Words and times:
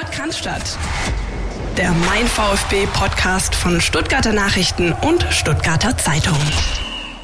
Podcast 0.00 0.48
Der 1.76 1.92
Mein 1.92 2.26
VfB 2.26 2.86
Podcast 2.86 3.54
von 3.54 3.82
Stuttgarter 3.82 4.32
Nachrichten 4.32 4.94
und 5.06 5.22
Stuttgarter 5.24 5.94
Zeitung. 5.98 6.38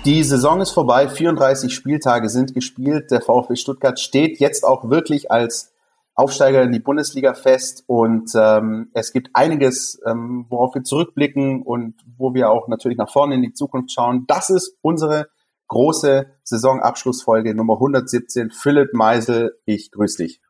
Die 0.04 0.22
Saison 0.22 0.60
ist 0.60 0.72
vorbei, 0.72 1.08
34 1.08 1.74
Spieltage 1.74 2.28
sind 2.28 2.52
gespielt. 2.52 3.10
Der 3.10 3.22
VfB 3.22 3.56
Stuttgart 3.56 3.98
steht 3.98 4.40
jetzt 4.40 4.62
auch 4.62 4.90
wirklich 4.90 5.30
als 5.30 5.72
Aufsteiger 6.14 6.62
in 6.62 6.72
die 6.72 6.78
Bundesliga 6.78 7.32
fest 7.32 7.82
und 7.86 8.32
ähm, 8.34 8.90
es 8.92 9.14
gibt 9.14 9.30
einiges, 9.32 9.98
ähm, 10.04 10.44
worauf 10.50 10.74
wir 10.74 10.84
zurückblicken 10.84 11.62
und 11.62 11.94
wo 12.18 12.34
wir 12.34 12.50
auch 12.50 12.68
natürlich 12.68 12.98
nach 12.98 13.10
vorne 13.10 13.36
in 13.36 13.42
die 13.42 13.54
Zukunft 13.54 13.90
schauen. 13.90 14.24
Das 14.26 14.50
ist 14.50 14.76
unsere 14.82 15.28
große 15.68 16.26
Saisonabschlussfolge 16.42 17.54
Nummer 17.54 17.74
117. 17.76 18.50
Philipp 18.50 18.92
Meisel, 18.92 19.56
ich 19.64 19.90
grüße 19.92 20.24
dich. 20.24 20.42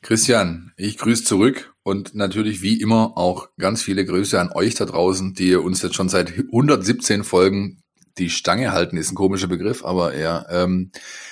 Christian, 0.00 0.72
ich 0.76 0.98
grüße 0.98 1.24
zurück 1.24 1.71
und 1.82 2.14
natürlich 2.14 2.62
wie 2.62 2.80
immer 2.80 3.16
auch 3.16 3.48
ganz 3.58 3.82
viele 3.82 4.04
Grüße 4.04 4.40
an 4.40 4.52
euch 4.52 4.74
da 4.74 4.84
draußen, 4.84 5.34
die 5.34 5.54
uns 5.56 5.82
jetzt 5.82 5.94
schon 5.94 6.08
seit 6.08 6.30
117 6.30 7.24
Folgen 7.24 7.82
die 8.18 8.30
Stange 8.30 8.72
halten, 8.72 8.96
ist 8.96 9.10
ein 9.10 9.16
komischer 9.16 9.48
Begriff, 9.48 9.84
aber 9.84 10.16
ja, 10.16 10.44
ähm, 10.50 10.90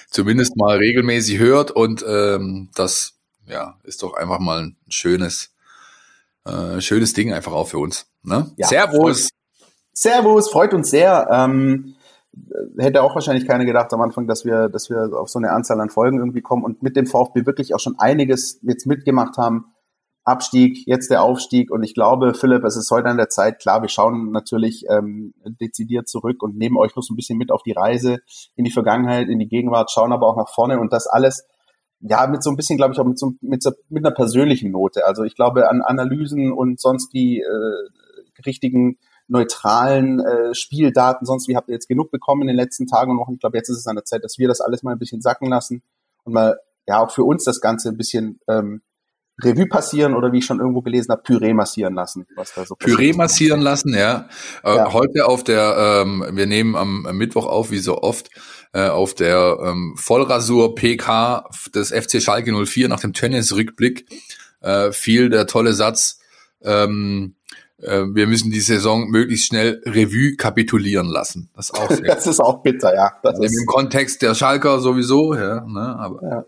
zumindest 0.08 0.56
mal 0.56 0.78
regelmäßig 0.78 1.38
hört 1.38 1.70
und 1.70 2.05
ähm, 2.06 2.70
das 2.74 3.14
ja 3.46 3.78
ist 3.84 4.02
doch 4.02 4.14
einfach 4.14 4.38
mal 4.38 4.62
ein 4.62 4.77
schönes, 4.88 5.50
äh, 6.46 6.80
schönes 6.80 7.12
Ding 7.12 7.32
einfach 7.32 7.52
auch 7.52 7.69
für 7.69 7.78
uns. 7.78 8.06
Ne? 8.22 8.50
Ja, 8.56 8.66
Servus. 8.66 9.28
Servus, 9.92 10.50
freut 10.50 10.72
uns 10.72 10.91
sehr. 10.91 11.28
Ähm, 11.30 11.94
hätte 12.78 13.02
auch 13.02 13.14
wahrscheinlich 13.14 13.46
keiner 13.46 13.64
gedacht 13.64 13.92
am 13.92 14.00
Anfang, 14.00 14.27
dass 14.27 14.44
wir, 14.44 14.69
dass 14.69 14.88
wir 14.88 15.10
auf 15.12 15.28
so 15.28 15.38
eine 15.38 15.50
Anzahl 15.50 15.80
an 15.80 15.91
Folgen 15.91 16.19
irgendwie 16.19 16.42
kommen 16.42 16.64
und 16.64 16.82
mit 16.82 16.96
dem 16.96 17.06
VfB 17.06 17.44
wirklich 17.44 17.74
auch 17.74 17.80
schon 17.80 17.98
einiges 17.98 18.60
jetzt 18.62 18.86
mitgemacht 18.86 19.36
haben. 19.36 19.72
Abstieg, 20.30 20.87
jetzt 20.87 21.11
der 21.11 21.23
Aufstieg 21.23 21.70
und 21.70 21.83
ich 21.83 21.95
glaube, 21.95 22.34
Philipp, 22.34 22.65
es 22.65 22.77
ist 22.77 22.91
heute 22.91 23.09
an 23.09 23.16
der 23.16 23.29
Zeit, 23.29 23.61
klar, 23.61 23.83
wir 23.83 23.89
schauen 23.89 24.31
natürlich 24.31 24.84
ähm, 24.89 25.34
dezidiert 25.45 26.09
zurück 26.09 26.42
und 26.42 26.56
nehmen 26.56 26.77
euch 26.77 26.95
noch 26.97 27.03
so 27.03 27.12
ein 27.12 27.17
bisschen 27.17 27.39
mit 27.39 27.53
auf 27.53 27.62
die 27.62 27.72
Reise 27.72 28.19
in 28.56 28.64
die 28.64 28.70
Vergangenheit, 28.70 29.28
in 29.28 29.39
die 29.39 29.48
Gegenwart, 29.48 29.91
schauen 29.91 30.12
aber 30.12 30.27
auch 30.27 30.37
nach 30.37 30.48
vorne 30.48 30.81
und 30.81 30.92
das 30.92 31.06
alles 31.06 31.47
ja, 32.00 32.27
mit 32.27 32.42
so 32.42 32.50
ein 32.50 32.56
bisschen, 32.56 32.78
glaube 32.78 32.95
ich, 32.95 33.00
auch 33.00 33.05
mit 33.05 33.19
so, 33.19 33.33
mit 33.42 33.62
so 33.62 33.72
mit 33.89 34.05
einer 34.05 34.14
persönlichen 34.14 34.70
Note. 34.70 35.05
Also 35.05 35.22
ich 35.25 35.34
glaube 35.34 35.69
an 35.69 35.83
Analysen 35.83 36.53
und 36.53 36.81
sonst 36.81 37.12
die 37.12 37.41
äh, 37.41 38.42
richtigen 38.47 38.98
neutralen 39.28 40.20
äh, 40.20 40.55
Spieldaten, 40.55 41.27
sonst 41.27 41.47
wie 41.47 41.56
habt 41.56 41.69
ihr 41.69 41.75
jetzt 41.75 41.89
genug 41.89 42.11
bekommen 42.11 42.42
in 42.42 42.48
den 42.48 42.56
letzten 42.56 42.87
Tagen 42.87 43.12
und 43.12 43.19
Wochen. 43.19 43.34
Ich 43.34 43.41
glaube, 43.41 43.56
jetzt 43.56 43.69
ist 43.69 43.78
es 43.78 43.87
an 43.87 43.97
der 43.97 44.05
Zeit, 44.05 44.25
dass 44.25 44.39
wir 44.39 44.48
das 44.48 44.61
alles 44.61 44.83
mal 44.83 44.92
ein 44.92 44.98
bisschen 44.98 45.20
sacken 45.20 45.48
lassen 45.48 45.83
und 46.25 46.33
mal 46.33 46.59
ja 46.89 47.00
auch 47.00 47.11
für 47.11 47.22
uns 47.22 47.44
das 47.44 47.61
Ganze 47.61 47.91
ein 47.91 47.97
bisschen 47.97 48.41
ähm, 48.48 48.83
Revue 49.42 49.66
passieren 49.66 50.14
oder 50.14 50.33
wie 50.33 50.38
ich 50.38 50.46
schon 50.46 50.60
irgendwo 50.60 50.83
gelesen 50.83 51.12
habe, 51.12 51.22
Püree 51.22 51.55
massieren 51.55 51.94
lassen. 51.94 52.27
Was 52.36 52.55
da 52.55 52.64
so 52.64 52.74
Püree 52.74 53.12
massieren 53.12 53.60
lassen, 53.60 53.94
ja. 53.94 54.28
Äh, 54.64 54.77
ja. 54.77 54.92
Heute 54.92 55.27
auf 55.27 55.44
der, 55.44 56.02
ähm, 56.05 56.24
wir 56.32 56.47
nehmen 56.47 56.77
am 56.77 57.02
Mittwoch 57.12 57.47
auf, 57.47 57.70
wie 57.70 57.78
so 57.78 58.02
oft, 58.02 58.30
äh, 58.72 58.88
auf 58.88 59.14
der 59.14 59.58
ähm, 59.64 59.94
Vollrasur 59.97 60.74
PK 60.74 61.48
des 61.74 61.91
FC 61.91 62.22
Schalke 62.22 62.52
04 62.52 62.88
nach 62.88 63.00
dem 63.00 63.12
Tennis-Rückblick 63.12 64.06
äh, 64.60 64.92
fiel 64.92 65.30
der 65.30 65.47
tolle 65.47 65.72
Satz, 65.72 66.20
ähm, 66.62 67.34
äh, 67.78 68.04
wir 68.12 68.27
müssen 68.27 68.50
die 68.50 68.60
Saison 68.60 69.08
möglichst 69.08 69.47
schnell 69.47 69.82
Revue 69.86 70.36
kapitulieren 70.36 71.08
lassen. 71.08 71.50
Das 71.54 71.70
ist 71.70 71.78
auch, 71.78 71.91
sehr 71.91 72.14
das 72.14 72.27
ist 72.27 72.41
auch 72.41 72.62
bitter, 72.62 72.94
ja. 72.94 73.12
Das 73.22 73.34
also 73.34 73.42
ist 73.42 73.58
Im 73.58 73.66
Kontext 73.66 74.22
der 74.22 74.34
Schalker 74.34 74.80
sowieso, 74.80 75.34
ja. 75.34 75.64
Ne, 75.66 75.97
aber. 75.98 76.22
Ja. 76.22 76.44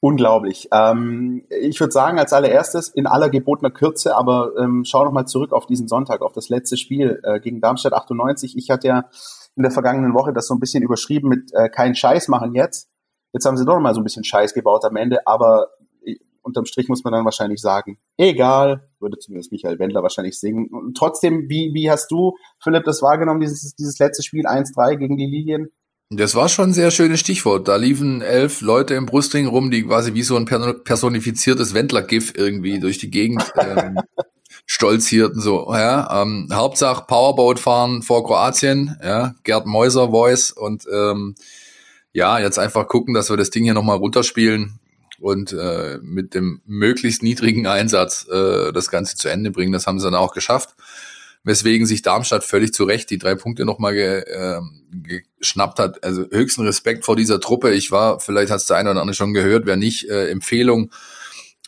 Unglaublich. 0.00 0.68
Ähm, 0.72 1.46
ich 1.48 1.80
würde 1.80 1.92
sagen, 1.92 2.18
als 2.18 2.32
allererstes 2.32 2.88
in 2.88 3.06
aller 3.06 3.30
gebotener 3.30 3.70
Kürze, 3.70 4.14
aber 4.14 4.52
ähm, 4.58 4.84
schau 4.84 5.04
noch 5.04 5.12
mal 5.12 5.26
zurück 5.26 5.52
auf 5.52 5.66
diesen 5.66 5.88
Sonntag, 5.88 6.20
auf 6.20 6.32
das 6.32 6.48
letzte 6.48 6.76
Spiel 6.76 7.20
äh, 7.24 7.40
gegen 7.40 7.60
Darmstadt 7.60 7.94
98. 7.94 8.56
Ich 8.56 8.70
hatte 8.70 8.88
ja 8.88 9.08
in 9.56 9.62
der 9.62 9.72
vergangenen 9.72 10.14
Woche 10.14 10.32
das 10.32 10.46
so 10.46 10.54
ein 10.54 10.60
bisschen 10.60 10.82
überschrieben 10.82 11.28
mit 11.28 11.50
äh, 11.54 11.68
kein 11.70 11.94
Scheiß 11.94 12.28
machen 12.28 12.54
jetzt. 12.54 12.90
Jetzt 13.32 13.46
haben 13.46 13.56
sie 13.56 13.64
doch 13.64 13.74
noch 13.74 13.80
mal 13.80 13.94
so 13.94 14.00
ein 14.00 14.04
bisschen 14.04 14.24
Scheiß 14.24 14.54
gebaut 14.54 14.84
am 14.84 14.96
Ende, 14.96 15.26
aber 15.26 15.68
unterm 16.46 16.64
Strich 16.64 16.88
muss 16.88 17.04
man 17.04 17.12
dann 17.12 17.24
wahrscheinlich 17.24 17.60
sagen, 17.60 17.98
egal, 18.16 18.88
würde 19.00 19.18
zumindest 19.18 19.52
Michael 19.52 19.78
Wendler 19.78 20.02
wahrscheinlich 20.02 20.38
singen. 20.38 20.68
Und 20.68 20.96
trotzdem, 20.96 21.48
wie, 21.48 21.74
wie 21.74 21.90
hast 21.90 22.10
du, 22.10 22.36
Philipp, 22.62 22.84
das 22.84 23.02
wahrgenommen, 23.02 23.40
dieses, 23.40 23.74
dieses 23.74 23.98
letzte 23.98 24.22
Spiel 24.22 24.46
1-3 24.46 24.96
gegen 24.96 25.16
die 25.16 25.26
Lilien? 25.26 25.70
Das 26.10 26.36
war 26.36 26.48
schon 26.48 26.70
ein 26.70 26.72
sehr 26.72 26.92
schönes 26.92 27.18
Stichwort. 27.18 27.66
Da 27.66 27.74
liefen 27.74 28.22
elf 28.22 28.60
Leute 28.60 28.94
im 28.94 29.06
Brustring 29.06 29.48
rum, 29.48 29.72
die 29.72 29.82
quasi 29.82 30.14
wie 30.14 30.22
so 30.22 30.36
ein 30.36 30.44
personifiziertes 30.44 31.74
Wendler-GIF 31.74 32.34
irgendwie 32.36 32.78
durch 32.78 32.98
die 32.98 33.10
Gegend 33.10 33.42
ähm, 33.58 33.98
stolzierten. 34.66 35.40
So, 35.40 35.72
ja, 35.72 36.22
ähm, 36.22 36.48
Hauptsache 36.52 37.06
Powerboat 37.08 37.58
fahren 37.58 38.02
vor 38.02 38.24
Kroatien, 38.24 38.96
ja, 39.02 39.34
Gerd 39.42 39.66
Mäuser 39.66 40.10
Voice 40.10 40.52
und 40.52 40.86
ähm, 40.92 41.34
ja, 42.12 42.38
jetzt 42.38 42.60
einfach 42.60 42.86
gucken, 42.86 43.12
dass 43.12 43.28
wir 43.28 43.36
das 43.36 43.50
Ding 43.50 43.64
hier 43.64 43.74
nochmal 43.74 43.96
runterspielen 43.96 44.78
und 45.18 45.52
äh, 45.52 45.98
mit 46.02 46.34
dem 46.34 46.62
möglichst 46.66 47.24
niedrigen 47.24 47.66
Einsatz 47.66 48.28
äh, 48.28 48.72
das 48.72 48.90
Ganze 48.90 49.16
zu 49.16 49.28
Ende 49.28 49.50
bringen. 49.50 49.72
Das 49.72 49.88
haben 49.88 49.98
sie 49.98 50.06
dann 50.06 50.14
auch 50.14 50.32
geschafft. 50.32 50.76
Weswegen 51.46 51.86
sich 51.86 52.02
Darmstadt 52.02 52.42
völlig 52.42 52.74
zu 52.74 52.82
Recht 52.82 53.08
die 53.08 53.18
drei 53.18 53.36
Punkte 53.36 53.64
nochmal 53.64 53.94
ge, 53.94 54.18
äh, 54.18 54.60
geschnappt 55.38 55.78
hat. 55.78 56.02
Also 56.02 56.24
höchsten 56.28 56.62
Respekt 56.62 57.04
vor 57.04 57.14
dieser 57.14 57.40
Truppe. 57.40 57.72
Ich 57.72 57.92
war, 57.92 58.18
vielleicht 58.18 58.50
hast 58.50 58.68
du 58.68 58.74
eine 58.74 58.90
oder 58.90 59.00
andere 59.00 59.14
schon 59.14 59.32
gehört, 59.32 59.64
wer 59.64 59.76
nicht, 59.76 60.10
äh, 60.10 60.28
Empfehlung. 60.28 60.90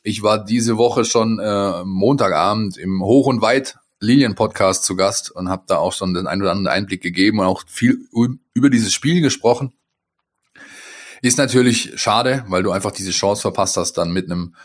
Ich 0.02 0.24
war 0.24 0.44
diese 0.44 0.78
Woche 0.78 1.04
schon 1.04 1.38
äh, 1.38 1.84
Montagabend 1.84 2.76
im 2.76 3.04
Hoch 3.04 3.28
und 3.28 3.40
Weit 3.40 3.76
Lilien-Podcast 4.00 4.82
zu 4.82 4.96
Gast 4.96 5.30
und 5.30 5.48
habe 5.48 5.62
da 5.68 5.76
auch 5.76 5.92
schon 5.92 6.12
den 6.12 6.26
ein 6.26 6.40
oder 6.40 6.50
anderen 6.50 6.74
Einblick 6.74 7.00
gegeben 7.00 7.38
und 7.38 7.46
auch 7.46 7.62
viel 7.68 8.00
über 8.54 8.70
dieses 8.70 8.92
Spiel 8.92 9.20
gesprochen. 9.20 9.72
Ist 11.22 11.38
natürlich 11.38 11.92
schade, 12.00 12.44
weil 12.48 12.64
du 12.64 12.72
einfach 12.72 12.90
diese 12.90 13.12
Chance 13.12 13.42
verpasst 13.42 13.76
hast, 13.76 13.92
dann 13.94 14.12
mit 14.12 14.30
einem, 14.30 14.56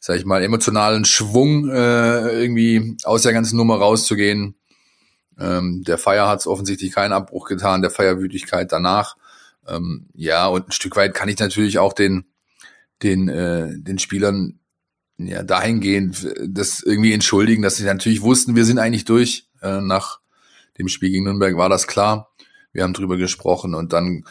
sag 0.00 0.16
ich 0.16 0.24
mal, 0.24 0.42
emotionalen 0.42 1.04
Schwung 1.04 1.68
äh, 1.68 2.42
irgendwie 2.42 2.96
aus 3.04 3.22
der 3.22 3.34
ganzen 3.34 3.56
Nummer 3.56 3.76
rauszugehen. 3.76 4.56
Ähm, 5.38 5.82
der 5.84 5.98
Feier 5.98 6.28
hat 6.28 6.40
es 6.40 6.46
offensichtlich 6.46 6.92
keinen 6.92 7.12
Abbruch 7.12 7.46
getan, 7.46 7.82
der 7.82 7.90
Feierwütigkeit 7.90 8.70
danach. 8.72 9.16
Ähm, 9.66 10.06
ja, 10.14 10.46
und 10.46 10.68
ein 10.68 10.72
Stück 10.72 10.96
weit 10.96 11.14
kann 11.14 11.28
ich 11.28 11.38
natürlich 11.38 11.78
auch 11.78 11.92
den, 11.92 12.24
den, 13.02 13.28
äh, 13.28 13.68
den 13.76 13.98
Spielern 13.98 14.58
ja 15.18 15.42
dahingehend 15.42 16.34
das 16.46 16.82
irgendwie 16.82 17.12
entschuldigen, 17.12 17.62
dass 17.62 17.76
sie 17.76 17.84
natürlich 17.84 18.22
wussten, 18.22 18.56
wir 18.56 18.64
sind 18.64 18.78
eigentlich 18.78 19.04
durch. 19.04 19.48
Äh, 19.62 19.80
nach 19.80 20.20
dem 20.78 20.88
Spiel 20.88 21.10
gegen 21.10 21.24
Nürnberg 21.24 21.56
war 21.56 21.68
das 21.68 21.86
klar. 21.86 22.32
Wir 22.72 22.82
haben 22.82 22.94
drüber 22.94 23.16
gesprochen 23.16 23.74
und 23.74 23.92
dann 23.92 24.24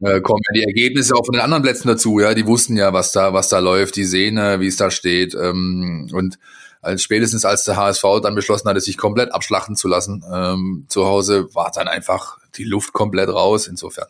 äh, 0.00 0.20
kommen 0.20 0.42
ja 0.48 0.60
die 0.60 0.64
Ergebnisse 0.64 1.14
auch 1.14 1.24
von 1.24 1.32
den 1.32 1.42
anderen 1.42 1.62
Plätzen 1.62 1.88
dazu. 1.88 2.20
Ja, 2.20 2.34
die 2.34 2.46
wussten 2.46 2.76
ja, 2.76 2.92
was 2.92 3.12
da, 3.12 3.32
was 3.32 3.48
da 3.48 3.58
läuft, 3.58 3.96
die 3.96 4.04
sehen, 4.04 4.36
äh, 4.36 4.60
wie 4.60 4.66
es 4.66 4.76
da 4.76 4.90
steht. 4.90 5.34
Ähm, 5.34 6.08
und 6.12 6.38
als 6.86 7.02
spätestens 7.02 7.44
als 7.44 7.64
der 7.64 7.76
HSV 7.76 8.04
dann 8.22 8.34
beschlossen 8.34 8.68
hatte, 8.68 8.80
sich 8.80 8.96
komplett 8.96 9.32
abschlachten 9.32 9.76
zu 9.76 9.88
lassen, 9.88 10.24
ähm, 10.32 10.86
zu 10.88 11.04
Hause 11.04 11.54
war 11.54 11.70
dann 11.74 11.88
einfach 11.88 12.38
die 12.56 12.64
Luft 12.64 12.92
komplett 12.92 13.28
raus. 13.28 13.66
Insofern 13.66 14.08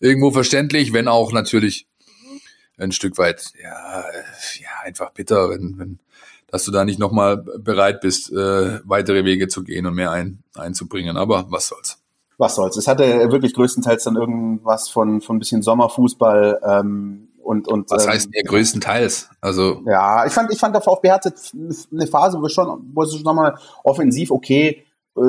irgendwo 0.00 0.30
verständlich, 0.30 0.92
wenn 0.92 1.08
auch 1.08 1.32
natürlich 1.32 1.86
ein 2.78 2.92
Stück 2.92 3.18
weit, 3.18 3.52
ja, 3.62 4.04
ja 4.60 4.70
einfach 4.84 5.10
bitter, 5.10 5.50
wenn, 5.50 5.78
wenn 5.78 5.98
dass 6.46 6.64
du 6.64 6.70
da 6.70 6.84
nicht 6.84 6.98
nochmal 6.98 7.38
bereit 7.38 8.02
bist, 8.02 8.30
äh, 8.30 8.80
weitere 8.84 9.24
Wege 9.24 9.48
zu 9.48 9.64
gehen 9.64 9.86
und 9.86 9.94
mehr 9.94 10.10
ein, 10.10 10.42
einzubringen. 10.54 11.16
Aber 11.16 11.46
was 11.48 11.68
soll's 11.68 12.02
was 12.42 12.56
soll's. 12.56 12.76
Es 12.76 12.88
hatte 12.88 13.04
wirklich 13.30 13.54
größtenteils 13.54 14.04
dann 14.04 14.16
irgendwas 14.16 14.88
von, 14.88 15.20
von 15.20 15.36
ein 15.36 15.38
bisschen 15.38 15.62
Sommerfußball 15.62 16.60
ähm, 16.66 17.28
und, 17.42 17.68
und 17.68 17.90
Was 17.90 18.06
heißt 18.06 18.30
ähm, 18.32 18.44
größtenteils? 18.46 19.30
Also 19.40 19.82
ja, 19.86 20.24
ich 20.26 20.32
fand, 20.32 20.52
ich 20.52 20.58
fand 20.58 20.74
der 20.74 20.82
VfB 20.82 21.10
hatte 21.10 21.32
eine 21.92 22.06
Phase, 22.06 22.40
wo 22.40 22.48
schon, 22.48 22.90
wo 22.94 23.02
es 23.02 23.12
schon 23.12 23.22
nochmal 23.22 23.56
offensiv 23.84 24.30
okay 24.30 24.84
äh, 25.14 25.20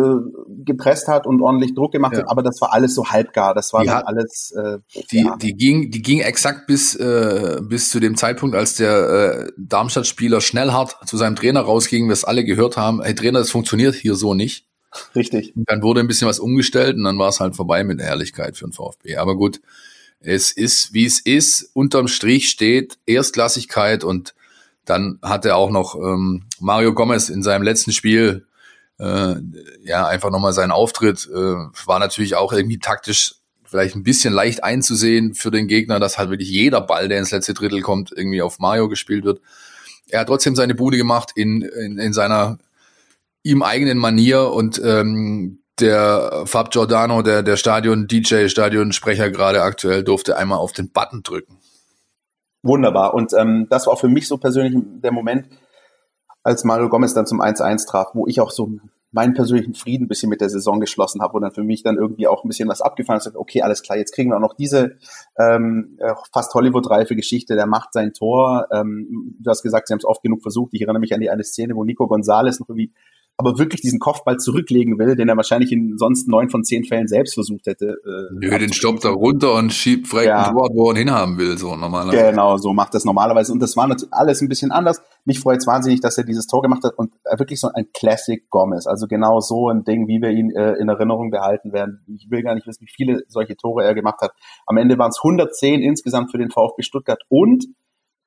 gepresst 0.63 1.09
hat 1.09 1.27
und 1.27 1.41
ordentlich 1.41 1.75
Druck 1.75 1.91
gemacht 1.91 2.13
ja. 2.13 2.19
hat, 2.19 2.29
aber 2.29 2.41
das 2.41 2.61
war 2.61 2.71
alles 2.71 2.95
so 2.95 3.07
halbgar. 3.07 3.53
Das 3.53 3.73
war 3.73 3.85
hat, 3.85 4.07
alles. 4.07 4.51
Äh, 4.51 4.77
die, 5.11 5.25
ja. 5.25 5.35
die 5.35 5.53
ging, 5.53 5.91
die 5.91 6.01
ging 6.01 6.21
exakt 6.21 6.67
bis 6.67 6.95
äh, 6.95 7.59
bis 7.61 7.89
zu 7.89 7.99
dem 7.99 8.15
Zeitpunkt, 8.15 8.55
als 8.55 8.75
der 8.75 9.47
äh, 9.47 9.51
Darmstadt-Spieler 9.57 10.39
Schnellhardt 10.39 10.95
zu 11.05 11.17
seinem 11.17 11.35
Trainer 11.35 11.61
rausging, 11.61 12.07
wir 12.07 12.13
es 12.13 12.23
alle 12.23 12.45
gehört 12.45 12.77
haben. 12.77 13.01
Hey 13.01 13.13
Trainer, 13.13 13.39
das 13.39 13.51
funktioniert 13.51 13.95
hier 13.95 14.15
so 14.15 14.33
nicht. 14.33 14.67
Richtig. 15.15 15.53
Und 15.55 15.69
dann 15.69 15.81
wurde 15.81 15.99
ein 15.99 16.07
bisschen 16.07 16.29
was 16.29 16.39
umgestellt 16.39 16.95
und 16.95 17.03
dann 17.03 17.17
war 17.17 17.29
es 17.29 17.39
halt 17.39 17.55
vorbei 17.55 17.83
mit 17.83 17.99
der 17.99 18.07
Herrlichkeit 18.07 18.55
für 18.55 18.65
den 18.65 18.73
VfB. 18.73 19.17
Aber 19.17 19.35
gut, 19.35 19.59
es 20.23 20.51
ist, 20.51 20.93
wie 20.93 21.05
es 21.05 21.19
ist. 21.19 21.69
Unterm 21.73 22.07
Strich 22.07 22.49
steht 22.49 22.97
Erstklassigkeit 23.05 24.03
und 24.03 24.33
dann 24.85 25.19
hat 25.21 25.45
er 25.45 25.57
auch 25.57 25.69
noch 25.69 25.95
ähm, 25.95 26.45
Mario 26.59 26.93
Gomez 26.93 27.29
in 27.29 27.43
seinem 27.43 27.63
letzten 27.63 27.91
Spiel 27.91 28.47
äh, 28.99 29.35
ja 29.83 30.07
einfach 30.07 30.31
nochmal 30.31 30.53
seinen 30.53 30.71
Auftritt. 30.71 31.29
Äh, 31.31 31.55
war 31.85 31.99
natürlich 31.99 32.35
auch 32.35 32.53
irgendwie 32.53 32.79
taktisch 32.79 33.35
vielleicht 33.65 33.95
ein 33.95 34.03
bisschen 34.03 34.33
leicht 34.33 34.63
einzusehen 34.63 35.33
für 35.33 35.51
den 35.51 35.67
Gegner, 35.67 35.99
dass 35.99 36.17
halt 36.17 36.29
wirklich 36.29 36.49
jeder 36.49 36.81
Ball, 36.81 37.07
der 37.07 37.19
ins 37.19 37.31
letzte 37.31 37.53
Drittel 37.53 37.81
kommt, 37.81 38.11
irgendwie 38.15 38.41
auf 38.41 38.59
Mario 38.59 38.87
gespielt 38.87 39.25
wird. 39.25 39.41
er 40.09 40.21
hat 40.21 40.27
trotzdem 40.27 40.55
seine 40.55 40.75
Bude 40.75 40.97
gemacht 40.97 41.31
in, 41.35 41.61
in, 41.63 41.97
in 41.97 42.13
seiner 42.13 42.59
ihm 43.41 43.63
eigenen 43.63 43.97
Manier 43.97 44.51
und 44.51 44.81
ähm, 44.83 45.62
der 45.79 46.43
Fab 46.45 46.71
Giordano, 46.71 47.21
der, 47.21 47.43
der 47.43 47.57
Stadion-DJ, 47.57 48.47
Stadionsprecher 48.47 49.29
gerade 49.29 49.61
aktuell, 49.61 50.03
durfte 50.03 50.37
einmal 50.37 50.59
auf 50.59 50.71
den 50.71 50.91
Button 50.91 51.23
drücken. 51.23 51.59
Wunderbar. 52.61 53.13
Und 53.13 53.33
ähm, 53.33 53.67
das 53.69 53.87
war 53.87 53.93
auch 53.93 53.99
für 53.99 54.07
mich 54.07 54.27
so 54.27 54.37
persönlich 54.37 54.81
der 55.03 55.11
Moment, 55.11 55.47
als 56.43 56.63
Mario 56.63 56.89
Gomez 56.89 57.13
dann 57.13 57.25
zum 57.25 57.41
1-1 57.41 57.87
traf, 57.87 58.09
wo 58.13 58.27
ich 58.27 58.39
auch 58.39 58.51
so 58.51 58.71
meinen 59.11 59.33
persönlichen 59.33 59.75
Frieden 59.75 60.05
ein 60.05 60.07
bisschen 60.07 60.29
mit 60.29 60.41
der 60.41 60.49
Saison 60.49 60.79
geschlossen 60.79 61.21
habe 61.21 61.33
und 61.35 61.43
dann 61.43 61.51
für 61.51 61.63
mich 61.63 61.83
dann 61.83 61.97
irgendwie 61.97 62.27
auch 62.27 62.43
ein 62.43 62.47
bisschen 62.47 62.67
was 62.67 62.81
abgefallen 62.81 63.19
ist. 63.19 63.35
Okay, 63.35 63.61
alles 63.61 63.83
klar, 63.83 63.97
jetzt 63.97 64.13
kriegen 64.13 64.31
wir 64.31 64.37
auch 64.37 64.41
noch 64.41 64.55
diese 64.55 64.97
ähm, 65.37 65.97
äh, 65.99 66.13
fast 66.33 66.53
Hollywood-reife 66.53 67.15
Geschichte, 67.15 67.55
der 67.55 67.67
macht 67.67 67.93
sein 67.93 68.13
Tor. 68.13 68.67
Ähm, 68.71 69.35
du 69.39 69.49
hast 69.49 69.61
gesagt, 69.61 69.87
sie 69.87 69.93
haben 69.93 69.99
es 69.99 70.05
oft 70.05 70.23
genug 70.23 70.41
versucht. 70.41 70.73
Ich 70.73 70.81
erinnere 70.81 70.99
mich 70.99 71.13
an 71.13 71.21
die 71.21 71.29
eine 71.29 71.43
Szene, 71.43 71.75
wo 71.75 71.83
Nico 71.83 72.07
Gonzalez 72.07 72.59
noch 72.59 72.69
irgendwie 72.69 72.91
aber 73.37 73.57
wirklich 73.57 73.81
diesen 73.81 73.99
Kopfball 73.99 74.37
zurücklegen 74.37 74.99
will, 74.99 75.15
den 75.15 75.27
er 75.27 75.35
wahrscheinlich 75.35 75.71
in 75.71 75.97
sonst 75.97 76.27
neun 76.27 76.49
von 76.49 76.63
zehn 76.63 76.83
Fällen 76.83 77.07
selbst 77.07 77.33
versucht 77.33 77.65
hätte. 77.65 77.97
Äh, 78.05 78.33
Nö, 78.33 78.59
den 78.59 78.73
stoppt 78.73 79.05
er 79.05 79.11
runter 79.11 79.55
und 79.55 79.73
schiebt 79.73 80.07
frei 80.07 80.25
ja. 80.25 80.51
Tor, 80.51 80.69
wo 80.73 80.89
er 80.89 80.91
ihn 80.91 81.07
hinhaben 81.07 81.37
will, 81.39 81.57
so 81.57 81.75
normalerweise. 81.75 82.31
Genau, 82.31 82.57
so 82.57 82.73
macht 82.73 82.93
das 82.93 83.05
normalerweise. 83.05 83.51
Und 83.51 83.59
das 83.59 83.75
war 83.75 83.87
natürlich 83.87 84.13
alles 84.13 84.41
ein 84.41 84.49
bisschen 84.49 84.71
anders. 84.71 85.01
Mich 85.25 85.39
freut 85.39 85.57
es 85.57 85.67
wahnsinnig, 85.67 85.99
dass 86.01 86.17
er 86.17 86.25
dieses 86.25 86.45
Tor 86.45 86.61
gemacht 86.61 86.83
hat 86.83 86.93
und 86.95 87.13
wirklich 87.37 87.59
so 87.59 87.69
ein 87.73 87.87
Classic 87.93 88.47
Gomez. 88.49 88.85
Also 88.85 89.07
genau 89.07 89.39
so 89.39 89.69
ein 89.69 89.83
Ding, 89.83 90.07
wie 90.07 90.21
wir 90.21 90.29
ihn 90.29 90.51
äh, 90.51 90.73
in 90.73 90.87
Erinnerung 90.87 91.31
behalten 91.31 91.73
werden. 91.73 92.05
Ich 92.15 92.29
will 92.29 92.43
gar 92.43 92.53
nicht 92.53 92.67
wissen, 92.67 92.85
wie 92.85 92.91
viele 92.93 93.23
solche 93.27 93.55
Tore 93.55 93.83
er 93.83 93.95
gemacht 93.95 94.21
hat. 94.21 94.31
Am 94.67 94.77
Ende 94.77 94.97
waren 94.99 95.09
es 95.09 95.19
110 95.23 95.81
insgesamt 95.81 96.31
für 96.31 96.37
den 96.37 96.51
VfB 96.51 96.83
Stuttgart 96.83 97.21
und 97.29 97.65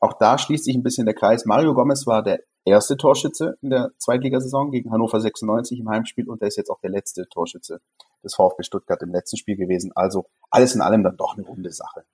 auch 0.01 0.15
da 0.19 0.39
schließt 0.39 0.65
sich 0.65 0.77
ein 0.77 0.83
bisschen 0.83 1.07
der 1.07 1.15
Kreis. 1.15 1.45
Mario 1.47 1.75
Gomez 1.75 2.07
war 2.07 2.23
der 2.23 2.41
erste 2.65 2.97
Torschütze 2.97 3.57
in 3.63 3.71
der 3.71 3.93
Zweitligasaison 3.99 4.71
gegen 4.71 4.93
Hannover 4.93 5.21
96 5.21 5.81
im 5.81 5.89
Heimspiel 5.89 6.29
und 6.29 6.43
er 6.43 6.49
ist 6.49 6.57
jetzt 6.57 6.71
auch 6.71 6.81
der 6.81 6.91
letzte 6.91 7.27
Torschütze 7.29 7.81
des 8.23 8.35
VfB 8.35 8.65
Stuttgart 8.65 9.01
im 9.03 9.11
letzten 9.11 9.37
Spiel 9.37 9.57
gewesen. 9.57 9.93
Also 9.95 10.27
alles 10.51 10.75
in 10.75 10.81
allem 10.81 11.05
dann 11.05 11.17
doch 11.17 11.37
eine 11.37 11.47
runde 11.47 11.73
Sache. 11.73 12.05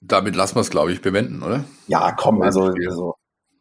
Damit 0.00 0.36
lassen 0.36 0.56
wir 0.56 0.60
es, 0.60 0.70
glaube 0.70 0.92
ich, 0.92 1.02
bewenden, 1.02 1.42
oder? 1.42 1.64
Ja, 1.88 2.12
komm, 2.12 2.40
also, 2.42 2.62
also 2.62 3.14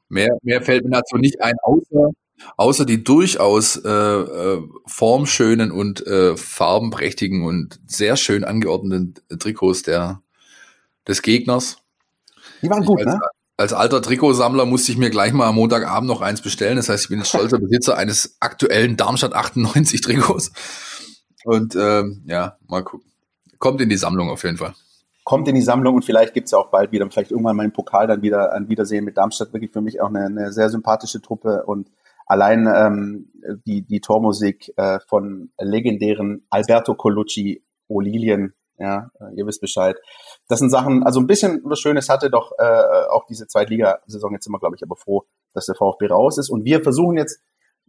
mehr, 0.09 0.37
mehr 0.43 0.61
fällt 0.61 0.83
mir 0.83 0.91
dazu 0.91 1.17
nicht 1.17 1.41
ein, 1.41 1.55
außer, 1.63 2.11
außer 2.57 2.85
die 2.85 3.03
durchaus 3.03 3.77
äh, 3.77 3.89
äh, 3.89 4.61
formschönen 4.85 5.71
und 5.71 6.05
äh, 6.05 6.37
farbenprächtigen 6.37 7.43
und 7.43 7.79
sehr 7.87 8.17
schön 8.17 8.43
angeordneten 8.43 9.15
Trikots 9.39 9.81
der, 9.83 10.21
des 11.07 11.21
Gegners. 11.21 11.77
Die 12.61 12.69
waren 12.69 12.85
gut, 12.85 13.03
ne? 13.03 13.19
Als 13.57 13.73
alter 13.73 14.01
Trikotsammler 14.01 14.65
musste 14.65 14.91
ich 14.91 14.97
mir 14.97 15.09
gleich 15.09 15.33
mal 15.33 15.47
am 15.47 15.55
Montagabend 15.55 16.07
noch 16.07 16.21
eins 16.21 16.41
bestellen. 16.41 16.75
Das 16.75 16.89
heißt, 16.89 17.03
ich 17.03 17.09
bin 17.09 17.19
jetzt 17.19 17.29
stolzer 17.29 17.59
Besitzer 17.59 17.97
eines 17.97 18.37
aktuellen 18.39 18.97
Darmstadt 18.97 19.33
98 19.33 20.01
Trikots. 20.01 20.51
Und 21.45 21.75
ähm, 21.75 22.23
ja, 22.25 22.57
mal 22.67 22.83
gucken. 22.83 23.09
Kommt 23.59 23.79
in 23.81 23.89
die 23.89 23.97
Sammlung 23.97 24.29
auf 24.29 24.43
jeden 24.43 24.57
Fall. 24.57 24.73
Kommt 25.23 25.47
in 25.47 25.55
die 25.55 25.61
Sammlung 25.61 25.95
und 25.95 26.05
vielleicht 26.05 26.33
gibt's 26.33 26.51
ja 26.51 26.57
auch 26.57 26.69
bald 26.69 26.91
wieder, 26.91 27.09
vielleicht 27.09 27.31
irgendwann 27.31 27.55
mal 27.55 27.65
im 27.65 27.71
Pokal 27.71 28.05
dann 28.05 28.21
wieder 28.21 28.53
ein 28.53 28.69
Wiedersehen 28.69 29.05
mit 29.05 29.17
Darmstadt. 29.17 29.53
Wirklich 29.53 29.71
für 29.71 29.81
mich 29.81 30.01
auch 30.01 30.09
eine, 30.09 30.25
eine 30.25 30.51
sehr 30.51 30.69
sympathische 30.69 31.21
Truppe 31.21 31.63
und 31.65 31.89
allein 32.27 32.67
ähm, 32.67 33.31
die, 33.65 33.81
die 33.81 34.01
Tormusik 34.01 34.73
äh, 34.77 34.99
von 35.07 35.49
legendären 35.59 36.45
Alberto 36.49 36.93
Colucci, 36.93 37.63
Olilien, 37.87 38.53
ja, 38.77 39.09
äh, 39.19 39.35
ihr 39.35 39.47
wisst 39.47 39.61
Bescheid. 39.61 39.97
Das 40.47 40.59
sind 40.59 40.69
Sachen, 40.69 41.03
also 41.03 41.19
ein 41.19 41.27
bisschen 41.27 41.61
was 41.63 41.79
Schönes 41.79 42.09
hatte 42.09 42.29
doch 42.29 42.51
äh, 42.57 43.07
auch 43.09 43.25
diese 43.25 43.47
Zweitligasaison. 43.47 44.33
Jetzt 44.33 44.45
sind 44.45 44.53
wir, 44.53 44.59
glaube 44.59 44.75
ich, 44.75 44.83
aber 44.83 44.95
froh, 44.95 45.23
dass 45.53 45.65
der 45.65 45.75
VfB 45.75 46.07
raus 46.07 46.37
ist. 46.37 46.49
Und 46.49 46.65
wir 46.65 46.81
versuchen 46.83 47.17
jetzt, 47.17 47.39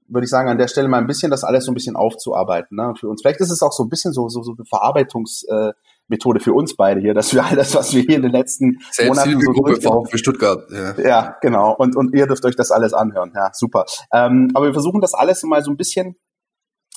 würde 0.08 0.24
ich 0.24 0.30
sagen, 0.30 0.48
an 0.48 0.56
der 0.56 0.68
Stelle 0.68 0.88
mal 0.88 0.98
ein 0.98 1.06
bisschen 1.06 1.30
das 1.30 1.44
alles 1.44 1.64
so 1.66 1.72
ein 1.72 1.74
bisschen 1.74 1.96
aufzuarbeiten. 1.96 2.76
Ne? 2.76 2.94
Für 2.98 3.08
uns. 3.08 3.20
Vielleicht 3.20 3.40
ist 3.40 3.50
es 3.50 3.62
auch 3.62 3.72
so 3.72 3.82
ein 3.82 3.88
bisschen 3.88 4.12
so, 4.12 4.28
so, 4.28 4.42
so 4.42 4.54
eine 4.56 4.64
Verarbeitungsmethode 4.64 6.38
äh, 6.38 6.42
für 6.42 6.54
uns 6.54 6.76
beide 6.76 7.00
hier, 7.00 7.12
dass 7.12 7.34
wir 7.34 7.44
all 7.44 7.56
das, 7.56 7.74
was 7.74 7.92
wir 7.92 8.02
hier 8.02 8.16
in 8.16 8.22
den 8.22 8.32
letzten 8.32 8.78
Monaten 9.06 9.40
so 9.40 9.52
Gruppe 9.52 9.80
VfB 9.80 10.16
Stuttgart. 10.16 10.70
Ja. 10.70 10.94
ja, 11.00 11.36
genau. 11.42 11.74
Und, 11.76 11.96
und 11.96 12.14
ihr 12.14 12.26
dürft 12.26 12.44
euch 12.46 12.56
das 12.56 12.70
alles 12.70 12.94
anhören. 12.94 13.32
Ja, 13.34 13.50
super. 13.52 13.84
Ähm, 14.12 14.50
aber 14.54 14.66
wir 14.66 14.72
versuchen 14.72 15.00
das 15.00 15.12
alles 15.12 15.42
mal 15.42 15.62
so 15.62 15.70
ein 15.70 15.76
bisschen 15.76 16.16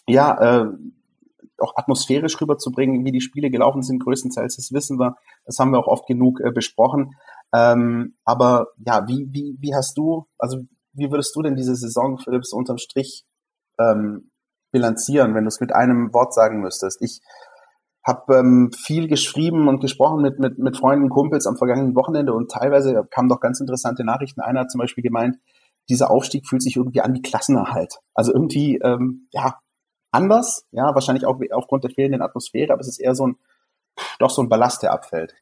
ja, 0.09 0.61
äh, 0.61 0.65
auch 1.61 1.73
atmosphärisch 1.75 2.39
rüberzubringen, 2.39 3.05
wie 3.05 3.11
die 3.11 3.21
Spiele 3.21 3.49
gelaufen 3.49 3.81
sind, 3.81 4.03
größtenteils, 4.03 4.55
das 4.55 4.71
wissen 4.71 4.99
wir, 4.99 5.15
das 5.45 5.57
haben 5.59 5.71
wir 5.71 5.79
auch 5.79 5.87
oft 5.87 6.07
genug 6.07 6.39
äh, 6.41 6.51
besprochen. 6.51 7.15
Ähm, 7.53 8.15
aber 8.25 8.67
ja, 8.85 9.07
wie, 9.07 9.27
wie, 9.31 9.57
wie 9.59 9.73
hast 9.73 9.97
du, 9.97 10.25
also 10.37 10.59
wie 10.93 11.11
würdest 11.11 11.35
du 11.35 11.41
denn 11.41 11.55
diese 11.55 11.75
Saison, 11.75 12.17
Philipps, 12.17 12.53
unterm 12.53 12.77
Strich 12.77 13.25
ähm, 13.79 14.31
bilanzieren, 14.71 15.33
wenn 15.35 15.45
du 15.45 15.47
es 15.47 15.59
mit 15.59 15.73
einem 15.73 16.13
Wort 16.13 16.33
sagen 16.33 16.61
müsstest? 16.61 17.01
Ich 17.01 17.21
habe 18.05 18.37
ähm, 18.37 18.71
viel 18.75 19.07
geschrieben 19.07 19.67
und 19.67 19.81
gesprochen 19.81 20.21
mit, 20.21 20.39
mit, 20.39 20.57
mit 20.57 20.77
Freunden, 20.77 21.09
Kumpels 21.09 21.47
am 21.47 21.57
vergangenen 21.57 21.95
Wochenende 21.95 22.33
und 22.33 22.51
teilweise 22.51 23.05
kamen 23.11 23.29
doch 23.29 23.39
ganz 23.39 23.59
interessante 23.59 24.03
Nachrichten. 24.03 24.41
Einer 24.41 24.61
hat 24.61 24.71
zum 24.71 24.79
Beispiel 24.79 25.03
gemeint, 25.03 25.37
dieser 25.89 26.11
Aufstieg 26.11 26.47
fühlt 26.47 26.61
sich 26.61 26.75
irgendwie 26.75 27.01
an 27.01 27.13
wie 27.13 27.21
Klassenerhalt. 27.21 27.99
Also 28.13 28.31
irgendwie, 28.33 28.77
ähm, 28.77 29.27
ja, 29.31 29.59
anders, 30.11 30.65
ja, 30.71 30.93
wahrscheinlich 30.93 31.25
auch 31.25 31.39
aufgrund 31.51 31.83
der 31.83 31.91
fehlenden 31.91 32.21
Atmosphäre, 32.21 32.73
aber 32.73 32.81
es 32.81 32.87
ist 32.87 32.99
eher 32.99 33.15
so 33.15 33.27
ein, 33.27 33.37
doch 34.19 34.29
so 34.29 34.41
ein 34.41 34.49
Ballast, 34.49 34.83
der 34.83 34.93
abfällt. 34.93 35.35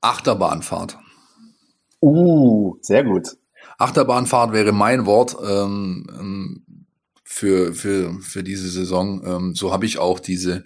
Achterbahnfahrt. 0.00 0.98
Uh, 2.00 2.76
sehr 2.80 3.04
gut. 3.04 3.36
Achterbahnfahrt 3.78 4.52
wäre 4.52 4.72
mein 4.72 5.06
Wort 5.06 5.36
ähm, 5.42 6.06
ähm, 6.18 6.86
für, 7.24 7.74
für, 7.74 8.20
für 8.20 8.42
diese 8.42 8.68
Saison. 8.68 9.22
Ähm, 9.24 9.54
so 9.54 9.72
habe 9.72 9.86
ich 9.86 9.98
auch 9.98 10.20
diese 10.20 10.64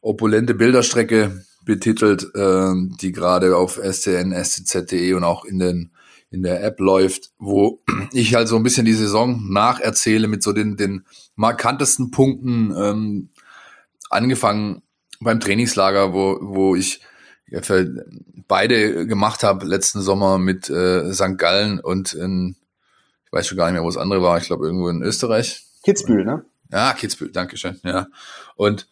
opulente 0.00 0.54
Bilderstrecke 0.54 1.44
betitelt, 1.64 2.30
ähm, 2.34 2.96
die 3.00 3.12
gerade 3.12 3.56
auf 3.56 3.76
SCN, 3.82 4.32
SCZ.de 4.32 5.12
und 5.14 5.24
auch 5.24 5.44
in 5.44 5.58
den 5.58 5.90
in 6.30 6.42
der 6.42 6.62
App 6.62 6.80
läuft, 6.80 7.30
wo 7.38 7.82
ich 8.12 8.34
halt 8.34 8.48
so 8.48 8.56
ein 8.56 8.62
bisschen 8.62 8.84
die 8.84 8.92
Saison 8.92 9.50
nacherzähle 9.50 10.28
mit 10.28 10.42
so 10.42 10.52
den, 10.52 10.76
den 10.76 11.04
markantesten 11.36 12.10
Punkten, 12.10 12.74
ähm, 12.76 13.28
angefangen 14.10 14.82
beim 15.20 15.40
Trainingslager, 15.40 16.12
wo, 16.12 16.38
wo 16.40 16.76
ich 16.76 17.00
für 17.62 18.04
beide 18.46 19.06
gemacht 19.06 19.42
habe 19.42 19.66
letzten 19.66 20.00
Sommer 20.00 20.38
mit 20.38 20.68
äh, 20.68 21.12
St. 21.12 21.38
Gallen 21.38 21.80
und 21.80 22.12
in, 22.12 22.56
ich 23.24 23.32
weiß 23.32 23.46
schon 23.46 23.58
gar 23.58 23.66
nicht 23.66 23.74
mehr, 23.74 23.82
wo 23.82 23.88
das 23.88 23.96
andere 23.96 24.22
war, 24.22 24.38
ich 24.38 24.44
glaube 24.44 24.66
irgendwo 24.66 24.88
in 24.88 25.02
Österreich. 25.02 25.64
Kitzbühel, 25.82 26.24
ne? 26.24 26.44
Ja, 26.70 26.92
Kitzbühel, 26.92 27.32
Dankeschön, 27.32 27.80
ja. 27.84 28.06
Und 28.56 28.86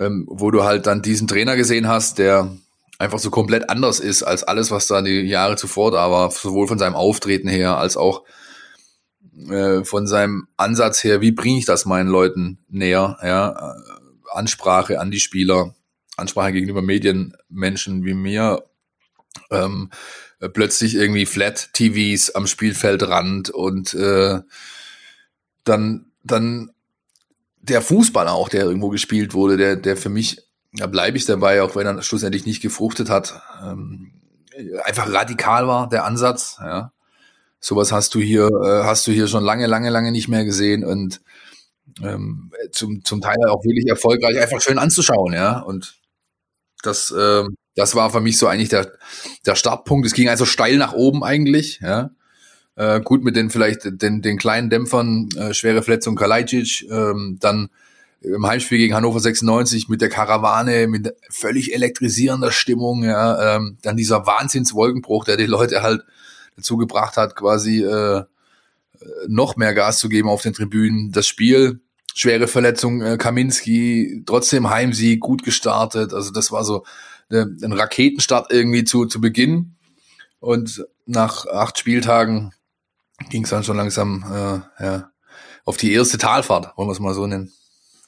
ähm, 0.00 0.26
wo 0.28 0.50
du 0.50 0.64
halt 0.64 0.86
dann 0.86 1.02
diesen 1.02 1.28
Trainer 1.28 1.56
gesehen 1.56 1.88
hast, 1.88 2.18
der 2.18 2.50
einfach 2.98 3.18
so 3.18 3.30
komplett 3.30 3.70
anders 3.70 4.00
ist 4.00 4.22
als 4.22 4.42
alles, 4.44 4.70
was 4.70 4.88
da 4.88 5.02
die 5.02 5.20
Jahre 5.22 5.56
zuvor 5.56 5.92
da 5.92 6.10
war, 6.10 6.30
sowohl 6.30 6.66
von 6.66 6.78
seinem 6.78 6.96
Auftreten 6.96 7.48
her 7.48 7.78
als 7.78 7.96
auch 7.96 8.24
äh, 9.48 9.84
von 9.84 10.06
seinem 10.06 10.48
Ansatz 10.56 11.04
her, 11.04 11.20
wie 11.20 11.30
bringe 11.30 11.58
ich 11.58 11.64
das 11.64 11.86
meinen 11.86 12.08
Leuten 12.08 12.58
näher, 12.68 13.18
ja, 13.22 13.76
Ansprache 14.32 15.00
an 15.00 15.10
die 15.10 15.20
Spieler, 15.20 15.74
Ansprache 16.16 16.52
gegenüber 16.52 16.82
Medienmenschen 16.82 18.04
wie 18.04 18.14
mir, 18.14 18.64
ähm, 19.50 19.90
plötzlich 20.52 20.94
irgendwie 20.94 21.26
Flat-TVs 21.26 22.30
am 22.30 22.46
Spielfeldrand 22.46 23.50
und 23.50 23.94
äh, 23.94 24.40
dann, 25.64 26.06
dann 26.24 26.70
der 27.60 27.82
Fußball 27.82 28.28
auch, 28.28 28.48
der 28.48 28.64
irgendwo 28.64 28.88
gespielt 28.88 29.34
wurde, 29.34 29.56
der, 29.56 29.76
der 29.76 29.96
für 29.96 30.08
mich 30.08 30.47
da 30.72 30.86
bleibe 30.86 31.16
ich 31.16 31.24
dabei, 31.24 31.62
auch 31.62 31.76
wenn 31.76 31.86
er 31.86 32.02
schlussendlich 32.02 32.46
nicht 32.46 32.62
gefruchtet 32.62 33.10
hat. 33.10 33.40
Ähm, 33.62 34.12
einfach 34.84 35.12
radikal 35.12 35.66
war 35.66 35.88
der 35.88 36.04
Ansatz. 36.04 36.56
Ja. 36.60 36.92
Sowas 37.60 37.92
hast 37.92 38.14
du 38.14 38.20
hier, 38.20 38.48
äh, 38.48 38.84
hast 38.84 39.06
du 39.06 39.12
hier 39.12 39.28
schon 39.28 39.44
lange, 39.44 39.66
lange, 39.66 39.90
lange 39.90 40.12
nicht 40.12 40.28
mehr 40.28 40.44
gesehen 40.44 40.84
und 40.84 41.20
ähm, 42.02 42.52
zum, 42.72 43.04
zum 43.04 43.20
Teil 43.20 43.36
auch 43.48 43.64
wirklich 43.64 43.88
erfolgreich, 43.88 44.38
einfach 44.38 44.60
schön 44.60 44.78
anzuschauen, 44.78 45.32
ja. 45.32 45.58
Und 45.60 45.96
das, 46.82 47.10
äh, 47.10 47.44
das 47.74 47.94
war 47.94 48.10
für 48.10 48.20
mich 48.20 48.38
so 48.38 48.46
eigentlich 48.46 48.68
der, 48.68 48.92
der 49.46 49.56
Startpunkt. 49.56 50.06
Es 50.06 50.12
ging 50.12 50.28
also 50.28 50.44
steil 50.44 50.76
nach 50.76 50.92
oben 50.92 51.24
eigentlich, 51.24 51.80
ja. 51.80 52.10
Äh, 52.76 53.00
gut 53.00 53.24
mit 53.24 53.34
den 53.34 53.50
vielleicht 53.50 53.80
den, 53.84 54.22
den 54.22 54.38
kleinen 54.38 54.70
Dämpfern, 54.70 55.28
äh, 55.36 55.52
schwere 55.52 55.82
Verletzung 55.82 56.14
Kalajdzic, 56.14 56.88
ähm, 56.88 57.38
dann 57.40 57.70
im 58.20 58.46
Heimspiel 58.46 58.78
gegen 58.78 58.94
Hannover 58.94 59.20
96 59.20 59.88
mit 59.88 60.00
der 60.00 60.08
Karawane, 60.08 60.88
mit 60.88 61.14
völlig 61.30 61.74
elektrisierender 61.74 62.50
Stimmung, 62.50 63.04
ja, 63.04 63.56
ähm, 63.56 63.78
dann 63.82 63.96
dieser 63.96 64.26
Wahnsinnswolkenbruch, 64.26 65.24
der 65.24 65.36
die 65.36 65.46
Leute 65.46 65.82
halt 65.82 66.04
dazu 66.56 66.76
gebracht 66.76 67.16
hat, 67.16 67.36
quasi 67.36 67.82
äh, 67.82 68.24
noch 69.28 69.56
mehr 69.56 69.74
Gas 69.74 69.98
zu 69.98 70.08
geben 70.08 70.28
auf 70.28 70.42
den 70.42 70.52
Tribünen. 70.52 71.12
Das 71.12 71.26
Spiel, 71.26 71.80
schwere 72.14 72.48
Verletzung, 72.48 73.00
äh, 73.02 73.16
Kaminski, 73.16 74.24
trotzdem 74.26 74.68
Heimsieg, 74.70 75.20
gut 75.20 75.44
gestartet. 75.44 76.12
Also 76.12 76.32
das 76.32 76.50
war 76.50 76.64
so 76.64 76.84
äh, 77.30 77.44
ein 77.62 77.72
Raketenstart 77.72 78.52
irgendwie 78.52 78.84
zu, 78.84 79.06
zu 79.06 79.20
Beginn. 79.20 79.76
Und 80.40 80.84
nach 81.06 81.46
acht 81.46 81.78
Spieltagen 81.78 82.52
ging 83.30 83.44
es 83.44 83.50
dann 83.50 83.64
schon 83.64 83.76
langsam 83.76 84.24
äh, 84.28 84.84
ja, 84.84 85.10
auf 85.64 85.76
die 85.76 85.92
erste 85.92 86.18
Talfahrt, 86.18 86.76
wollen 86.76 86.88
wir 86.88 86.92
es 86.92 87.00
mal 87.00 87.14
so 87.14 87.26
nennen. 87.26 87.52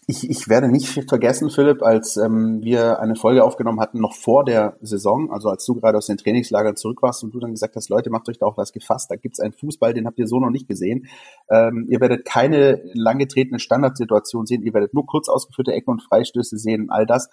Ich, 0.07 0.29
ich 0.29 0.49
werde 0.49 0.69
nicht 0.69 0.89
vergessen, 1.09 1.51
Philipp, 1.51 1.83
als 1.83 2.17
ähm, 2.17 2.63
wir 2.63 2.99
eine 3.01 3.15
Folge 3.15 3.45
aufgenommen 3.45 3.81
hatten, 3.81 4.01
noch 4.01 4.15
vor 4.15 4.45
der 4.45 4.77
Saison, 4.81 5.31
also 5.31 5.51
als 5.51 5.65
du 5.65 5.75
gerade 5.75 5.99
aus 5.99 6.07
den 6.07 6.17
Trainingslagern 6.17 6.75
zurück 6.75 7.03
warst 7.03 7.23
und 7.23 7.33
du 7.33 7.39
dann 7.39 7.53
gesagt 7.53 7.77
hast, 7.77 7.91
Leute, 7.91 8.11
macht 8.11 8.29
euch 8.29 8.39
da 8.39 8.47
auch 8.47 8.57
was 8.57 8.73
gefasst, 8.73 9.11
da 9.11 9.17
gibt's 9.17 9.39
einen 9.39 9.53
Fußball, 9.53 9.95
den 9.95 10.07
habt 10.07 10.19
ihr 10.19 10.27
so 10.27 10.41
noch 10.41 10.51
nicht 10.51 10.67
gesehen. 10.67 11.07
Ähm, 11.49 11.87
ihr 11.89 12.01
werdet 12.01 12.25
keine 12.25 12.83
langgetretene 12.93 13.61
Standardsituation 13.61 14.47
sehen, 14.47 14.63
ihr 14.63 14.75
werdet 14.75 14.95
nur 14.95 15.07
kurz 15.07 15.29
ausgeführte 15.29 15.73
Ecken 15.73 15.93
und 15.93 16.03
Freistöße 16.03 16.59
sehen, 16.59 16.89
all 16.91 17.07
das 17.07 17.29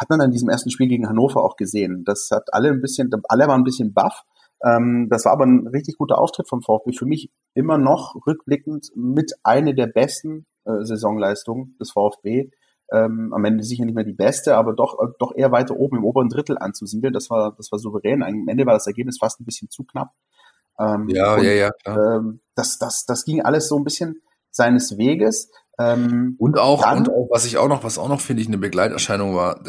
hat 0.00 0.08
man 0.08 0.20
an 0.20 0.30
diesem 0.30 0.48
ersten 0.48 0.70
Spiel 0.70 0.88
gegen 0.88 1.08
Hannover 1.08 1.44
auch 1.44 1.56
gesehen. 1.56 2.04
Das 2.04 2.30
hat 2.32 2.54
alle 2.54 2.70
ein 2.70 2.80
bisschen, 2.80 3.10
alle 3.28 3.46
waren 3.48 3.60
ein 3.60 3.64
bisschen 3.64 3.92
baff. 3.92 4.22
Ähm, 4.64 5.08
das 5.10 5.26
war 5.26 5.32
aber 5.32 5.44
ein 5.44 5.66
richtig 5.66 5.98
guter 5.98 6.18
Auftritt 6.18 6.48
vom 6.48 6.62
VfB. 6.62 6.92
Für 6.92 7.04
mich 7.04 7.30
immer 7.54 7.76
noch 7.76 8.14
rückblickend 8.26 8.90
mit 8.94 9.32
eine 9.42 9.74
der 9.74 9.86
besten 9.86 10.46
äh, 10.78 10.84
Saisonleistungen 10.84 11.76
des 11.80 11.92
VfB. 11.92 12.50
Ähm, 12.92 13.32
am 13.32 13.44
Ende 13.44 13.62
sicher 13.62 13.84
nicht 13.84 13.94
mehr 13.94 14.04
die 14.04 14.14
beste, 14.14 14.56
aber 14.56 14.72
doch, 14.74 14.98
äh, 15.00 15.12
doch 15.20 15.32
eher 15.36 15.52
weiter 15.52 15.76
oben 15.76 15.98
im 15.98 16.04
oberen 16.04 16.28
Drittel 16.28 16.58
anzusiedeln. 16.58 17.12
Das 17.12 17.30
war, 17.30 17.54
das 17.56 17.70
war 17.70 17.78
souverän. 17.78 18.22
Am 18.22 18.48
Ende 18.48 18.66
war 18.66 18.74
das 18.74 18.86
Ergebnis 18.86 19.18
fast 19.20 19.40
ein 19.40 19.44
bisschen 19.44 19.70
zu 19.70 19.84
knapp. 19.84 20.10
Ähm, 20.78 21.08
ja, 21.08 21.34
und, 21.34 21.44
ja, 21.44 21.52
ja, 21.52 21.70
klar. 21.70 22.16
Ähm, 22.16 22.40
das, 22.56 22.78
das, 22.78 23.04
das 23.06 23.24
ging 23.24 23.42
alles 23.42 23.68
so 23.68 23.76
ein 23.76 23.84
bisschen 23.84 24.22
seines 24.50 24.98
Weges. 24.98 25.50
Ähm, 25.78 26.36
und 26.38 26.58
auch, 26.58 26.82
dann, 26.82 26.98
und 26.98 27.10
auch, 27.10 27.28
was 27.30 27.44
ich 27.46 27.58
auch 27.58 27.68
noch, 27.68 27.84
was 27.84 27.98
auch 27.98 28.08
noch 28.08 28.20
finde 28.20 28.42
ich 28.42 28.48
eine 28.48 28.58
Begleiterscheinung 28.58 29.34
war, 29.34 29.62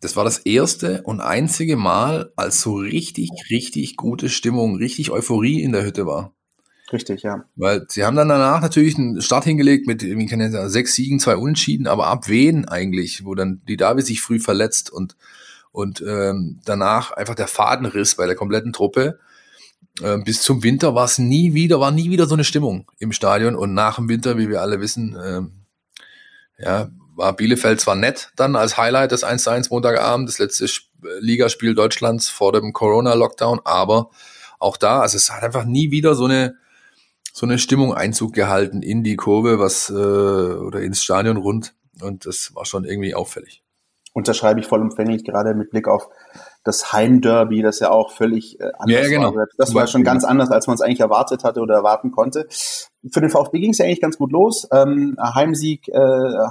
das 0.00 0.16
war 0.16 0.24
das 0.24 0.38
erste 0.38 1.02
und 1.02 1.20
einzige 1.20 1.76
Mal, 1.76 2.32
als 2.36 2.60
so 2.62 2.74
richtig, 2.74 3.30
richtig 3.50 3.96
gute 3.96 4.28
Stimmung, 4.28 4.76
richtig 4.76 5.10
Euphorie 5.10 5.62
in 5.62 5.72
der 5.72 5.84
Hütte 5.84 6.06
war. 6.06 6.35
Richtig, 6.92 7.22
ja. 7.22 7.44
Weil 7.56 7.86
sie 7.88 8.04
haben 8.04 8.16
dann 8.16 8.28
danach 8.28 8.60
natürlich 8.60 8.96
einen 8.96 9.20
Start 9.20 9.44
hingelegt 9.44 9.86
mit, 9.86 10.02
wie 10.02 10.26
kann 10.26 10.40
ich 10.40 10.52
sagen, 10.52 10.68
sechs 10.68 10.94
Siegen, 10.94 11.18
zwei 11.18 11.36
Unentschieden, 11.36 11.86
aber 11.86 12.06
ab 12.06 12.28
wen 12.28 12.66
eigentlich, 12.68 13.24
wo 13.24 13.34
dann 13.34 13.60
die 13.68 13.76
David 13.76 14.06
sich 14.06 14.22
früh 14.22 14.38
verletzt 14.38 14.90
und 14.92 15.16
und 15.76 16.00
ähm, 16.00 16.58
danach 16.64 17.10
einfach 17.10 17.34
der 17.34 17.48
Fadenriss 17.48 18.14
bei 18.14 18.24
der 18.24 18.34
kompletten 18.34 18.72
Truppe. 18.72 19.18
Ähm, 20.02 20.24
bis 20.24 20.40
zum 20.40 20.62
Winter 20.62 20.94
war 20.94 21.04
es 21.04 21.18
nie 21.18 21.52
wieder, 21.52 21.80
war 21.80 21.90
nie 21.90 22.08
wieder 22.08 22.24
so 22.24 22.32
eine 22.32 22.44
Stimmung 22.44 22.90
im 22.98 23.12
Stadion 23.12 23.54
und 23.54 23.74
nach 23.74 23.96
dem 23.96 24.08
Winter, 24.08 24.38
wie 24.38 24.48
wir 24.48 24.62
alle 24.62 24.80
wissen, 24.80 25.18
ähm, 25.22 25.52
ja, 26.58 26.88
war 27.14 27.36
Bielefeld 27.36 27.78
zwar 27.78 27.94
nett 27.94 28.30
dann 28.36 28.56
als 28.56 28.78
Highlight 28.78 29.12
des 29.12 29.22
1-1 29.22 29.68
Montagabend, 29.68 30.30
das 30.30 30.38
letzte 30.38 30.66
Ligaspiel 31.20 31.74
Deutschlands 31.74 32.30
vor 32.30 32.52
dem 32.52 32.72
Corona-Lockdown, 32.72 33.60
aber 33.64 34.08
auch 34.58 34.78
da, 34.78 35.00
also 35.00 35.18
es 35.18 35.30
hat 35.30 35.42
einfach 35.42 35.66
nie 35.66 35.90
wieder 35.90 36.14
so 36.14 36.24
eine 36.24 36.56
so 37.36 37.44
eine 37.44 37.58
Stimmung 37.58 37.92
Einzug 37.92 38.32
gehalten 38.32 38.80
in 38.80 39.04
die 39.04 39.14
Kurve, 39.14 39.58
was 39.58 39.90
äh, 39.90 39.92
oder 39.92 40.80
ins 40.80 41.02
Stadion 41.02 41.36
rund 41.36 41.74
und 42.00 42.24
das 42.24 42.54
war 42.54 42.64
schon 42.64 42.86
irgendwie 42.86 43.14
auffällig. 43.14 43.62
Unterschreibe 44.14 44.60
ich 44.60 44.66
vollumfänglich 44.66 45.22
gerade 45.22 45.52
mit 45.52 45.70
Blick 45.70 45.86
auf 45.86 46.08
das 46.64 46.94
Heimderby, 46.94 47.60
das 47.60 47.78
ja 47.80 47.90
auch 47.90 48.10
völlig 48.10 48.58
äh, 48.58 48.72
anders 48.78 49.02
ja, 49.02 49.08
genau. 49.10 49.34
war. 49.34 49.44
Das 49.58 49.74
war 49.74 49.86
schon 49.86 50.02
ganz 50.02 50.24
anders, 50.24 50.50
als 50.50 50.66
man 50.66 50.76
es 50.76 50.80
eigentlich 50.80 51.00
erwartet 51.00 51.44
hatte 51.44 51.60
oder 51.60 51.74
erwarten 51.74 52.10
konnte. 52.10 52.46
Für 52.48 53.20
den 53.20 53.28
VfB 53.28 53.60
ging 53.60 53.72
es 53.72 53.78
ja 53.78 53.84
eigentlich 53.84 54.00
ganz 54.00 54.16
gut 54.16 54.32
los. 54.32 54.66
Ähm, 54.72 55.14
Heimsieg 55.20 55.88
äh, 55.88 55.92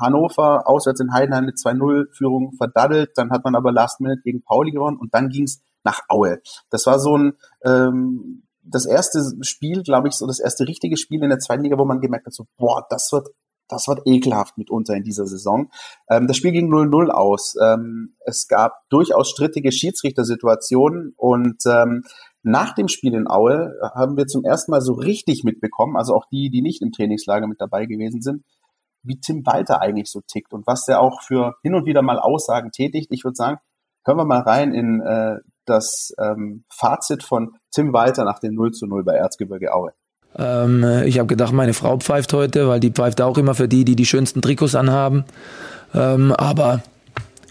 Hannover, 0.01 0.67
auswärts 0.67 0.99
in 0.99 1.11
Heidenheim 1.11 1.45
mit 1.45 1.55
2-0-Führung 1.55 2.53
verdaddelt. 2.57 3.13
Dann 3.15 3.31
hat 3.31 3.43
man 3.43 3.55
aber 3.55 3.71
Last 3.71 4.01
Minute 4.01 4.21
gegen 4.23 4.43
Pauli 4.43 4.69
gewonnen 4.69 4.97
und 4.97 5.15
dann 5.15 5.29
ging 5.29 5.45
es 5.45 5.63
nach 5.83 6.01
Aue. 6.09 6.41
Das 6.69 6.85
war 6.85 6.99
so 6.99 7.17
ein 7.17 7.33
ähm, 7.63 8.44
das 8.67 8.85
erste 8.85 9.19
Spiel, 9.41 9.83
glaube 9.83 10.07
ich, 10.07 10.15
so 10.15 10.27
das 10.27 10.39
erste 10.39 10.67
richtige 10.67 10.97
Spiel 10.97 11.23
in 11.23 11.29
der 11.29 11.39
zweiten 11.39 11.63
Liga, 11.63 11.77
wo 11.77 11.85
man 11.85 12.01
gemerkt 12.01 12.25
hat, 12.25 12.33
so, 12.33 12.45
boah, 12.57 12.85
das 12.89 13.09
wird, 13.11 13.29
das 13.67 13.87
wird 13.87 14.01
ekelhaft 14.05 14.57
mitunter 14.57 14.95
in 14.95 15.03
dieser 15.03 15.25
Saison. 15.25 15.69
Ähm, 16.09 16.27
das 16.27 16.37
Spiel 16.37 16.51
ging 16.51 16.71
0-0 16.71 17.09
aus. 17.09 17.55
Ähm, 17.61 18.15
es 18.25 18.47
gab 18.47 18.73
durchaus 18.89 19.29
strittige 19.29 19.71
Schiedsrichtersituationen 19.71 21.13
und 21.17 21.57
ähm, 21.67 22.03
nach 22.43 22.75
dem 22.75 22.87
Spiel 22.87 23.15
in 23.15 23.27
Aue 23.27 23.73
haben 23.95 24.17
wir 24.17 24.27
zum 24.27 24.43
ersten 24.43 24.71
Mal 24.71 24.81
so 24.81 24.93
richtig 24.93 25.43
mitbekommen, 25.43 25.95
also 25.95 26.13
auch 26.13 26.25
die, 26.31 26.49
die 26.51 26.61
nicht 26.61 26.81
im 26.81 26.91
Trainingslager 26.91 27.47
mit 27.47 27.59
dabei 27.59 27.85
gewesen 27.85 28.21
sind, 28.21 28.43
wie 29.01 29.19
Tim 29.19 29.45
Walter 29.45 29.81
eigentlich 29.81 30.11
so 30.11 30.21
tickt 30.21 30.53
und 30.53 30.67
was 30.67 30.85
der 30.85 31.01
auch 31.01 31.21
für 31.21 31.55
hin 31.63 31.73
und 31.73 31.85
wieder 31.85 32.01
mal 32.03 32.19
Aussagen 32.19 32.71
tätigt. 32.71 33.07
Ich 33.11 33.23
würde 33.23 33.35
sagen, 33.35 33.57
hören 34.05 34.17
wir 34.17 34.25
mal 34.25 34.41
rein 34.41 34.73
in 34.73 35.01
äh, 35.01 35.37
das 35.65 36.13
ähm, 36.19 36.65
Fazit 36.69 37.23
von 37.23 37.57
Tim 37.75 37.91
Walter 37.91 38.23
nach 38.23 38.39
dem 38.39 38.55
0 38.55 38.71
zu 38.71 38.87
0 38.87 39.03
bei 39.03 39.15
Erzgebirge 39.15 39.73
Aue. 39.73 39.91
Ähm, 40.37 41.03
ich 41.05 41.19
habe 41.19 41.27
gedacht, 41.27 41.53
meine 41.53 41.73
Frau 41.73 41.97
pfeift 41.97 42.31
heute, 42.33 42.67
weil 42.67 42.79
die 42.79 42.91
pfeift 42.91 43.21
auch 43.21 43.37
immer 43.37 43.53
für 43.53 43.67
die, 43.67 43.83
die 43.83 43.95
die 43.95 44.05
schönsten 44.05 44.41
Trikots 44.41 44.75
anhaben. 44.75 45.25
Ähm, 45.93 46.31
aber 46.31 46.81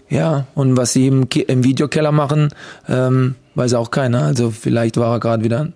ja, 0.09 0.45
und 0.55 0.77
was 0.77 0.93
sie 0.93 1.07
im, 1.07 1.27
im 1.47 1.63
Videokeller 1.63 2.11
machen, 2.11 2.49
ähm, 2.89 3.35
weiß 3.55 3.75
auch 3.75 3.91
keiner. 3.91 4.23
Also 4.23 4.51
vielleicht 4.51 4.97
war 4.97 5.15
er 5.15 5.19
gerade 5.19 5.43
wieder 5.43 5.69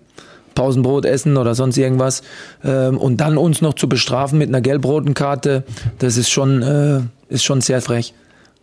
Pausenbrot 0.54 1.04
essen 1.04 1.36
oder 1.36 1.54
sonst 1.54 1.78
irgendwas. 1.78 2.22
Ähm, 2.64 2.98
und 2.98 3.18
dann 3.18 3.38
uns 3.38 3.62
noch 3.62 3.74
zu 3.74 3.88
bestrafen 3.88 4.38
mit 4.38 4.48
einer 4.48 4.60
gelb-roten 4.60 5.14
Karte, 5.14 5.64
das 5.98 6.16
ist 6.16 6.30
schon, 6.30 6.62
äh, 6.62 7.00
ist 7.28 7.44
schon 7.44 7.60
sehr 7.60 7.80
frech, 7.80 8.14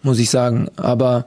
muss 0.04 0.20
ich 0.20 0.30
sagen. 0.30 0.70
Aber 0.76 1.26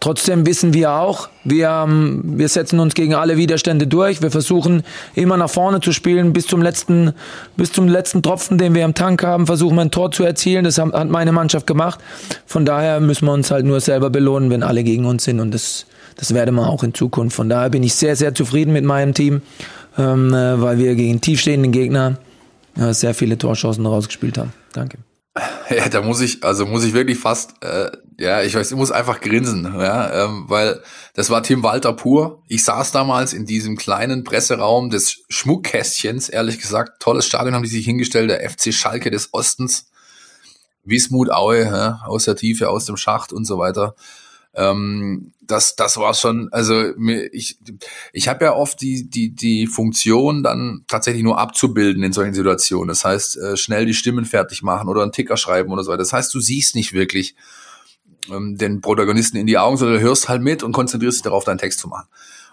Trotzdem 0.00 0.46
wissen 0.46 0.72
wir 0.72 0.92
auch, 0.92 1.28
wir, 1.44 1.86
wir 1.86 2.48
setzen 2.48 2.80
uns 2.80 2.94
gegen 2.94 3.14
alle 3.14 3.36
Widerstände 3.36 3.86
durch. 3.86 4.22
Wir 4.22 4.30
versuchen 4.30 4.82
immer 5.14 5.36
nach 5.36 5.50
vorne 5.50 5.80
zu 5.80 5.92
spielen, 5.92 6.32
bis 6.32 6.46
zum 6.46 6.62
letzten, 6.62 7.12
bis 7.58 7.70
zum 7.70 7.86
letzten 7.86 8.22
Tropfen, 8.22 8.56
den 8.56 8.74
wir 8.74 8.82
im 8.86 8.94
Tank 8.94 9.22
haben, 9.22 9.46
versuchen 9.46 9.76
wir 9.76 9.82
ein 9.82 9.90
Tor 9.90 10.10
zu 10.10 10.24
erzielen. 10.24 10.64
Das 10.64 10.78
hat 10.78 11.10
meine 11.10 11.32
Mannschaft 11.32 11.66
gemacht. 11.66 12.00
Von 12.46 12.64
daher 12.64 12.98
müssen 13.00 13.26
wir 13.26 13.32
uns 13.34 13.50
halt 13.50 13.66
nur 13.66 13.80
selber 13.80 14.08
belohnen, 14.08 14.48
wenn 14.48 14.62
alle 14.62 14.84
gegen 14.84 15.04
uns 15.04 15.24
sind. 15.24 15.38
Und 15.38 15.52
das, 15.52 15.84
das 16.16 16.32
werden 16.32 16.54
wir 16.54 16.66
auch 16.66 16.82
in 16.82 16.94
Zukunft. 16.94 17.36
Von 17.36 17.50
daher 17.50 17.68
bin 17.68 17.82
ich 17.82 17.94
sehr, 17.94 18.16
sehr 18.16 18.34
zufrieden 18.34 18.72
mit 18.72 18.86
meinem 18.86 19.12
Team, 19.12 19.42
ähm, 19.98 20.32
äh, 20.32 20.62
weil 20.62 20.78
wir 20.78 20.94
gegen 20.94 21.20
tiefstehenden 21.20 21.72
Gegner 21.72 22.16
äh, 22.78 22.94
sehr 22.94 23.12
viele 23.12 23.36
Torchancen 23.36 23.84
rausgespielt 23.84 24.38
haben. 24.38 24.54
Danke. 24.72 24.96
Ja, 25.70 25.88
da 25.88 26.02
muss 26.02 26.20
ich, 26.20 26.42
also 26.42 26.66
muss 26.66 26.84
ich 26.84 26.92
wirklich 26.92 27.18
fast, 27.18 27.62
äh, 27.62 27.90
ja, 28.18 28.42
ich 28.42 28.54
weiß, 28.54 28.70
ich 28.70 28.76
muss 28.76 28.90
einfach 28.90 29.20
grinsen, 29.20 29.64
ja, 29.64 30.24
ähm, 30.24 30.44
weil 30.48 30.82
das 31.14 31.30
war 31.30 31.42
Tim 31.42 31.62
Walter 31.62 31.92
pur. 31.92 32.42
Ich 32.48 32.64
saß 32.64 32.92
damals 32.92 33.32
in 33.32 33.46
diesem 33.46 33.76
kleinen 33.76 34.24
Presseraum 34.24 34.90
des 34.90 35.22
Schmuckkästchens, 35.28 36.28
ehrlich 36.28 36.58
gesagt, 36.58 37.00
tolles 37.00 37.26
Stadion 37.26 37.54
haben 37.54 37.62
die 37.62 37.68
sich 37.68 37.84
hingestellt, 37.84 38.30
der 38.30 38.48
FC 38.48 38.74
Schalke 38.74 39.10
des 39.10 39.32
Ostens, 39.32 39.90
Wismut 40.84 41.30
Aue, 41.30 41.62
ja, 41.62 42.00
aus 42.04 42.24
der 42.24 42.36
Tiefe, 42.36 42.68
aus 42.68 42.86
dem 42.86 42.96
Schacht 42.96 43.32
und 43.32 43.44
so 43.44 43.58
weiter. 43.58 43.94
Ähm, 44.54 45.32
das, 45.40 45.76
das 45.76 45.96
war 45.96 46.14
schon, 46.14 46.48
also 46.52 46.92
ich, 47.32 47.58
ich 48.12 48.28
habe 48.28 48.44
ja 48.44 48.54
oft 48.54 48.80
die, 48.80 49.08
die, 49.08 49.34
die 49.34 49.66
Funktion, 49.66 50.42
dann 50.42 50.84
tatsächlich 50.88 51.22
nur 51.22 51.38
abzubilden 51.38 52.02
in 52.02 52.12
solchen 52.12 52.34
Situationen. 52.34 52.88
Das 52.88 53.04
heißt, 53.04 53.36
äh, 53.36 53.56
schnell 53.56 53.86
die 53.86 53.94
Stimmen 53.94 54.24
fertig 54.24 54.62
machen 54.62 54.88
oder 54.88 55.02
einen 55.02 55.12
Ticker 55.12 55.36
schreiben 55.36 55.72
oder 55.72 55.82
so 55.82 55.90
weiter. 55.90 55.98
Das 55.98 56.12
heißt, 56.12 56.32
du 56.34 56.40
siehst 56.40 56.74
nicht 56.74 56.92
wirklich 56.92 57.34
ähm, 58.30 58.56
den 58.56 58.80
Protagonisten 58.80 59.36
in 59.36 59.46
die 59.46 59.58
Augen, 59.58 59.76
sondern 59.76 59.98
du 59.98 60.02
hörst 60.02 60.28
halt 60.28 60.42
mit 60.42 60.62
und 60.62 60.72
konzentrierst 60.72 61.18
dich 61.18 61.24
darauf, 61.24 61.44
deinen 61.44 61.58
Text 61.58 61.80
zu 61.80 61.88
machen. 61.88 62.08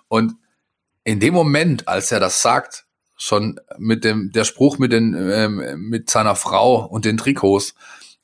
Und 0.07 0.35
in 1.03 1.19
dem 1.19 1.33
Moment, 1.33 1.87
als 1.87 2.11
er 2.11 2.19
das 2.19 2.41
sagt, 2.41 2.85
schon 3.15 3.59
mit 3.77 4.03
dem, 4.03 4.31
der 4.31 4.43
Spruch 4.43 4.77
mit 4.77 4.91
den, 4.91 5.15
ähm, 5.15 5.89
mit 5.89 6.09
seiner 6.09 6.35
Frau 6.35 6.85
und 6.85 7.05
den 7.05 7.17
Trikots, 7.17 7.73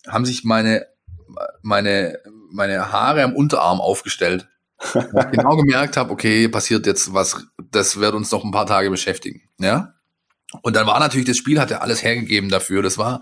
haben 0.07 0.25
sich 0.25 0.43
meine, 0.43 0.87
meine, 1.61 2.19
meine 2.53 2.91
Haare 2.91 3.23
am 3.23 3.35
Unterarm 3.35 3.81
aufgestellt. 3.81 4.47
genau 5.31 5.55
gemerkt 5.55 5.97
habe, 5.97 6.11
okay, 6.11 6.47
passiert 6.47 6.85
jetzt 6.85 7.13
was, 7.13 7.45
das 7.71 7.99
wird 7.99 8.13
uns 8.13 8.31
noch 8.31 8.43
ein 8.43 8.51
paar 8.51 8.65
Tage 8.65 8.89
beschäftigen. 8.89 9.41
Ja. 9.59 9.93
Und 10.61 10.75
dann 10.75 10.85
war 10.85 10.99
natürlich 10.99 11.27
das 11.27 11.37
Spiel, 11.37 11.59
hat 11.59 11.71
er 11.71 11.81
alles 11.81 12.03
hergegeben 12.03 12.49
dafür. 12.49 12.81
Das 12.81 12.97
war, 12.97 13.21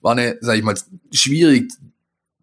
war 0.00 0.12
eine, 0.12 0.38
sag 0.40 0.56
ich 0.56 0.62
mal, 0.62 0.76
schwierig 1.12 1.72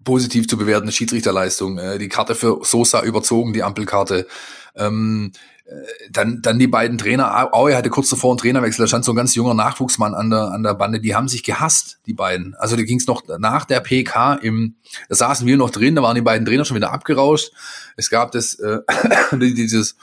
positiv 0.03 0.47
zu 0.47 0.57
bewertende 0.57 0.91
Schiedsrichterleistung. 0.91 1.77
Äh, 1.77 1.97
die 1.97 2.09
Karte 2.09 2.35
für 2.35 2.59
Sosa 2.63 3.03
überzogen, 3.03 3.53
die 3.53 3.63
Ampelkarte. 3.63 4.27
Ähm, 4.75 5.31
dann, 6.11 6.41
dann 6.41 6.59
die 6.59 6.67
beiden 6.67 6.97
Trainer, 6.97 7.53
Aue 7.53 7.75
hatte 7.75 7.89
kurz 7.89 8.09
davor 8.09 8.31
einen 8.31 8.37
Trainerwechsel, 8.37 8.83
da 8.83 8.87
stand 8.87 9.05
so 9.05 9.13
ein 9.13 9.15
ganz 9.15 9.35
junger 9.35 9.53
Nachwuchsmann 9.53 10.13
an 10.13 10.29
der, 10.29 10.51
an 10.51 10.63
der 10.63 10.73
Bande, 10.73 10.99
die 10.99 11.15
haben 11.15 11.27
sich 11.27 11.43
gehasst, 11.43 11.99
die 12.05 12.13
beiden. 12.13 12.55
Also 12.55 12.75
da 12.75 12.83
ging 12.83 12.97
es 12.97 13.07
noch 13.07 13.23
nach 13.39 13.65
der 13.65 13.79
PK 13.79 14.35
im, 14.35 14.75
da 15.09 15.15
saßen 15.15 15.47
wir 15.47 15.57
noch 15.57 15.69
drin, 15.69 15.95
da 15.95 16.03
waren 16.03 16.15
die 16.15 16.21
beiden 16.21 16.45
Trainer 16.45 16.65
schon 16.65 16.77
wieder 16.77 16.91
abgerauscht. 16.91 17.51
Es 17.95 18.09
gab 18.09 18.31
das, 18.31 18.55
äh, 18.55 18.79
dieses 19.31 19.95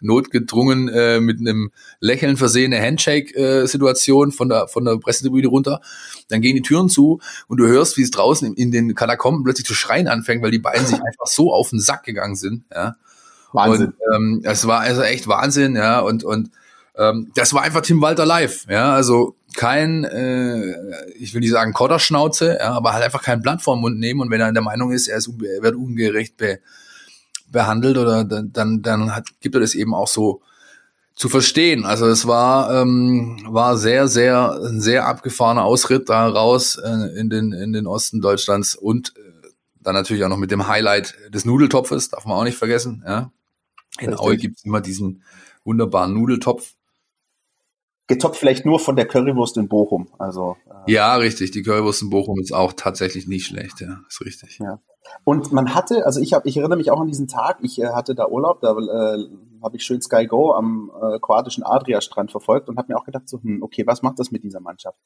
notgedrungen 0.00 0.88
äh, 0.88 1.20
mit 1.20 1.40
einem 1.40 1.70
Lächeln 2.00 2.36
versehene 2.36 2.80
Handshake-Situation 2.80 4.28
äh, 4.28 4.32
von 4.32 4.48
der 4.48 4.68
von 4.68 4.84
der 4.84 4.96
Pressetribüne 4.98 5.48
runter. 5.48 5.80
Dann 6.28 6.40
gehen 6.40 6.54
die 6.54 6.62
Türen 6.62 6.88
zu 6.88 7.20
und 7.48 7.58
du 7.58 7.66
hörst, 7.66 7.96
wie 7.96 8.02
es 8.02 8.10
draußen 8.10 8.46
in, 8.46 8.54
in 8.54 8.70
den 8.70 8.94
Katakomben 8.94 9.44
plötzlich 9.44 9.66
zu 9.66 9.74
schreien 9.74 10.06
anfängt, 10.06 10.42
weil 10.42 10.52
die 10.52 10.58
beiden 10.58 10.86
sich 10.86 10.94
einfach 11.04 11.26
so 11.26 11.52
auf 11.52 11.70
den 11.70 11.80
Sack 11.80 12.04
gegangen 12.04 12.36
sind. 12.36 12.64
Ja. 12.72 12.96
Wahnsinn. 13.52 13.86
Und, 13.86 13.94
ähm, 14.14 14.40
es 14.44 14.66
war 14.66 14.80
also 14.80 15.02
echt 15.02 15.28
Wahnsinn, 15.28 15.76
ja, 15.76 16.00
und, 16.00 16.24
und 16.24 16.50
Ähm, 17.00 17.30
das 17.36 17.52
war 17.54 17.62
einfach 17.62 17.82
Tim 17.82 18.02
Walter 18.02 18.26
live, 18.26 18.66
ja, 18.68 18.92
also 18.92 19.36
kein, 19.54 20.02
äh, 20.02 20.74
ich 21.16 21.32
will 21.32 21.40
nicht 21.42 21.52
sagen 21.52 21.72
Kotterschnauze, 21.72 22.58
ja, 22.58 22.72
aber 22.72 22.92
halt 22.92 23.04
einfach 23.04 23.22
kein 23.22 23.40
Blatt 23.40 23.62
vor 23.62 23.76
Mund 23.76 24.00
nehmen 24.00 24.20
und 24.20 24.30
wenn 24.32 24.40
er 24.40 24.48
in 24.48 24.54
der 24.54 24.64
Meinung 24.64 24.90
ist, 24.90 25.06
er, 25.06 25.18
ist, 25.18 25.28
er 25.28 25.62
wird 25.62 25.76
ungerecht 25.76 26.36
be, 26.36 26.58
behandelt 27.52 27.98
oder 27.98 28.24
dann, 28.24 28.52
dann, 28.52 28.82
dann 28.82 29.14
hat, 29.14 29.26
gibt 29.40 29.54
er 29.54 29.60
das 29.60 29.76
eben 29.76 29.94
auch 29.94 30.08
so 30.08 30.42
zu 31.14 31.28
verstehen. 31.28 31.84
Also 31.84 32.06
es 32.08 32.26
war 32.26 32.82
ähm, 32.82 33.38
war 33.48 33.76
sehr 33.76 34.08
sehr 34.08 34.58
ein 34.60 34.80
sehr 34.80 35.06
abgefahrener 35.06 35.64
Ausritt 35.64 36.08
da 36.08 36.26
raus 36.28 36.78
äh, 36.84 37.18
in 37.20 37.30
den 37.30 37.52
in 37.52 37.72
den 37.72 37.86
Osten 37.86 38.20
Deutschlands 38.20 38.74
und 38.74 39.14
äh, 39.16 39.48
dann 39.80 39.94
natürlich 39.94 40.24
auch 40.24 40.28
noch 40.28 40.36
mit 40.36 40.50
dem 40.50 40.66
Highlight 40.66 41.14
des 41.32 41.44
Nudeltopfes 41.44 42.10
darf 42.10 42.24
man 42.24 42.36
auch 42.36 42.44
nicht 42.44 42.58
vergessen. 42.58 43.04
Ja, 43.06 43.30
in 44.00 44.14
Aue 44.14 44.36
gibt's 44.36 44.64
immer 44.64 44.80
diesen 44.80 45.22
wunderbaren 45.64 46.14
Nudeltopf 46.14 46.74
getoppt 48.08 48.36
vielleicht 48.36 48.66
nur 48.66 48.80
von 48.80 48.96
der 48.96 49.06
Currywurst 49.06 49.56
in 49.58 49.68
Bochum. 49.68 50.08
Also 50.18 50.56
äh, 50.66 50.92
ja, 50.92 51.14
richtig. 51.16 51.52
Die 51.52 51.62
Currywurst 51.62 52.02
in 52.02 52.10
Bochum 52.10 52.40
ist 52.40 52.52
auch 52.52 52.72
tatsächlich 52.72 53.28
nicht 53.28 53.46
schlecht. 53.46 53.80
Ja, 53.80 54.00
ist 54.08 54.20
richtig. 54.22 54.58
Ja. 54.58 54.80
Und 55.24 55.52
man 55.52 55.74
hatte, 55.74 56.04
also 56.06 56.20
ich 56.20 56.32
habe, 56.32 56.48
ich 56.48 56.56
erinnere 56.56 56.78
mich 56.78 56.90
auch 56.90 57.00
an 57.00 57.06
diesen 57.06 57.28
Tag. 57.28 57.58
Ich 57.62 57.80
äh, 57.80 57.88
hatte 57.88 58.14
da 58.14 58.26
Urlaub, 58.26 58.60
da 58.62 58.72
äh, 58.72 59.26
habe 59.62 59.76
ich 59.76 59.84
schön 59.84 60.00
Sky 60.00 60.26
Go 60.26 60.52
am 60.52 60.90
äh, 61.00 61.18
kroatischen 61.20 61.64
Adria-Strand 61.64 62.30
verfolgt 62.30 62.68
und 62.68 62.78
habe 62.78 62.92
mir 62.92 62.98
auch 62.98 63.04
gedacht, 63.04 63.28
so, 63.28 63.40
hm, 63.42 63.62
okay, 63.62 63.86
was 63.86 64.02
macht 64.02 64.18
das 64.18 64.30
mit 64.30 64.42
dieser 64.42 64.60
Mannschaft? 64.60 64.98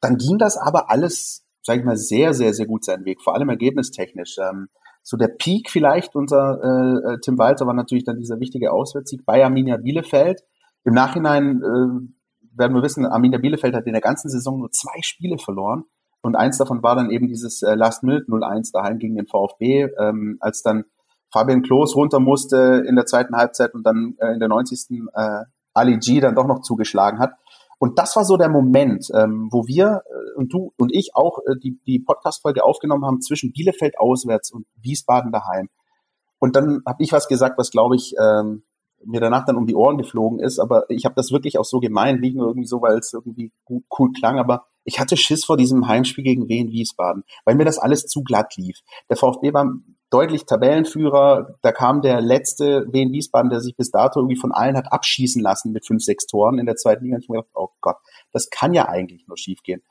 Dann 0.00 0.16
ging 0.16 0.38
das 0.38 0.56
aber 0.56 0.90
alles, 0.90 1.44
sage 1.62 1.80
ich 1.80 1.84
mal, 1.84 1.96
sehr, 1.96 2.34
sehr, 2.34 2.54
sehr 2.54 2.66
gut 2.66 2.84
seinen 2.84 3.04
Weg. 3.04 3.20
Vor 3.20 3.34
allem 3.34 3.48
ergebnistechnisch. 3.48 4.36
Ähm, 4.38 4.68
so 5.04 5.18
der 5.18 5.28
Peak 5.28 5.70
vielleicht 5.70 6.16
unser 6.16 6.58
äh, 6.62 7.12
äh 7.12 7.18
Tim 7.20 7.38
Walter 7.38 7.66
war 7.66 7.74
natürlich 7.74 8.04
dann 8.04 8.18
dieser 8.18 8.40
wichtige 8.40 8.72
Auswärtssieg 8.72 9.24
bei 9.24 9.44
Arminia 9.44 9.76
Bielefeld. 9.76 10.40
Im 10.84 10.94
Nachhinein 10.94 11.62
äh, 11.62 12.56
werden 12.56 12.74
wir 12.74 12.82
wissen, 12.82 13.06
Arminia 13.06 13.38
Bielefeld 13.38 13.74
hat 13.74 13.86
in 13.86 13.92
der 13.92 14.00
ganzen 14.00 14.30
Saison 14.30 14.58
nur 14.58 14.70
zwei 14.70 15.00
Spiele 15.02 15.38
verloren. 15.38 15.84
Und 16.22 16.36
eins 16.36 16.56
davon 16.56 16.82
war 16.82 16.96
dann 16.96 17.10
eben 17.10 17.28
dieses 17.28 17.62
äh, 17.62 17.74
Last 17.74 18.02
Minute 18.02 18.24
0-1 18.24 18.72
daheim 18.72 18.98
gegen 18.98 19.14
den 19.14 19.26
VfB, 19.26 19.88
ähm, 20.00 20.38
als 20.40 20.62
dann 20.62 20.84
Fabian 21.30 21.62
Klos 21.62 21.94
runter 21.96 22.18
musste 22.18 22.82
in 22.88 22.96
der 22.96 23.04
zweiten 23.04 23.36
Halbzeit 23.36 23.74
und 23.74 23.84
dann 23.86 24.14
äh, 24.18 24.32
in 24.32 24.38
der 24.38 24.48
90. 24.48 25.02
Äh, 25.12 25.40
Ali 25.74 25.98
G 25.98 26.20
dann 26.20 26.34
doch 26.34 26.46
noch 26.46 26.62
zugeschlagen 26.62 27.18
hat. 27.18 27.34
Und 27.78 27.98
das 27.98 28.16
war 28.16 28.24
so 28.24 28.38
der 28.38 28.48
Moment, 28.48 29.08
ähm, 29.14 29.48
wo 29.50 29.66
wir 29.66 30.02
äh, 30.06 30.23
und 30.34 30.52
du 30.52 30.72
und 30.76 30.94
ich 30.94 31.10
auch 31.14 31.38
äh, 31.46 31.56
die, 31.62 31.78
die 31.86 31.98
Podcast-Folge 31.98 32.64
aufgenommen 32.64 33.04
haben 33.04 33.20
zwischen 33.20 33.52
Bielefeld 33.52 33.98
auswärts 33.98 34.50
und 34.50 34.66
Wiesbaden 34.80 35.32
daheim. 35.32 35.68
Und 36.38 36.56
dann 36.56 36.82
habe 36.86 37.02
ich 37.02 37.12
was 37.12 37.28
gesagt, 37.28 37.58
was 37.58 37.70
glaube 37.70 37.96
ich 37.96 38.14
ähm, 38.20 38.64
mir 39.06 39.20
danach 39.20 39.44
dann 39.44 39.56
um 39.56 39.66
die 39.66 39.74
Ohren 39.74 39.98
geflogen 39.98 40.40
ist, 40.40 40.58
aber 40.58 40.88
ich 40.88 41.04
habe 41.04 41.14
das 41.14 41.30
wirklich 41.30 41.58
auch 41.58 41.64
so 41.64 41.80
gemeint, 41.80 42.20
nicht 42.20 42.36
nur 42.36 42.48
irgendwie 42.48 42.66
so, 42.66 42.80
weil 42.80 42.98
es 42.98 43.12
irgendwie 43.12 43.52
gut, 43.64 43.84
cool 43.98 44.12
klang, 44.12 44.38
aber 44.38 44.64
ich 44.84 45.00
hatte 45.00 45.16
Schiss 45.16 45.44
vor 45.44 45.56
diesem 45.56 45.88
Heimspiel 45.88 46.24
gegen 46.24 46.48
Wien 46.48 46.70
Wiesbaden, 46.70 47.24
weil 47.44 47.54
mir 47.54 47.64
das 47.64 47.78
alles 47.78 48.06
zu 48.06 48.22
glatt 48.22 48.56
lief. 48.56 48.80
Der 49.08 49.16
VfB 49.16 49.52
war 49.52 49.66
deutlich 50.10 50.44
Tabellenführer, 50.44 51.56
da 51.62 51.72
kam 51.72 52.02
der 52.02 52.20
letzte 52.20 52.86
Wien 52.92 53.12
Wiesbaden, 53.12 53.50
der 53.50 53.60
sich 53.60 53.76
bis 53.76 53.90
dato 53.90 54.20
irgendwie 54.20 54.36
von 54.36 54.52
allen 54.52 54.76
hat 54.76 54.92
abschießen 54.92 55.42
lassen 55.42 55.72
mit 55.72 55.86
fünf, 55.86 56.02
sechs 56.02 56.26
Toren 56.26 56.58
in 56.58 56.66
der 56.66 56.76
zweiten 56.76 57.04
Liga. 57.04 57.16
Und 57.16 57.22
ich 57.22 57.28
mir 57.28 57.38
gedacht, 57.38 57.50
oh 57.54 57.70
Gott, 57.80 57.96
das 58.32 58.50
kann 58.50 58.74
ja 58.74 58.88
eigentlich 58.88 59.26
nur 59.26 59.38
schiefgehen. 59.38 59.82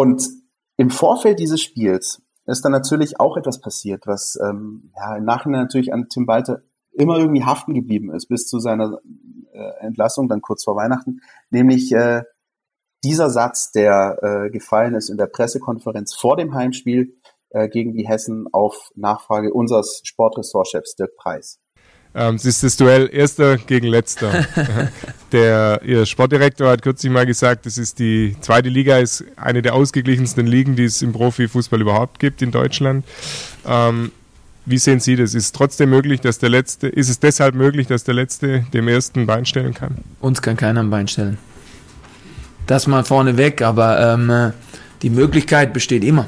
Und 0.00 0.30
im 0.78 0.88
Vorfeld 0.88 1.38
dieses 1.40 1.60
Spiels 1.60 2.22
ist 2.46 2.64
dann 2.64 2.72
natürlich 2.72 3.20
auch 3.20 3.36
etwas 3.36 3.60
passiert, 3.60 4.06
was 4.06 4.38
ähm, 4.42 4.94
ja, 4.96 5.14
im 5.14 5.24
Nachhinein 5.24 5.60
natürlich 5.60 5.92
an 5.92 6.08
Tim 6.08 6.26
Walter 6.26 6.62
immer 6.92 7.18
irgendwie 7.18 7.44
haften 7.44 7.74
geblieben 7.74 8.10
ist 8.10 8.26
bis 8.26 8.48
zu 8.48 8.60
seiner 8.60 8.98
äh, 9.52 9.84
Entlassung, 9.84 10.26
dann 10.26 10.40
kurz 10.40 10.64
vor 10.64 10.74
Weihnachten, 10.74 11.20
nämlich 11.50 11.92
äh, 11.92 12.22
dieser 13.04 13.28
Satz, 13.28 13.72
der 13.72 14.18
äh, 14.22 14.50
gefallen 14.50 14.94
ist 14.94 15.10
in 15.10 15.18
der 15.18 15.26
Pressekonferenz 15.26 16.14
vor 16.14 16.38
dem 16.38 16.54
Heimspiel 16.54 17.18
äh, 17.50 17.68
gegen 17.68 17.92
die 17.92 18.08
Hessen 18.08 18.46
auf 18.52 18.92
Nachfrage 18.94 19.52
unseres 19.52 20.00
Sportressortchefs 20.04 20.96
Dirk 20.96 21.14
Preis. 21.18 21.59
Ähm, 22.14 22.34
es 22.34 22.44
ist 22.44 22.62
das 22.62 22.76
Duell 22.76 23.08
Erster 23.12 23.56
gegen 23.56 23.86
Letzter. 23.86 24.46
der 25.32 25.80
ihr 25.84 26.06
Sportdirektor 26.06 26.68
hat 26.68 26.82
kürzlich 26.82 27.12
mal 27.12 27.24
gesagt, 27.24 27.66
das 27.66 27.78
ist 27.78 27.98
die 27.98 28.36
zweite 28.40 28.68
Liga, 28.68 28.98
ist 28.98 29.24
eine 29.36 29.62
der 29.62 29.74
ausgeglichensten 29.74 30.46
Ligen, 30.46 30.74
die 30.74 30.84
es 30.84 31.02
im 31.02 31.12
Profifußball 31.12 31.80
überhaupt 31.80 32.18
gibt 32.18 32.42
in 32.42 32.50
Deutschland. 32.50 33.04
Ähm, 33.66 34.10
wie 34.66 34.78
sehen 34.78 35.00
Sie 35.00 35.16
das? 35.16 35.34
Ist 35.34 35.44
es 35.44 35.52
trotzdem 35.52 35.90
möglich, 35.90 36.20
dass 36.20 36.38
der 36.38 36.48
Letzte, 36.48 36.88
ist 36.88 37.08
es 37.08 37.18
deshalb 37.18 37.54
möglich, 37.54 37.86
dass 37.86 38.04
der 38.04 38.14
Letzte 38.14 38.64
dem 38.72 38.88
Ersten 38.88 39.26
Bein 39.26 39.46
stellen 39.46 39.74
kann? 39.74 39.98
Uns 40.20 40.42
kann 40.42 40.56
keiner 40.56 40.80
ein 40.80 40.90
Bein 40.90 41.08
stellen. 41.08 41.38
Das 42.66 42.86
mal 42.86 43.04
vorneweg, 43.04 43.62
aber 43.62 44.14
ähm, 44.14 44.30
äh, 44.30 44.50
die 45.02 45.10
Möglichkeit 45.10 45.72
besteht 45.72 46.04
immer. 46.04 46.26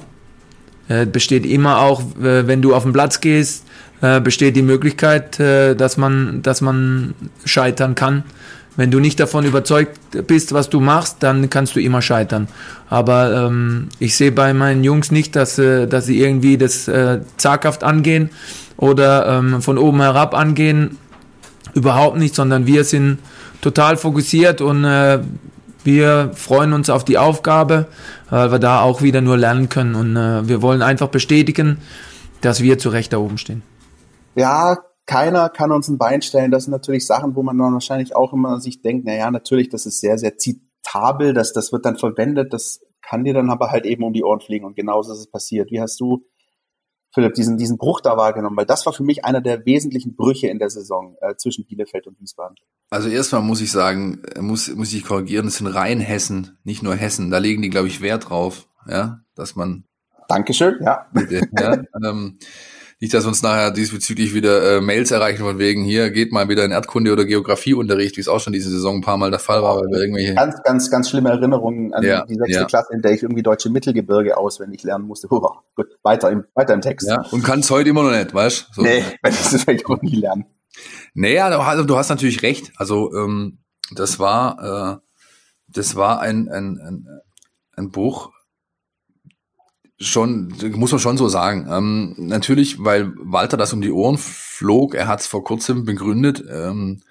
Äh, 0.89 1.07
besteht 1.07 1.47
immer 1.47 1.81
auch, 1.81 2.01
äh, 2.17 2.47
wenn 2.47 2.63
du 2.63 2.75
auf 2.75 2.83
den 2.85 2.93
Platz 2.93 3.21
gehst, 3.21 3.65
äh, 4.03 4.21
besteht 4.21 4.57
die 4.57 4.63
Möglichkeit, 4.63 5.41
äh, 5.41 5.75
dass 5.75 5.97
man, 5.97 6.43
dass 6.43 6.61
man 6.61 7.15
scheitern 7.45 7.95
kann. 7.95 8.25
Wenn 8.77 8.91
du 8.91 9.01
nicht 9.01 9.21
davon 9.21 9.45
überzeugt 9.45 9.99
bist, 10.27 10.53
was 10.53 10.71
du 10.71 10.81
machst, 10.81 11.19
dann 11.21 11.51
kannst 11.51 11.77
du 11.77 11.81
immer 11.81 12.03
scheitern. 12.03 12.49
Aber 12.89 13.47
ähm, 13.47 13.89
ich 13.99 14.17
sehe 14.17 14.33
bei 14.33 14.53
meinen 14.55 14.83
Jungs 14.83 15.11
nicht, 15.11 15.37
dass, 15.37 15.59
äh, 15.59 15.87
dass 15.87 16.07
sie 16.07 16.21
irgendwie 16.21 16.59
das 16.59 16.89
äh, 16.89 17.21
zaghaft 17.37 17.85
angehen 17.85 18.31
oder 18.77 19.39
ähm, 19.39 19.63
von 19.63 19.79
oben 19.79 20.01
herab 20.01 20.35
angehen. 20.35 20.99
Überhaupt 21.75 22.19
nicht, 22.19 22.35
sondern 22.35 22.67
wir 22.67 22.85
sind 22.85 23.19
total 23.61 23.97
fokussiert 23.97 24.61
und 24.61 24.85
äh, 24.85 25.21
wir 25.85 26.31
freuen 26.35 26.73
uns 26.73 26.91
auf 26.91 27.05
die 27.05 27.19
Aufgabe, 27.19 27.87
weil 28.31 28.53
wir 28.53 28.59
da 28.59 28.81
auch 28.81 29.03
wieder 29.03 29.21
nur 29.21 29.37
lernen 29.37 29.69
können. 29.69 29.95
Und 29.95 30.17
äh, 30.17 30.49
wir 30.49 30.63
wollen 30.63 30.83
einfach 30.83 31.09
bestätigen, 31.09 31.79
dass 32.41 32.63
wir 32.63 32.79
zu 32.79 32.89
Recht 32.89 33.13
da 33.13 33.19
oben 33.19 33.39
stehen. 33.39 33.63
Ja, 34.35 34.79
keiner 35.07 35.49
kann 35.49 35.73
uns 35.73 35.89
ein 35.89 35.99
Bein 35.99 36.23
stellen. 36.23 36.51
Das 36.51 36.65
sind 36.65 36.73
natürlich 36.73 37.07
Sachen, 37.07 37.35
wo 37.35 37.43
man 37.43 37.59
dann 37.59 37.73
wahrscheinlich 37.73 38.17
auch 38.17 38.33
immer 38.33 38.61
sich 38.61 38.83
denkt, 38.83 39.05
na 39.07 39.15
ja, 39.15 39.31
natürlich, 39.31 39.69
das 39.69 39.87
ist 39.87 40.01
sehr, 40.01 40.19
sehr 40.19 40.39
zitabel, 40.39 41.35
dass 41.35 41.53
das 41.53 41.73
wird 41.73 41.85
dann 41.85 41.99
verwendet, 41.99 42.53
das 42.53 42.81
kann 43.03 43.25
dir 43.25 43.35
dann 43.35 43.51
aber 43.51 43.71
halt 43.71 43.85
eben 43.85 44.05
um 44.05 44.13
die 44.13 44.25
Ohren 44.25 44.41
fliegen 44.41 44.65
und 44.65 44.77
genauso 44.77 45.13
ist 45.13 45.19
es 45.19 45.31
passiert. 45.31 45.71
Wie 45.71 45.81
hast 45.81 46.01
du, 46.01 46.25
Philipp, 47.13 47.35
diesen, 47.35 47.59
diesen 47.59 47.77
Bruch 47.77 48.01
da 48.01 48.17
wahrgenommen? 48.17 48.57
Weil 48.57 48.65
das 48.65 48.87
war 48.87 48.93
für 48.93 49.03
mich 49.03 49.25
einer 49.25 49.41
der 49.41 49.67
wesentlichen 49.67 50.17
Brüche 50.17 50.47
in 50.49 50.59
der 50.59 50.71
Saison 50.71 51.17
äh, 51.21 51.35
zwischen 51.37 51.67
Bielefeld 51.67 52.07
und 52.07 52.19
Wiesbaden. 52.21 52.57
Also 52.91 53.09
erstmal 53.09 53.43
muss 53.43 53.61
ich 53.61 53.71
sagen, 53.71 54.23
muss, 54.41 54.75
muss 54.75 54.93
ich 54.93 55.05
korrigieren, 55.05 55.49
es 55.49 55.57
sind 55.57 55.67
rein 55.67 56.01
Hessen, 56.01 56.59
nicht 56.65 56.83
nur 56.83 56.95
Hessen. 56.95 57.31
Da 57.31 57.39
legen 57.39 57.61
die, 57.61 57.71
glaube 57.71 57.89
ich, 57.89 58.01
Wert 58.01 58.31
drauf, 58.31 58.69
ja, 58.89 59.21
dass 59.35 59.57
man 59.57 59.85
Dankeschön, 60.29 60.77
ja. 60.81 61.07
Bitte, 61.13 61.43
ja 61.59 61.83
ähm, 62.09 62.39
nicht, 63.03 63.15
dass 63.15 63.27
uns 63.27 63.43
nachher 63.43 63.73
diesbezüglich 63.73 64.33
wieder 64.33 64.77
äh, 64.77 64.81
Mails 64.81 65.11
erreichen 65.11 65.43
von 65.43 65.59
wegen, 65.59 65.83
hier 65.83 66.13
geht 66.13 66.31
mal 66.31 66.49
wieder 66.49 66.65
in 66.65 66.71
Erdkunde 66.71 67.13
oder 67.13 67.25
Geografieunterricht, 67.25 68.17
wie 68.17 68.21
es 68.21 68.29
auch 68.29 68.39
schon 68.39 68.53
diese 68.53 68.71
Saison 68.71 68.99
ein 68.99 69.01
paar 69.01 69.17
Mal 69.17 69.33
der 69.33 69.41
Fall 69.41 69.61
war, 69.61 69.75
weil 69.75 69.89
wir 69.91 69.99
irgendwelche 69.99 70.35
ganz, 70.35 70.63
ganz, 70.63 70.89
ganz 70.89 71.11
schlimme 71.11 71.31
Erinnerungen 71.31 71.93
an 71.95 72.05
ja, 72.05 72.25
die 72.25 72.37
sechste 72.37 72.61
ja. 72.61 72.65
Klasse, 72.65 72.93
in 72.95 73.03
der 73.03 73.11
ich 73.11 73.25
irgendwie 73.25 73.43
deutsche 73.43 73.71
Mittelgebirge 73.71 74.37
auswendig 74.37 74.85
lernen 74.85 75.07
musste. 75.07 75.27
Oh, 75.33 75.49
gut, 75.75 75.87
weiter 76.05 76.31
im, 76.31 76.45
weiter 76.55 76.75
im 76.75 76.83
Text. 76.83 77.09
Ja, 77.09 77.25
und 77.33 77.43
kann 77.43 77.61
es 77.61 77.71
heute 77.71 77.91
immer 77.91 78.05
noch 78.05 78.17
nicht, 78.17 78.33
weißt 78.33 78.69
du? 78.69 78.75
So. 78.75 78.83
Nee, 78.83 79.03
das 79.23 79.53
werde 79.67 79.81
ich 79.81 79.87
auch 79.87 80.01
nie 80.01 80.15
lernen. 80.15 80.45
Naja, 81.15 81.49
also 81.49 81.83
du 81.83 81.97
hast 81.97 82.11
natürlich 82.11 82.43
recht. 82.43 82.71
Also 82.77 83.13
ähm, 83.15 83.59
das 83.91 84.21
war, 84.21 85.01
äh, 85.01 85.07
das 85.67 85.97
war 85.97 86.21
ein, 86.21 86.49
ein, 86.49 86.79
ein, 86.79 87.09
ein 87.75 87.91
Buch, 87.91 88.31
Schon, 90.03 90.53
muss 90.75 90.93
man 90.93 91.01
schon 91.01 91.17
so 91.17 91.29
sagen. 91.29 91.67
Ähm, 91.71 92.15
natürlich, 92.19 92.83
weil 92.83 93.13
Walter 93.17 93.57
das 93.57 93.73
um 93.73 93.81
die 93.81 93.93
Ohren 93.93 94.19
flog, 94.19 94.95
er 94.95 95.07
hat 95.07 95.21
es 95.21 95.27
vor 95.27 95.45
kurzem 95.45 95.85
begründet, 95.85 96.45
ähm, 96.51 97.03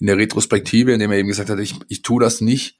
in 0.00 0.06
der 0.06 0.16
Retrospektive, 0.16 0.92
indem 0.92 1.12
er 1.12 1.18
eben 1.18 1.28
gesagt 1.28 1.50
hat, 1.50 1.58
ich, 1.60 1.76
ich 1.88 2.02
tue 2.02 2.22
das 2.22 2.40
nicht, 2.40 2.78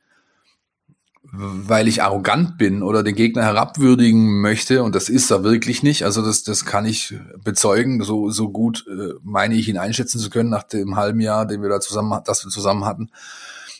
weil 1.37 1.89
ich 1.89 2.03
arrogant 2.03 2.59
bin 2.59 2.83
oder 2.83 3.03
den 3.03 3.15
Gegner 3.15 3.43
herabwürdigen 3.43 4.41
möchte, 4.41 4.83
und 4.83 4.95
das 4.95 5.09
ist 5.09 5.31
er 5.31 5.43
wirklich 5.43 5.83
nicht. 5.83 6.05
Also 6.05 6.23
das, 6.25 6.43
das 6.43 6.65
kann 6.65 6.87
ich 6.87 7.15
bezeugen. 7.43 8.03
So, 8.03 8.31
so 8.31 8.51
gut 8.51 8.85
äh, 8.89 9.15
meine 9.23 9.55
ich 9.55 9.69
ihn 9.69 9.79
einschätzen 9.79 10.19
zu 10.19 10.31
können 10.31 10.51
nach 10.51 10.63
dem 10.65 10.97
halben 10.97 11.21
Jahr, 11.21 11.47
den 11.47 11.63
wir 11.63 11.69
da 11.69 11.81
zusammen, 11.81 12.21
das 12.25 12.45
wir 12.45 12.51
zusammen 12.51 12.85
hatten. 12.85 13.11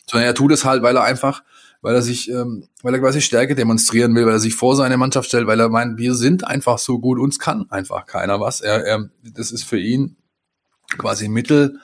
Sondern 0.09 0.27
er 0.27 0.35
tut 0.35 0.51
es 0.51 0.65
halt, 0.65 0.83
weil 0.83 0.95
er 0.95 1.03
einfach 1.03 1.43
weil 1.85 1.93
er 1.93 2.01
sich, 2.01 2.31
ähm, 2.31 2.67
weil 2.81 2.95
er 2.95 2.99
quasi 2.99 3.21
Stärke 3.21 3.53
demonstrieren 3.53 4.15
will, 4.15 4.25
weil 4.25 4.33
er 4.33 4.39
sich 4.39 4.55
vor 4.55 4.75
seine 4.75 4.97
Mannschaft 4.97 5.27
stellt, 5.27 5.45
weil 5.45 5.59
er 5.59 5.69
meint, 5.69 5.99
wir 5.99 6.15
sind 6.15 6.43
einfach 6.43 6.79
so 6.79 6.97
gut, 6.97 7.19
uns 7.19 7.37
kann 7.37 7.69
einfach 7.69 8.07
keiner 8.07 8.39
was. 8.39 8.59
Er, 8.59 8.83
er, 8.83 9.09
das 9.21 9.51
ist 9.51 9.65
für 9.65 9.77
ihn 9.77 10.17
quasi 10.97 11.27
Mittel, 11.27 11.79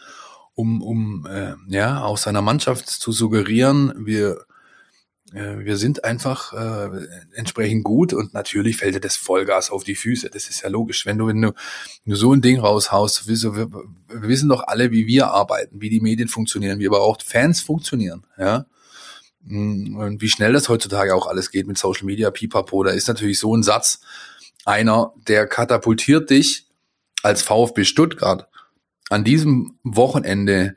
um, 0.55 0.81
um 0.81 1.27
äh, 1.29 1.53
ja, 1.67 2.01
aus 2.01 2.23
seiner 2.23 2.41
Mannschaft 2.41 2.89
zu 2.89 3.11
suggerieren, 3.11 3.93
wir 3.95 4.43
äh, 5.33 5.59
wir 5.59 5.77
sind 5.77 6.03
einfach 6.03 6.51
äh, 6.53 6.89
entsprechend 7.35 7.83
gut 7.83 8.11
und 8.11 8.33
natürlich 8.33 8.77
fällt 8.77 8.95
dir 8.95 9.01
das 9.01 9.17
Vollgas 9.17 9.69
auf 9.69 9.83
die 9.83 9.93
Füße. 9.93 10.31
Das 10.31 10.49
ist 10.49 10.63
ja 10.63 10.69
logisch. 10.69 11.05
Wenn 11.05 11.19
du, 11.19 11.27
wenn 11.27 11.43
du, 11.43 11.53
du 12.05 12.15
so 12.15 12.33
ein 12.33 12.41
Ding 12.41 12.59
raushaust, 12.59 13.27
wir, 13.27 13.71
wir 13.71 13.87
wissen 14.23 14.49
doch 14.49 14.63
alle, 14.65 14.89
wie 14.89 15.05
wir 15.05 15.27
arbeiten, 15.27 15.79
wie 15.79 15.91
die 15.91 16.01
Medien 16.01 16.27
funktionieren, 16.27 16.79
wie 16.79 16.87
aber 16.87 17.01
auch 17.01 17.21
Fans 17.21 17.61
funktionieren, 17.61 18.25
ja. 18.39 18.65
Mm, 19.43 19.95
und 19.95 20.21
wie 20.21 20.29
schnell 20.29 20.53
das 20.53 20.69
heutzutage 20.69 21.15
auch 21.15 21.27
alles 21.27 21.51
geht 21.51 21.67
mit 21.67 21.77
Social 21.77 22.05
Media, 22.05 22.31
Pipapo, 22.31 22.83
da 22.83 22.91
ist 22.91 23.07
natürlich 23.07 23.39
so 23.39 23.55
ein 23.55 23.63
Satz 23.63 24.01
einer, 24.65 25.13
der 25.27 25.47
katapultiert 25.47 26.29
dich 26.29 26.67
als 27.23 27.41
VfB 27.41 27.83
Stuttgart 27.83 28.47
an 29.09 29.23
diesem 29.23 29.77
Wochenende 29.83 30.75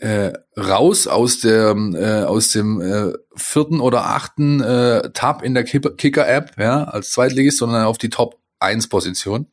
äh, 0.00 0.32
raus 0.56 1.06
aus 1.06 1.40
der 1.40 1.74
äh, 1.74 2.22
aus 2.24 2.52
dem 2.52 2.80
äh, 2.80 3.12
vierten 3.34 3.80
oder 3.80 4.06
achten 4.06 4.60
äh, 4.60 5.10
Tab 5.12 5.42
in 5.42 5.54
der 5.54 5.64
Kicker-App, 5.64 6.52
ja, 6.58 6.84
als 6.84 7.10
Zweitligist, 7.10 7.58
sondern 7.58 7.84
auf 7.84 7.98
die 7.98 8.10
Top 8.10 8.38
1 8.60 8.88
Position. 8.88 9.46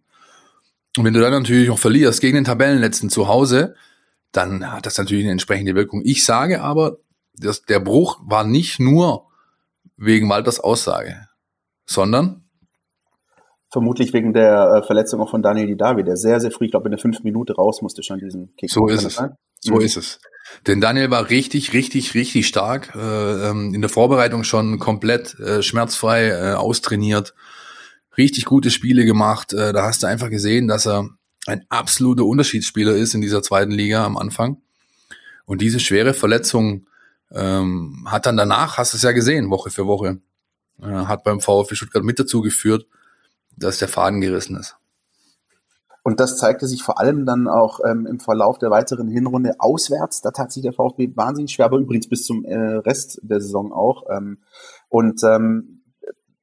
Und 0.98 1.04
wenn 1.04 1.14
du 1.14 1.20
dann 1.20 1.32
natürlich 1.32 1.68
noch 1.68 1.80
verlierst 1.80 2.22
gegen 2.22 2.36
den 2.36 2.46
Tabellenletzten 2.46 3.10
zu 3.10 3.28
Hause, 3.28 3.76
dann 4.32 4.72
hat 4.72 4.86
das 4.86 4.98
natürlich 4.98 5.26
eine 5.26 5.32
entsprechende 5.32 5.76
Wirkung. 5.76 6.02
Ich 6.06 6.24
sage 6.24 6.62
aber, 6.62 6.98
dass 7.38 7.64
der 7.64 7.80
Bruch 7.80 8.20
war 8.26 8.44
nicht 8.44 8.80
nur 8.80 9.28
wegen 9.98 10.30
Walters 10.30 10.60
Aussage, 10.60 11.28
sondern 11.86 12.46
vermutlich 13.72 14.14
wegen 14.14 14.34
der 14.34 14.82
äh, 14.84 14.86
Verletzung 14.86 15.20
auch 15.20 15.30
von 15.30 15.42
Daniel 15.42 15.68
Didavi, 15.68 16.04
der 16.04 16.16
sehr, 16.16 16.40
sehr 16.40 16.52
früh, 16.52 16.66
ich 16.66 16.72
glaube 16.72 16.88
in 16.88 16.92
der 16.92 17.00
fünf 17.00 17.24
Minute 17.24 17.56
raus 17.56 17.82
musste 17.82 18.04
schon 18.04 18.20
diesen 18.20 18.56
Kick. 18.56 18.72
So 18.72 18.88
ist 18.88 19.04
es. 19.04 19.22
So 19.60 19.76
mhm. 19.76 19.82
ist 19.82 19.98
es. 19.98 20.20
Denn 20.68 20.80
Daniel 20.80 21.12
war 21.12 21.30
richtig, 21.30 21.74
richtig, 21.74 22.14
richtig 22.14 22.48
stark. 22.48 22.96
Äh, 22.96 23.50
ähm, 23.50 23.74
in 23.74 23.82
der 23.82 23.90
Vorbereitung 23.90 24.44
schon 24.44 24.80
komplett 24.80 25.38
äh, 25.40 25.62
schmerzfrei 25.62 26.28
äh, 26.28 26.54
austrainiert. 26.54 27.34
Richtig 28.18 28.46
gute 28.46 28.72
Spiele 28.72 29.06
gemacht. 29.06 29.54
Äh, 29.54 29.74
da 29.74 29.84
hast 29.84 30.04
du 30.04 30.08
einfach 30.08 30.30
gesehen, 30.30 30.68
dass 30.68 30.86
er 30.86 31.10
ein 31.48 31.66
absoluter 31.70 32.24
Unterschiedsspieler 32.26 32.96
ist 32.96 33.14
in 33.14 33.22
dieser 33.22 33.42
zweiten 33.42 33.72
Liga 33.72 34.06
am 34.06 34.18
Anfang. 34.18 34.62
Und 35.46 35.62
diese 35.62 35.80
schwere 35.80 36.14
Verletzung 36.14 36.88
ähm, 37.32 38.08
hat 38.10 38.26
dann 38.26 38.38
danach, 38.38 38.78
hast 38.78 38.94
du 38.94 38.98
es 38.98 39.04
ja 39.04 39.12
gesehen, 39.12 39.50
Woche 39.50 39.70
für 39.70 39.88
Woche, 39.88 40.20
äh, 40.82 40.86
hat 40.86 41.24
beim 41.24 41.42
VfB 41.42 41.76
Stuttgart 41.76 42.04
mit 42.04 42.20
dazu 42.20 42.42
geführt, 42.42 42.88
dass 43.56 43.80
der 43.80 43.88
Faden 43.88 44.22
gerissen 44.22 44.58
ist. 44.58 44.78
Und 46.04 46.20
das 46.20 46.38
zeigte 46.38 46.68
sich 46.68 46.84
vor 46.84 47.00
allem 47.00 47.26
dann 47.26 47.48
auch 47.48 47.80
ähm, 47.84 48.06
im 48.06 48.20
Verlauf 48.20 48.60
der 48.60 48.70
weiteren 48.70 49.08
Hinrunde 49.08 49.56
auswärts. 49.58 50.22
Da 50.22 50.30
tat 50.30 50.52
sich 50.52 50.62
der 50.62 50.72
VfB 50.72 51.10
wahnsinnig 51.16 51.52
schwer, 51.52 51.66
aber 51.66 51.80
übrigens 51.80 52.08
bis 52.08 52.26
zum 52.26 52.46
äh, 52.46 52.56
Rest 52.56 53.20
der 53.24 53.42
Saison 53.42 53.74
auch. 53.74 54.04
Ähm, 54.12 54.38
und 54.88 55.24
ähm, 55.24 55.82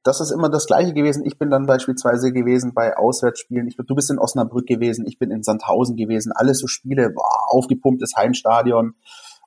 das 0.03 0.19
ist 0.19 0.31
immer 0.31 0.49
das 0.49 0.67
Gleiche 0.67 0.93
gewesen. 0.93 1.25
Ich 1.25 1.39
bin 1.39 1.49
dann 1.49 1.65
beispielsweise 1.65 2.33
gewesen 2.33 2.73
bei 2.73 2.97
Auswärtsspielen. 2.97 3.67
Ich, 3.67 3.77
du 3.77 3.95
bist 3.95 4.11
in 4.11 4.19
Osnabrück 4.19 4.67
gewesen, 4.67 5.07
ich 5.07 5.17
bin 5.17 5.31
in 5.31 5.43
Sandhausen 5.43 5.95
gewesen. 5.95 6.33
Alles 6.33 6.59
so 6.59 6.67
Spiele, 6.67 7.09
boah, 7.09 7.47
aufgepumptes 7.47 8.17
Heimstadion. 8.17 8.95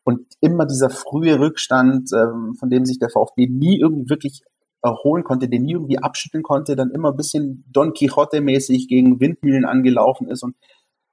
Und 0.06 0.20
immer 0.40 0.66
dieser 0.66 0.88
frühe 0.88 1.40
Rückstand, 1.40 2.10
ähm, 2.14 2.54
von 2.54 2.70
dem 2.70 2.84
sich 2.84 3.00
der 3.00 3.10
VfB 3.10 3.48
nie 3.48 3.80
irgendwie 3.80 4.08
wirklich 4.08 4.42
erholen 4.80 5.24
konnte, 5.24 5.48
den 5.48 5.64
nie 5.64 5.72
irgendwie 5.72 5.98
abschütteln 5.98 6.44
konnte, 6.44 6.76
dann 6.76 6.92
immer 6.92 7.10
ein 7.10 7.16
bisschen 7.16 7.64
Don 7.72 7.92
Quixote-mäßig 7.92 8.86
gegen 8.86 9.18
Windmühlen 9.18 9.64
angelaufen 9.64 10.28
ist 10.28 10.44
und, 10.44 10.54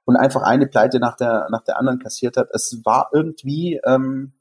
und 0.04 0.14
einfach 0.14 0.42
eine 0.42 0.68
Pleite 0.68 1.00
nach 1.00 1.16
der, 1.16 1.48
nach 1.50 1.64
der 1.64 1.76
anderen 1.76 1.98
kassiert 1.98 2.36
hat. 2.36 2.46
Es 2.52 2.82
war 2.84 3.10
irgendwie, 3.12 3.80
ähm, 3.84 4.34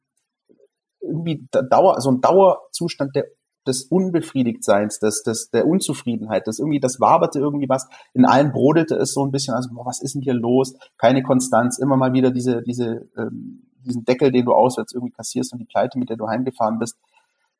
irgendwie 1.01 1.47
Dauer, 1.71 1.99
so 1.99 2.11
ein 2.11 2.21
Dauerzustand 2.21 3.15
der, 3.15 3.25
des 3.65 3.85
Unbefriedigtseins, 3.85 4.99
des, 4.99 5.23
des, 5.23 5.49
der 5.49 5.65
Unzufriedenheit, 5.65 6.45
das 6.45 6.59
irgendwie, 6.59 6.79
das 6.79 6.99
waberte 6.99 7.39
irgendwie 7.39 7.69
was. 7.69 7.87
In 8.13 8.25
allen 8.25 8.51
brodelte 8.51 8.97
es 8.97 9.13
so 9.13 9.25
ein 9.25 9.31
bisschen, 9.31 9.55
also, 9.55 9.69
boah, 9.73 9.87
was 9.87 9.99
ist 9.99 10.13
denn 10.13 10.21
hier 10.21 10.35
los? 10.35 10.75
Keine 10.99 11.23
Konstanz, 11.23 11.79
immer 11.79 11.97
mal 11.97 12.13
wieder 12.13 12.29
diese, 12.29 12.61
diese, 12.61 13.09
ähm, 13.17 13.72
diesen 13.83 14.05
Deckel, 14.05 14.31
den 14.31 14.45
du 14.45 14.53
auswärts 14.53 14.93
irgendwie 14.93 15.13
kassierst 15.13 15.53
und 15.53 15.59
die 15.59 15.65
Pleite, 15.65 15.99
mit 15.99 16.09
der 16.09 16.17
du 16.17 16.27
heimgefahren 16.27 16.79
bist 16.79 16.97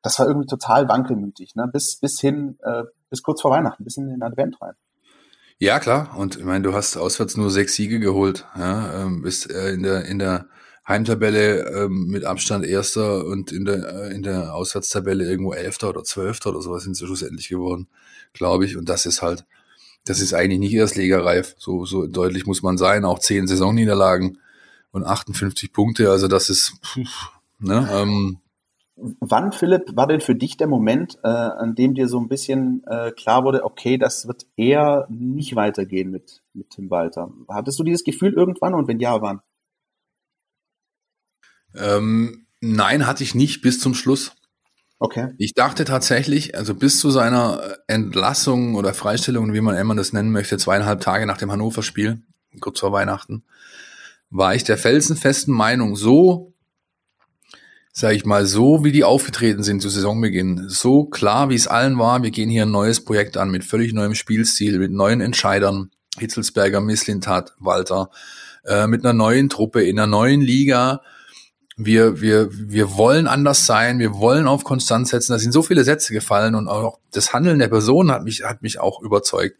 das 0.04 0.18
war 0.18 0.28
irgendwie 0.28 0.46
total 0.46 0.86
wankelmütig, 0.86 1.56
ne? 1.56 1.66
bis, 1.72 1.96
bis 1.96 2.20
hin, 2.20 2.58
äh, 2.62 2.84
bis 3.08 3.22
kurz 3.22 3.40
vor 3.40 3.50
Weihnachten, 3.50 3.84
bis 3.84 3.96
in 3.96 4.10
den 4.10 4.22
Advent 4.22 4.60
rein. 4.60 4.74
Ja, 5.58 5.80
klar. 5.80 6.14
Und 6.18 6.36
ich 6.36 6.44
meine, 6.44 6.62
du 6.62 6.74
hast 6.74 6.98
auswärts 6.98 7.38
nur 7.38 7.50
sechs 7.50 7.74
Siege 7.74 7.98
geholt. 8.00 8.46
Ja? 8.54 9.02
Ähm, 9.02 9.22
bist 9.22 9.50
äh, 9.50 9.72
in 9.72 9.82
der, 9.82 10.04
in 10.04 10.18
der 10.18 10.46
Heimtabelle 10.86 11.84
ähm, 11.84 12.08
mit 12.08 12.26
Abstand 12.26 12.66
Erster 12.66 13.24
und 13.24 13.50
in 13.50 13.64
der, 13.64 14.10
äh, 14.10 14.14
in 14.14 14.22
der 14.22 14.54
Auswärtstabelle 14.54 15.24
irgendwo 15.24 15.54
Elfter 15.54 15.88
oder 15.88 16.04
Zwölfter 16.04 16.50
oder 16.50 16.60
sowas 16.60 16.82
sind 16.82 16.96
sie 16.96 17.06
schlussendlich 17.06 17.48
geworden, 17.48 17.88
glaube 18.34 18.66
ich. 18.66 18.76
Und 18.76 18.90
das 18.90 19.06
ist 19.06 19.22
halt, 19.22 19.46
das 20.04 20.20
ist 20.20 20.34
eigentlich 20.34 20.60
nicht 20.60 20.74
erstligareif. 20.74 21.54
So, 21.56 21.86
so 21.86 22.06
deutlich 22.06 22.44
muss 22.44 22.62
man 22.62 22.76
sein. 22.76 23.06
Auch 23.06 23.20
zehn 23.20 23.46
Saisonniederlagen 23.46 24.36
und 24.94 25.04
58 25.04 25.72
Punkte. 25.72 26.10
Also 26.10 26.28
das 26.28 26.48
ist, 26.48 26.74
pff, 26.82 27.30
ne, 27.58 27.88
ähm, 27.92 28.38
Wann, 28.96 29.50
Philipp, 29.50 29.96
war 29.96 30.06
denn 30.06 30.20
für 30.20 30.36
dich 30.36 30.56
der 30.56 30.68
Moment, 30.68 31.18
äh, 31.24 31.28
an 31.28 31.74
dem 31.74 31.94
dir 31.94 32.06
so 32.06 32.20
ein 32.20 32.28
bisschen 32.28 32.84
äh, 32.86 33.10
klar 33.10 33.42
wurde, 33.42 33.64
okay, 33.64 33.98
das 33.98 34.28
wird 34.28 34.46
eher 34.56 35.08
nicht 35.10 35.56
weitergehen 35.56 36.12
mit, 36.12 36.42
mit 36.52 36.70
Tim 36.70 36.90
Walter? 36.90 37.28
Hattest 37.48 37.78
du 37.80 37.82
dieses 37.82 38.04
Gefühl 38.04 38.34
irgendwann 38.34 38.72
und 38.72 38.86
wenn 38.86 39.00
ja, 39.00 39.20
wann? 39.20 39.40
Ähm, 41.74 42.46
nein, 42.60 43.08
hatte 43.08 43.24
ich 43.24 43.34
nicht 43.34 43.62
bis 43.62 43.80
zum 43.80 43.94
Schluss. 43.94 44.36
Okay. 45.00 45.34
Ich 45.38 45.54
dachte 45.54 45.84
tatsächlich, 45.84 46.56
also 46.56 46.72
bis 46.76 47.00
zu 47.00 47.10
seiner 47.10 47.78
Entlassung 47.88 48.76
oder 48.76 48.94
Freistellung, 48.94 49.52
wie 49.52 49.60
man 49.60 49.76
immer 49.76 49.96
das 49.96 50.12
nennen 50.12 50.30
möchte, 50.30 50.56
zweieinhalb 50.56 51.00
Tage 51.00 51.26
nach 51.26 51.36
dem 51.36 51.50
Hannover-Spiel, 51.50 52.22
kurz 52.60 52.78
vor 52.78 52.92
Weihnachten, 52.92 53.42
war 54.30 54.54
ich 54.54 54.64
der 54.64 54.78
felsenfesten 54.78 55.54
Meinung, 55.54 55.96
so 55.96 56.54
sage 57.96 58.16
ich 58.16 58.24
mal, 58.24 58.44
so 58.44 58.82
wie 58.82 58.90
die 58.90 59.04
aufgetreten 59.04 59.62
sind 59.62 59.80
zu 59.80 59.88
Saisonbeginn, 59.88 60.64
so 60.68 61.04
klar 61.04 61.48
wie 61.48 61.54
es 61.54 61.68
allen 61.68 61.96
war, 61.96 62.24
wir 62.24 62.32
gehen 62.32 62.50
hier 62.50 62.64
ein 62.64 62.72
neues 62.72 63.04
Projekt 63.04 63.36
an 63.36 63.52
mit 63.52 63.64
völlig 63.64 63.92
neuem 63.92 64.16
Spielstil, 64.16 64.80
mit 64.80 64.90
neuen 64.90 65.20
Entscheidern, 65.20 65.92
Hitzelsberger, 66.18 66.80
Misslintat, 66.80 67.54
Walter, 67.60 68.10
äh, 68.64 68.88
mit 68.88 69.04
einer 69.04 69.12
neuen 69.12 69.48
Truppe 69.48 69.84
in 69.84 69.96
einer 69.96 70.08
neuen 70.08 70.40
Liga. 70.40 71.02
Wir, 71.76 72.20
wir, 72.20 72.48
wir 72.52 72.96
wollen 72.96 73.28
anders 73.28 73.64
sein, 73.64 74.00
wir 74.00 74.14
wollen 74.14 74.48
auf 74.48 74.64
Konstanz 74.64 75.10
setzen. 75.10 75.32
Da 75.32 75.38
sind 75.38 75.52
so 75.52 75.62
viele 75.62 75.84
Sätze 75.84 76.12
gefallen 76.12 76.56
und 76.56 76.66
auch 76.66 76.98
das 77.12 77.32
Handeln 77.32 77.60
der 77.60 77.68
Person 77.68 78.10
hat 78.10 78.24
mich, 78.24 78.42
hat 78.42 78.62
mich 78.62 78.80
auch 78.80 79.00
überzeugt, 79.02 79.56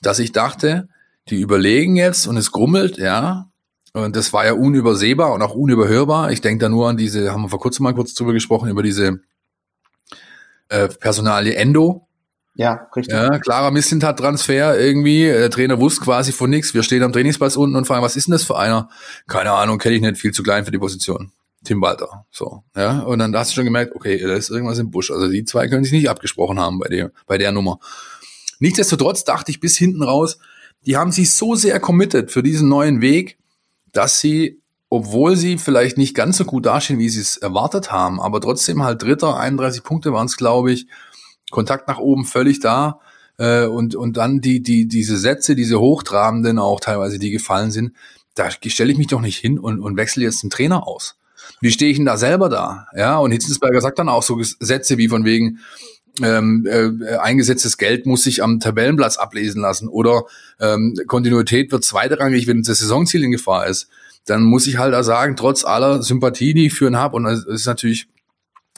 dass 0.00 0.18
ich 0.18 0.32
dachte, 0.32 0.88
die 1.28 1.40
überlegen 1.40 1.96
jetzt 1.96 2.26
und 2.26 2.38
es 2.38 2.50
grummelt, 2.50 2.96
ja, 2.96 3.51
und 3.92 4.16
das 4.16 4.32
war 4.32 4.46
ja 4.46 4.52
unübersehbar 4.54 5.32
und 5.32 5.42
auch 5.42 5.54
unüberhörbar. 5.54 6.32
Ich 6.32 6.40
denke 6.40 6.64
da 6.64 6.68
nur 6.68 6.88
an 6.88 6.96
diese, 6.96 7.32
haben 7.32 7.42
wir 7.42 7.48
vor 7.48 7.60
kurzem 7.60 7.84
mal 7.84 7.94
kurz 7.94 8.14
drüber 8.14 8.32
gesprochen, 8.32 8.70
über 8.70 8.82
diese 8.82 9.20
äh, 10.68 10.88
Personalie 10.88 11.54
Endo. 11.54 12.08
Ja, 12.54 12.88
richtig. 12.94 13.14
Ja, 13.14 13.38
klarer 13.38 13.70
Misslintat-Transfer 13.70 14.78
irgendwie. 14.78 15.24
Der 15.24 15.50
Trainer 15.50 15.78
wusste 15.78 16.04
quasi 16.04 16.32
von 16.32 16.50
nichts. 16.50 16.74
Wir 16.74 16.82
stehen 16.82 17.02
am 17.02 17.12
Trainingsplatz 17.12 17.56
unten 17.56 17.76
und 17.76 17.86
fragen, 17.86 18.02
was 18.02 18.16
ist 18.16 18.28
denn 18.28 18.32
das 18.32 18.44
für 18.44 18.58
einer? 18.58 18.88
Keine 19.26 19.52
Ahnung, 19.52 19.78
kenne 19.78 19.94
ich 19.94 20.02
nicht, 20.02 20.18
viel 20.18 20.32
zu 20.32 20.42
klein 20.42 20.64
für 20.64 20.70
die 20.70 20.78
Position. 20.78 21.32
Tim 21.64 21.80
Walter. 21.80 22.26
So, 22.30 22.64
ja. 22.76 23.00
Und 23.00 23.20
dann 23.20 23.34
hast 23.36 23.50
du 23.50 23.54
schon 23.54 23.64
gemerkt, 23.64 23.94
okay, 23.94 24.18
da 24.18 24.34
ist 24.34 24.50
irgendwas 24.50 24.78
im 24.78 24.90
Busch. 24.90 25.10
Also 25.10 25.28
die 25.28 25.44
zwei 25.44 25.68
können 25.68 25.84
sich 25.84 25.92
nicht 25.92 26.10
abgesprochen 26.10 26.58
haben 26.58 26.78
bei 26.78 26.88
der, 26.88 27.12
bei 27.26 27.38
der 27.38 27.52
Nummer. 27.52 27.78
Nichtsdestotrotz 28.58 29.24
dachte 29.24 29.50
ich 29.50 29.60
bis 29.60 29.76
hinten 29.76 30.02
raus, 30.02 30.38
die 30.84 30.96
haben 30.96 31.12
sich 31.12 31.32
so 31.32 31.54
sehr 31.54 31.78
committed 31.80 32.32
für 32.32 32.42
diesen 32.42 32.68
neuen 32.68 33.00
Weg, 33.00 33.38
dass 33.92 34.20
sie, 34.20 34.60
obwohl 34.88 35.36
sie 35.36 35.58
vielleicht 35.58 35.98
nicht 35.98 36.14
ganz 36.14 36.36
so 36.36 36.44
gut 36.44 36.66
dastehen, 36.66 36.98
wie 36.98 37.08
sie 37.08 37.20
es 37.20 37.36
erwartet 37.36 37.92
haben, 37.92 38.20
aber 38.20 38.40
trotzdem 38.40 38.82
halt 38.82 39.02
Dritter, 39.02 39.36
31 39.36 39.82
Punkte 39.82 40.12
waren 40.12 40.26
es, 40.26 40.36
glaube 40.36 40.72
ich, 40.72 40.86
Kontakt 41.50 41.88
nach 41.88 41.98
oben 41.98 42.24
völlig 42.24 42.60
da. 42.60 43.00
Äh, 43.38 43.66
und, 43.66 43.94
und 43.94 44.16
dann 44.16 44.40
die, 44.40 44.62
die, 44.62 44.88
diese 44.88 45.16
Sätze, 45.16 45.54
diese 45.54 45.80
hochtrabenden 45.80 46.58
auch 46.58 46.80
teilweise, 46.80 47.18
die 47.18 47.30
gefallen 47.30 47.70
sind, 47.70 47.92
da 48.34 48.50
stelle 48.50 48.92
ich 48.92 48.98
mich 48.98 49.08
doch 49.08 49.20
nicht 49.20 49.38
hin 49.38 49.58
und, 49.58 49.80
und 49.80 49.96
wechsle 49.96 50.24
jetzt 50.24 50.42
den 50.42 50.50
Trainer 50.50 50.86
aus. 50.86 51.16
Wie 51.60 51.70
stehe 51.70 51.90
ich 51.90 51.96
denn 51.96 52.06
da 52.06 52.16
selber 52.16 52.48
da? 52.48 52.86
Ja, 52.96 53.18
und 53.18 53.30
Hitzensberger 53.30 53.80
sagt 53.80 53.98
dann 53.98 54.08
auch 54.08 54.22
so 54.22 54.40
Sätze 54.42 54.96
wie 54.98 55.08
von 55.08 55.24
wegen, 55.24 55.60
ähm, 56.20 56.66
äh, 56.68 57.16
eingesetztes 57.16 57.78
Geld 57.78 58.04
muss 58.04 58.24
sich 58.24 58.42
am 58.42 58.60
Tabellenplatz 58.60 59.16
ablesen 59.16 59.62
lassen 59.62 59.88
oder 59.88 60.24
ähm, 60.60 60.94
Kontinuität 61.06 61.72
wird 61.72 61.84
zweitrangig, 61.84 62.46
wenn 62.46 62.62
das 62.62 62.78
Saisonziel 62.78 63.24
in 63.24 63.30
Gefahr 63.30 63.66
ist. 63.66 63.88
Dann 64.26 64.42
muss 64.42 64.66
ich 64.66 64.76
halt 64.76 64.92
da 64.92 65.02
sagen, 65.02 65.36
trotz 65.36 65.64
aller 65.64 66.02
Sympathie, 66.02 66.54
die 66.54 66.66
ich 66.66 66.74
für 66.74 66.86
ihn 66.86 66.96
habe, 66.96 67.16
und 67.16 67.26
es 67.26 67.44
ist 67.44 67.66
natürlich 67.66 68.08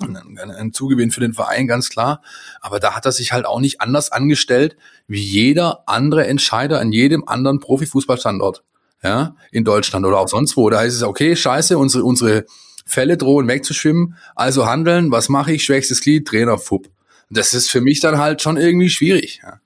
ein, 0.00 0.50
ein 0.50 0.72
Zugewinn 0.72 1.10
für 1.10 1.20
den 1.20 1.34
Verein, 1.34 1.66
ganz 1.66 1.88
klar. 1.88 2.22
Aber 2.60 2.80
da 2.80 2.94
hat 2.94 3.04
er 3.04 3.12
sich 3.12 3.32
halt 3.32 3.46
auch 3.46 3.60
nicht 3.60 3.80
anders 3.80 4.10
angestellt 4.10 4.76
wie 5.06 5.20
jeder 5.22 5.82
andere 5.86 6.26
Entscheider 6.26 6.80
an 6.80 6.92
jedem 6.92 7.28
anderen 7.28 7.60
Profifußballstandort. 7.60 8.62
Ja, 9.02 9.36
in 9.52 9.64
Deutschland 9.64 10.06
oder 10.06 10.18
auch 10.18 10.28
sonst 10.28 10.56
wo. 10.56 10.70
Da 10.70 10.78
heißt 10.78 10.96
es, 10.96 11.02
okay, 11.02 11.36
scheiße, 11.36 11.76
unsere, 11.76 12.04
unsere 12.04 12.46
Fälle 12.86 13.18
drohen 13.18 13.48
wegzuschwimmen, 13.48 14.16
also 14.34 14.66
handeln, 14.66 15.10
was 15.10 15.28
mache 15.28 15.52
ich, 15.52 15.64
schwächstes 15.64 16.00
Glied, 16.00 16.26
Trainer, 16.26 16.56
Fupp. 16.56 16.88
Das 17.30 17.54
ist 17.54 17.70
für 17.70 17.80
mich 17.80 18.00
dann 18.00 18.18
halt 18.18 18.42
schon 18.42 18.56
irgendwie 18.56 18.90
schwierig. 18.90 19.40
Ja. 19.42 19.60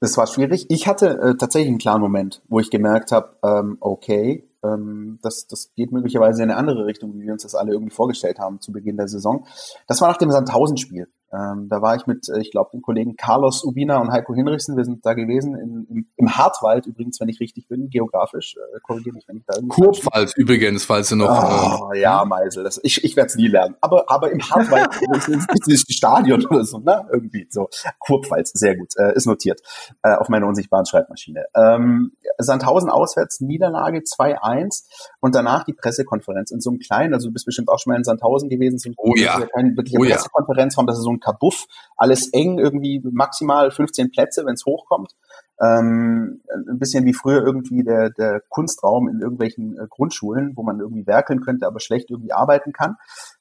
Das 0.00 0.16
war 0.16 0.26
schwierig. 0.26 0.66
Ich 0.68 0.86
hatte 0.86 1.18
äh, 1.18 1.36
tatsächlich 1.36 1.68
einen 1.68 1.78
klaren 1.78 2.02
Moment, 2.02 2.42
wo 2.48 2.60
ich 2.60 2.70
gemerkt 2.70 3.12
habe, 3.12 3.36
ähm, 3.42 3.78
okay, 3.80 4.46
ähm, 4.62 5.18
das, 5.22 5.46
das 5.46 5.72
geht 5.74 5.92
möglicherweise 5.92 6.42
in 6.42 6.50
eine 6.50 6.58
andere 6.58 6.86
Richtung, 6.86 7.14
wie 7.14 7.22
wir 7.22 7.32
uns 7.32 7.42
das 7.42 7.54
alle 7.54 7.72
irgendwie 7.72 7.94
vorgestellt 7.94 8.38
haben 8.38 8.60
zu 8.60 8.72
Beginn 8.72 8.96
der 8.96 9.08
Saison. 9.08 9.46
Das 9.86 10.00
war 10.00 10.08
nach 10.08 10.18
dem 10.18 10.30
Sandhausen-Spiel. 10.30 11.08
Ähm, 11.32 11.68
da 11.68 11.82
war 11.82 11.96
ich 11.96 12.06
mit, 12.06 12.28
äh, 12.28 12.40
ich 12.40 12.50
glaube, 12.50 12.70
den 12.72 12.82
Kollegen 12.82 13.16
Carlos 13.16 13.64
Ubina 13.64 13.98
und 13.98 14.12
Heiko 14.12 14.34
Hinrichsen. 14.34 14.76
Wir 14.76 14.84
sind 14.84 15.04
da 15.04 15.14
gewesen 15.14 15.54
in, 15.56 15.86
im, 15.90 16.06
im 16.16 16.36
Hartwald 16.36 16.86
übrigens, 16.86 17.20
wenn 17.20 17.28
ich 17.28 17.40
richtig 17.40 17.66
bin, 17.68 17.90
geografisch. 17.90 18.56
Äh, 18.56 18.80
Korrigiere 18.82 19.14
mich, 19.14 19.24
wenn 19.26 19.38
ich 19.38 19.44
da 19.46 19.56
irgendwie 19.56 19.74
Kurpfalz 19.74 20.32
übrigens, 20.36 20.84
falls 20.84 21.08
du 21.08 21.16
noch. 21.16 21.28
Oh, 21.28 21.92
äh, 21.92 22.00
ja, 22.00 22.24
Meisel, 22.24 22.62
das, 22.62 22.80
ich, 22.82 23.02
ich 23.02 23.16
werde 23.16 23.28
es 23.28 23.36
nie 23.36 23.48
lernen. 23.48 23.74
Aber, 23.80 24.10
aber 24.10 24.30
im 24.30 24.40
Hartwald 24.40 24.88
ist 25.66 25.88
das 25.88 25.96
Stadion 25.96 26.44
oder 26.46 26.64
so, 26.64 26.78
ne? 26.78 27.06
Irgendwie 27.12 27.46
so. 27.50 27.68
Kurpfalz, 27.98 28.52
sehr 28.52 28.76
gut, 28.76 28.96
äh, 28.96 29.14
ist 29.14 29.26
notiert 29.26 29.60
äh, 30.02 30.14
auf 30.14 30.28
meiner 30.28 30.46
unsichtbaren 30.46 30.86
Schreibmaschine. 30.86 31.44
Ähm, 31.56 32.12
Sandhausen 32.38 32.90
auswärts, 32.90 33.40
Niederlage 33.40 33.98
2-1 33.98 34.84
und 35.20 35.34
danach 35.34 35.64
die 35.64 35.72
Pressekonferenz 35.72 36.50
in 36.50 36.60
so 36.60 36.70
einem 36.70 36.78
kleinen, 36.78 37.14
also 37.14 37.28
du 37.28 37.32
bist 37.32 37.46
bestimmt 37.46 37.68
auch 37.68 37.78
schon 37.78 37.92
mal 37.92 37.96
in 37.96 38.04
Sandhausen 38.04 38.48
gewesen, 38.48 38.78
so 38.78 38.90
oh, 38.96 39.14
ja. 39.16 39.40
keine 39.54 39.76
wirkliche 39.76 39.98
oh, 39.98 40.04
Pressekonferenzraum, 40.04 40.86
das 40.86 40.98
ist 40.98 41.04
so 41.04 41.10
ein 41.10 41.20
Kabuff, 41.20 41.66
alles 41.96 42.28
eng, 42.32 42.58
irgendwie 42.58 43.02
maximal 43.04 43.70
15 43.70 44.10
Plätze, 44.10 44.44
wenn 44.46 44.54
es 44.54 44.64
hochkommt. 44.66 45.12
Ähm, 45.58 46.42
ein 46.68 46.78
bisschen 46.78 47.06
wie 47.06 47.14
früher 47.14 47.42
irgendwie 47.42 47.82
der, 47.82 48.10
der 48.10 48.42
Kunstraum 48.50 49.08
in 49.08 49.20
irgendwelchen 49.20 49.78
äh, 49.78 49.86
Grundschulen, 49.88 50.52
wo 50.54 50.62
man 50.62 50.80
irgendwie 50.80 51.06
werkeln 51.06 51.40
könnte, 51.40 51.66
aber 51.66 51.80
schlecht 51.80 52.10
irgendwie 52.10 52.32
arbeiten 52.32 52.72
kann. 52.72 52.96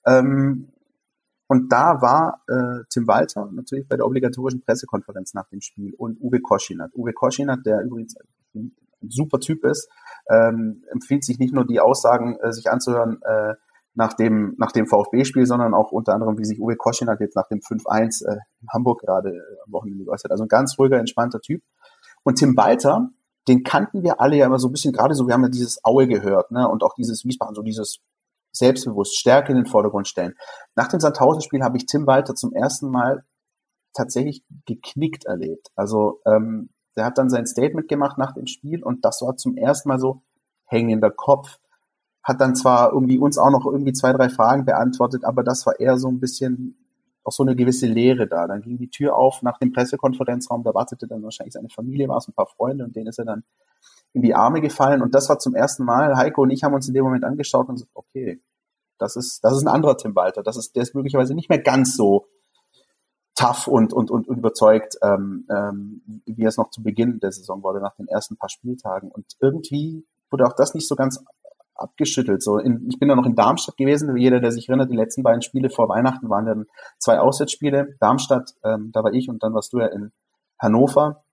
Ähm, 0.05 0.69
und 1.47 1.71
da 1.71 2.01
war 2.01 2.41
äh, 2.47 2.83
Tim 2.89 3.07
Walter 3.07 3.49
natürlich 3.51 3.87
bei 3.87 3.97
der 3.97 4.05
obligatorischen 4.05 4.61
Pressekonferenz 4.61 5.33
nach 5.33 5.47
dem 5.49 5.61
Spiel 5.61 5.93
und 5.97 6.19
Uwe 6.21 6.39
Koschinat. 6.39 6.91
Uwe 6.95 7.13
Koschinat, 7.13 7.59
der 7.65 7.81
übrigens 7.81 8.15
ein 9.01 9.09
super 9.09 9.39
Typ 9.39 9.63
ist, 9.65 9.89
ähm, 10.29 10.83
empfiehlt 10.91 11.23
sich 11.23 11.39
nicht 11.39 11.53
nur 11.53 11.65
die 11.65 11.79
Aussagen 11.79 12.37
äh, 12.41 12.51
sich 12.51 12.69
anzuhören, 12.69 13.21
äh, 13.23 13.53
nach 13.95 14.13
dem, 14.13 14.55
nach 14.57 14.71
dem 14.71 14.87
VfB-Spiel, 14.87 15.45
sondern 15.45 15.73
auch 15.73 15.91
unter 15.91 16.13
anderem, 16.13 16.37
wie 16.37 16.45
sich 16.45 16.59
Uwe 16.59 16.75
Koschin 16.75 17.07
hat 17.07 17.21
jetzt 17.21 17.35
nach 17.35 17.47
dem 17.47 17.59
5-1 17.59 18.27
äh, 18.27 18.37
in 18.61 18.67
Hamburg 18.73 19.01
gerade 19.01 19.29
äh, 19.29 19.57
am 19.65 19.71
Wochenende 19.71 20.03
geäußert. 20.03 20.31
Also 20.31 20.43
ein 20.43 20.49
ganz 20.49 20.77
ruhiger, 20.77 20.99
entspannter 20.99 21.39
Typ. 21.39 21.63
Und 22.23 22.35
Tim 22.35 22.55
Balter, 22.55 23.09
den 23.47 23.63
kannten 23.63 24.03
wir 24.03 24.19
alle 24.19 24.35
ja 24.35 24.47
immer 24.47 24.59
so 24.59 24.67
ein 24.67 24.73
bisschen, 24.73 24.91
gerade 24.91 25.15
so, 25.15 25.27
wir 25.27 25.33
haben 25.33 25.43
ja 25.43 25.49
dieses 25.49 25.79
Aue 25.83 26.07
gehört, 26.07 26.51
ne, 26.51 26.67
und 26.67 26.83
auch 26.83 26.93
dieses 26.95 27.23
Wiesbaden, 27.23 27.55
so 27.55 27.61
dieses 27.61 27.99
selbstbewusst, 28.51 29.17
Stärke 29.17 29.51
in 29.51 29.57
den 29.57 29.65
Vordergrund 29.65 30.07
stellen. 30.07 30.33
Nach 30.75 30.87
dem 30.87 30.99
Sandhausen-Spiel 30.99 31.63
habe 31.63 31.77
ich 31.77 31.85
Tim 31.85 32.05
Walter 32.05 32.35
zum 32.35 32.53
ersten 32.53 32.89
Mal 32.89 33.23
tatsächlich 33.93 34.43
geknickt 34.65 35.25
erlebt. 35.25 35.69
Also 35.75 36.19
ähm, 36.25 36.69
der 36.95 37.05
hat 37.05 37.17
dann 37.17 37.29
sein 37.29 37.45
Statement 37.45 37.87
gemacht 37.87 38.17
nach 38.17 38.33
dem 38.33 38.47
Spiel 38.47 38.83
und 38.83 39.03
das 39.05 39.21
war 39.21 39.37
zum 39.37 39.57
ersten 39.57 39.89
Mal 39.89 39.99
so 39.99 40.21
hängender 40.65 41.11
Kopf 41.11 41.59
hat 42.25 42.41
dann 42.41 42.55
zwar 42.55 42.91
irgendwie 42.91 43.19
uns 43.19 43.37
auch 43.37 43.51
noch 43.51 43.65
irgendwie 43.65 43.93
zwei, 43.93 44.11
drei 44.11 44.29
Fragen 44.29 44.65
beantwortet, 44.65 45.23
aber 45.23 45.43
das 45.43 45.65
war 45.67 45.79
eher 45.79 45.97
so 45.99 46.07
ein 46.07 46.19
bisschen 46.19 46.75
auch 47.23 47.31
so 47.31 47.43
eine 47.43 47.55
gewisse 47.55 47.85
Leere 47.85 48.27
da. 48.27 48.47
Dann 48.47 48.61
ging 48.61 48.77
die 48.77 48.89
Tür 48.89 49.15
auf 49.15 49.43
nach 49.43 49.59
dem 49.59 49.71
Pressekonferenzraum, 49.71 50.63
da 50.63 50.73
wartete 50.73 51.07
dann 51.07 51.21
wahrscheinlich 51.21 51.53
seine 51.53 51.69
Familie, 51.69 52.07
war 52.07 52.17
es 52.17 52.27
ein 52.27 52.33
paar 52.33 52.47
Freunde 52.47 52.83
und 52.83 52.95
denen 52.95 53.07
ist 53.07 53.19
er 53.19 53.25
dann 53.25 53.43
in 54.13 54.23
die 54.23 54.33
Arme 54.33 54.59
gefallen 54.59 55.03
und 55.03 55.13
das 55.13 55.29
war 55.29 55.37
zum 55.37 55.53
ersten 55.53 55.85
Mal. 55.85 56.17
Heiko 56.17 56.41
und 56.41 56.49
ich 56.49 56.63
haben 56.63 56.73
uns 56.73 56.87
in 56.87 56.95
dem 56.95 57.03
Moment 57.03 57.23
angeschaut 57.23 57.69
und 57.69 57.75
gesagt, 57.75 57.91
okay, 57.93 58.41
das 58.97 59.15
ist, 59.15 59.43
das 59.43 59.53
ist 59.53 59.63
ein 59.63 59.67
anderer 59.67 59.95
Tim 59.95 60.15
Walter. 60.15 60.41
Das 60.41 60.57
ist, 60.57 60.75
der 60.75 60.81
ist 60.81 60.95
möglicherweise 60.95 61.35
nicht 61.35 61.49
mehr 61.49 61.59
ganz 61.59 61.95
so 61.95 62.25
tough 63.35 63.67
und, 63.67 63.93
und, 63.93 64.09
und, 64.09 64.27
überzeugt, 64.27 64.97
ähm, 65.03 65.45
ähm, 65.49 66.21
wie 66.25 66.45
es 66.45 66.57
noch 66.57 66.69
zu 66.69 66.81
Beginn 66.81 67.19
der 67.19 67.31
Saison 67.31 67.61
wurde, 67.63 67.81
nach 67.81 67.95
den 67.95 68.07
ersten 68.07 68.37
paar 68.37 68.49
Spieltagen. 68.49 69.11
Und 69.11 69.25
irgendwie 69.41 70.05
wurde 70.31 70.45
auch 70.45 70.53
das 70.53 70.73
nicht 70.73 70.87
so 70.87 70.95
ganz 70.95 71.23
abgeschüttelt. 71.75 72.41
So, 72.41 72.57
in, 72.57 72.87
ich 72.89 72.97
bin 72.97 73.09
da 73.09 73.15
noch 73.15 73.25
in 73.25 73.35
Darmstadt 73.35 73.77
gewesen. 73.77 74.15
Jeder, 74.15 74.39
der 74.39 74.51
sich 74.51 74.69
erinnert, 74.69 74.89
die 74.89 74.95
letzten 74.95 75.23
beiden 75.23 75.41
Spiele 75.41 75.69
vor 75.69 75.89
Weihnachten 75.89 76.29
waren 76.29 76.45
dann 76.45 76.65
zwei 76.97 77.19
Auswärtsspiele. 77.19 77.97
Darmstadt, 77.99 78.53
ähm, 78.63 78.91
da 78.93 79.03
war 79.03 79.13
ich 79.13 79.29
und 79.29 79.43
dann 79.43 79.53
warst 79.53 79.73
du 79.73 79.79
ja 79.79 79.87
in 79.87 80.11
Hannover. 80.57 81.23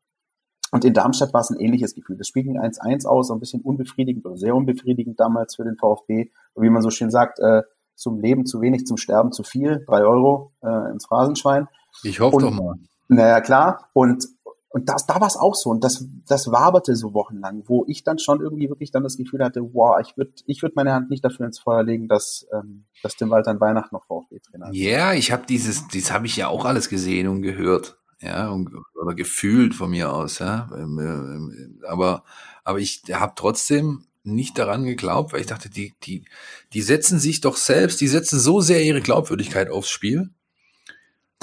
Und 0.73 0.85
in 0.85 0.95
Darmstadt 0.95 1.33
war 1.35 1.43
es 1.43 1.51
ein 1.51 1.61
ähnliches 1.61 1.95
Gefühl. 1.95 2.17
Das 2.17 2.27
Spiel 2.27 2.45
ging 2.45 2.59
1-1 2.59 3.07
aus, 3.07 3.31
ein 3.31 3.41
bisschen 3.41 3.61
unbefriedigend 3.61 4.25
oder 4.25 4.37
sehr 4.37 4.57
unbefriedigend 4.57 5.21
damals 5.21 5.57
für 5.57 5.65
den 5.65 5.77
VfB. 5.77 6.31
Und 6.55 6.65
wie 6.65 6.71
man 6.71 6.83
so 6.83 6.91
schön 6.91 7.11
sagt, 7.11 7.39
äh, 7.39 7.63
zum 7.95 8.19
Leben 8.19 8.47
zu 8.47 8.61
wenig, 8.61 8.87
zum 8.87 8.97
Sterben 8.97 9.33
zu 9.33 9.43
viel. 9.43 9.85
Drei 9.87 10.03
Euro 10.03 10.53
äh, 10.63 10.91
ins 10.91 11.07
Phrasenschwein. 11.07 11.69
Ich 12.03 12.21
hoffe 12.21 12.37
und, 12.37 12.43
doch 12.43 12.51
mal. 12.51 12.75
Naja, 13.09 13.41
klar. 13.41 13.91
Und, 13.93 14.27
und 14.71 14.89
das, 14.89 15.07
da 15.07 15.21
war 15.21 15.27
es 15.27 15.37
auch 15.37 15.55
so. 15.55 15.71
Und 15.71 15.85
das, 15.85 16.07
das 16.27 16.51
waberte 16.51 16.97
so 16.97 17.13
wochenlang, 17.15 17.63
wo 17.67 17.85
ich 17.87 18.05
dann 18.05 18.19
schon 18.19 18.41
irgendwie 18.41 18.69
wirklich 18.69 18.91
dann 18.91 19.03
das 19.03 19.17
Gefühl 19.17 19.45
hatte, 19.45 19.61
wow, 19.73 20.01
ich 20.01 20.17
würde 20.17 20.33
ich 20.47 20.63
würd 20.63 20.77
meine 20.77 20.93
Hand 20.93 21.11
nicht 21.11 21.25
dafür 21.25 21.47
ins 21.47 21.59
Feuer 21.59 21.83
legen, 21.83 22.09
dass, 22.09 22.47
ähm, 22.53 22.87
dass 23.03 23.17
Tim 23.17 23.31
Walter 23.31 23.51
an 23.51 23.61
Weihnachten 23.61 23.95
noch 23.95 24.07
VfB-Trainer 24.07 24.71
ist. 24.71 24.77
Ja, 24.77 24.91
yeah, 24.91 25.15
ich 25.15 25.31
habe 25.31 25.45
dieses, 25.47 25.87
das 25.89 26.13
habe 26.13 26.27
ich 26.27 26.37
ja 26.37 26.49
auch 26.49 26.65
alles 26.65 26.89
gesehen 26.89 27.29
und 27.29 27.43
gehört. 27.43 27.99
Ja, 28.21 28.51
und, 28.51 28.71
oder 28.95 29.17
gefühlt 29.17 29.75
von 29.75 29.91
mir 29.91 30.13
aus, 30.13 30.39
ja. 30.39 30.71
Ähm, 30.77 30.99
ähm, 31.01 31.81
aber, 31.89 32.23
aber 32.63 32.79
ich 32.79 33.03
habe 33.11 33.33
trotzdem 33.35 34.05
nicht 34.23 34.59
daran 34.59 34.85
geglaubt, 34.85 35.33
weil 35.33 35.41
ich 35.41 35.49
dachte, 35.49 35.69
die, 35.69 35.95
die, 36.05 36.25
die 36.73 36.83
setzen 36.83 37.19
sich 37.19 37.41
doch 37.41 37.57
selbst, 37.57 38.01
die 38.01 38.07
setzen 38.07 38.39
so 38.39 38.61
sehr 38.61 38.85
ihre 38.85 39.01
Glaubwürdigkeit 39.01 39.69
aufs 39.71 39.91
Spiel, 39.91 40.31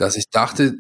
dass 0.02 0.16
ich 0.16 0.30
dachte, 0.30 0.76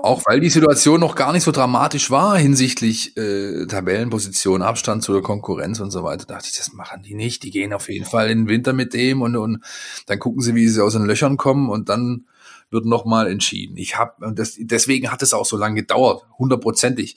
auch 0.00 0.22
weil 0.26 0.38
die 0.38 0.48
Situation 0.48 1.00
noch 1.00 1.16
gar 1.16 1.32
nicht 1.32 1.42
so 1.42 1.50
dramatisch 1.50 2.08
war 2.10 2.38
hinsichtlich 2.38 3.16
äh, 3.16 3.66
Tabellenposition, 3.66 4.62
Abstand 4.62 5.02
zu 5.02 5.12
der 5.12 5.22
Konkurrenz 5.22 5.80
und 5.80 5.90
so 5.90 6.04
weiter, 6.04 6.24
dachte 6.24 6.46
ich, 6.48 6.56
das 6.56 6.72
machen 6.72 7.02
die 7.02 7.14
nicht. 7.14 7.42
Die 7.42 7.50
gehen 7.50 7.72
auf 7.72 7.88
jeden 7.88 8.04
Fall 8.04 8.30
in 8.30 8.42
den 8.44 8.48
Winter 8.48 8.72
mit 8.72 8.94
dem 8.94 9.22
und, 9.22 9.34
und 9.34 9.64
dann 10.06 10.20
gucken 10.20 10.40
sie, 10.40 10.54
wie 10.54 10.68
sie 10.68 10.84
aus 10.84 10.92
den 10.92 11.04
Löchern 11.04 11.36
kommen 11.36 11.68
und 11.68 11.88
dann 11.88 12.26
wird 12.70 12.84
nochmal 12.84 13.28
entschieden. 13.28 13.76
Ich 13.76 13.96
habe 13.96 14.34
deswegen 14.58 15.10
hat 15.10 15.22
es 15.22 15.32
auch 15.32 15.46
so 15.46 15.56
lange 15.56 15.76
gedauert, 15.76 16.24
hundertprozentig. 16.38 17.16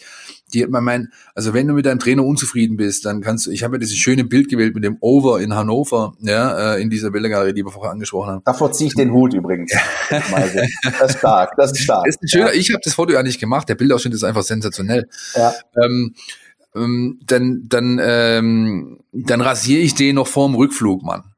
Die 0.54 0.66
man 0.66 0.84
mein, 0.84 1.12
also 1.34 1.54
wenn 1.54 1.68
du 1.68 1.74
mit 1.74 1.86
deinem 1.86 2.00
Trainer 2.00 2.26
unzufrieden 2.26 2.78
bist, 2.78 3.06
dann 3.06 3.22
kannst 3.22 3.48
du. 3.48 3.52
Ich 3.52 3.64
habe 3.64 3.76
ja 3.76 3.80
dieses 3.80 3.98
schöne 3.98 4.24
Bild 4.24 4.50
gewählt 4.50 4.76
mit 4.76 4.84
dem 4.84 4.98
Over 5.00 5.42
in 5.42 5.54
Hannover, 5.56 6.14
ja, 6.20 6.76
äh, 6.76 6.82
in 6.82 6.90
dieser 6.90 7.12
Bildergalerie, 7.12 7.54
die 7.54 7.64
wir 7.64 7.72
vorher 7.72 7.92
angesprochen 7.92 8.32
haben. 8.32 8.42
Davor 8.46 8.72
ziehe 8.72 8.88
ich 8.88 8.96
den 8.96 9.12
Hut 9.12 9.34
übrigens. 9.34 9.72
das 10.10 11.12
ist 11.12 11.20
stark, 11.20 11.54
das 11.58 11.72
ist 11.72 11.82
stark. 11.82 12.06
Das 12.06 12.16
ist 12.16 12.24
ein 12.24 12.28
schöner, 12.28 12.54
ja. 12.54 12.60
Ich 12.60 12.72
habe 12.72 12.82
das 12.84 12.94
Foto 12.94 13.14
ja 13.14 13.24
nicht 13.24 13.40
gemacht. 13.40 13.70
Der 13.70 13.76
Bildausschnitt 13.76 14.14
ist 14.14 14.24
einfach 14.24 14.44
sensationell. 14.44 15.08
Ja. 15.36 15.54
Ähm, 15.82 16.14
ähm, 16.76 17.20
dann, 17.26 17.66
dann, 17.68 18.00
ähm, 18.02 19.00
dann 19.12 19.42
rasiere 19.42 19.82
ich 19.82 19.96
den 19.96 20.16
noch 20.16 20.28
vorm 20.28 20.56
Rückflug, 20.56 21.04
Mann. 21.04 21.31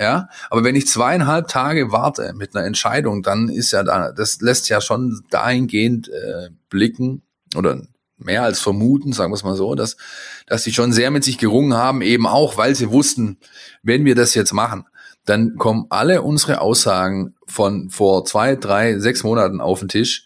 Ja, 0.00 0.30
aber 0.48 0.64
wenn 0.64 0.76
ich 0.76 0.88
zweieinhalb 0.88 1.48
Tage 1.48 1.92
warte 1.92 2.32
mit 2.32 2.56
einer 2.56 2.64
Entscheidung, 2.64 3.22
dann 3.22 3.50
ist 3.50 3.70
ja 3.70 3.82
da, 3.82 4.12
das 4.12 4.40
lässt 4.40 4.70
ja 4.70 4.80
schon 4.80 5.22
dahingehend 5.28 6.08
äh, 6.08 6.48
blicken 6.70 7.20
oder 7.54 7.82
mehr 8.16 8.42
als 8.42 8.60
vermuten, 8.60 9.12
sagen 9.12 9.30
wir 9.30 9.34
es 9.34 9.44
mal 9.44 9.56
so, 9.56 9.74
dass, 9.74 9.98
dass 10.46 10.64
sie 10.64 10.72
schon 10.72 10.94
sehr 10.94 11.10
mit 11.10 11.22
sich 11.22 11.36
gerungen 11.36 11.74
haben, 11.74 12.00
eben 12.00 12.26
auch, 12.26 12.56
weil 12.56 12.74
sie 12.74 12.90
wussten, 12.90 13.36
wenn 13.82 14.06
wir 14.06 14.14
das 14.14 14.34
jetzt 14.34 14.54
machen, 14.54 14.86
dann 15.26 15.56
kommen 15.56 15.84
alle 15.90 16.22
unsere 16.22 16.62
Aussagen 16.62 17.34
von 17.46 17.90
vor 17.90 18.24
zwei, 18.24 18.56
drei, 18.56 18.98
sechs 18.98 19.22
Monaten 19.22 19.60
auf 19.60 19.80
den 19.80 19.88
Tisch, 19.88 20.24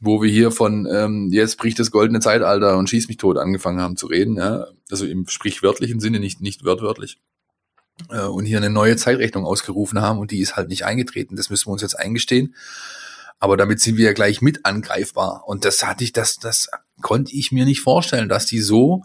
wo 0.00 0.22
wir 0.22 0.30
hier 0.30 0.50
von 0.50 0.88
ähm, 0.90 1.28
jetzt 1.30 1.56
bricht 1.58 1.78
das 1.78 1.92
goldene 1.92 2.18
Zeitalter 2.18 2.78
und 2.78 2.90
schieß 2.90 3.06
mich 3.06 3.18
tot 3.18 3.38
angefangen 3.38 3.80
haben 3.80 3.96
zu 3.96 4.08
reden, 4.08 4.38
ja, 4.38 4.66
also 4.90 5.06
im 5.06 5.28
sprichwörtlichen 5.28 6.00
Sinne, 6.00 6.18
nicht, 6.18 6.40
nicht 6.40 6.64
wörtwörtlich 6.64 7.20
äh, 8.10 8.20
und 8.20 8.44
hier 8.44 8.58
eine 8.58 8.70
neue 8.70 8.96
Zeitrechnung 8.96 9.44
ausgerufen 9.44 10.00
haben 10.00 10.18
und 10.18 10.30
die 10.30 10.40
ist 10.40 10.56
halt 10.56 10.68
nicht 10.68 10.84
eingetreten. 10.84 11.36
Das 11.36 11.50
müssen 11.50 11.68
wir 11.68 11.72
uns 11.72 11.82
jetzt 11.82 11.98
eingestehen. 11.98 12.54
Aber 13.38 13.56
damit 13.56 13.80
sind 13.80 13.96
wir 13.96 14.06
ja 14.06 14.12
gleich 14.12 14.40
mit 14.40 14.64
angreifbar. 14.64 15.44
Und 15.46 15.64
das 15.64 15.84
hatte 15.84 16.04
ich, 16.04 16.12
das, 16.12 16.36
das 16.36 16.70
konnte 17.02 17.34
ich 17.34 17.52
mir 17.52 17.64
nicht 17.64 17.80
vorstellen, 17.80 18.28
dass 18.28 18.46
die 18.46 18.60
so 18.60 19.04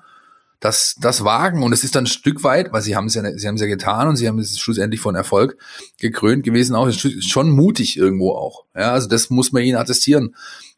das, 0.60 0.95
das 0.99 1.23
wagen. 1.23 1.63
Und 1.63 1.73
es 1.73 1.84
ist 1.84 1.95
dann 1.95 2.04
ein 2.04 2.08
Stück 2.08 2.43
weit, 2.43 2.71
weil 2.71 2.82
sie 2.82 2.95
haben 2.95 3.08
es 3.08 3.15
ja, 3.15 3.38
sie 3.38 3.47
haben 3.47 3.56
es 3.56 3.62
ja 3.62 3.67
getan 3.67 4.08
und 4.08 4.15
sie 4.15 4.28
haben 4.28 4.39
es 4.39 4.60
schlussendlich 4.60 5.02
von 5.02 5.15
Erfolg 5.15 5.58
gekrönt 5.99 6.43
gewesen 6.43 6.75
auch. 6.75 6.89
Schon 6.91 7.49
mutig 7.49 7.97
irgendwo 7.97 8.32
auch. 8.32 8.65
Ja, 8.75 8.91
also 8.91 9.08
das 9.08 9.30
muss 9.30 9.52
man 9.52 9.63
ihnen 9.63 9.78
attestieren, 9.78 10.36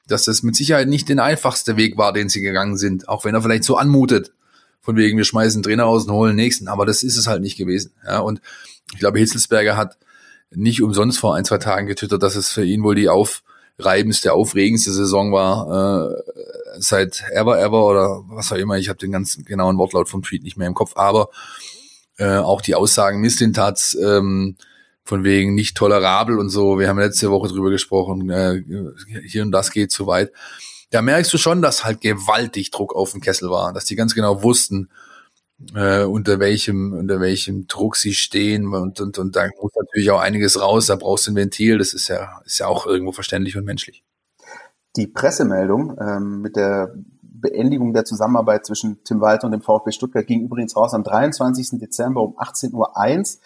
dass 0.07 0.23
das 0.23 0.43
mit 0.43 0.55
Sicherheit 0.55 0.87
nicht 0.87 1.09
der 1.09 1.23
einfachste 1.23 1.77
Weg 1.77 1.97
war, 1.97 2.13
den 2.13 2.29
sie 2.29 2.41
gegangen 2.41 2.77
sind. 2.77 3.09
Auch 3.09 3.25
wenn 3.25 3.35
er 3.35 3.41
vielleicht 3.41 3.63
so 3.63 3.75
anmutet 3.75 4.31
von 4.81 4.95
wegen, 4.95 5.17
wir 5.17 5.25
schmeißen 5.25 5.63
Trainer 5.63 5.85
aus 5.85 6.05
und 6.05 6.13
holen 6.13 6.31
den 6.31 6.43
nächsten. 6.43 6.67
Aber 6.67 6.85
das 6.85 7.03
ist 7.03 7.17
es 7.17 7.27
halt 7.27 7.41
nicht 7.41 7.57
gewesen. 7.57 7.93
Ja, 8.05 8.19
und 8.19 8.41
ich 8.93 8.99
glaube, 8.99 9.19
Hitzelsberger 9.19 9.77
hat 9.77 9.97
nicht 10.49 10.81
umsonst 10.81 11.19
vor 11.19 11.35
ein, 11.35 11.45
zwei 11.45 11.59
Tagen 11.59 11.87
getwittert, 11.87 12.21
dass 12.23 12.35
es 12.35 12.49
für 12.49 12.65
ihn 12.65 12.83
wohl 12.83 12.95
die 12.95 13.07
aufreibendste, 13.07 14.33
aufregendste 14.33 14.91
Saison 14.91 15.31
war, 15.31 16.11
äh, 16.11 16.79
seit 16.79 17.23
ever, 17.31 17.59
ever 17.61 17.85
oder 17.85 18.23
was 18.27 18.51
auch 18.51 18.57
immer. 18.57 18.77
Ich 18.77 18.89
habe 18.89 18.99
den 18.99 19.11
ganz 19.11 19.37
genauen 19.45 19.77
Wortlaut 19.77 20.09
vom 20.09 20.23
Tweet 20.23 20.43
nicht 20.43 20.57
mehr 20.57 20.67
im 20.67 20.73
Kopf. 20.73 20.93
Aber 20.95 21.29
Äh, 22.17 22.37
auch 22.37 22.61
die 22.61 22.75
Aussagen 22.75 23.19
Mislintats, 23.19 23.95
ähm, 23.95 24.55
von 25.03 25.23
wegen 25.23 25.55
nicht 25.55 25.75
tolerabel 25.75 26.37
und 26.37 26.49
so. 26.49 26.77
Wir 26.77 26.87
haben 26.87 26.99
letzte 26.99 27.31
Woche 27.31 27.47
drüber 27.47 27.71
gesprochen, 27.71 28.29
äh, 28.29 28.61
hier 29.25 29.41
und 29.41 29.51
das 29.51 29.71
geht 29.71 29.91
zu 29.91 30.05
weit. 30.05 30.31
Da 30.91 31.01
merkst 31.01 31.33
du 31.33 31.37
schon, 31.37 31.61
dass 31.61 31.83
halt 31.83 32.01
gewaltig 32.01 32.71
Druck 32.71 32.95
auf 32.95 33.11
dem 33.11 33.21
Kessel 33.21 33.49
war, 33.49 33.73
dass 33.73 33.85
die 33.85 33.95
ganz 33.95 34.13
genau 34.13 34.43
wussten, 34.43 34.89
äh, 35.73 36.03
unter 36.03 36.39
welchem 36.39 36.93
unter 36.93 37.19
welchem 37.19 37.67
Druck 37.67 37.95
sie 37.95 38.13
stehen 38.13 38.73
und 38.73 38.99
und 38.99 39.17
und 39.17 39.35
da 39.35 39.47
muss 39.61 39.71
natürlich 39.75 40.11
auch 40.11 40.19
einiges 40.19 40.59
raus. 40.59 40.87
Da 40.87 40.95
brauchst 40.95 41.27
du 41.27 41.31
ein 41.31 41.35
Ventil. 41.35 41.77
Das 41.77 41.93
ist 41.93 42.07
ja 42.07 42.41
ist 42.45 42.59
ja 42.59 42.67
auch 42.67 42.85
irgendwo 42.85 43.11
verständlich 43.11 43.57
und 43.57 43.65
menschlich. 43.65 44.03
Die 44.97 45.07
Pressemeldung 45.07 45.97
ähm, 45.99 46.41
mit 46.41 46.55
der 46.55 46.93
Beendigung 47.21 47.93
der 47.93 48.05
Zusammenarbeit 48.05 48.65
zwischen 48.65 49.03
Tim 49.03 49.21
Walter 49.21 49.45
und 49.45 49.51
dem 49.51 49.61
VfB 49.61 49.91
Stuttgart 49.91 50.27
ging 50.27 50.41
übrigens 50.41 50.75
raus 50.75 50.93
am 50.93 51.03
23. 51.03 51.79
Dezember 51.79 52.21
um 52.21 52.37
18.01 52.37 52.73
Uhr. 52.73 53.41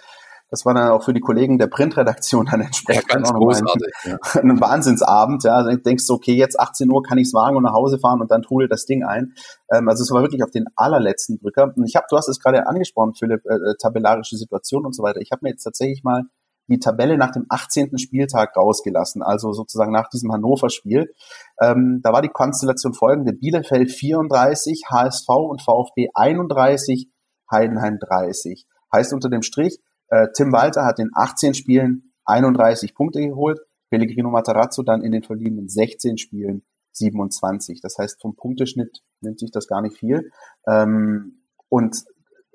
Das 0.55 0.65
war 0.65 0.73
dann 0.73 0.89
auch 0.89 1.03
für 1.03 1.13
die 1.13 1.19
Kollegen 1.19 1.57
der 1.57 1.67
Printredaktion 1.67 2.45
dann 2.45 2.61
entsprechend 2.61 3.11
ja, 3.11 3.35
auch 3.35 3.49
ein, 3.49 3.65
ja. 4.05 4.17
ein 4.41 4.61
Wahnsinnsabend. 4.61 5.43
Ja. 5.43 5.55
Also 5.55 5.75
denkst 5.75 6.07
du, 6.07 6.13
okay, 6.13 6.33
jetzt 6.33 6.57
18 6.57 6.89
Uhr 6.89 7.03
kann 7.03 7.17
ich 7.17 7.27
es 7.27 7.33
wagen 7.33 7.57
und 7.57 7.63
nach 7.63 7.73
Hause 7.73 7.99
fahren 7.99 8.21
und 8.21 8.31
dann 8.31 8.41
trudelt 8.41 8.71
das 8.71 8.85
Ding 8.85 9.03
ein. 9.03 9.33
Ähm, 9.69 9.89
also 9.89 10.01
es 10.01 10.11
war 10.11 10.21
wirklich 10.21 10.43
auf 10.43 10.51
den 10.51 10.63
allerletzten 10.77 11.39
Drücker. 11.39 11.73
Und 11.75 11.83
ich 11.85 11.97
habe, 11.97 12.05
du 12.09 12.15
hast 12.15 12.29
es 12.29 12.39
gerade 12.39 12.67
angesprochen, 12.67 13.15
Philipp, 13.15 13.41
äh, 13.43 13.55
äh, 13.55 13.75
tabellarische 13.77 14.37
Situation 14.37 14.85
und 14.85 14.95
so 14.95 15.03
weiter. 15.03 15.19
Ich 15.19 15.31
habe 15.33 15.41
mir 15.43 15.49
jetzt 15.49 15.63
tatsächlich 15.63 16.05
mal 16.05 16.23
die 16.69 16.79
Tabelle 16.79 17.17
nach 17.17 17.31
dem 17.31 17.47
18. 17.49 17.97
Spieltag 17.97 18.55
rausgelassen, 18.55 19.23
also 19.23 19.51
sozusagen 19.51 19.91
nach 19.91 20.07
diesem 20.07 20.31
Hannover-Spiel. 20.31 21.13
Ähm, 21.61 21.99
da 22.01 22.13
war 22.13 22.21
die 22.21 22.29
Konstellation 22.29 22.93
folgende. 22.93 23.33
Bielefeld 23.33 23.91
34, 23.91 24.83
HSV 24.89 25.27
und 25.27 25.61
VfB 25.61 26.07
31, 26.13 27.09
Heidenheim 27.51 27.99
30. 27.99 28.65
Heißt 28.93 29.11
unter 29.11 29.29
dem 29.29 29.41
Strich, 29.41 29.79
äh, 30.09 30.27
Tim 30.33 30.51
Walter 30.51 30.85
hat 30.85 30.99
in 30.99 31.11
18 31.13 31.53
Spielen 31.53 32.13
31 32.25 32.95
Punkte 32.95 33.21
geholt, 33.21 33.59
Pellegrino 33.89 34.29
Matarazzo 34.29 34.83
dann 34.83 35.01
in 35.01 35.11
den 35.11 35.23
verliehenen 35.23 35.69
16 35.69 36.17
Spielen 36.17 36.63
27. 36.93 37.81
Das 37.81 37.97
heißt, 37.97 38.21
vom 38.21 38.35
Punkteschnitt 38.35 39.01
nimmt 39.21 39.39
sich 39.39 39.51
das 39.51 39.67
gar 39.67 39.81
nicht 39.81 39.97
viel. 39.97 40.31
Ähm, 40.67 41.43
und 41.69 42.03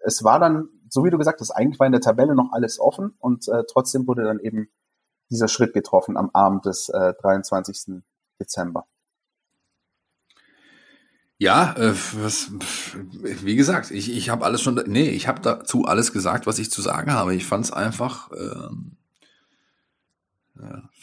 es 0.03 0.25
war 0.25 0.41
dann, 0.41 0.69
so 0.89 1.05
wie 1.05 1.11
du 1.11 1.19
gesagt 1.19 1.41
hast, 1.41 1.51
eigentlich 1.51 1.79
war 1.79 1.87
in 1.87 1.93
der 1.93 2.01
Tabelle 2.01 2.35
noch 2.35 2.53
alles 2.53 2.81
offen 2.81 3.15
und 3.19 3.49
äh, 3.49 3.63
trotzdem 3.71 4.07
wurde 4.07 4.25
dann 4.25 4.41
eben 4.41 4.69
dieser 5.31 5.49
Schritt 5.49 5.73
getroffen 5.73 6.17
am 6.17 6.31
Abend 6.33 6.67
des 6.67 6.89
äh, 6.89 7.15
23. 7.21 8.03
Dezember. 8.41 8.87
Ja, 11.41 11.75
äh, 11.79 11.95
was, 12.23 12.51
wie 13.23 13.57
gesagt, 13.57 13.91
ich, 13.93 14.15
ich 14.15 14.29
habe 14.29 14.45
alles 14.45 14.61
schon, 14.61 14.75
nee, 14.87 15.09
ich 15.09 15.27
habe 15.27 15.41
dazu 15.41 15.87
alles 15.87 16.13
gesagt, 16.13 16.47
was 16.47 16.59
ich 16.59 16.71
zu 16.71 16.83
sagen 16.83 17.15
habe. 17.15 17.35
Ich 17.35 17.47
fand 17.47 17.65
es 17.65 17.73
einfach, 17.73 18.29
ähm, 18.39 18.99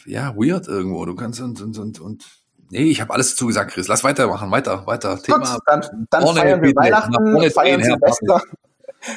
ja, 0.06 0.36
weird 0.36 0.68
irgendwo. 0.68 1.04
Du 1.06 1.16
kannst 1.16 1.40
und, 1.40 1.60
und, 1.60 1.76
und, 1.76 2.00
und 2.00 2.24
nee, 2.70 2.84
ich 2.84 3.00
habe 3.00 3.12
alles 3.12 3.30
dazu 3.30 3.48
gesagt, 3.48 3.72
Chris. 3.72 3.88
Lass 3.88 4.04
weitermachen, 4.04 4.52
weiter, 4.52 4.86
weiter. 4.86 5.20
Thema. 5.20 5.38
Gut, 5.38 5.60
dann, 5.66 6.06
dann 6.08 6.36
feiern 6.36 6.62
wir 6.62 6.76
Weihnachten, 6.76 7.50
feiern 7.50 7.82
Silvester, 7.82 8.40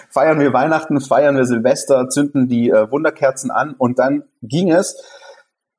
feiern 0.10 0.39
wir 0.39 0.53
Weihnachten, 0.53 0.99
feiern 1.01 1.36
wir 1.36 1.45
Silvester, 1.45 2.10
zünden 2.10 2.47
die 2.47 2.71
äh, 2.71 2.89
Wunderkerzen 2.89 3.51
an 3.51 3.75
und 3.75 3.99
dann 3.99 4.23
ging 4.41 4.71
es 4.71 4.97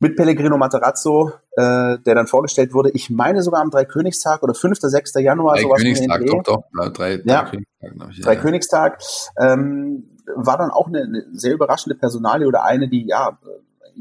mit 0.03 0.17
Pellegrino 0.17 0.59
Materazzo, 0.59 1.31
äh, 1.53 1.97
der 1.99 2.15
dann 2.17 2.27
vorgestellt 2.27 2.75
wurde. 2.75 2.91
Ich 2.91 3.09
meine 3.09 3.41
sogar 3.41 3.63
am 3.63 3.71
Dreikönigstag 3.71 4.43
oder 4.43 4.53
5. 4.53 4.81
6. 4.81 5.15
Januar. 5.21 5.57
Drei 5.57 5.77
Königstag, 5.77 6.27
doch, 6.27 6.43
doch. 6.43 6.91
Drei, 6.93 7.21
ja, 7.25 7.45
drei 7.45 7.51
Königstag, 7.51 8.11
ich, 8.11 8.21
drei 8.21 8.35
ja, 8.35 8.41
Königstag. 8.41 9.03
Ähm, 9.39 10.19
war 10.35 10.59
dann 10.59 10.71
auch 10.73 10.89
eine, 10.89 11.03
eine 11.03 11.25
sehr 11.33 11.55
überraschende 11.55 11.95
Personalie 11.95 12.49
oder 12.49 12.65
eine, 12.65 12.89
die 12.89 13.07
ja 13.07 13.39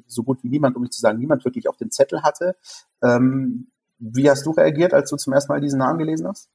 so 0.08 0.24
gut 0.24 0.44
wie 0.44 0.50
niemand, 0.50 0.76
um 0.76 0.82
nicht 0.82 0.94
zu 0.94 1.02
sagen, 1.02 1.20
niemand 1.20 1.46
wirklich 1.46 1.70
auf 1.70 1.78
dem 1.78 1.92
Zettel 1.92 2.24
hatte. 2.24 2.56
Ähm, 3.04 3.68
wie 4.00 4.28
hast 4.28 4.44
du 4.48 4.52
reagiert, 4.52 4.96
als 4.96 5.12
du 5.12 5.18
zum 5.18 5.34
ersten 5.34 5.52
Mal 5.52 5.62
diesen 5.62 5.78
Namen 5.78 6.00
gelesen 6.00 6.28
hast? 6.28 6.50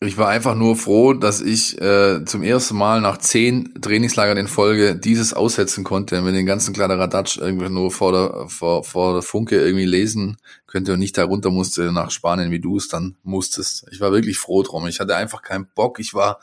Ich 0.00 0.18
war 0.18 0.28
einfach 0.28 0.54
nur 0.54 0.76
froh, 0.76 1.14
dass 1.14 1.40
ich 1.40 1.80
äh, 1.80 2.24
zum 2.26 2.42
ersten 2.42 2.76
Mal 2.76 3.00
nach 3.00 3.16
zehn 3.16 3.80
Trainingslagern 3.80 4.36
in 4.36 4.48
Folge 4.48 4.96
dieses 4.96 5.32
aussetzen 5.32 5.82
konnte, 5.82 6.20
mit 6.20 6.34
den 6.34 6.44
ganzen 6.44 6.74
Kladderadatsch 6.74 7.38
irgendwie 7.38 7.70
nur 7.70 7.90
vor 7.90 8.12
der, 8.12 8.48
vor, 8.48 8.84
vor 8.84 9.14
der 9.14 9.22
Funke 9.22 9.58
irgendwie 9.58 9.86
lesen 9.86 10.36
könnte 10.66 10.92
und 10.92 10.98
nicht 10.98 11.16
da 11.16 11.24
runter 11.24 11.50
musste 11.50 11.90
nach 11.90 12.10
Spanien, 12.10 12.50
wie 12.50 12.60
du 12.60 12.76
es 12.76 12.88
dann 12.88 13.16
musstest. 13.22 13.86
Ich 13.92 14.00
war 14.00 14.12
wirklich 14.12 14.36
froh 14.36 14.62
drum. 14.62 14.86
Ich 14.88 15.00
hatte 15.00 15.16
einfach 15.16 15.40
keinen 15.40 15.68
Bock. 15.74 15.98
Ich 15.98 16.12
war 16.12 16.38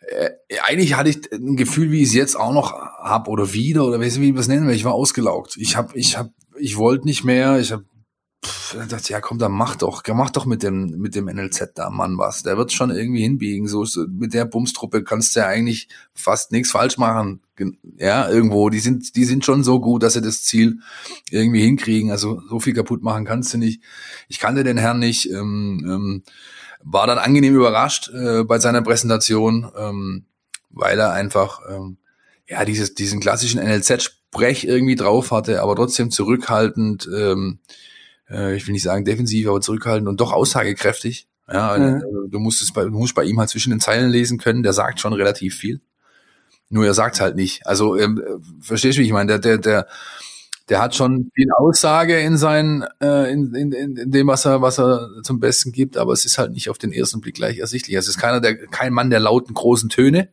äh, 0.00 0.30
eigentlich 0.64 0.94
hatte 0.94 1.10
ich 1.10 1.32
ein 1.32 1.56
Gefühl, 1.56 1.90
wie 1.90 2.02
ich 2.02 2.08
es 2.08 2.14
jetzt 2.14 2.36
auch 2.36 2.52
noch 2.52 2.72
hab 2.72 3.28
oder 3.28 3.52
wieder 3.52 3.86
oder 3.86 4.00
wie 4.00 4.06
ich 4.06 4.36
es 4.36 4.48
nennen 4.48 4.66
will. 4.66 4.74
Ich 4.74 4.84
war 4.84 4.94
ausgelaugt. 4.94 5.56
Ich 5.56 5.76
habe, 5.76 5.96
ich 5.96 6.18
habe, 6.18 6.30
ich 6.58 6.76
wollte 6.76 7.06
nicht 7.06 7.24
mehr. 7.24 7.58
Ich 7.58 7.72
habe 7.72 7.84
pff, 8.44 8.76
dachte, 8.88 9.12
ja 9.12 9.20
komm, 9.20 9.38
dann 9.38 9.52
mach 9.52 9.76
doch, 9.76 10.02
mach 10.08 10.30
doch 10.30 10.46
mit 10.46 10.62
dem, 10.62 10.98
mit 10.98 11.14
dem 11.14 11.26
NLZ 11.26 11.72
da 11.74 11.90
Mann 11.90 12.18
was. 12.18 12.42
Der 12.42 12.56
wird 12.56 12.72
schon 12.72 12.90
irgendwie 12.90 13.22
hinbiegen. 13.22 13.68
So, 13.68 13.84
so 13.84 14.06
mit 14.08 14.34
der 14.34 14.44
Bumstruppe 14.44 15.04
kannst 15.04 15.36
du 15.36 15.40
ja 15.40 15.46
eigentlich 15.46 15.88
fast 16.14 16.52
nichts 16.52 16.70
falsch 16.70 16.98
machen. 16.98 17.40
Ja, 17.98 18.28
irgendwo. 18.28 18.70
Die 18.70 18.80
sind, 18.80 19.14
die 19.16 19.24
sind 19.24 19.44
schon 19.44 19.62
so 19.62 19.80
gut, 19.80 20.02
dass 20.02 20.14
sie 20.14 20.22
das 20.22 20.42
Ziel 20.42 20.78
irgendwie 21.30 21.62
hinkriegen. 21.62 22.10
Also 22.10 22.42
so 22.48 22.58
viel 22.58 22.74
kaputt 22.74 23.02
machen 23.02 23.24
kannst 23.24 23.54
du 23.54 23.58
nicht. 23.58 23.82
Ich 24.28 24.40
kannte 24.40 24.64
den 24.64 24.78
Herrn 24.78 24.98
nicht. 24.98 25.30
Ähm, 25.30 25.84
ähm, 25.86 26.22
war 26.84 27.06
dann 27.06 27.18
angenehm 27.18 27.54
überrascht 27.54 28.10
äh, 28.12 28.42
bei 28.42 28.58
seiner 28.58 28.82
Präsentation, 28.82 29.70
ähm, 29.76 30.24
weil 30.70 30.98
er 30.98 31.12
einfach 31.12 31.60
ähm, 31.70 31.98
ja 32.48 32.64
dieses, 32.64 32.94
diesen 32.94 33.20
klassischen 33.20 33.60
NLZ-Sprech 33.62 34.64
irgendwie 34.64 34.96
drauf 34.96 35.30
hatte, 35.30 35.62
aber 35.62 35.76
trotzdem 35.76 36.10
zurückhaltend. 36.10 37.08
Ähm, 37.14 37.60
äh, 38.32 38.56
ich 38.56 38.66
will 38.66 38.72
nicht 38.72 38.82
sagen 38.82 39.04
defensiv, 39.04 39.48
aber 39.48 39.60
zurückhaltend 39.60 40.08
und 40.08 40.20
doch 40.20 40.32
aussagekräftig. 40.32 41.26
Ja, 41.52 41.76
mhm. 41.76 41.96
Äh, 41.96 42.30
du 42.30 42.38
musst 42.38 42.62
es 42.62 42.72
bei, 42.72 42.84
du 42.84 42.90
musst 42.90 43.14
bei 43.14 43.24
ihm 43.24 43.38
halt 43.38 43.50
zwischen 43.50 43.70
den 43.70 43.80
Zeilen 43.80 44.10
lesen 44.10 44.38
können. 44.38 44.62
Der 44.62 44.72
sagt 44.72 45.00
schon 45.00 45.12
relativ 45.12 45.54
viel. 45.54 45.80
Nur 46.68 46.86
er 46.86 46.94
sagt 46.94 47.20
halt 47.20 47.36
nicht. 47.36 47.66
Also 47.66 47.96
ähm, 47.98 48.22
verstehst 48.60 48.96
du, 48.96 49.02
wie 49.02 49.06
ich 49.06 49.12
meine? 49.12 49.38
Der, 49.38 49.38
der, 49.38 49.58
der, 49.58 49.86
der 50.68 50.80
hat 50.80 50.94
schon 50.94 51.30
viel 51.34 51.50
Aussage 51.52 52.18
in 52.20 52.38
seinen, 52.38 52.84
äh, 53.02 53.30
in, 53.30 53.54
in, 53.54 53.72
in 53.72 54.10
dem, 54.10 54.28
was 54.28 54.46
er, 54.46 54.62
was 54.62 54.78
er 54.78 55.10
zum 55.22 55.38
Besten 55.38 55.72
gibt, 55.72 55.98
aber 55.98 56.12
es 56.12 56.24
ist 56.24 56.38
halt 56.38 56.52
nicht 56.52 56.70
auf 56.70 56.78
den 56.78 56.92
ersten 56.92 57.20
Blick 57.20 57.34
gleich 57.34 57.58
ersichtlich. 57.58 57.96
Es 57.96 58.08
ist 58.08 58.18
keiner 58.18 58.40
der, 58.40 58.56
kein 58.68 58.94
Mann 58.94 59.10
der 59.10 59.20
lauten 59.20 59.52
großen 59.52 59.90
Töne, 59.90 60.30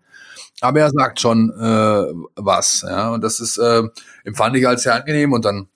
aber 0.61 0.79
er 0.79 0.91
sagt 0.91 1.19
schon 1.19 1.49
äh, 1.49 2.03
was. 2.35 2.85
Ja, 2.87 3.09
und 3.09 3.21
das 3.21 3.41
ist 3.41 3.57
äh, 3.57 3.83
empfand 4.23 4.55
ich 4.55 4.65
als 4.65 4.83
sehr 4.83 4.95
angenehm 4.95 5.33
und 5.33 5.43
dann 5.43 5.67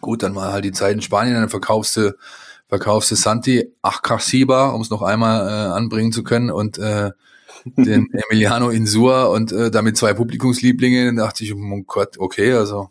Gut, 0.00 0.22
dann 0.22 0.34
war 0.34 0.52
halt 0.52 0.64
die 0.64 0.72
Zeit 0.72 0.94
in 0.94 1.02
Spanien, 1.02 1.34
dann 1.34 1.48
verkaufst 1.48 1.96
du, 1.96 2.16
verkaufst 2.68 3.10
du 3.10 3.14
Santi 3.14 3.72
Achkasiba, 3.82 4.70
um 4.70 4.82
es 4.82 4.90
noch 4.90 5.02
einmal 5.02 5.46
äh, 5.46 5.72
anbringen 5.72 6.12
zu 6.12 6.24
können, 6.24 6.50
und 6.50 6.78
äh, 6.78 7.10
den 7.76 8.08
Emiliano 8.12 8.70
Insua 8.70 9.24
und 9.24 9.52
äh, 9.52 9.70
damit 9.70 9.96
zwei 9.96 10.14
Publikumslieblinge. 10.14 11.06
Dann 11.06 11.16
dachte 11.16 11.44
ich, 11.44 11.54
oh 11.54 11.82
Gott, 11.86 12.18
okay, 12.18 12.52
also 12.52 12.90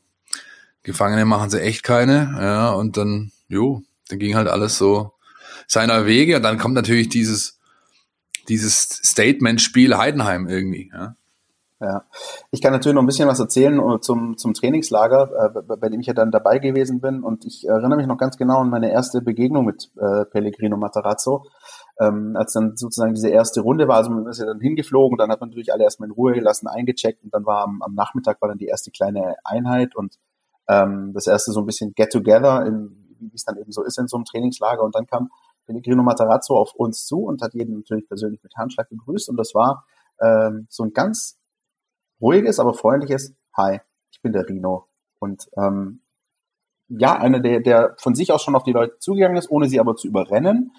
Gefangene 0.84 1.26
machen 1.26 1.50
sie 1.50 1.62
echt 1.62 1.84
keine. 1.84 2.36
Ja, 2.40 2.72
und 2.72 2.98
dann, 2.98 3.32
jo, 3.48 3.84
dann 4.10 4.20
ging 4.20 4.36
halt 4.36 4.48
alles 4.48 4.78
so 4.78 5.14
seiner 5.68 6.06
Wege. 6.06 6.38
Und 6.38 6.44
dann 6.44 6.58
kommt 6.58 6.76
natürlich 6.76 7.10
dieses, 7.10 7.60
dieses 8.50 8.82
Statement-Spiel 9.04 9.98
Heidenheim 9.98 10.48
irgendwie. 10.48 10.92
Ja. 10.94 11.16
Ja, 11.86 12.04
ich 12.50 12.64
kann 12.64 12.74
natürlich 12.74 12.96
noch 12.96 13.04
ein 13.04 13.06
bisschen 13.06 13.28
was 13.28 13.40
erzählen 13.40 13.80
äh, 13.80 14.00
zum, 14.00 14.38
zum 14.38 14.56
Trainingslager, 14.56 15.54
äh, 15.56 15.76
bei 15.78 15.90
dem 15.90 16.00
ich 16.00 16.08
ja 16.08 16.16
dann 16.16 16.32
dabei 16.32 16.58
gewesen 16.58 17.00
bin. 17.00 17.22
Und 17.22 17.46
ich 17.46 17.68
erinnere 17.68 17.98
mich 17.98 18.08
noch 18.08 18.18
ganz 18.18 18.38
genau 18.38 18.62
an 18.62 18.72
meine 18.72 18.92
erste 18.92 19.22
Begegnung 19.22 19.66
mit 19.66 19.92
äh, 19.98 20.26
Pellegrino 20.26 20.78
Matarazzo, 20.78 21.46
ähm, 22.00 22.36
als 22.36 22.54
dann 22.54 22.76
sozusagen 22.76 23.14
diese 23.14 23.30
erste 23.30 23.62
Runde 23.62 23.88
war. 23.88 23.98
Also 23.98 24.10
man 24.10 24.26
ist 24.26 24.40
ja 24.40 24.48
dann 24.48 24.60
hingeflogen, 24.60 25.16
dann 25.20 25.30
hat 25.30 25.42
man 25.42 25.50
natürlich 25.50 25.72
alle 25.72 25.84
erstmal 25.84 26.10
in 26.10 26.16
Ruhe 26.16 26.34
gelassen, 26.34 26.68
eingecheckt 26.68 27.24
und 27.24 27.32
dann 27.32 27.46
war 27.46 27.64
am, 27.66 27.84
am 27.84 27.94
Nachmittag 27.94 28.42
war 28.42 28.50
dann 28.50 28.58
die 28.58 28.66
erste 28.66 28.90
kleine 28.90 29.36
Einheit 29.44 29.96
und 29.96 30.16
ähm, 30.68 31.12
das 31.14 31.28
erste 31.28 31.52
so 31.52 31.60
ein 31.60 31.68
bisschen 31.68 31.94
Get-Together, 31.94 32.66
wie 33.20 33.36
es 33.36 33.44
dann 33.44 33.58
eben 33.58 33.72
so 33.72 33.84
ist 33.84 34.00
in 34.00 34.08
so 34.08 34.18
einem 34.18 34.26
Trainingslager. 34.26 34.82
Und 34.82 34.96
dann 34.96 35.06
kam 35.06 35.30
Pellegrino 35.68 36.02
Matarazzo 36.02 36.58
auf 36.58 36.74
uns 36.74 37.06
zu 37.06 37.20
und 37.20 37.44
hat 37.44 37.54
jeden 37.54 37.76
natürlich 37.76 38.08
persönlich 38.08 38.42
mit 38.42 38.56
Handschlag 38.58 38.90
begrüßt. 38.90 39.30
Und 39.30 39.38
das 39.38 39.54
war 39.54 39.86
ähm, 40.20 40.66
so 40.70 40.84
ein 40.84 40.94
ganz 40.94 41.38
ruhiges, 42.26 42.60
aber 42.60 42.74
freundliches 42.74 43.36
Hi, 43.56 43.80
ich 44.12 44.22
bin 44.22 44.34
der 44.34 44.48
Rino. 44.50 44.88
Und 45.20 45.48
ähm, 45.58 46.02
ja, 46.90 47.18
einer, 47.18 47.40
der, 47.40 47.62
der 47.62 47.96
von 48.00 48.16
sich 48.16 48.32
aus 48.32 48.42
schon 48.42 48.56
auf 48.56 48.64
die 48.64 48.74
Leute 48.74 48.98
zugegangen 49.00 49.38
ist, 49.38 49.50
ohne 49.50 49.70
sie 49.70 49.80
aber 49.80 49.96
zu 49.96 50.08
überrennen. 50.08 50.72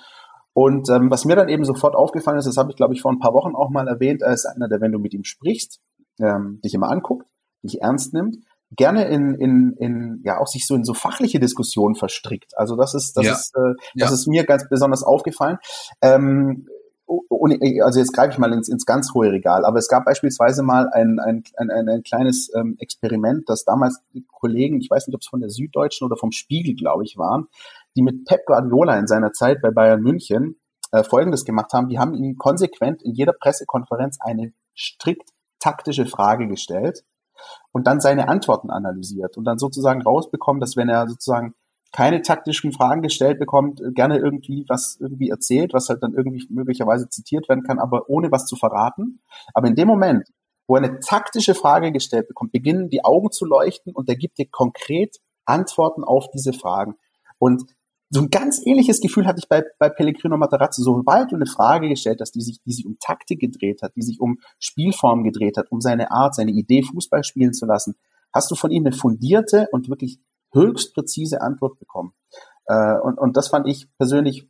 Und 0.53 0.89
ähm, 0.91 1.11
was 1.11 1.25
mir 1.25 1.37
dann 1.37 1.49
eben 1.49 1.65
sofort 1.65 1.95
aufgefallen 1.95 2.39
ist, 2.39 2.47
das 2.47 2.57
habe 2.57 2.71
ich, 2.71 2.77
glaube 2.77 2.95
ich, 2.95 3.03
vor 3.03 3.13
ein 3.13 3.19
paar 3.19 3.35
Wochen 3.35 3.55
auch 3.55 3.71
mal 3.71 3.89
erwähnt, 3.89 4.23
er 4.23 4.33
ist 4.33 4.47
einer, 4.47 4.69
der, 4.69 4.81
wenn 4.81 4.93
du 4.93 4.99
mit 4.99 5.15
ihm 5.15 5.25
sprichst, 5.25 5.81
ähm, 6.21 6.61
dich 6.65 6.75
immer 6.75 6.91
anguckt, 6.91 7.29
dich 7.63 7.81
ernst 7.81 8.13
nimmt, 8.13 8.39
gerne 8.71 9.05
in, 9.05 9.35
in, 9.35 9.75
in 9.79 10.21
ja 10.25 10.39
auch 10.41 10.47
sich 10.47 10.67
so 10.67 10.75
in 10.75 10.85
so 10.85 10.95
fachliche 10.95 11.39
Diskussionen 11.39 11.95
verstrickt. 11.95 12.57
Also 12.57 12.77
das 12.77 12.95
ist 12.95 13.17
das 13.17 13.27
ja. 13.27 13.33
ist 13.33 13.55
äh, 13.55 13.75
das 13.95 14.11
ja. 14.11 14.15
ist 14.15 14.27
mir 14.27 14.45
ganz 14.45 14.69
besonders 14.69 15.03
aufgefallen. 15.03 15.59
Ähm, 16.03 16.67
also 17.09 17.99
jetzt 18.01 18.13
greife 18.13 18.33
ich 18.33 18.39
mal 18.39 18.53
ins, 18.53 18.69
ins 18.69 18.85
ganz 18.85 19.15
hohe 19.15 19.31
Regal, 19.31 19.65
aber 19.65 19.79
es 19.79 19.89
gab 19.89 20.05
beispielsweise 20.05 20.63
mal 20.63 20.89
ein, 20.89 21.19
ein, 21.21 21.45
ein, 21.57 21.71
ein, 21.71 21.89
ein 21.89 22.03
kleines 22.03 22.53
ähm, 22.55 22.77
Experiment, 22.79 23.49
das 23.49 23.65
damals 23.65 24.01
Kollegen, 24.33 24.81
ich 24.81 24.91
weiß 24.91 25.07
nicht, 25.07 25.15
ob 25.15 25.21
es 25.21 25.29
von 25.29 25.41
der 25.41 25.51
Süddeutschen 25.51 26.05
oder 26.05 26.17
vom 26.17 26.33
Spiegel, 26.33 26.75
glaube 26.75 27.05
ich, 27.05 27.17
waren, 27.17 27.47
die 27.95 28.03
mit 28.03 28.25
Pep 28.25 28.47
Guardiola 28.47 28.99
in 28.99 29.07
seiner 29.07 29.33
Zeit 29.33 29.63
bei 29.63 29.71
Bayern 29.71 30.03
München 30.03 30.57
äh, 30.93 31.05
Folgendes 31.05 31.45
gemacht 31.45 31.73
haben. 31.73 31.89
Die 31.89 31.99
haben 31.99 32.15
ihm 32.15 32.37
konsequent 32.37 33.03
in 33.03 33.15
jeder 33.15 33.33
Pressekonferenz 33.33 34.19
eine 34.21 34.53
strikt 34.77 35.31
taktische 35.59 36.07
Frage 36.07 36.49
gestellt 36.49 37.05
und 37.73 37.87
dann 37.87 38.01
seine 38.01 38.29
Antworten 38.29 38.71
analysiert 38.71 39.37
und 39.37 39.45
dann 39.45 39.59
sozusagen 39.59 40.03
rausbekommen, 40.03 40.61
dass 40.61 40.77
wenn 40.77 40.89
er 40.89 41.09
sozusagen 41.09 41.55
keine 41.93 42.23
taktischen 42.23 42.73
Fragen 42.73 43.03
gestellt 43.03 43.39
bekommt, 43.39 43.81
gerne 43.95 44.19
irgendwie 44.19 44.65
was 44.69 44.99
irgendwie 45.01 45.31
erzählt, 45.31 45.73
was 45.73 45.89
halt 45.89 46.03
dann 46.03 46.15
irgendwie 46.15 46.47
möglicherweise 46.51 47.09
zitiert 47.09 47.49
werden 47.49 47.63
kann, 47.63 47.79
aber 47.79 48.09
ohne 48.09 48.31
was 48.31 48.47
zu 48.47 48.57
verraten. 48.57 49.21
Aber 49.55 49.69
in 49.69 49.77
dem 49.77 49.89
Moment, 49.89 50.29
wo 50.67 50.77
er 50.77 50.83
eine 50.83 51.01
taktische 51.01 51.55
Frage 51.55 51.93
gestellt 51.93 52.29
bekommt, 52.29 52.53
beginnen 52.53 52.91
die 52.91 53.05
Augen 53.05 53.31
zu 53.31 53.45
leuchten 53.45 53.95
und 53.95 54.09
er 54.09 54.17
gibt 54.17 54.39
dir 54.39 54.47
konkret 54.51 55.17
Antworten 55.45 56.05
auf 56.05 56.29
diese 56.31 56.53
Fragen. 56.53 56.97
Und 57.39 57.65
so 58.11 58.21
ein 58.21 58.31
ganz 58.31 58.65
ähnliches 58.65 59.01
Gefühl 59.01 59.27
hatte 59.27 59.41
ich 59.41 59.49
bei, 59.49 59.65
bei 59.79 59.89
Pellegrino 59.89 60.37
Matarazzo. 60.37 60.83
Sobald 60.83 61.33
du 61.33 61.37
eine 61.37 61.47
Frage 61.47 61.89
gestellt 61.89 62.21
hast, 62.21 62.33
die 62.33 62.41
sich, 62.41 62.63
die 62.65 62.73
sich 62.73 62.87
um 62.87 62.99
Taktik 63.01 63.41
gedreht 63.41 63.83
hat, 63.83 63.97
die 63.97 64.03
sich 64.03 64.21
um 64.21 64.39
Spielform 64.61 65.25
gedreht 65.25 65.57
hat, 65.57 65.71
um 65.71 65.81
seine 65.81 66.11
Art, 66.13 66.35
seine 66.35 66.53
Idee, 66.53 66.83
Fußball 66.83 67.25
spielen 67.25 67.53
zu 67.53 67.67
lassen, 67.67 67.97
hast 68.33 68.51
du 68.51 68.55
von 68.55 68.71
ihm 68.71 68.87
eine 68.87 68.95
fundierte 68.95 69.69
und 69.73 69.89
wirklich 69.89 70.21
höchst 70.57 70.95
präzise 70.95 71.41
Antwort 71.41 71.79
bekommen. 71.79 72.13
Äh, 72.67 72.99
und, 72.99 73.19
und 73.19 73.37
das 73.37 73.49
fand 73.49 73.69
ich 73.69 73.89
persönlich 73.99 74.49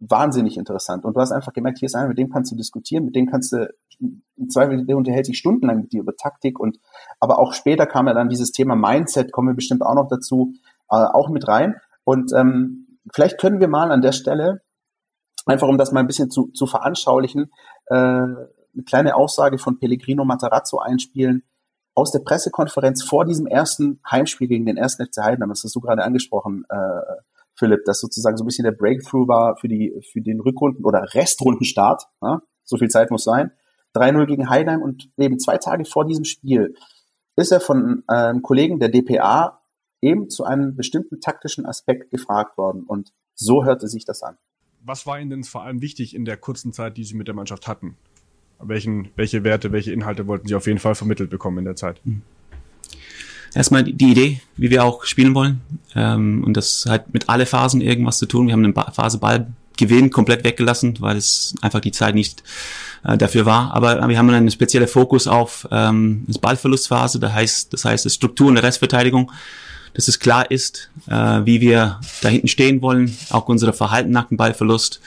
wahnsinnig 0.00 0.56
interessant. 0.56 1.04
Und 1.04 1.14
du 1.14 1.20
hast 1.20 1.32
einfach 1.32 1.52
gemerkt, 1.52 1.78
hier 1.78 1.86
ist 1.86 1.94
einer, 1.94 2.08
mit 2.08 2.18
dem 2.18 2.30
kannst 2.30 2.50
du 2.50 2.56
diskutieren, 2.56 3.04
mit 3.04 3.14
dem 3.14 3.26
kannst 3.26 3.52
du, 3.52 3.72
im 4.00 4.48
Zweifel, 4.48 4.84
der 4.84 4.96
unterhält 4.96 5.26
sich 5.26 5.38
stundenlang 5.38 5.82
mit 5.82 5.92
dir 5.92 6.00
über 6.00 6.16
Taktik 6.16 6.58
und, 6.58 6.78
aber 7.20 7.38
auch 7.38 7.52
später 7.52 7.86
kam 7.86 8.08
ja 8.08 8.14
dann 8.14 8.28
dieses 8.28 8.50
Thema 8.50 8.74
Mindset, 8.74 9.30
kommen 9.30 9.48
wir 9.48 9.54
bestimmt 9.54 9.82
auch 9.82 9.94
noch 9.94 10.08
dazu, 10.08 10.54
äh, 10.90 10.96
auch 10.96 11.28
mit 11.28 11.46
rein. 11.46 11.76
Und 12.02 12.32
ähm, 12.32 12.98
vielleicht 13.14 13.38
können 13.38 13.60
wir 13.60 13.68
mal 13.68 13.92
an 13.92 14.02
der 14.02 14.12
Stelle, 14.12 14.62
einfach 15.46 15.68
um 15.68 15.78
das 15.78 15.92
mal 15.92 16.00
ein 16.00 16.08
bisschen 16.08 16.30
zu, 16.30 16.48
zu 16.48 16.66
veranschaulichen, 16.66 17.52
äh, 17.86 17.94
eine 17.94 18.84
kleine 18.86 19.14
Aussage 19.14 19.58
von 19.58 19.78
Pellegrino 19.78 20.24
Matarazzo 20.24 20.78
einspielen 20.78 21.44
aus 21.94 22.10
der 22.10 22.20
Pressekonferenz 22.20 23.02
vor 23.02 23.24
diesem 23.24 23.46
ersten 23.46 24.00
Heimspiel 24.10 24.48
gegen 24.48 24.66
den 24.66 24.76
ersten 24.76 25.04
FC 25.04 25.18
Heidenheim. 25.22 25.50
Das 25.50 25.62
hast 25.64 25.74
du 25.74 25.80
gerade 25.80 26.02
angesprochen, 26.02 26.64
äh, 26.68 26.76
Philipp, 27.54 27.84
dass 27.84 28.00
sozusagen 28.00 28.36
so 28.36 28.44
ein 28.44 28.46
bisschen 28.46 28.64
der 28.64 28.72
Breakthrough 28.72 29.28
war 29.28 29.56
für 29.56 29.68
die 29.68 30.00
für 30.10 30.20
den 30.20 30.40
Rückrunden- 30.40 30.84
oder 30.84 31.04
Restrundenstart. 31.14 32.04
Ja? 32.22 32.40
So 32.64 32.78
viel 32.78 32.88
Zeit 32.88 33.10
muss 33.10 33.24
sein. 33.24 33.52
3-0 33.94 34.26
gegen 34.26 34.48
Heidenheim 34.48 34.80
und 34.80 35.10
eben 35.18 35.38
zwei 35.38 35.58
Tage 35.58 35.84
vor 35.84 36.06
diesem 36.06 36.24
Spiel 36.24 36.74
ist 37.36 37.52
er 37.52 37.60
von 37.60 38.02
einem 38.06 38.42
Kollegen 38.42 38.78
der 38.78 38.88
DPA 38.88 39.62
eben 40.00 40.28
zu 40.28 40.44
einem 40.44 40.76
bestimmten 40.76 41.20
taktischen 41.20 41.66
Aspekt 41.66 42.10
gefragt 42.10 42.58
worden. 42.58 42.84
Und 42.84 43.12
so 43.34 43.64
hörte 43.64 43.88
sich 43.88 44.04
das 44.04 44.22
an. 44.22 44.36
Was 44.80 45.06
war 45.06 45.18
Ihnen 45.20 45.30
denn 45.30 45.44
vor 45.44 45.62
allem 45.62 45.80
wichtig 45.80 46.14
in 46.14 46.24
der 46.24 46.36
kurzen 46.36 46.72
Zeit, 46.72 46.96
die 46.96 47.04
Sie 47.04 47.14
mit 47.14 47.28
der 47.28 47.34
Mannschaft 47.34 47.68
hatten? 47.68 47.96
Welchen, 48.64 49.08
welche 49.16 49.44
Werte, 49.44 49.72
welche 49.72 49.92
Inhalte 49.92 50.26
wollten 50.26 50.48
Sie 50.48 50.54
auf 50.54 50.66
jeden 50.66 50.78
Fall 50.78 50.94
vermittelt 50.94 51.30
bekommen 51.30 51.58
in 51.58 51.64
der 51.64 51.76
Zeit? 51.76 51.96
Hm. 52.04 52.22
Erstmal 53.54 53.84
die 53.84 54.10
Idee, 54.10 54.40
wie 54.56 54.70
wir 54.70 54.84
auch 54.84 55.04
spielen 55.04 55.34
wollen. 55.34 55.60
Ähm, 55.94 56.42
und 56.44 56.56
das 56.56 56.86
hat 56.88 57.12
mit 57.12 57.28
alle 57.28 57.44
Phasen 57.44 57.80
irgendwas 57.80 58.18
zu 58.18 58.26
tun. 58.26 58.46
Wir 58.46 58.54
haben 58.54 58.64
eine 58.64 58.92
Phase 58.92 59.18
Ballgewinn 59.18 60.10
komplett 60.10 60.42
weggelassen, 60.44 60.96
weil 61.00 61.18
es 61.18 61.54
einfach 61.60 61.80
die 61.80 61.92
Zeit 61.92 62.14
nicht 62.14 62.42
äh, 63.04 63.18
dafür 63.18 63.44
war. 63.44 63.74
Aber 63.74 64.08
wir 64.08 64.16
haben 64.16 64.30
einen 64.30 64.50
speziellen 64.50 64.88
Fokus 64.88 65.26
auf 65.26 65.68
ähm, 65.70 66.24
das 66.26 66.38
Ballverlustphase, 66.38 67.20
das 67.20 67.32
heißt, 67.32 67.72
das 67.74 67.84
heißt, 67.84 68.04
die 68.06 68.10
Struktur 68.10 68.48
und 68.48 68.54
der 68.54 68.64
Restverteidigung 68.64 69.30
dass 69.94 70.08
es 70.08 70.18
klar 70.18 70.50
ist, 70.50 70.90
äh, 71.06 71.40
wie 71.44 71.60
wir 71.60 72.00
da 72.22 72.28
hinten 72.28 72.48
stehen 72.48 72.82
wollen, 72.82 73.16
auch 73.30 73.48
unser 73.48 73.72
Verhalten 73.72 74.10
nach 74.10 74.28
dem 74.28 74.36
Ballverlust, 74.36 75.00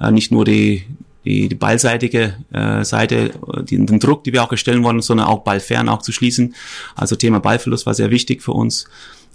äh, 0.00 0.10
nicht 0.10 0.32
nur 0.32 0.44
die, 0.44 0.86
die, 1.24 1.48
die 1.48 1.54
ballseitige 1.54 2.34
äh, 2.52 2.84
Seite, 2.84 3.30
die, 3.68 3.84
den 3.84 4.00
Druck, 4.00 4.24
die 4.24 4.32
wir 4.32 4.42
auch 4.42 4.50
erstellen 4.50 4.82
wollen, 4.82 5.02
sondern 5.02 5.26
auch 5.26 5.40
ballfern 5.40 5.88
auch 5.88 6.02
zu 6.02 6.12
schließen. 6.12 6.54
Also 6.94 7.16
Thema 7.16 7.40
Ballverlust 7.40 7.86
war 7.86 7.94
sehr 7.94 8.10
wichtig 8.10 8.42
für 8.42 8.52
uns. 8.52 8.86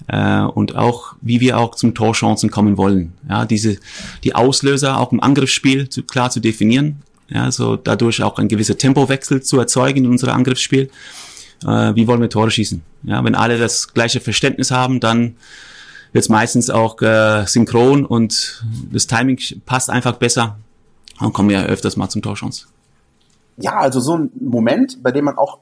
Äh, 0.08 0.42
und 0.42 0.76
auch, 0.76 1.16
wie 1.22 1.40
wir 1.40 1.58
auch 1.58 1.76
zum 1.76 1.94
Torchancen 1.94 2.52
kommen 2.52 2.78
wollen. 2.78 3.14
Ja, 3.30 3.46
diese, 3.46 3.78
die 4.24 4.36
Auslöser 4.36 5.00
auch 5.00 5.12
im 5.12 5.22
Angriffsspiel 5.22 5.90
zu, 5.90 6.04
klar 6.04 6.32
zu 6.32 6.40
definieren. 6.40 7.02
Ja, 7.30 7.52
so 7.52 7.76
dadurch 7.76 8.22
auch 8.22 8.38
ein 8.38 8.48
gewisser 8.48 8.78
Tempowechsel 8.78 9.42
zu 9.42 9.58
erzeugen 9.58 10.06
in 10.06 10.12
unserem 10.12 10.36
Angriffsspiel 10.36 10.90
äh, 11.64 11.96
wie 11.96 12.08
wollen 12.08 12.22
wir 12.22 12.30
Tore 12.30 12.52
schießen. 12.52 12.82
Ja, 13.04 13.24
wenn 13.24 13.36
alle 13.36 13.58
das 13.58 13.94
gleiche 13.94 14.20
Verständnis 14.20 14.72
haben, 14.72 15.00
dann 15.00 15.36
wird 16.12 16.24
es 16.24 16.30
meistens 16.30 16.70
auch 16.70 17.02
äh, 17.02 17.46
synchron 17.46 18.06
und 18.06 18.64
das 18.92 19.08
Timing 19.08 19.40
passt 19.66 19.90
einfach 19.90 20.14
besser 20.14 20.58
und 21.20 21.34
kommen 21.34 21.50
wir 21.50 21.66
öfters 21.66 21.98
mal 21.98 22.10
zum 22.10 22.22
Torchance. 22.22 22.68
Ja, 23.58 23.78
also 23.80 24.00
so 24.00 24.18
ein 24.18 24.32
Moment, 24.40 25.02
bei 25.02 25.12
dem 25.12 25.26
man 25.26 25.38
auch 25.38 25.60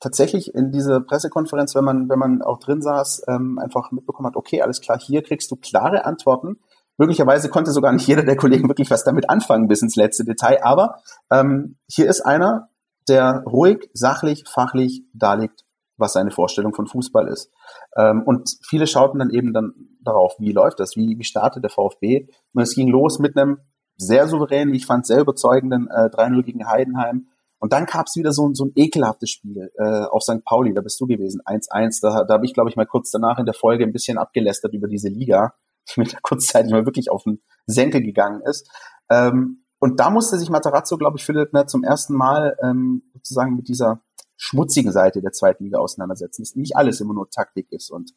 tatsächlich 0.00 0.54
in 0.54 0.70
dieser 0.70 1.00
Pressekonferenz, 1.00 1.74
wenn 1.74 1.84
man, 1.84 2.08
wenn 2.10 2.18
man 2.18 2.42
auch 2.42 2.58
drin 2.58 2.82
saß, 2.82 3.22
ähm, 3.28 3.58
einfach 3.58 3.90
mitbekommen 3.90 4.26
hat, 4.26 4.36
okay, 4.36 4.60
alles 4.60 4.80
klar, 4.82 4.98
hier 5.00 5.22
kriegst 5.22 5.50
du 5.50 5.56
klare 5.56 6.04
Antworten. 6.04 6.58
Möglicherweise 6.98 7.48
konnte 7.48 7.72
sogar 7.72 7.92
nicht 7.92 8.06
jeder 8.06 8.22
der 8.22 8.36
Kollegen 8.36 8.68
wirklich 8.68 8.90
was 8.90 9.04
damit 9.04 9.30
anfangen 9.30 9.66
bis 9.66 9.82
ins 9.82 9.96
letzte 9.96 10.24
Detail, 10.24 10.62
aber 10.62 11.00
ähm, 11.30 11.76
hier 11.88 12.08
ist 12.08 12.20
einer, 12.20 12.68
der 13.08 13.42
ruhig, 13.46 13.88
sachlich, 13.94 14.44
fachlich 14.46 15.02
darlegt, 15.12 15.64
was 15.96 16.12
seine 16.12 16.30
Vorstellung 16.30 16.74
von 16.74 16.86
Fußball 16.86 17.28
ist. 17.28 17.50
Ähm, 17.96 18.22
und 18.24 18.56
viele 18.62 18.86
schauten 18.86 19.18
dann 19.18 19.30
eben 19.30 19.52
dann 19.52 19.72
darauf, 20.00 20.34
wie 20.38 20.52
läuft 20.52 20.80
das, 20.80 20.96
wie, 20.96 21.18
wie 21.18 21.24
startet 21.24 21.64
der 21.64 21.70
VfB. 21.70 22.28
Und 22.52 22.62
es 22.62 22.74
ging 22.74 22.88
los 22.88 23.18
mit 23.18 23.36
einem 23.36 23.58
sehr 23.96 24.28
souveränen, 24.28 24.72
wie 24.72 24.78
ich 24.78 24.86
fand, 24.86 25.06
sehr 25.06 25.20
überzeugenden 25.20 25.88
äh, 25.88 26.08
3-0 26.10 26.42
gegen 26.42 26.66
Heidenheim. 26.66 27.28
Und 27.58 27.72
dann 27.72 27.86
gab 27.86 28.06
es 28.06 28.16
wieder 28.16 28.32
so, 28.32 28.52
so 28.52 28.66
ein 28.66 28.72
ekelhaftes 28.74 29.30
Spiel 29.30 29.70
äh, 29.78 30.04
auf 30.04 30.22
St. 30.22 30.44
Pauli, 30.44 30.74
da 30.74 30.82
bist 30.82 31.00
du 31.00 31.06
gewesen, 31.06 31.40
1-1. 31.46 32.00
Da, 32.02 32.24
da 32.24 32.34
habe 32.34 32.44
ich, 32.44 32.52
glaube 32.52 32.68
ich, 32.68 32.76
mal 32.76 32.86
kurz 32.86 33.10
danach 33.10 33.38
in 33.38 33.46
der 33.46 33.54
Folge 33.54 33.84
ein 33.84 33.92
bisschen 33.92 34.18
abgelästert 34.18 34.74
über 34.74 34.88
diese 34.88 35.08
Liga, 35.08 35.54
die 35.94 36.00
mir 36.00 36.06
da 36.06 36.18
kurzzeitig 36.22 36.72
mal 36.72 36.84
wirklich 36.84 37.10
auf 37.10 37.22
den 37.24 37.42
Senkel 37.66 38.02
gegangen 38.02 38.42
ist. 38.42 38.68
Ähm, 39.10 39.64
und 39.78 40.00
da 40.00 40.10
musste 40.10 40.38
sich 40.38 40.50
Matarazzo, 40.50 40.96
glaube 40.96 41.18
ich, 41.18 41.24
Philipp, 41.24 41.52
ne, 41.52 41.66
zum 41.66 41.84
ersten 41.84 42.14
Mal 42.14 42.56
ähm, 42.62 43.02
sozusagen 43.12 43.54
mit 43.54 43.68
dieser 43.68 44.02
schmutzigen 44.36 44.92
Seite 44.92 45.20
der 45.20 45.32
zweiten 45.32 45.64
Liga 45.64 45.78
auseinandersetzen. 45.78 46.42
Dass 46.42 46.56
nicht 46.56 46.76
alles 46.76 47.00
immer 47.00 47.14
nur 47.14 47.30
Taktik 47.30 47.70
ist 47.70 47.90
und 47.90 48.12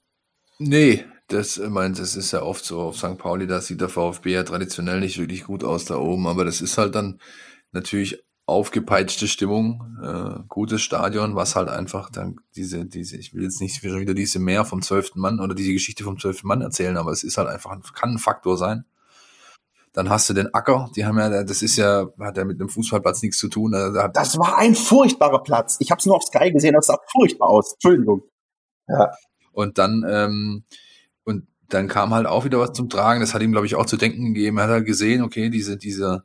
Nee, 0.59 1.05
das 1.27 1.57
äh, 1.57 1.69
meint, 1.69 1.99
das 1.99 2.15
ist 2.15 2.31
ja 2.31 2.41
oft 2.41 2.65
so 2.65 2.81
auf 2.81 2.97
St. 2.97 3.17
Pauli, 3.17 3.47
da 3.47 3.61
sieht 3.61 3.81
der 3.81 3.89
VfB 3.89 4.31
ja 4.31 4.43
traditionell 4.43 4.99
nicht 4.99 5.19
wirklich 5.19 5.43
gut 5.43 5.63
aus 5.63 5.85
da 5.85 5.97
oben, 5.97 6.27
aber 6.27 6.45
das 6.45 6.61
ist 6.61 6.77
halt 6.77 6.95
dann 6.95 7.19
natürlich 7.71 8.23
aufgepeitschte 8.45 9.27
Stimmung, 9.27 9.97
äh, 10.01 10.39
gutes 10.47 10.81
Stadion, 10.81 11.35
was 11.35 11.57
halt 11.57 11.67
einfach 11.67 12.09
dann 12.09 12.37
diese, 12.55 12.85
diese, 12.85 13.17
ich 13.17 13.33
will 13.33 13.43
jetzt 13.43 13.59
nicht 13.59 13.83
wieder 13.83 14.13
diese 14.13 14.39
Mehr 14.39 14.63
vom 14.63 14.81
zwölften 14.81 15.19
Mann 15.19 15.41
oder 15.41 15.53
diese 15.53 15.73
Geschichte 15.73 16.05
vom 16.05 16.17
zwölften 16.17 16.47
Mann 16.47 16.61
erzählen, 16.61 16.95
aber 16.95 17.11
es 17.11 17.23
ist 17.23 17.37
halt 17.37 17.49
einfach, 17.49 17.77
kann 17.93 18.11
ein 18.11 18.19
Faktor 18.19 18.57
sein. 18.57 18.85
Dann 19.91 20.09
hast 20.09 20.29
du 20.29 20.33
den 20.33 20.53
Acker, 20.53 20.89
die 20.95 21.05
haben 21.05 21.17
ja, 21.17 21.43
das 21.43 21.61
ist 21.61 21.75
ja, 21.75 22.07
hat 22.19 22.37
ja 22.37 22.45
mit 22.45 22.59
einem 22.59 22.69
Fußballplatz 22.69 23.21
nichts 23.21 23.37
zu 23.37 23.49
tun. 23.49 23.71
Da 23.71 24.07
das 24.09 24.37
war 24.37 24.57
ein 24.57 24.75
furchtbarer 24.75 25.43
Platz. 25.43 25.77
Ich 25.79 25.91
habe 25.91 25.99
es 25.99 26.05
nur 26.05 26.15
auf 26.15 26.23
Sky 26.23 26.51
gesehen, 26.51 26.73
das 26.73 26.85
sah 26.85 26.99
furchtbar 27.11 27.49
aus. 27.49 27.73
Entschuldigung. 27.73 28.21
Ja. 28.87 29.11
Und 29.51 29.77
dann, 29.79 30.05
ähm, 30.07 30.63
dann 31.69 31.87
kam 31.87 32.13
halt 32.13 32.27
auch 32.27 32.45
wieder 32.45 32.59
was 32.59 32.73
zum 32.73 32.89
Tragen. 32.89 33.19
Das 33.19 33.33
hat 33.33 33.41
ihm, 33.41 33.51
glaube 33.51 33.67
ich, 33.67 33.75
auch 33.75 33.85
zu 33.85 33.97
denken 33.97 34.33
gegeben. 34.33 34.57
Er 34.57 34.63
hat 34.65 34.69
halt 34.69 34.85
gesehen, 34.85 35.21
okay, 35.21 35.49
diese, 35.49 35.77
diese, 35.77 36.23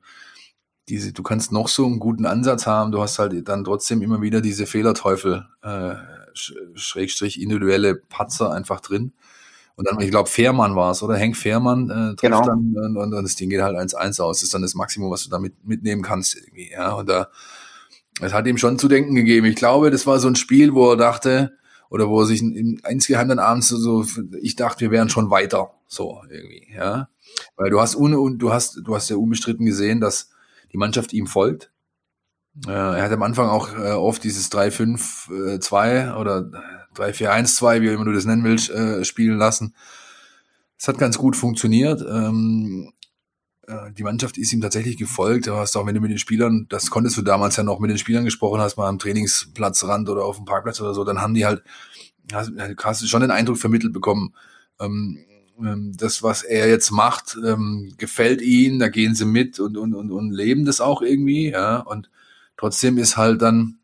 diese, 0.88 1.12
du 1.12 1.22
kannst 1.22 1.52
noch 1.52 1.68
so 1.68 1.86
einen 1.86 1.98
guten 1.98 2.26
Ansatz 2.26 2.66
haben, 2.66 2.92
du 2.92 3.00
hast 3.00 3.18
halt 3.18 3.48
dann 3.48 3.64
trotzdem 3.64 4.02
immer 4.02 4.20
wieder 4.20 4.40
diese 4.40 4.66
Fehlerteufel, 4.66 5.46
äh, 5.62 5.94
Schrägstrich 6.34 7.40
individuelle 7.40 7.94
Patzer 7.94 8.52
einfach 8.52 8.80
drin. 8.80 9.12
Und 9.74 9.88
dann, 9.88 10.00
ich 10.00 10.10
glaube, 10.10 10.28
Fährmann 10.28 10.76
war 10.76 10.90
es, 10.90 11.02
oder? 11.02 11.16
Henk 11.16 11.36
Fährmann 11.36 11.88
äh, 11.88 12.14
trifft 12.14 12.20
genau. 12.20 12.42
dann 12.42 12.74
und, 12.76 12.96
und, 12.96 13.14
und 13.14 13.22
das 13.22 13.36
Ding 13.36 13.48
geht 13.48 13.62
halt 13.62 13.76
1-1 13.76 14.20
aus. 14.20 14.38
Das 14.38 14.44
ist 14.44 14.54
dann 14.54 14.62
das 14.62 14.74
Maximum, 14.74 15.10
was 15.10 15.24
du 15.24 15.30
damit 15.30 15.54
mitnehmen 15.64 16.02
kannst. 16.02 16.36
Irgendwie, 16.36 16.70
ja, 16.70 16.92
und 16.92 17.08
da, 17.08 17.28
es 18.20 18.32
hat 18.32 18.46
ihm 18.46 18.58
schon 18.58 18.78
zu 18.78 18.88
denken 18.88 19.14
gegeben. 19.14 19.46
Ich 19.46 19.56
glaube, 19.56 19.90
das 19.90 20.06
war 20.06 20.18
so 20.18 20.28
ein 20.28 20.36
Spiel, 20.36 20.74
wo 20.74 20.90
er 20.90 20.96
dachte, 20.96 21.56
oder 21.92 22.08
wo 22.08 22.20
er 22.20 22.26
sich 22.26 22.40
in, 22.40 22.80
insgeheim 22.88 23.28
dann 23.28 23.38
abends 23.38 23.68
so, 23.68 24.06
ich 24.40 24.56
dachte, 24.56 24.80
wir 24.80 24.90
wären 24.90 25.10
schon 25.10 25.28
weiter, 25.30 25.74
so 25.86 26.22
irgendwie, 26.30 26.66
ja. 26.74 27.10
Weil 27.56 27.68
du 27.68 27.82
hast 27.82 27.94
un, 27.96 28.38
du 28.38 28.50
hast, 28.50 28.80
du 28.82 28.94
hast 28.94 29.10
ja 29.10 29.16
unbestritten 29.16 29.66
gesehen, 29.66 30.00
dass 30.00 30.30
die 30.72 30.78
Mannschaft 30.78 31.12
ihm 31.12 31.26
folgt. 31.26 31.70
Äh, 32.66 32.70
er 32.70 33.02
hat 33.02 33.12
am 33.12 33.22
Anfang 33.22 33.50
auch 33.50 33.76
äh, 33.76 33.92
oft 33.92 34.24
dieses 34.24 34.50
3-5-2 34.50 36.14
äh, 36.14 36.18
oder 36.18 36.50
3-4-1-2, 36.96 37.82
wie 37.82 37.88
immer 37.88 38.06
du 38.06 38.12
das 38.12 38.24
nennen 38.24 38.44
willst, 38.44 38.70
äh, 38.70 39.04
spielen 39.04 39.36
lassen. 39.36 39.74
Es 40.78 40.88
hat 40.88 40.96
ganz 40.96 41.18
gut 41.18 41.36
funktioniert. 41.36 42.00
Ähm, 42.00 42.94
äh, 43.01 43.01
die 43.96 44.02
Mannschaft 44.02 44.38
ist 44.38 44.52
ihm 44.52 44.60
tatsächlich 44.60 44.96
gefolgt. 44.96 45.46
Du 45.46 45.54
hast 45.54 45.76
auch, 45.76 45.86
wenn 45.86 45.94
du 45.94 46.00
mit 46.00 46.10
den 46.10 46.18
Spielern, 46.18 46.66
das 46.68 46.90
konntest 46.90 47.16
du 47.16 47.22
damals 47.22 47.56
ja 47.56 47.62
noch 47.62 47.78
mit 47.78 47.90
den 47.90 47.98
Spielern 47.98 48.24
gesprochen 48.24 48.60
hast, 48.60 48.76
mal 48.76 48.88
am 48.88 48.98
Trainingsplatzrand 48.98 50.08
oder 50.08 50.24
auf 50.24 50.36
dem 50.36 50.46
Parkplatz 50.46 50.80
oder 50.80 50.94
so, 50.94 51.04
dann 51.04 51.20
haben 51.20 51.34
die 51.34 51.46
halt, 51.46 51.62
hast, 52.32 52.50
hast 52.82 53.02
du 53.02 53.06
schon 53.06 53.20
den 53.20 53.30
Eindruck 53.30 53.58
vermittelt 53.58 53.92
bekommen, 53.92 54.34
ähm, 54.80 55.24
ähm, 55.60 55.92
das, 55.96 56.22
was 56.22 56.42
er 56.42 56.68
jetzt 56.68 56.90
macht, 56.90 57.38
ähm, 57.44 57.94
gefällt 57.98 58.42
ihnen, 58.42 58.78
da 58.78 58.88
gehen 58.88 59.14
sie 59.14 59.24
mit 59.24 59.60
und, 59.60 59.76
und, 59.76 59.94
und, 59.94 60.10
und 60.10 60.32
leben 60.32 60.64
das 60.64 60.80
auch 60.80 61.02
irgendwie, 61.02 61.50
ja, 61.50 61.78
und 61.78 62.10
trotzdem 62.56 62.98
ist 62.98 63.16
halt 63.16 63.42
dann 63.42 63.78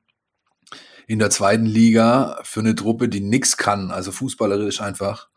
in 1.06 1.18
der 1.18 1.30
zweiten 1.30 1.66
Liga 1.66 2.38
für 2.42 2.60
eine 2.60 2.74
Truppe, 2.74 3.08
die 3.08 3.20
nix 3.20 3.56
kann, 3.56 3.90
also 3.90 4.12
fußballerisch 4.12 4.80
einfach, 4.80 5.28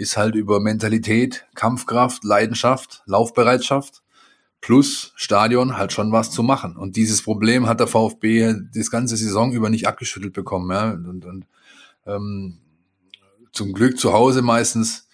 ist 0.00 0.16
halt 0.16 0.34
über 0.34 0.60
Mentalität, 0.60 1.46
Kampfkraft, 1.54 2.24
Leidenschaft, 2.24 3.02
Laufbereitschaft 3.06 4.02
plus 4.62 5.12
Stadion 5.16 5.76
halt 5.76 5.92
schon 5.92 6.12
was 6.12 6.30
zu 6.30 6.42
machen. 6.42 6.76
Und 6.76 6.96
dieses 6.96 7.22
Problem 7.22 7.66
hat 7.66 7.80
der 7.80 7.86
VfB 7.86 8.54
das 8.74 8.90
ganze 8.90 9.16
Saison 9.16 9.52
über 9.52 9.70
nicht 9.70 9.86
abgeschüttelt 9.86 10.32
bekommen. 10.32 10.70
Ja? 10.70 10.92
Und, 10.92 11.24
und 11.24 11.46
ähm, 12.06 12.58
zum 13.52 13.72
Glück 13.72 13.98
zu 13.98 14.12
Hause 14.12 14.42
meistens 14.42 15.06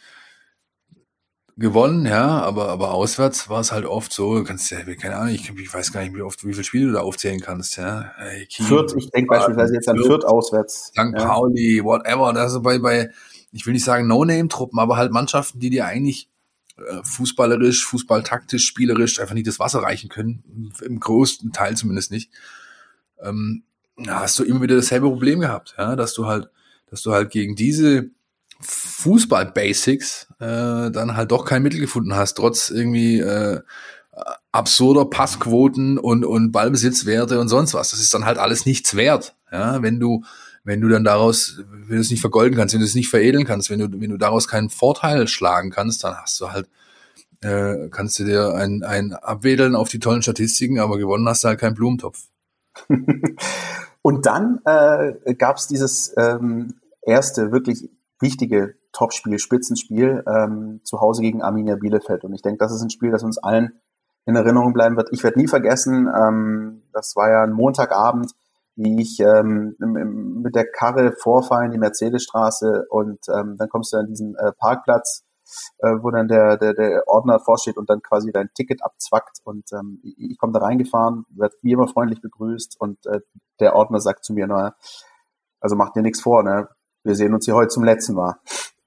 gewonnen, 1.56 2.04
ja, 2.04 2.42
aber, 2.42 2.68
aber 2.68 2.92
auswärts 2.92 3.48
war 3.48 3.60
es 3.60 3.72
halt 3.72 3.86
oft 3.86 4.12
so, 4.12 4.44
kannst 4.44 4.70
ja, 4.70 4.82
keine 4.94 5.16
Ahnung, 5.16 5.34
ich, 5.34 5.48
ich 5.48 5.72
weiß 5.72 5.90
gar 5.90 6.02
nicht, 6.02 6.14
wie 6.14 6.20
oft, 6.20 6.44
wie 6.44 6.52
viele 6.52 6.64
Spiele 6.64 6.86
du 6.88 6.92
da 6.92 7.00
aufzählen 7.00 7.40
kannst, 7.40 7.78
ja. 7.78 8.12
Hey, 8.16 8.46
Fürth, 8.50 8.94
ich 8.94 9.10
denke 9.10 9.28
beispielsweise 9.28 9.72
jetzt 9.72 9.88
an 9.88 9.96
Fürth 9.96 10.26
auswärts. 10.26 10.88
St. 10.88 10.98
Ja. 10.98 11.12
Pauli, 11.12 11.82
whatever, 11.82 12.26
also 12.36 12.60
bei, 12.60 12.78
bei, 12.78 13.10
ich 13.56 13.66
will 13.66 13.72
nicht 13.72 13.84
sagen 13.84 14.06
No-Name-Truppen, 14.06 14.78
aber 14.78 14.96
halt 14.96 15.12
Mannschaften, 15.12 15.58
die 15.58 15.70
dir 15.70 15.86
eigentlich 15.86 16.28
äh, 16.76 17.02
fußballerisch, 17.02 17.86
fußballtaktisch, 17.86 18.66
spielerisch 18.66 19.18
einfach 19.18 19.34
nicht 19.34 19.46
das 19.46 19.58
Wasser 19.58 19.80
reichen 19.80 20.10
können, 20.10 20.72
im 20.82 21.00
größten 21.00 21.52
Teil 21.52 21.76
zumindest 21.76 22.10
nicht, 22.10 22.30
ähm, 23.20 23.64
hast 24.06 24.38
du 24.38 24.44
immer 24.44 24.60
wieder 24.60 24.76
dasselbe 24.76 25.08
Problem 25.08 25.40
gehabt, 25.40 25.74
ja, 25.78 25.96
dass 25.96 26.12
du 26.12 26.26
halt, 26.26 26.50
dass 26.90 27.00
du 27.00 27.12
halt 27.12 27.30
gegen 27.30 27.56
diese 27.56 28.10
Fußball-Basics 28.60 30.28
äh, 30.38 30.90
dann 30.90 31.16
halt 31.16 31.30
doch 31.30 31.46
kein 31.46 31.62
Mittel 31.62 31.80
gefunden 31.80 32.14
hast, 32.14 32.34
trotz 32.34 32.68
irgendwie 32.68 33.20
äh, 33.20 33.60
absurder 34.52 35.06
Passquoten 35.06 35.98
und, 35.98 36.24
und 36.26 36.52
Ballbesitzwerte 36.52 37.40
und 37.40 37.48
sonst 37.48 37.72
was. 37.72 37.90
Das 37.90 38.00
ist 38.00 38.12
dann 38.12 38.26
halt 38.26 38.36
alles 38.36 38.66
nichts 38.66 38.96
wert, 38.96 39.34
ja, 39.50 39.80
wenn 39.82 39.98
du 39.98 40.24
wenn 40.66 40.80
du 40.80 40.88
dann 40.88 41.04
daraus, 41.04 41.62
wenn 41.70 41.96
du 41.96 42.00
es 42.00 42.10
nicht 42.10 42.20
vergolden 42.20 42.56
kannst, 42.56 42.74
wenn 42.74 42.80
du 42.80 42.86
es 42.86 42.96
nicht 42.96 43.08
veredeln 43.08 43.44
kannst, 43.44 43.70
wenn 43.70 43.78
du, 43.78 44.00
wenn 44.00 44.10
du 44.10 44.18
daraus 44.18 44.48
keinen 44.48 44.68
Vorteil 44.68 45.28
schlagen 45.28 45.70
kannst, 45.70 46.02
dann 46.02 46.16
hast 46.16 46.40
du 46.40 46.50
halt, 46.50 46.68
äh, 47.40 47.88
kannst 47.88 48.18
du 48.18 48.24
dir 48.24 48.52
ein, 48.54 48.82
ein 48.82 49.12
abwedeln 49.12 49.76
auf 49.76 49.88
die 49.88 50.00
tollen 50.00 50.22
Statistiken, 50.22 50.80
aber 50.80 50.98
gewonnen 50.98 51.28
hast 51.28 51.44
du 51.44 51.48
halt 51.48 51.60
keinen 51.60 51.74
Blumentopf. 51.74 52.18
Und 54.02 54.26
dann 54.26 54.60
äh, 54.64 55.34
gab 55.36 55.56
es 55.56 55.68
dieses 55.68 56.12
ähm, 56.16 56.74
erste 57.02 57.52
wirklich 57.52 57.88
wichtige 58.18 58.74
Topspiel, 58.90 59.38
Spitzenspiel 59.38 60.24
ähm, 60.26 60.80
zu 60.82 61.00
Hause 61.00 61.22
gegen 61.22 61.42
Arminia 61.42 61.76
Bielefeld. 61.76 62.24
Und 62.24 62.34
ich 62.34 62.42
denke, 62.42 62.58
das 62.58 62.74
ist 62.74 62.82
ein 62.82 62.90
Spiel, 62.90 63.12
das 63.12 63.22
uns 63.22 63.38
allen 63.38 63.80
in 64.24 64.34
Erinnerung 64.34 64.72
bleiben 64.72 64.96
wird. 64.96 65.10
Ich 65.12 65.22
werde 65.22 65.38
nie 65.38 65.46
vergessen, 65.46 66.08
ähm, 66.12 66.82
das 66.92 67.14
war 67.14 67.30
ja 67.30 67.44
ein 67.44 67.52
Montagabend, 67.52 68.32
wie 68.76 69.00
ich 69.00 69.18
ähm, 69.20 69.74
mit 69.78 70.54
der 70.54 70.70
Karre 70.70 71.12
vorfahre 71.12 71.64
in 71.64 71.72
die 71.72 71.78
Mercedesstraße 71.78 72.86
und 72.90 73.20
ähm, 73.28 73.56
dann 73.58 73.68
kommst 73.68 73.92
du 73.92 73.96
an 73.96 74.06
diesen 74.06 74.36
äh, 74.36 74.52
Parkplatz, 74.52 75.24
äh, 75.78 75.96
wo 76.00 76.10
dann 76.10 76.28
der, 76.28 76.56
der, 76.58 76.74
der 76.74 77.08
Ordner 77.08 77.40
vorsteht 77.40 77.78
und 77.78 77.88
dann 77.88 78.02
quasi 78.02 78.32
dein 78.32 78.50
Ticket 78.54 78.82
abzwackt 78.84 79.38
und 79.44 79.64
ähm, 79.72 80.00
ich, 80.02 80.14
ich 80.18 80.38
komme 80.38 80.52
da 80.52 80.60
reingefahren, 80.60 81.24
werde 81.30 81.56
wie 81.62 81.72
immer 81.72 81.88
freundlich 81.88 82.20
begrüßt 82.20 82.78
und 82.78 83.04
äh, 83.06 83.20
der 83.60 83.74
Ordner 83.74 84.00
sagt 84.00 84.24
zu 84.24 84.34
mir, 84.34 84.46
na, 84.46 84.74
also 85.60 85.74
mach 85.74 85.92
dir 85.92 86.02
nichts 86.02 86.20
vor, 86.20 86.42
ne? 86.42 86.68
wir 87.06 87.14
sehen 87.14 87.32
uns 87.32 87.44
hier 87.44 87.54
heute 87.54 87.68
zum 87.68 87.84
letzten 87.84 88.14
Mal. 88.14 88.34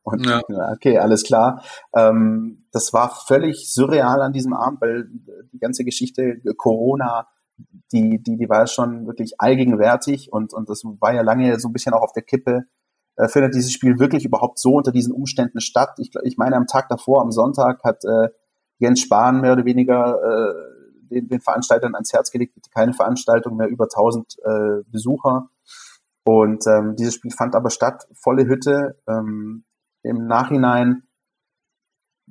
Und 0.03 0.25
ja. 0.25 0.41
okay, 0.73 0.97
alles 0.97 1.23
klar. 1.23 1.63
Ähm, 1.93 2.65
das 2.71 2.93
war 2.93 3.09
völlig 3.09 3.71
surreal 3.71 4.21
an 4.21 4.33
diesem 4.33 4.53
Abend, 4.53 4.81
weil 4.81 5.07
die 5.51 5.59
ganze 5.59 5.83
Geschichte 5.83 6.41
Corona, 6.57 7.27
die, 7.91 8.21
die, 8.21 8.37
die 8.37 8.49
war 8.49 8.67
schon 8.67 9.07
wirklich 9.07 9.39
allgegenwärtig 9.39 10.31
und, 10.31 10.53
und 10.53 10.69
das 10.69 10.83
war 10.83 11.13
ja 11.13 11.21
lange 11.21 11.59
so 11.59 11.69
ein 11.69 11.73
bisschen 11.73 11.93
auch 11.93 12.01
auf 12.01 12.13
der 12.13 12.23
Kippe. 12.23 12.63
Äh, 13.15 13.27
findet 13.27 13.55
dieses 13.55 13.71
Spiel 13.71 13.99
wirklich 13.99 14.25
überhaupt 14.25 14.59
so 14.59 14.73
unter 14.73 14.91
diesen 14.91 15.13
Umständen 15.13 15.59
statt? 15.59 15.95
Ich, 15.97 16.11
ich 16.23 16.37
meine, 16.37 16.55
am 16.55 16.67
Tag 16.67 16.89
davor, 16.89 17.21
am 17.21 17.31
Sonntag, 17.31 17.83
hat 17.83 18.03
äh, 18.05 18.29
Jens 18.77 19.01
Spahn 19.01 19.41
mehr 19.41 19.53
oder 19.53 19.65
weniger 19.65 20.19
äh, 20.23 20.53
den, 21.09 21.27
den 21.27 21.41
Veranstaltern 21.41 21.95
ans 21.95 22.13
Herz 22.13 22.31
gelegt, 22.31 22.55
keine 22.73 22.93
Veranstaltung 22.93 23.57
mehr 23.57 23.67
über 23.67 23.85
1000 23.85 24.37
äh, 24.43 24.83
Besucher. 24.87 25.49
Und 26.23 26.65
ähm, 26.67 26.95
dieses 26.95 27.15
Spiel 27.15 27.31
fand 27.31 27.55
aber 27.55 27.69
statt, 27.69 28.07
volle 28.13 28.45
Hütte. 28.45 28.99
Ähm, 29.07 29.65
Im 30.03 30.27
Nachhinein 30.27 31.03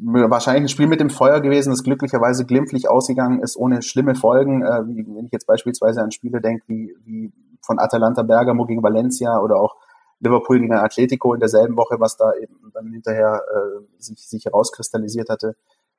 wahrscheinlich 0.00 0.64
ein 0.64 0.68
Spiel 0.68 0.86
mit 0.86 1.00
dem 1.00 1.10
Feuer 1.10 1.40
gewesen, 1.40 1.70
das 1.70 1.82
glücklicherweise 1.82 2.46
glimpflich 2.46 2.88
ausgegangen 2.88 3.40
ist, 3.40 3.56
ohne 3.56 3.82
schlimme 3.82 4.14
Folgen. 4.14 4.62
Äh, 4.62 4.86
wie, 4.86 5.06
wenn 5.06 5.26
ich 5.26 5.32
jetzt 5.32 5.46
beispielsweise 5.46 6.02
an 6.02 6.12
Spiele 6.12 6.40
denke, 6.40 6.64
wie, 6.68 6.94
wie 7.04 7.32
von 7.64 7.78
Atalanta 7.78 8.22
Bergamo 8.22 8.64
gegen 8.64 8.82
Valencia 8.82 9.40
oder 9.40 9.56
auch 9.56 9.76
Liverpool 10.20 10.60
gegen 10.60 10.72
Atletico 10.72 11.34
in 11.34 11.40
derselben 11.40 11.76
Woche, 11.76 12.00
was 12.00 12.16
da 12.16 12.32
eben 12.34 12.70
dann 12.72 12.92
hinterher 12.92 13.42
äh, 13.54 14.02
sich, 14.02 14.18
sich 14.26 14.44
herauskristallisiert 14.44 15.28
hatte. 15.28 15.56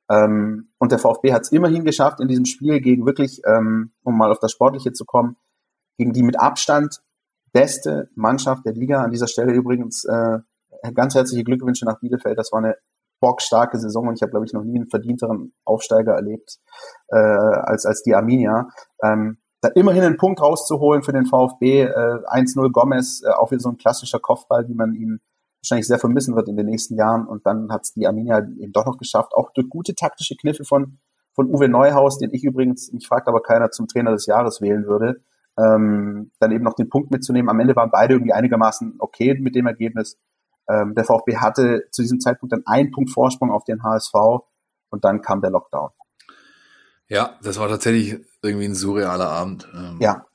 Ähm, 0.10 0.70
und 0.78 0.92
der 0.92 1.00
VfB 1.00 1.34
hat 1.34 1.44
es 1.44 1.52
immerhin 1.52 1.86
geschafft, 1.86 2.20
in 2.20 2.28
diesem 2.28 2.46
Spiel 2.46 2.82
gegen 2.82 3.06
wirklich, 3.06 3.42
ähm, 3.46 3.92
um 4.04 4.18
mal 4.18 4.32
auf 4.32 4.40
das 4.40 4.52
Sportliche 4.52 4.92
zu 4.92 5.06
kommen, 5.06 5.38
gegen 5.98 6.14
die 6.14 6.24
mit 6.24 6.40
Abstand 6.40 7.02
beste 7.52 8.10
Mannschaft 8.16 8.66
der 8.66 8.74
Liga. 8.74 9.04
An 9.04 9.12
dieser 9.12 9.28
Stelle 9.28 9.54
übrigens 9.54 10.06
äh, 10.06 10.40
ganz 10.94 11.16
herzliche 11.16 11.44
Glückwünsche 11.44 11.86
nach 11.86 12.00
Bielefeld. 12.00 12.38
Das 12.38 12.52
war 12.52 12.60
eine 12.60 12.76
bockstarke 13.20 13.78
Saison 13.78 14.08
und 14.08 14.16
ich 14.16 14.22
habe, 14.22 14.32
glaube 14.32 14.46
ich, 14.46 14.54
noch 14.54 14.64
nie 14.64 14.78
einen 14.78 14.90
verdienteren 14.90 15.54
Aufsteiger 15.66 16.14
erlebt 16.14 16.60
äh, 17.10 17.18
als, 17.18 17.86
als 17.86 18.04
die 18.04 18.16
Arminia. 18.16 18.70
Ähm, 19.04 19.38
da 19.62 19.70
immerhin 19.70 20.04
einen 20.04 20.18
Punkt 20.18 20.42
rauszuholen 20.42 21.04
für 21.04 21.12
den 21.12 21.26
VfB, 21.26 21.84
äh, 21.84 21.90
1-0 21.90 22.72
Gomez, 22.72 23.22
äh, 23.26 23.32
auch 23.32 23.52
wieder 23.52 23.60
so 23.60 23.70
ein 23.70 23.78
klassischer 23.78 24.20
Kopfball, 24.20 24.68
wie 24.70 24.74
man 24.74 24.94
ihn 24.94 25.20
wahrscheinlich 25.62 25.88
sehr 25.88 26.00
vermissen 26.00 26.36
wird 26.36 26.48
in 26.48 26.56
den 26.56 26.66
nächsten 26.66 26.96
Jahren. 26.96 27.28
Und 27.28 27.46
dann 27.46 27.72
hat 27.72 27.84
es 27.84 27.94
die 27.94 28.08
Arminia 28.08 28.40
eben 28.40 28.72
doch 28.72 28.86
noch 28.86 28.98
geschafft, 28.98 29.34
auch 29.34 29.52
durch 29.54 29.70
gute 29.70 29.96
taktische 29.96 30.36
Kniffe 30.36 30.64
von, 30.64 31.00
von 31.34 31.54
Uwe 31.54 31.68
Neuhaus, 31.68 32.18
den 32.18 32.34
ich 32.34 32.44
übrigens, 32.44 32.92
mich 32.94 33.08
fragt 33.08 33.28
aber 33.28 33.42
keiner, 33.42 33.72
zum 33.72 33.88
Trainer 33.88 34.12
des 34.12 34.26
Jahres 34.26 34.62
wählen 34.62 34.86
würde, 34.86 35.22
ähm, 35.58 36.32
dann 36.40 36.52
eben 36.52 36.64
noch 36.64 36.76
den 36.76 36.90
Punkt 36.90 37.12
mitzunehmen. 37.12 37.50
Am 37.50 37.60
Ende 37.60 37.76
waren 37.76 37.92
beide 37.92 38.14
irgendwie 38.14 38.34
einigermaßen 38.34 38.96
okay 39.00 39.38
mit 39.40 39.56
dem 39.56 39.68
Ergebnis. 39.68 40.18
Ähm, 40.70 40.94
der 40.94 41.04
VfB 41.04 41.38
hatte 41.38 41.88
zu 41.92 42.04
diesem 42.04 42.20
Zeitpunkt 42.20 42.54
dann 42.54 42.66
einen 42.66 42.92
Punkt 42.92 43.12
Vorsprung 43.12 43.52
auf 43.52 43.64
den 43.64 43.84
HSV 43.84 44.14
und 44.90 45.04
dann 45.04 45.22
kam 45.22 45.42
der 45.42 45.50
Lockdown. 45.50 45.90
Ja, 47.08 47.38
das 47.42 47.60
war 47.60 47.68
tatsächlich 47.68 48.24
irgendwie 48.44 48.66
ein 48.66 48.76
surrealer 48.76 49.30
Abend. 49.30 49.68
Ähm, 49.74 49.98
ja. 50.00 50.26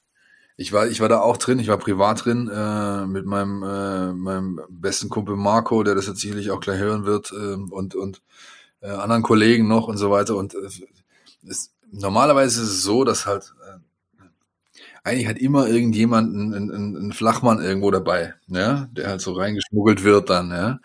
Ich 0.57 0.72
war, 0.72 0.87
ich 0.87 1.01
war 1.01 1.09
da 1.09 1.20
auch 1.20 1.37
drin, 1.37 1.59
ich 1.59 1.68
war 1.68 1.78
privat 1.78 2.24
drin 2.24 2.49
äh, 2.49 3.07
mit 3.07 3.26
meinem, 3.26 3.62
äh, 3.62 4.12
meinem 4.12 4.61
besten 4.68 5.09
Kumpel 5.09 5.37
Marco, 5.37 5.82
der 5.82 5.95
das 5.95 6.07
jetzt 6.07 6.20
sicherlich 6.20 6.51
auch 6.51 6.61
gleich 6.61 6.78
hören 6.78 7.05
wird, 7.05 7.32
äh, 7.32 7.55
und, 7.55 7.95
und 7.95 8.22
äh, 8.80 8.91
anderen 8.91 9.22
Kollegen 9.22 9.66
noch 9.66 9.89
und 9.89 9.97
so 9.97 10.11
weiter. 10.11 10.37
Und 10.37 10.55
äh, 10.55 10.68
es, 11.49 11.72
normalerweise 11.91 12.62
ist 12.62 12.68
es 12.68 12.82
so, 12.82 13.05
dass 13.05 13.26
halt 13.26 13.53
eigentlich 15.05 15.28
hat 15.28 15.38
immer 15.38 15.68
irgendjemand 15.68 16.34
einen, 16.34 16.55
einen, 16.55 16.96
einen 16.96 17.12
Flachmann 17.12 17.62
irgendwo 17.62 17.90
dabei, 17.90 18.34
ja, 18.48 18.88
der 18.92 19.09
halt 19.09 19.20
so 19.20 19.34
reingeschmuggelt 19.34 20.02
wird 20.02 20.30
dann, 20.30 20.50
ja. 20.50 20.80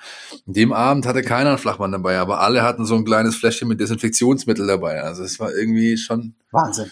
In 0.46 0.54
dem 0.54 0.74
Abend 0.74 1.06
hatte 1.06 1.22
keiner 1.22 1.52
einen 1.52 1.58
Flachmann 1.58 1.94
dabei, 1.94 2.20
aber 2.20 2.42
alle 2.42 2.62
hatten 2.62 2.86
so 2.86 2.96
ein 2.96 3.06
kleines 3.06 3.38
Fläschchen 3.38 3.70
mit 3.70 3.80
Desinfektionsmittel 3.80 4.68
dabei. 4.68 5.02
Also 5.02 5.24
es 5.24 5.40
war 5.40 5.54
irgendwie 5.54 5.98
schon 5.98 6.36
Wahnsinn. 6.52 6.92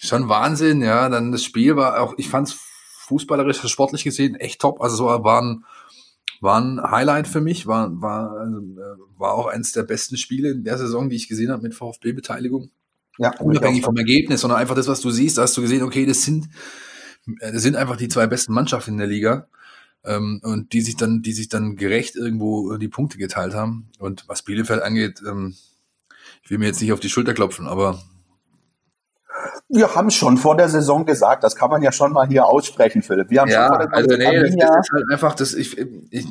Schon 0.00 0.28
Wahnsinn, 0.28 0.80
ja. 0.80 1.08
Dann 1.08 1.32
das 1.32 1.42
Spiel 1.42 1.74
war 1.74 2.00
auch, 2.00 2.14
ich 2.16 2.28
fand 2.28 2.48
es 2.48 2.56
fußballerisch, 3.08 3.60
sportlich 3.66 4.04
gesehen 4.04 4.36
echt 4.36 4.60
top. 4.60 4.80
Also 4.80 4.94
so 4.94 5.06
war 5.06 5.42
ein, 5.42 5.64
war 6.40 6.60
ein 6.60 6.80
Highlight 6.80 7.26
für 7.26 7.40
mich, 7.40 7.66
war, 7.66 7.90
war, 8.00 8.30
also, 8.38 8.58
äh, 8.58 9.18
war 9.18 9.34
auch 9.34 9.48
eines 9.48 9.72
der 9.72 9.82
besten 9.82 10.16
Spiele 10.16 10.50
in 10.50 10.62
der 10.62 10.78
Saison, 10.78 11.10
die 11.10 11.16
ich 11.16 11.28
gesehen 11.28 11.50
habe 11.50 11.62
mit 11.62 11.74
VfB-Beteiligung. 11.74 12.70
Ja, 13.18 13.32
unabhängig 13.40 13.84
vom 13.84 13.96
Ergebnis, 13.96 14.40
sondern 14.40 14.60
einfach 14.60 14.76
das, 14.76 14.88
was 14.88 15.00
du 15.00 15.10
siehst, 15.10 15.38
da 15.38 15.42
hast 15.42 15.56
du 15.56 15.62
gesehen, 15.62 15.82
okay, 15.82 16.06
das 16.06 16.22
sind, 16.22 16.48
das 17.40 17.62
sind 17.62 17.76
einfach 17.76 17.96
die 17.96 18.08
zwei 18.08 18.26
besten 18.26 18.52
Mannschaften 18.52 18.92
in 18.92 18.98
der 18.98 19.06
Liga. 19.06 19.48
Ähm, 20.04 20.40
und 20.44 20.72
die 20.72 20.80
sich 20.80 20.96
dann, 20.96 21.22
die 21.22 21.32
sich 21.32 21.48
dann 21.48 21.74
gerecht 21.74 22.14
irgendwo 22.14 22.76
die 22.76 22.88
Punkte 22.88 23.18
geteilt 23.18 23.54
haben. 23.54 23.90
Und 23.98 24.28
was 24.28 24.42
Bielefeld 24.42 24.80
angeht, 24.80 25.20
ähm, 25.28 25.56
ich 26.42 26.50
will 26.50 26.58
mir 26.58 26.66
jetzt 26.66 26.80
nicht 26.80 26.92
auf 26.92 27.00
die 27.00 27.10
Schulter 27.10 27.34
klopfen, 27.34 27.66
aber 27.66 27.98
wir 29.68 29.94
haben 29.94 30.10
schon 30.10 30.38
vor 30.38 30.56
der 30.56 30.68
Saison 30.68 31.04
gesagt, 31.04 31.44
das 31.44 31.54
kann 31.54 31.68
man 31.70 31.82
ja 31.82 31.92
schon 31.92 32.12
mal 32.12 32.26
hier 32.26 32.46
aussprechen, 32.46 33.02
Philipp. 33.02 33.30
Wir 33.30 33.42
haben 33.42 33.48
ja, 33.48 33.66
schon 33.66 33.76
vor 33.76 33.86
der 33.86 33.94
also 33.94 34.16
nee, 34.16 34.40
das, 34.40 34.56
das, 34.56 34.86
ist 34.86 34.92
halt 34.92 35.04
einfach, 35.10 35.34
das, 35.34 35.54
ich, 35.54 35.76
ich, 35.76 36.26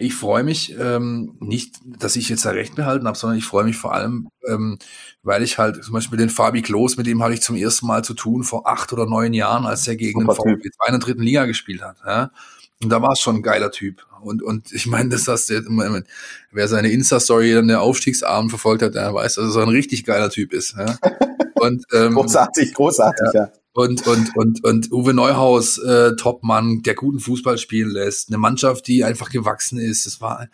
ich 0.00 0.14
freue 0.14 0.42
mich 0.42 0.74
ähm, 0.78 1.36
nicht, 1.40 1.76
dass 1.84 2.16
ich 2.16 2.28
jetzt 2.28 2.44
da 2.44 2.50
Recht 2.50 2.74
behalten 2.74 3.06
habe, 3.06 3.18
sondern 3.18 3.38
ich 3.38 3.44
freue 3.44 3.64
mich 3.64 3.76
vor 3.76 3.94
allem, 3.94 4.28
ähm, 4.48 4.78
weil 5.22 5.42
ich 5.42 5.58
halt 5.58 5.84
zum 5.84 5.92
Beispiel 5.92 6.18
den 6.18 6.30
Fabi 6.30 6.62
Klos, 6.62 6.96
mit 6.96 7.06
dem 7.06 7.22
hatte 7.22 7.34
ich 7.34 7.42
zum 7.42 7.56
ersten 7.56 7.86
Mal 7.86 8.02
zu 8.02 8.14
tun 8.14 8.42
vor 8.42 8.66
acht 8.66 8.92
oder 8.92 9.06
neun 9.06 9.34
Jahren, 9.34 9.66
als 9.66 9.86
er 9.86 9.96
gegen 9.96 10.20
Super 10.20 10.34
den 10.34 10.56
VfB 10.56 10.70
2 10.70 10.86
in 10.86 10.92
der 10.92 11.00
dritten 11.00 11.22
Liga 11.22 11.44
gespielt 11.44 11.82
hat. 11.82 11.96
Ja? 12.06 12.30
Und 12.82 12.88
da 12.88 13.02
war 13.02 13.12
es 13.12 13.20
schon 13.20 13.36
ein 13.36 13.42
geiler 13.42 13.70
Typ. 13.70 14.06
Und, 14.22 14.42
und 14.42 14.72
ich 14.72 14.86
meine, 14.86 15.10
dass 15.10 15.24
das 15.24 15.46
der, 15.46 15.62
wer 16.50 16.68
seine 16.68 16.90
Insta-Story 16.90 17.52
dann 17.52 17.68
der 17.68 17.82
Aufstiegsabend 17.82 18.50
verfolgt 18.50 18.82
hat, 18.82 18.94
der 18.94 19.14
weiß, 19.14 19.34
dass 19.34 19.44
er 19.44 19.50
so 19.50 19.60
ein 19.60 19.68
richtig 19.68 20.04
geiler 20.04 20.30
Typ 20.30 20.52
ist. 20.52 20.76
Ja? 20.76 20.96
Und, 21.60 21.84
ähm, 21.92 22.14
großartig, 22.14 22.74
großartig, 22.74 23.28
ja. 23.34 23.42
ja. 23.42 23.52
Und, 23.72 24.06
und, 24.06 24.36
und, 24.36 24.64
und 24.64 24.92
Uwe 24.92 25.14
Neuhaus, 25.14 25.78
äh, 25.78 26.16
Topmann, 26.16 26.82
der 26.82 26.94
guten 26.94 27.20
Fußball 27.20 27.56
spielen 27.56 27.90
lässt. 27.90 28.28
Eine 28.28 28.38
Mannschaft, 28.38 28.86
die 28.88 29.04
einfach 29.04 29.30
gewachsen 29.30 29.78
ist. 29.78 30.06
Es 30.06 30.20
war, 30.20 30.48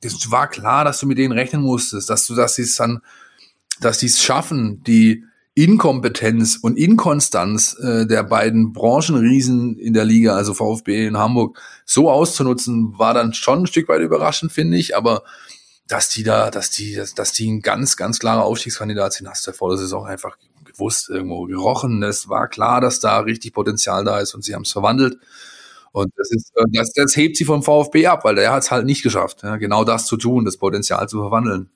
das 0.00 0.30
war 0.30 0.48
klar, 0.48 0.84
dass 0.84 0.98
du 0.98 1.06
mit 1.06 1.18
denen 1.18 1.32
rechnen 1.32 1.62
musstest, 1.62 2.08
dass 2.08 2.26
du, 2.26 2.34
dass 2.34 2.54
sie 2.54 2.62
es 2.62 2.74
dann, 2.76 3.00
dass 3.80 4.00
sie 4.00 4.06
es 4.06 4.22
schaffen, 4.22 4.82
die 4.86 5.24
Inkompetenz 5.54 6.56
und 6.56 6.76
Inkonstanz 6.76 7.76
äh, 7.80 8.06
der 8.06 8.24
beiden 8.24 8.72
Branchenriesen 8.72 9.78
in 9.78 9.94
der 9.94 10.04
Liga, 10.04 10.34
also 10.34 10.52
VfB 10.52 11.06
in 11.06 11.16
Hamburg, 11.16 11.60
so 11.84 12.10
auszunutzen, 12.10 12.98
war 12.98 13.14
dann 13.14 13.34
schon 13.34 13.60
ein 13.60 13.66
Stück 13.66 13.88
weit 13.88 14.00
überraschend, 14.00 14.52
finde 14.52 14.78
ich. 14.78 14.96
Aber 14.96 15.22
dass 15.88 16.08
die 16.08 16.22
da, 16.22 16.50
dass 16.50 16.70
die, 16.70 16.94
dass, 16.94 17.14
dass 17.14 17.32
die 17.32 17.50
ein 17.50 17.60
ganz, 17.60 17.96
ganz 17.96 18.18
klarer 18.18 18.44
Aufstiegskandidat 18.44 19.12
sind, 19.12 19.28
hast 19.28 19.46
du 19.46 19.52
vor 19.52 19.70
der 19.70 19.78
Saison 19.78 20.06
einfach 20.06 20.36
gewusst, 20.64 21.10
irgendwo 21.10 21.44
gerochen. 21.44 22.02
Es 22.02 22.28
war 22.28 22.48
klar, 22.48 22.80
dass 22.80 23.00
da 23.00 23.20
richtig 23.20 23.52
Potenzial 23.52 24.04
da 24.04 24.18
ist 24.18 24.34
und 24.34 24.44
sie 24.44 24.54
haben 24.54 24.62
es 24.62 24.72
verwandelt. 24.72 25.18
Und 25.92 26.12
das 26.16 26.30
ist, 26.32 26.52
äh, 26.56 26.64
das, 26.72 26.92
das 26.92 27.16
hebt 27.16 27.36
sie 27.36 27.44
vom 27.44 27.62
VfB 27.62 28.06
ab, 28.06 28.24
weil 28.24 28.34
der 28.34 28.52
hat 28.52 28.64
es 28.64 28.70
halt 28.70 28.86
nicht 28.86 29.02
geschafft, 29.02 29.42
ja, 29.42 29.56
genau 29.56 29.84
das 29.84 30.06
zu 30.06 30.16
tun, 30.16 30.44
das 30.44 30.56
Potenzial 30.56 31.08
zu 31.08 31.20
verwandeln. 31.20 31.70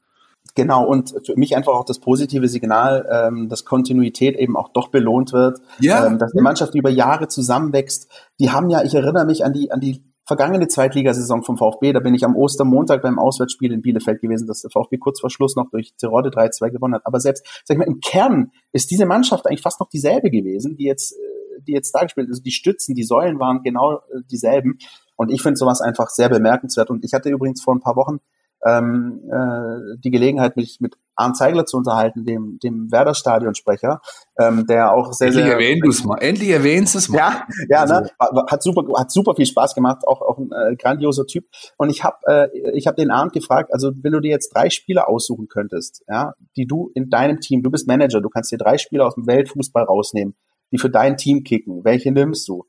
Genau, 0.54 0.84
und 0.84 1.14
für 1.24 1.36
mich 1.36 1.54
einfach 1.54 1.74
auch 1.74 1.84
das 1.84 2.00
positive 2.00 2.48
Signal, 2.48 3.06
ähm, 3.10 3.48
dass 3.48 3.64
Kontinuität 3.64 4.36
eben 4.36 4.56
auch 4.56 4.70
doch 4.70 4.88
belohnt 4.88 5.32
wird, 5.32 5.60
ja. 5.78 6.04
ähm, 6.04 6.18
dass 6.18 6.32
die 6.32 6.40
Mannschaft 6.40 6.74
über 6.74 6.90
Jahre 6.90 7.28
zusammenwächst. 7.28 8.08
Die 8.40 8.50
haben 8.50 8.70
ja, 8.70 8.82
ich 8.82 8.94
erinnere 8.94 9.24
mich 9.24 9.44
an 9.44 9.52
die, 9.52 9.70
an 9.70 9.78
die 9.78 10.02
vergangene 10.28 10.68
Zweitligasaison 10.68 11.42
vom 11.42 11.56
VfB, 11.56 11.94
da 11.94 12.00
bin 12.00 12.14
ich 12.14 12.22
am 12.22 12.36
Ostermontag 12.36 13.00
beim 13.00 13.18
Auswärtsspiel 13.18 13.72
in 13.72 13.80
Bielefeld 13.80 14.20
gewesen, 14.20 14.46
dass 14.46 14.60
der 14.60 14.70
VfB 14.70 14.98
kurz 14.98 15.20
vor 15.20 15.30
Schluss 15.30 15.56
noch 15.56 15.70
durch 15.70 15.94
Tirode 15.96 16.28
3-2 16.28 16.70
gewonnen 16.70 16.94
hat. 16.94 17.06
Aber 17.06 17.18
selbst, 17.18 17.46
sag 17.64 17.74
ich 17.74 17.78
mal, 17.78 17.88
im 17.88 18.00
Kern 18.00 18.52
ist 18.72 18.90
diese 18.90 19.06
Mannschaft 19.06 19.46
eigentlich 19.46 19.62
fast 19.62 19.80
noch 19.80 19.88
dieselbe 19.88 20.30
gewesen, 20.30 20.76
die 20.76 20.84
jetzt, 20.84 21.12
äh, 21.12 21.62
die 21.66 21.72
jetzt 21.72 21.92
da 21.92 22.02
gespielt 22.02 22.28
Also 22.28 22.42
die 22.42 22.50
Stützen, 22.50 22.94
die 22.94 23.04
Säulen 23.04 23.40
waren 23.40 23.62
genau 23.62 23.94
äh, 23.94 24.20
dieselben. 24.30 24.78
Und 25.16 25.30
ich 25.30 25.40
finde 25.40 25.56
sowas 25.56 25.80
einfach 25.80 26.10
sehr 26.10 26.28
bemerkenswert. 26.28 26.90
Und 26.90 27.06
ich 27.06 27.14
hatte 27.14 27.30
übrigens 27.30 27.62
vor 27.62 27.74
ein 27.74 27.80
paar 27.80 27.96
Wochen 27.96 28.18
ähm, 28.66 29.22
äh, 29.32 29.96
die 30.04 30.10
Gelegenheit, 30.10 30.56
mich 30.56 30.78
mit 30.78 30.98
Arndt 31.18 31.36
Zeigler 31.36 31.66
zu 31.66 31.76
unterhalten, 31.76 32.24
dem, 32.24 32.58
dem 32.62 32.90
Werder-Stadionsprecher, 32.92 34.00
ähm, 34.38 34.66
der 34.66 34.92
auch 34.92 35.12
sehr, 35.12 35.28
Endlich 35.28 35.44
sehr... 35.44 35.52
Erwähnt 35.54 35.84
du's 35.84 36.04
mal. 36.04 36.18
Endlich 36.18 36.50
erwähnst 36.50 36.94
du 36.94 36.98
es 36.98 37.08
mal. 37.08 37.18
Ja, 37.18 37.46
ja 37.68 37.86
ne? 37.86 38.08
Also 38.18 38.46
hat, 38.46 38.62
super, 38.62 38.82
hat 38.96 39.10
super 39.10 39.34
viel 39.34 39.46
Spaß 39.46 39.74
gemacht, 39.74 40.06
auch, 40.06 40.22
auch 40.22 40.38
ein 40.38 40.50
äh, 40.52 40.76
grandioser 40.76 41.26
Typ. 41.26 41.46
Und 41.76 41.90
ich 41.90 42.04
habe 42.04 42.16
äh, 42.26 42.70
ich 42.72 42.86
hab 42.86 42.96
den 42.96 43.10
Arndt 43.10 43.32
gefragt, 43.32 43.72
also 43.72 43.90
wenn 44.00 44.12
du 44.12 44.20
dir 44.20 44.30
jetzt 44.30 44.54
drei 44.54 44.70
Spieler 44.70 45.08
aussuchen 45.08 45.48
könntest, 45.48 46.04
ja, 46.08 46.34
die 46.56 46.66
du 46.66 46.90
in 46.94 47.10
deinem 47.10 47.40
Team, 47.40 47.62
du 47.62 47.70
bist 47.70 47.88
Manager, 47.88 48.20
du 48.20 48.28
kannst 48.28 48.52
dir 48.52 48.58
drei 48.58 48.78
Spieler 48.78 49.06
aus 49.06 49.16
dem 49.16 49.26
Weltfußball 49.26 49.84
rausnehmen, 49.84 50.36
die 50.70 50.78
für 50.78 50.90
dein 50.90 51.16
Team 51.16 51.42
kicken, 51.42 51.84
welche 51.84 52.12
nimmst 52.12 52.48
du? 52.48 52.64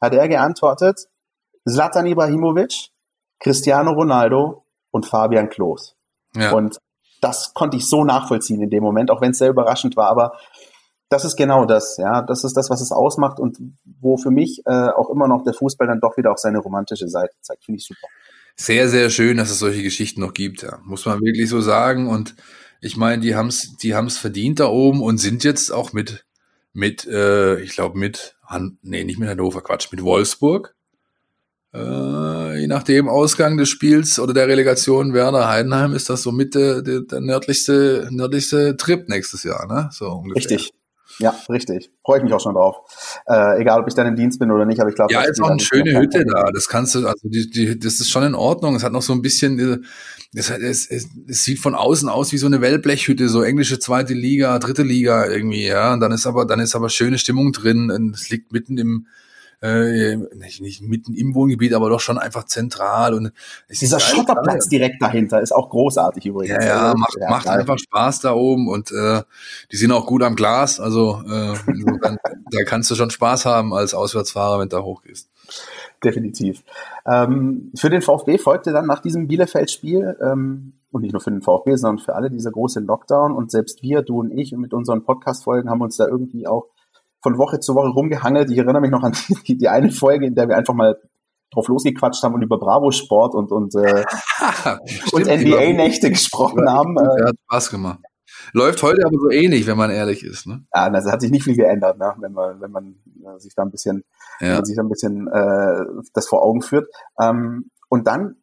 Hat 0.00 0.12
er 0.12 0.28
geantwortet, 0.28 1.08
Zlatan 1.66 2.06
Ibrahimovic, 2.06 2.90
Cristiano 3.40 3.92
Ronaldo 3.92 4.66
und 4.90 5.06
Fabian 5.06 5.48
Klos. 5.48 5.96
Ja. 6.36 6.52
Und 6.52 6.78
das 7.24 7.54
konnte 7.54 7.78
ich 7.78 7.88
so 7.88 8.04
nachvollziehen 8.04 8.60
in 8.60 8.68
dem 8.68 8.82
Moment, 8.82 9.10
auch 9.10 9.22
wenn 9.22 9.30
es 9.30 9.38
sehr 9.38 9.48
überraschend 9.48 9.96
war. 9.96 10.10
Aber 10.10 10.36
das 11.08 11.24
ist 11.24 11.36
genau 11.36 11.64
das, 11.64 11.96
ja. 11.96 12.20
Das 12.20 12.44
ist 12.44 12.54
das, 12.54 12.68
was 12.68 12.82
es 12.82 12.92
ausmacht 12.92 13.40
und 13.40 13.56
wo 14.00 14.18
für 14.18 14.30
mich 14.30 14.60
äh, 14.66 14.88
auch 14.88 15.08
immer 15.08 15.26
noch 15.26 15.42
der 15.42 15.54
Fußball 15.54 15.88
dann 15.88 16.00
doch 16.00 16.16
wieder 16.18 16.30
auch 16.32 16.38
seine 16.38 16.58
romantische 16.58 17.08
Seite 17.08 17.34
zeigt. 17.40 17.64
Finde 17.64 17.78
ich 17.78 17.86
super. 17.86 18.06
Sehr, 18.56 18.88
sehr 18.88 19.08
schön, 19.08 19.38
dass 19.38 19.50
es 19.50 19.58
solche 19.58 19.82
Geschichten 19.82 20.20
noch 20.20 20.34
gibt, 20.34 20.62
ja. 20.62 20.78
Muss 20.84 21.06
man 21.06 21.20
wirklich 21.22 21.48
so 21.48 21.62
sagen. 21.62 22.08
Und 22.08 22.34
ich 22.82 22.98
meine, 22.98 23.22
die 23.22 23.34
haben 23.34 23.48
es 23.48 23.74
die 23.78 23.94
haben's 23.94 24.18
verdient 24.18 24.60
da 24.60 24.66
oben 24.66 25.02
und 25.02 25.16
sind 25.16 25.44
jetzt 25.44 25.72
auch 25.72 25.94
mit, 25.94 26.26
mit 26.74 27.06
äh, 27.06 27.58
ich 27.60 27.70
glaube, 27.70 27.98
mit, 27.98 28.36
Han 28.46 28.78
nee, 28.82 29.04
nicht 29.04 29.18
mit 29.18 29.30
Hannover, 29.30 29.62
Quatsch, 29.62 29.90
mit 29.90 30.02
Wolfsburg 30.02 30.74
äh, 31.74 32.60
je 32.60 32.66
nach 32.68 32.84
dem 32.84 33.08
Ausgang 33.08 33.56
des 33.56 33.68
Spiels 33.68 34.18
oder 34.20 34.32
der 34.32 34.46
Relegation 34.46 35.12
Werder 35.12 35.48
Heidenheim 35.48 35.92
ist 35.92 36.08
das 36.08 36.22
so 36.22 36.30
mit 36.30 36.54
der, 36.54 36.82
der, 36.82 37.00
der 37.00 37.20
nördlichste, 37.20 38.08
nördlichste 38.10 38.76
Trip 38.76 39.08
nächstes 39.08 39.42
Jahr, 39.42 39.66
ne? 39.66 39.88
So 39.92 40.06
ungefähr. 40.06 40.36
Richtig. 40.36 40.72
Ja, 41.18 41.34
richtig. 41.48 41.90
Freue 42.04 42.18
ich 42.18 42.24
mich 42.24 42.32
auch 42.32 42.40
schon 42.40 42.54
drauf. 42.54 42.76
Äh, 43.28 43.60
egal, 43.60 43.80
ob 43.80 43.88
ich 43.88 43.94
dann 43.94 44.06
im 44.06 44.16
Dienst 44.16 44.40
bin 44.40 44.50
oder 44.50 44.64
nicht, 44.64 44.80
aber 44.80 44.90
ich 44.90 44.96
glaube. 44.96 45.12
Ja, 45.12 45.22
ist 45.22 45.40
auch 45.40 45.50
eine 45.50 45.60
schöne 45.60 45.98
Hütte 45.98 46.24
da. 46.24 46.50
Das 46.52 46.68
kannst 46.68 46.94
du, 46.94 47.06
also 47.06 47.28
die, 47.28 47.50
die, 47.50 47.78
das 47.78 48.00
ist 48.00 48.10
schon 48.10 48.24
in 48.24 48.34
Ordnung. 48.34 48.74
Es 48.74 48.82
hat 48.82 48.92
noch 48.92 49.02
so 49.02 49.12
ein 49.12 49.22
bisschen, 49.22 49.84
es, 50.32 50.50
es, 50.50 50.86
es, 50.90 51.08
es 51.28 51.44
sieht 51.44 51.60
von 51.60 51.74
außen 51.74 52.08
aus 52.08 52.32
wie 52.32 52.38
so 52.38 52.46
eine 52.46 52.60
Wellblechhütte, 52.60 53.28
so 53.28 53.42
englische 53.42 53.78
zweite 53.78 54.14
Liga, 54.14 54.58
dritte 54.58 54.82
Liga 54.82 55.26
irgendwie, 55.26 55.66
ja. 55.66 55.92
Und 55.92 56.00
dann 56.00 56.10
ist 56.10 56.26
aber, 56.26 56.46
dann 56.46 56.60
ist 56.60 56.74
aber 56.74 56.88
schöne 56.88 57.18
Stimmung 57.18 57.52
drin. 57.52 57.90
Und 57.92 58.16
es 58.16 58.30
liegt 58.30 58.52
mitten 58.52 58.78
im, 58.78 59.06
äh, 59.64 60.16
nicht, 60.34 60.60
nicht 60.60 60.82
mitten 60.82 61.14
im 61.14 61.34
Wohngebiet, 61.34 61.72
aber 61.72 61.88
doch 61.88 62.00
schon 62.00 62.18
einfach 62.18 62.44
zentral. 62.44 63.14
Und 63.14 63.32
Dieser 63.70 63.98
Schotterplatz 63.98 64.68
direkt 64.68 65.00
dahinter 65.00 65.40
ist 65.40 65.52
auch 65.52 65.70
großartig 65.70 66.26
übrigens. 66.26 66.62
Ja, 66.62 66.68
ja, 66.68 66.82
also, 66.82 66.98
macht, 66.98 67.16
ja, 67.18 67.30
macht 67.30 67.48
einfach 67.48 67.78
Spaß 67.78 68.20
da 68.20 68.34
oben 68.34 68.68
und 68.68 68.92
äh, 68.92 69.22
die 69.72 69.76
sind 69.76 69.90
auch 69.92 70.06
gut 70.06 70.22
am 70.22 70.36
Glas. 70.36 70.80
Also 70.80 71.22
äh, 71.26 71.54
dann, 72.02 72.18
da 72.50 72.64
kannst 72.66 72.90
du 72.90 72.94
schon 72.94 73.08
Spaß 73.08 73.46
haben 73.46 73.72
als 73.72 73.94
Auswärtsfahrer, 73.94 74.58
wenn 74.58 74.68
du 74.68 74.76
da 74.76 74.82
hochgehst. 74.82 75.30
Definitiv. 76.04 76.62
Ähm, 77.06 77.72
für 77.74 77.88
den 77.88 78.02
VfB 78.02 78.36
folgte 78.36 78.72
dann 78.72 78.86
nach 78.86 79.00
diesem 79.00 79.28
Bielefeld-Spiel 79.28 80.18
ähm, 80.20 80.74
und 80.90 81.00
nicht 81.00 81.12
nur 81.12 81.22
für 81.22 81.30
den 81.30 81.40
VfB, 81.40 81.76
sondern 81.76 82.04
für 82.04 82.14
alle 82.14 82.30
dieser 82.30 82.50
große 82.50 82.80
Lockdown 82.80 83.32
und 83.32 83.50
selbst 83.50 83.82
wir, 83.82 84.02
du 84.02 84.20
und 84.20 84.30
ich, 84.30 84.54
und 84.54 84.60
mit 84.60 84.74
unseren 84.74 85.04
Podcast-Folgen 85.04 85.70
haben 85.70 85.80
uns 85.80 85.96
da 85.96 86.06
irgendwie 86.06 86.46
auch 86.46 86.66
von 87.24 87.38
Woche 87.38 87.58
zu 87.58 87.74
Woche 87.74 87.88
rumgehangelt. 87.88 88.50
Ich 88.50 88.58
erinnere 88.58 88.82
mich 88.82 88.90
noch 88.90 89.02
an 89.02 89.16
die, 89.48 89.56
die 89.56 89.68
eine 89.68 89.90
Folge, 89.90 90.26
in 90.26 90.34
der 90.34 90.46
wir 90.46 90.56
einfach 90.56 90.74
mal 90.74 91.00
drauf 91.50 91.68
losgequatscht 91.68 92.22
haben 92.22 92.34
und 92.34 92.42
über 92.42 92.58
Bravo 92.58 92.90
Sport 92.90 93.34
und 93.34 93.50
und, 93.50 93.74
äh, 93.74 94.04
und 95.12 95.26
NBA-Nächte 95.26 96.10
gesprochen 96.10 96.68
haben. 96.68 96.96
Äh, 96.98 97.24
hat 97.24 97.36
Spaß 97.46 97.70
gemacht. 97.70 98.00
Läuft 98.52 98.82
heute 98.82 99.06
aber 99.06 99.16
so 99.16 99.30
ähnlich, 99.30 99.66
wenn 99.66 99.78
man 99.78 99.90
ehrlich 99.90 100.22
ist. 100.22 100.46
Ne? 100.46 100.64
Ja, 100.74 100.84
also 100.84 101.10
hat 101.10 101.22
sich 101.22 101.30
nicht 101.30 101.44
viel 101.44 101.56
geändert, 101.56 101.98
ne? 101.98 102.14
wenn 102.18 102.32
man 102.32 102.60
wenn 102.60 102.70
man 102.70 102.96
äh, 103.24 103.38
sich 103.38 103.54
da 103.54 103.62
ein 103.62 103.70
bisschen, 103.70 104.04
ja. 104.40 104.62
sich 104.62 104.76
da 104.76 104.82
ein 104.82 104.88
bisschen 104.90 105.26
äh, 105.28 105.84
das 106.12 106.28
vor 106.28 106.44
Augen 106.44 106.60
führt. 106.60 106.88
Ähm, 107.18 107.70
und 107.88 108.06
dann, 108.06 108.36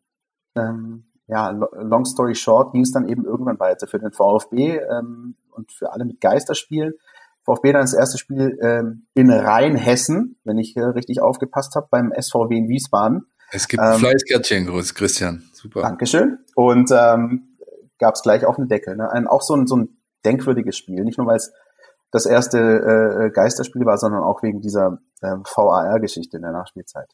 ähm, 0.56 1.06
ja, 1.28 1.52
long 1.52 2.06
story 2.06 2.34
short, 2.34 2.74
ging 2.74 2.82
es 2.82 2.92
dann 2.92 3.08
eben 3.08 3.26
irgendwann 3.26 3.60
weiter 3.60 3.86
für 3.86 4.00
den 4.00 4.12
VfB 4.12 4.80
ähm, 4.80 5.36
und 5.52 5.72
für 5.72 5.94
alle 5.94 6.06
mit 6.06 6.20
Geisterspielen. 6.20 6.94
VfB 7.44 7.74
dann 7.74 7.82
das 7.82 7.94
erste 7.94 8.18
Spiel 8.18 8.58
ähm, 8.62 9.08
in 9.14 9.32
Rheinhessen, 9.32 10.38
wenn 10.44 10.58
ich 10.58 10.76
äh, 10.78 10.82
richtig 10.82 11.22
aufgepasst 11.22 11.76
habe, 11.76 11.88
beim 11.90 12.14
SVW 12.18 12.56
in 12.56 12.68
Wiesbaden. 12.68 13.28
Es 13.52 13.68
gibt 13.68 13.82
ein 13.82 13.94
ähm, 13.94 14.00
Fleißkärtchen, 14.00 14.68
Christian. 14.96 15.44
Super. 15.54 15.82
Dankeschön. 15.82 16.40
Und 16.56 16.92
ähm, 16.92 17.58
gab 18.00 18.16
es 18.16 18.22
gleich 18.22 18.46
auf 18.46 18.56
den 18.56 18.68
Deckel. 18.68 18.96
Ne? 18.96 19.12
Ein, 19.12 19.28
auch 19.28 19.42
so 19.42 19.56
ein, 19.56 19.68
so 19.68 19.78
ein 19.78 19.98
denkwürdiges 20.24 20.78
Spiel. 20.78 21.04
Nicht 21.04 21.18
nur, 21.18 21.28
weil 21.28 21.38
es 21.38 21.52
das 22.12 22.26
erste 22.26 22.60
äh, 22.60 23.30
Geisterspiel 23.32 23.86
war, 23.86 23.98
sondern 23.98 24.24
auch 24.24 24.44
wegen 24.44 24.62
dieser 24.62 25.00
äh, 25.22 25.36
VAR-Geschichte 25.56 26.38
in 26.38 26.44
der 26.44 26.52
Nachspielzeit. 26.52 27.10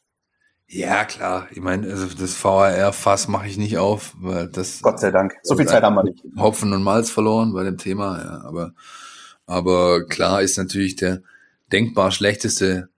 Ja, 0.69 1.05
klar. 1.05 1.47
Ich 1.51 1.61
meine, 1.61 1.87
also 1.87 2.07
das 2.07 2.43
VAR-Fass 2.43 3.29
mache 3.29 3.47
ich 3.47 3.57
nicht 3.57 3.77
auf, 3.77 4.15
weil 4.19 4.49
das. 4.49 4.81
Gott 4.81 4.99
sei 4.99 5.11
Dank. 5.11 5.35
So 5.43 5.55
viel 5.55 5.67
Zeit 5.67 5.83
haben 5.83 5.95
wir 5.95 6.03
nicht. 6.03 6.23
Hopfen 6.37 6.73
und 6.73 6.83
Malz 6.83 7.09
verloren 7.09 7.53
bei 7.53 7.63
dem 7.63 7.77
Thema, 7.77 8.17
ja. 8.19 8.41
Aber 8.45 8.73
aber 9.47 10.05
klar 10.05 10.41
ist 10.41 10.57
natürlich 10.57 10.95
der 10.95 11.23
denkbar 11.71 12.11
schlechteste 12.11 12.89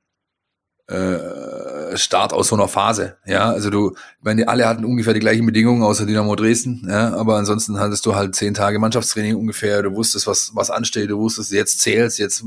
äh, 0.87 1.95
Start 1.97 2.33
aus 2.33 2.47
so 2.47 2.55
einer 2.55 2.67
Phase. 2.67 3.17
Ja, 3.25 3.51
also 3.51 3.69
du, 3.69 3.91
ich 3.91 4.23
meine, 4.23 4.47
alle 4.47 4.67
hatten 4.67 4.85
ungefähr 4.85 5.13
die 5.13 5.19
gleichen 5.19 5.45
Bedingungen 5.45 5.83
außer 5.83 6.05
Dynamo 6.05 6.35
Dresden, 6.35 6.87
ja, 6.89 7.13
aber 7.13 7.37
ansonsten 7.37 7.79
hattest 7.79 8.05
du 8.05 8.15
halt 8.15 8.35
zehn 8.35 8.53
Tage 8.53 8.79
Mannschaftstraining 8.79 9.35
ungefähr, 9.35 9.83
du 9.83 9.95
wusstest, 9.95 10.27
was, 10.27 10.51
was 10.55 10.71
ansteht, 10.71 11.09
du 11.09 11.19
wusstest, 11.19 11.51
jetzt 11.51 11.79
zählst, 11.81 12.19
jetzt 12.19 12.43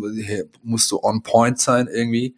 musst 0.63 0.91
du 0.91 1.01
on 1.03 1.23
point 1.23 1.61
sein 1.61 1.89
irgendwie. 1.89 2.37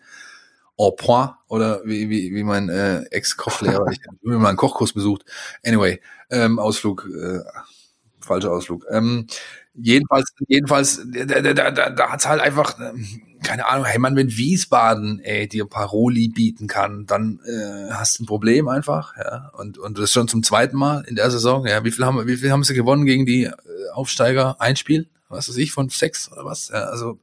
En 0.77 0.91
point, 0.97 1.31
oder 1.49 1.83
wie, 1.85 2.11
wie, 2.11 2.35
wie 2.35 2.43
mein 2.43 2.69
äh, 2.69 3.05
Ex-Kochlehrer, 3.05 3.87
ich 3.93 4.01
habe 4.07 4.19
immer 4.25 4.39
mal 4.39 4.49
einen 4.49 4.59
Kochkurs 4.59 4.93
besucht. 4.93 5.25
Anyway, 5.65 6.01
ähm, 6.31 6.59
Ausflug, 6.59 7.09
äh, 7.09 7.41
falscher 8.25 8.53
Ausflug. 8.53 8.87
Ähm, 8.91 9.27
jedenfalls, 9.75 10.33
jedenfalls, 10.49 11.01
da, 11.13 11.41
da, 11.41 11.71
da, 11.71 11.91
da 11.91 12.11
hat's 12.11 12.27
halt 12.27 12.41
einfach, 12.41 12.79
keine 13.43 13.67
Ahnung, 13.67 13.85
hey 13.85 13.99
man, 13.99 14.17
wenn 14.17 14.37
Wiesbaden 14.37 15.21
ey, 15.21 15.49
dir 15.49 15.67
Paroli 15.67 16.29
bieten 16.29 16.67
kann, 16.67 17.07
dann 17.07 17.41
äh, 17.47 17.91
hast 17.93 18.19
du 18.19 18.25
ein 18.25 18.27
Problem 18.27 18.69
einfach, 18.69 19.17
ja. 19.17 19.51
Und, 19.57 19.79
und 19.79 19.99
das 19.99 20.13
schon 20.13 20.29
zum 20.29 20.43
zweiten 20.43 20.77
Mal 20.77 21.05
in 21.07 21.17
der 21.17 21.31
Saison. 21.31 21.67
Ja, 21.67 21.85
wie 21.85 21.91
viel 21.91 22.05
haben, 22.05 22.27
wie 22.27 22.37
viel 22.37 22.51
haben 22.51 22.65
sie 22.65 22.75
gewonnen 22.75 23.05
gegen 23.05 23.27
die 23.27 23.45
äh, 23.45 23.53
Aufsteiger? 23.93 24.61
Ein 24.61 24.77
Spiel? 24.77 25.09
Was 25.29 25.49
weiß 25.49 25.57
ich, 25.57 25.73
von 25.73 25.89
sechs 25.89 26.31
oder 26.31 26.45
was? 26.45 26.69
Ja, 26.69 26.85
also 26.85 27.19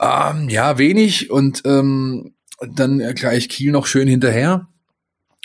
ähm, 0.00 0.48
ja, 0.48 0.78
wenig 0.78 1.30
und 1.30 1.62
ähm, 1.64 2.34
dann 2.60 2.98
gleich 3.14 3.48
Kiel 3.48 3.72
noch 3.72 3.86
schön 3.86 4.08
hinterher. 4.08 4.68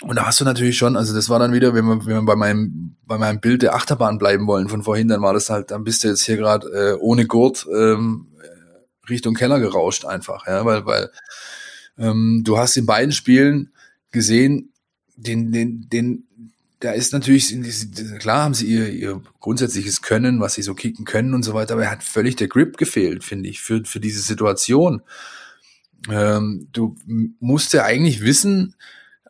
Und 0.02 0.16
da 0.16 0.26
hast 0.26 0.40
du 0.40 0.44
natürlich 0.44 0.78
schon, 0.78 0.96
also 0.96 1.12
das 1.14 1.28
war 1.28 1.40
dann 1.40 1.52
wieder, 1.52 1.74
wenn 1.74 1.84
wir, 1.84 2.06
wenn 2.06 2.14
wir 2.14 2.22
bei 2.22 2.36
meinem, 2.36 2.96
bei 3.04 3.18
meinem 3.18 3.40
Bild 3.40 3.62
der 3.62 3.74
Achterbahn 3.74 4.18
bleiben 4.18 4.46
wollen 4.46 4.68
von 4.68 4.84
vorhin, 4.84 5.08
dann 5.08 5.22
war 5.22 5.32
das 5.32 5.50
halt, 5.50 5.72
dann 5.72 5.82
bist 5.82 6.04
du 6.04 6.08
jetzt 6.08 6.22
hier 6.22 6.36
gerade 6.36 6.68
äh, 6.68 6.96
ohne 7.00 7.26
Gurt 7.26 7.66
ähm, 7.74 8.28
Richtung 9.08 9.34
Keller 9.34 9.58
gerauscht 9.58 10.04
einfach, 10.04 10.46
ja, 10.46 10.64
weil, 10.64 10.86
weil 10.86 11.10
ähm, 11.98 12.42
du 12.44 12.58
hast 12.58 12.76
in 12.76 12.86
beiden 12.86 13.12
Spielen 13.12 13.72
gesehen, 14.12 14.72
den, 15.16 15.50
den, 15.50 15.88
den, 15.88 16.28
da 16.80 16.92
ist 16.92 17.12
natürlich, 17.12 17.52
klar 18.20 18.44
haben 18.44 18.54
sie 18.54 18.66
ihr, 18.66 18.88
ihr 18.90 19.20
grundsätzliches 19.40 20.00
Können, 20.02 20.40
was 20.40 20.54
sie 20.54 20.62
so 20.62 20.74
kicken 20.74 21.04
können 21.04 21.34
und 21.34 21.42
so 21.42 21.54
weiter, 21.54 21.74
aber 21.74 21.84
er 21.84 21.90
hat 21.90 22.04
völlig 22.04 22.36
der 22.36 22.48
Grip 22.48 22.76
gefehlt, 22.76 23.24
finde 23.24 23.48
ich, 23.48 23.60
für, 23.60 23.84
für 23.84 23.98
diese 23.98 24.20
Situation. 24.20 25.02
Ähm, 26.08 26.68
du 26.72 26.94
musst 27.40 27.72
ja 27.72 27.82
eigentlich 27.84 28.22
wissen, 28.22 28.76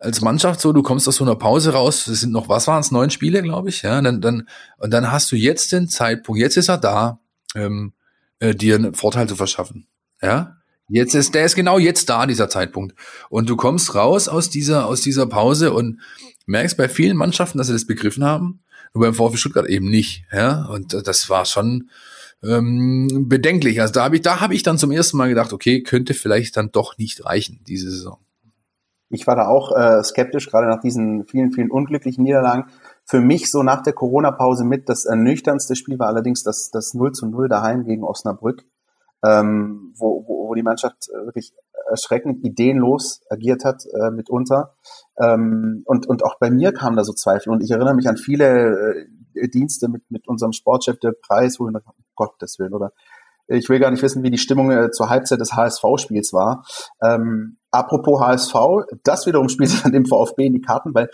als 0.01 0.21
Mannschaft 0.21 0.61
so, 0.61 0.73
du 0.73 0.83
kommst 0.83 1.09
aus 1.09 1.17
so 1.17 1.25
einer 1.25 1.37
Pause 1.37 1.73
raus, 1.73 2.07
es 2.07 2.21
sind 2.21 2.33
noch, 2.33 2.49
was 2.49 2.67
waren 2.67 2.81
es, 2.81 2.91
neun 2.91 3.11
Spiele, 3.11 3.43
glaube 3.43 3.69
ich, 3.69 3.83
ja, 3.83 4.01
dann, 4.01 4.21
dann, 4.21 4.49
und 4.79 4.91
dann 4.91 5.11
hast 5.11 5.31
du 5.33 5.37
jetzt 5.37 5.73
den 5.73 5.89
Zeitpunkt, 5.89 6.41
jetzt 6.41 6.57
ist 6.57 6.69
er 6.69 6.79
da, 6.79 7.21
ähm, 7.55 7.93
äh, 8.41 8.55
dir 8.55 8.77
einen 8.77 8.95
Vorteil 8.95 9.29
zu 9.29 9.37
verschaffen. 9.37 9.87
Ja, 10.23 10.57
jetzt 10.89 11.15
ist, 11.15 11.35
der 11.35 11.45
ist 11.45 11.55
genau 11.55 11.79
jetzt 11.79 12.09
da, 12.09 12.27
dieser 12.27 12.49
Zeitpunkt. 12.49 12.95
Und 13.29 13.49
du 13.49 13.57
kommst 13.57 13.95
raus 13.95 14.29
aus 14.29 14.51
dieser, 14.51 14.87
aus 14.87 15.01
dieser 15.01 15.27
Pause 15.27 15.73
und 15.73 16.01
merkst 16.47 16.77
bei 16.77 16.89
vielen 16.89 17.17
Mannschaften, 17.17 17.59
dass 17.59 17.67
sie 17.67 17.73
das 17.73 17.87
begriffen 17.87 18.25
haben, 18.25 18.61
nur 18.95 19.05
beim 19.05 19.15
VfB 19.15 19.37
Stuttgart 19.37 19.67
eben 19.67 19.91
nicht. 19.91 20.25
Ja, 20.33 20.67
und 20.67 20.95
äh, 20.95 21.03
das 21.03 21.29
war 21.29 21.45
schon 21.45 21.91
ähm, 22.43 23.27
bedenklich. 23.29 23.81
Also 23.81 23.95
da 23.95 24.05
habe 24.05 24.17
ich, 24.17 24.23
da 24.23 24.41
habe 24.41 24.55
ich 24.55 24.63
dann 24.63 24.79
zum 24.79 24.93
ersten 24.93 25.17
Mal 25.17 25.29
gedacht, 25.29 25.53
okay, 25.53 25.83
könnte 25.83 26.15
vielleicht 26.15 26.57
dann 26.57 26.71
doch 26.71 26.97
nicht 26.99 27.25
reichen 27.25 27.61
diese 27.67 27.91
Saison. 27.91 28.19
Ich 29.11 29.27
war 29.27 29.37
da 29.37 29.47
auch 29.49 29.75
äh, 29.75 30.03
skeptisch, 30.03 30.51
gerade 30.51 30.67
nach 30.67 30.81
diesen 30.81 31.25
vielen, 31.27 31.53
vielen 31.53 31.71
unglücklichen 31.71 32.25
Niederlagen. 32.25 32.67
Für 33.05 33.21
mich 33.21 33.51
so 33.51 33.63
nach 33.63 33.83
der 33.83 33.95
Corona-Pause 33.95 34.65
mit 34.65 34.89
das 34.89 35.07
ernüchterndste 35.07 35.77
Spiel 35.77 35.99
war 35.99 36.09
allerdings 36.09 36.43
das, 36.43 36.71
das 36.71 36.93
0 36.93 37.13
zu 37.13 37.27
0 37.27 37.49
daheim 37.49 37.85
gegen 37.85 38.05
Osnabrück, 38.05 38.65
ähm, 39.25 39.95
wo, 39.97 40.25
wo, 40.27 40.49
wo 40.49 40.55
die 40.55 40.63
Mannschaft 40.63 41.09
äh, 41.09 41.25
wirklich 41.25 41.55
erschreckend 41.89 42.45
ideenlos 42.45 43.23
agiert 43.31 43.65
hat 43.65 43.85
äh, 43.87 44.11
mitunter. 44.11 44.75
Ähm, 45.19 45.83
und, 45.87 46.07
und 46.07 46.25
auch 46.25 46.39
bei 46.39 46.51
mir 46.51 46.73
kamen 46.73 46.97
da 46.97 47.05
so 47.05 47.13
Zweifel. 47.13 47.51
Und 47.51 47.63
ich 47.63 47.71
erinnere 47.71 47.95
mich 47.95 48.09
an 48.09 48.17
viele 48.17 49.07
äh, 49.35 49.49
Dienste 49.49 49.89
mit, 49.89 50.03
mit 50.11 50.29
unserem 50.29 50.53
Sportchef 50.53 50.99
der 50.99 51.13
Preis, 51.13 51.59
wo 51.59 51.65
wir 51.65 51.75
um 51.75 52.05
Gottes 52.15 52.59
Willen, 52.59 52.75
oder 52.75 52.93
ich 53.49 53.69
will 53.69 53.81
gar 53.81 53.91
nicht 53.91 54.03
wissen, 54.03 54.23
wie 54.23 54.31
die 54.31 54.39
Stimmung 54.39 54.71
äh, 54.71 54.91
zur 54.91 55.09
Halbzeit 55.09 55.41
des 55.41 55.55
HSV-Spiels 55.55 56.33
war. 56.33 56.65
Ähm, 57.03 57.57
apropos 57.71 58.21
HSV, 58.21 58.55
das 59.03 59.27
wiederum 59.27 59.49
spielt 59.49 59.73
dann 59.85 59.93
dem 59.93 60.07
VfB 60.07 60.47
in 60.47 60.55
die 60.55 60.61
Karten, 60.61 60.95
weil 60.95 61.11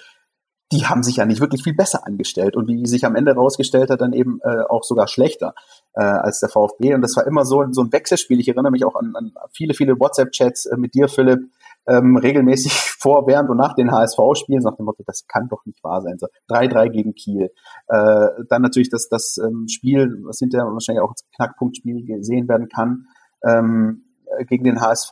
die 0.72 0.86
haben 0.86 1.02
sich 1.02 1.16
ja 1.16 1.26
nicht 1.26 1.40
wirklich 1.40 1.62
viel 1.62 1.74
besser 1.74 2.06
angestellt 2.06 2.56
und 2.56 2.66
wie 2.66 2.86
sich 2.86 3.04
am 3.04 3.16
Ende 3.16 3.34
rausgestellt 3.34 3.90
hat, 3.90 4.00
dann 4.00 4.12
eben 4.12 4.40
äh, 4.42 4.62
auch 4.68 4.82
sogar 4.82 5.06
schlechter 5.06 5.54
äh, 5.92 6.02
als 6.02 6.40
der 6.40 6.48
VfB. 6.48 6.94
Und 6.94 7.02
das 7.02 7.16
war 7.16 7.26
immer 7.26 7.44
so, 7.44 7.64
so 7.70 7.82
ein 7.82 7.92
Wechselspiel. 7.92 8.40
Ich 8.40 8.48
erinnere 8.48 8.72
mich 8.72 8.84
auch 8.84 8.96
an, 8.96 9.12
an 9.14 9.32
viele, 9.52 9.74
viele 9.74 10.00
WhatsApp-Chats 10.00 10.66
äh, 10.66 10.76
mit 10.76 10.94
dir, 10.94 11.08
Philipp, 11.08 11.40
ähm, 11.86 12.16
regelmäßig 12.16 12.72
vor, 12.98 13.26
während 13.26 13.50
und 13.50 13.56
nach 13.56 13.74
den 13.74 13.90
HSV-Spielen, 13.92 14.62
nach 14.62 14.76
dem 14.76 14.86
Motto, 14.86 15.02
das 15.06 15.26
kann 15.26 15.48
doch 15.48 15.64
nicht 15.66 15.82
wahr 15.84 16.02
sein. 16.02 16.18
So 16.18 16.26
3-3 16.48 16.90
gegen 16.90 17.14
Kiel. 17.14 17.50
Äh, 17.88 18.28
dann 18.48 18.62
natürlich 18.62 18.90
das, 18.90 19.08
das 19.08 19.38
ähm, 19.38 19.66
Spiel, 19.68 20.22
was 20.24 20.38
hinterher 20.38 20.66
wahrscheinlich 20.66 21.02
auch 21.02 21.10
als 21.10 21.24
Knackpunktspiel 21.36 22.04
gesehen 22.04 22.48
werden 22.48 22.68
kann, 22.68 23.06
ähm, 23.44 24.04
gegen 24.48 24.64
den 24.64 24.80
HSV, 24.80 25.10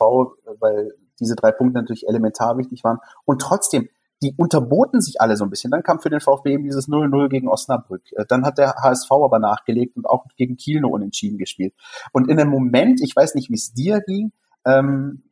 weil 0.59 0.91
diese 1.19 1.35
drei 1.35 1.51
Punkte 1.51 1.79
natürlich 1.79 2.07
elementar 2.07 2.57
wichtig 2.57 2.83
waren. 2.83 2.97
Und 3.25 3.41
trotzdem, 3.41 3.87
die 4.21 4.33
unterboten 4.37 5.01
sich 5.01 5.19
alle 5.21 5.35
so 5.35 5.43
ein 5.43 5.49
bisschen. 5.49 5.71
Dann 5.71 5.83
kam 5.83 5.99
für 5.99 6.09
den 6.09 6.21
VfB 6.21 6.53
eben 6.53 6.63
dieses 6.63 6.87
0-0 6.87 7.29
gegen 7.29 7.47
Osnabrück. 7.47 8.03
Äh, 8.13 8.25
dann 8.27 8.45
hat 8.45 8.57
der 8.57 8.75
HSV 8.75 9.11
aber 9.11 9.39
nachgelegt 9.39 9.95
und 9.95 10.05
auch 10.05 10.25
gegen 10.37 10.57
Kiel 10.57 10.81
nur 10.81 10.91
unentschieden 10.91 11.37
gespielt. 11.37 11.73
Und 12.11 12.29
in 12.29 12.39
einem 12.39 12.49
Moment, 12.49 13.01
ich 13.01 13.15
weiß 13.15 13.35
nicht, 13.35 13.49
wie 13.49 13.55
es 13.55 13.73
dir 13.73 14.01
ging, 14.01 14.31
ähm, 14.65 15.23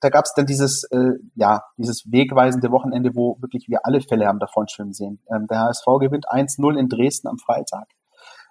da 0.00 0.08
gab 0.08 0.24
es 0.24 0.34
dann 0.34 0.46
dieses, 0.46 0.84
äh, 0.84 1.12
ja, 1.34 1.62
dieses 1.76 2.04
wegweisende 2.10 2.70
Wochenende, 2.70 3.10
wo 3.14 3.36
wirklich 3.40 3.68
wir 3.68 3.84
alle 3.84 4.00
Fälle 4.00 4.26
haben 4.26 4.38
davon 4.38 4.68
schwimmen 4.68 4.92
sehen. 4.92 5.20
Ähm, 5.30 5.46
der 5.48 5.60
HSV 5.60 5.86
gewinnt 6.00 6.28
1-0 6.28 6.78
in 6.78 6.88
Dresden 6.88 7.28
am 7.28 7.38
Freitag 7.38 7.88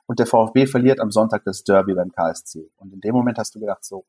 und 0.06 0.20
der 0.20 0.26
VfB 0.26 0.66
verliert 0.66 1.00
am 1.00 1.12
Sonntag 1.12 1.43
das 1.45 1.64
Derby 1.64 1.93
beim 1.93 2.12
KSC. 2.12 2.72
Und 2.78 2.93
in 2.93 3.00
dem 3.00 3.14
Moment 3.14 3.38
hast 3.38 3.56
du 3.56 3.60
gedacht 3.60 3.86
so, 3.86 4.06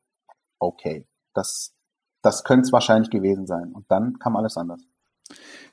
okay, 0.59 1.05
das, 1.33 1.73
das 2.21 2.43
könnte 2.43 2.63
es 2.63 2.71
wahrscheinlich 2.71 3.09
gewesen 3.09 3.45
sein. 3.45 3.71
Und 3.73 3.85
dann 3.89 4.17
kam 4.19 4.35
alles 4.35 4.57
anders. 4.57 4.81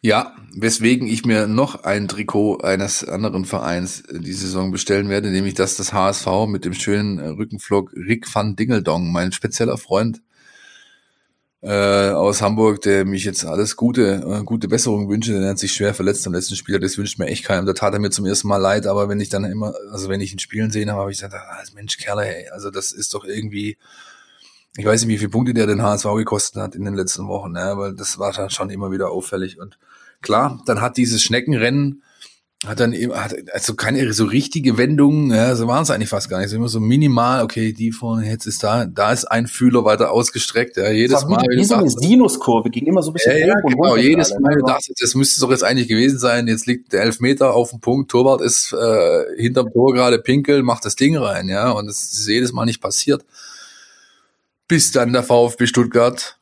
Ja, 0.00 0.36
weswegen 0.54 1.08
ich 1.08 1.24
mir 1.24 1.46
noch 1.48 1.82
ein 1.82 2.06
Trikot 2.06 2.58
eines 2.58 3.06
anderen 3.06 3.44
Vereins 3.44 4.04
die 4.10 4.32
Saison 4.32 4.70
bestellen 4.70 5.08
werde, 5.08 5.30
nämlich 5.30 5.54
das 5.54 5.76
das 5.76 5.92
HSV 5.92 6.46
mit 6.46 6.64
dem 6.64 6.74
schönen 6.74 7.18
Rückenflog 7.18 7.92
Rick 7.94 8.32
van 8.32 8.54
Dingeldong, 8.54 9.10
mein 9.10 9.32
spezieller 9.32 9.76
Freund 9.76 10.22
äh, 11.60 12.10
aus 12.10 12.40
Hamburg, 12.40 12.82
der 12.82 13.04
mich 13.04 13.24
jetzt 13.24 13.44
alles 13.44 13.76
Gute, 13.76 14.24
äh, 14.24 14.44
gute 14.44 14.68
Besserung 14.68 15.08
wünsche, 15.08 15.38
der 15.38 15.50
hat 15.50 15.58
sich 15.58 15.72
schwer 15.72 15.92
verletzt 15.92 16.26
am 16.26 16.32
letzten 16.32 16.54
Spieler, 16.54 16.78
das 16.78 16.96
wünscht 16.98 17.18
mir 17.18 17.26
echt 17.26 17.44
keinem. 17.44 17.66
Da 17.66 17.72
tat 17.72 17.94
er 17.94 17.98
mir 17.98 18.10
zum 18.10 18.26
ersten 18.26 18.48
Mal 18.48 18.58
leid, 18.58 18.86
aber 18.86 19.08
wenn 19.08 19.20
ich 19.20 19.28
dann 19.28 19.44
immer, 19.44 19.74
also 19.90 20.08
wenn 20.08 20.20
ich 20.20 20.32
ihn 20.32 20.38
spielen 20.38 20.70
sehen 20.70 20.90
habe, 20.90 21.00
habe 21.00 21.10
ich 21.10 21.18
gesagt, 21.18 21.34
ah, 21.34 21.62
Mensch, 21.74 21.98
Kerle, 21.98 22.26
ey, 22.26 22.48
also 22.50 22.70
das 22.70 22.92
ist 22.92 23.12
doch 23.14 23.24
irgendwie, 23.24 23.76
ich 24.76 24.86
weiß 24.86 25.02
nicht, 25.02 25.12
wie 25.12 25.18
viele 25.18 25.30
Punkte 25.30 25.54
der 25.54 25.66
den 25.66 25.82
HSV 25.82 26.06
gekostet 26.16 26.62
hat 26.62 26.76
in 26.76 26.84
den 26.84 26.94
letzten 26.94 27.26
Wochen, 27.26 27.56
ja, 27.56 27.76
weil 27.76 27.94
das 27.94 28.18
war 28.18 28.32
dann 28.32 28.50
schon 28.50 28.70
immer 28.70 28.92
wieder 28.92 29.10
auffällig. 29.10 29.58
Und 29.58 29.78
klar, 30.22 30.62
dann 30.66 30.80
hat 30.80 30.96
dieses 30.96 31.22
Schneckenrennen 31.22 32.02
hat 32.66 32.80
dann 32.80 32.92
eben, 32.92 33.14
hat 33.14 33.36
also 33.52 33.74
keine 33.74 34.12
so 34.12 34.24
richtige 34.24 34.76
Wendung, 34.76 35.30
ja, 35.30 35.54
so 35.54 35.68
waren 35.68 35.84
es 35.84 35.90
eigentlich 35.90 36.08
fast 36.08 36.28
gar 36.28 36.40
nicht. 36.40 36.50
So 36.50 36.56
immer 36.56 36.68
so 36.68 36.80
minimal, 36.80 37.44
okay, 37.44 37.72
die 37.72 37.92
vorne, 37.92 38.28
jetzt 38.28 38.46
ist 38.46 38.64
da, 38.64 38.84
da 38.84 39.12
ist 39.12 39.26
ein 39.26 39.46
Fühler 39.46 39.84
weiter 39.84 40.10
ausgestreckt, 40.10 40.76
ja, 40.76 40.90
jedes 40.90 41.24
Mal. 41.26 41.44
Wie, 41.50 41.64
so 41.64 41.76
eine 41.76 41.88
Sinuskurve, 41.88 42.70
ging 42.70 42.86
immer 42.86 43.02
so 43.02 43.10
ein 43.10 43.14
bisschen 43.14 43.38
ja, 43.38 43.46
ja, 43.46 43.54
genau, 43.60 43.96
jedes 43.96 44.36
Mal, 44.40 44.56
ne? 44.56 44.62
das, 44.66 44.90
das 44.98 45.14
müsste 45.14 45.40
doch 45.40 45.52
jetzt 45.52 45.62
eigentlich 45.62 45.86
gewesen 45.86 46.18
sein, 46.18 46.48
jetzt 46.48 46.66
liegt 46.66 46.92
der 46.92 47.02
Elfmeter 47.02 47.54
auf 47.54 47.70
dem 47.70 47.78
Punkt, 47.78 48.10
Torwart 48.10 48.40
ist 48.40 48.72
äh, 48.72 49.24
hinterm 49.36 49.72
Tor 49.72 49.94
gerade 49.94 50.18
pinkel, 50.18 50.64
macht 50.64 50.84
das 50.84 50.96
Ding 50.96 51.16
rein, 51.16 51.48
ja, 51.48 51.70
und 51.70 51.86
das 51.86 52.12
ist 52.12 52.26
jedes 52.26 52.52
Mal 52.52 52.64
nicht 52.64 52.80
passiert. 52.80 53.24
Bis 54.66 54.90
dann 54.90 55.12
der 55.12 55.22
VfB 55.22 55.66
Stuttgart 55.66 56.38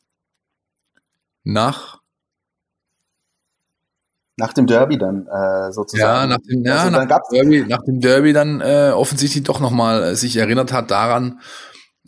nach 1.45 2.01
nach 4.37 4.53
dem 4.53 4.67
Derby 4.67 4.99
dann 4.99 5.27
äh, 5.27 5.73
sozusagen. 5.73 6.31
Ja, 6.31 6.37
nach 6.37 6.39
dem, 6.39 6.65
ja, 6.65 6.77
also, 6.77 6.91
nach, 6.91 7.07
dem 7.07 7.39
Derby, 7.39 7.65
nach 7.69 7.83
dem 7.83 8.01
Derby 8.01 8.33
dann 8.33 8.61
äh, 8.61 8.93
offensichtlich 8.95 9.45
doch 9.45 9.61
nochmal 9.61 10.03
äh, 10.03 10.15
sich 10.15 10.37
erinnert 10.37 10.73
hat 10.73 10.91
daran, 10.91 11.41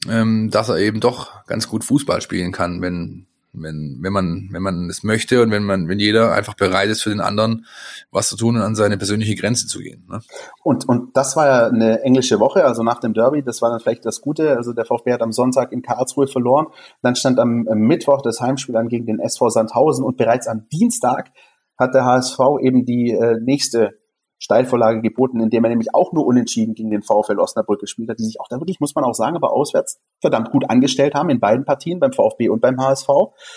ähm, 0.09 0.51
dass 0.51 0.69
er 0.69 0.77
eben 0.77 1.01
doch 1.01 1.45
ganz 1.47 1.69
gut 1.69 1.85
Fußball 1.85 2.21
spielen 2.21 2.53
kann, 2.53 2.83
wenn 2.83 3.25
wenn 3.55 3.99
wenn 4.03 4.13
man 4.13 4.49
wenn 4.53 4.63
man 4.63 4.91
es 4.91 5.03
möchte 5.03 5.43
und 5.43 5.51
wenn 5.51 5.65
man 5.65 5.89
wenn 5.89 5.99
jeder 5.99 6.33
einfach 6.33 6.55
bereit 6.55 6.91
ist 6.91 7.03
für 7.03 7.09
den 7.09 7.23
anderen 7.23 7.65
was 8.13 8.29
zu 8.29 8.37
tun 8.37 8.57
und 8.57 8.63
an 8.63 8.77
seine 8.77 8.99
persönliche 8.99 9.35
Grenze 9.35 9.67
zu 9.67 9.79
gehen. 9.79 10.07
Ne? 10.09 10.21
Und 10.63 10.87
und 10.87 11.17
das 11.17 11.35
war 11.35 11.47
ja 11.47 11.67
eine 11.69 12.03
englische 12.03 12.41
Woche, 12.41 12.65
also 12.65 12.83
nach 12.83 13.01
dem 13.01 13.15
Derby, 13.15 13.43
das 13.43 13.63
war 13.63 13.71
dann 13.71 13.81
vielleicht 13.81 14.05
das 14.05 14.21
Gute. 14.21 14.55
Also 14.57 14.75
der 14.75 14.85
VfB 14.85 15.15
hat 15.15 15.23
am 15.23 15.33
Sonntag 15.33 15.73
in 15.73 15.81
Karlsruhe 15.81 16.27
verloren, 16.27 16.67
dann 17.01 17.17
stand 17.17 17.41
am 17.41 17.65
Mittwoch 17.65 18.21
das 18.21 18.41
Heimspiel 18.43 18.77
an 18.77 18.89
gegen 18.89 19.07
den 19.07 19.19
SV 19.19 19.49
Sandhausen 19.49 20.05
und 20.05 20.19
bereits 20.19 20.47
am 20.47 20.69
Dienstag 20.69 21.33
hat 21.79 21.95
der 21.95 22.05
HSV 22.05 22.39
eben 22.61 22.85
die 22.85 23.13
äh, 23.13 23.37
nächste 23.41 23.99
Steilvorlage 24.39 25.03
geboten, 25.03 25.41
indem 25.41 25.65
er 25.65 25.71
nämlich 25.71 25.95
auch 25.95 26.13
nur 26.13 26.25
unentschieden 26.25 26.75
gegen 26.75 26.91
den 26.91 27.03
VfL 27.03 27.41
Osnabrück 27.41 27.81
gespielt 27.81 28.09
hat, 28.09 28.19
die 28.19 28.25
sich 28.25 28.41
auch 28.41 28.47
da 28.49 28.57
wirklich, 28.61 28.79
muss 28.81 28.95
man 28.95 29.05
auch 29.05 29.15
sagen, 29.15 29.37
aber 29.37 29.53
auswärts 29.53 29.99
verdammt 30.21 30.53
gut 30.53 30.71
angestellt 30.71 31.15
haben 31.15 31.29
in 31.29 31.41
beiden 31.41 31.65
Partien, 31.65 31.99
beim 31.99 32.13
VfB 32.13 32.49
und 32.49 32.61
beim 32.61 32.81
HSV. 32.81 33.09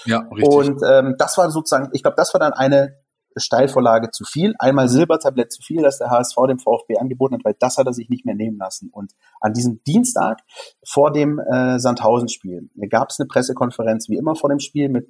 Ja, 0.05 0.19
richtig. 0.19 0.49
Und 0.49 0.82
ähm, 0.89 1.15
das 1.19 1.38
war 1.38 1.51
sozusagen, 1.51 1.89
ich 1.93 2.01
glaube, 2.01 2.15
das 2.17 2.34
war 2.34 2.39
dann 2.39 2.53
eine 2.53 2.95
Steilvorlage 3.38 4.09
zu 4.11 4.26
viel, 4.26 4.55
einmal 4.59 4.89
Silbertablett 4.89 5.51
zu 5.51 5.61
viel, 5.61 5.82
dass 5.84 5.99
der 5.99 6.09
HSV 6.09 6.36
dem 6.47 6.59
VfB 6.59 6.97
angeboten 6.97 7.36
hat, 7.36 7.45
weil 7.45 7.55
das 7.59 7.78
hat 7.78 7.86
er 7.86 7.93
sich 7.93 8.09
nicht 8.09 8.26
mehr 8.26 8.36
nehmen 8.36 8.57
lassen. 8.57 8.89
Und 8.91 9.13
an 9.39 9.53
diesem 9.53 9.82
Dienstag 9.84 10.41
vor 10.86 11.11
dem 11.11 11.39
äh, 11.39 11.80
Sandhausen-Spiel 11.80 12.69
gab 12.89 13.09
es 13.09 13.19
eine 13.19 13.28
Pressekonferenz, 13.28 14.09
wie 14.09 14.17
immer 14.17 14.36
vor 14.36 14.49
dem 14.49 14.59
Spiel, 14.59 14.89
mit 14.89 15.07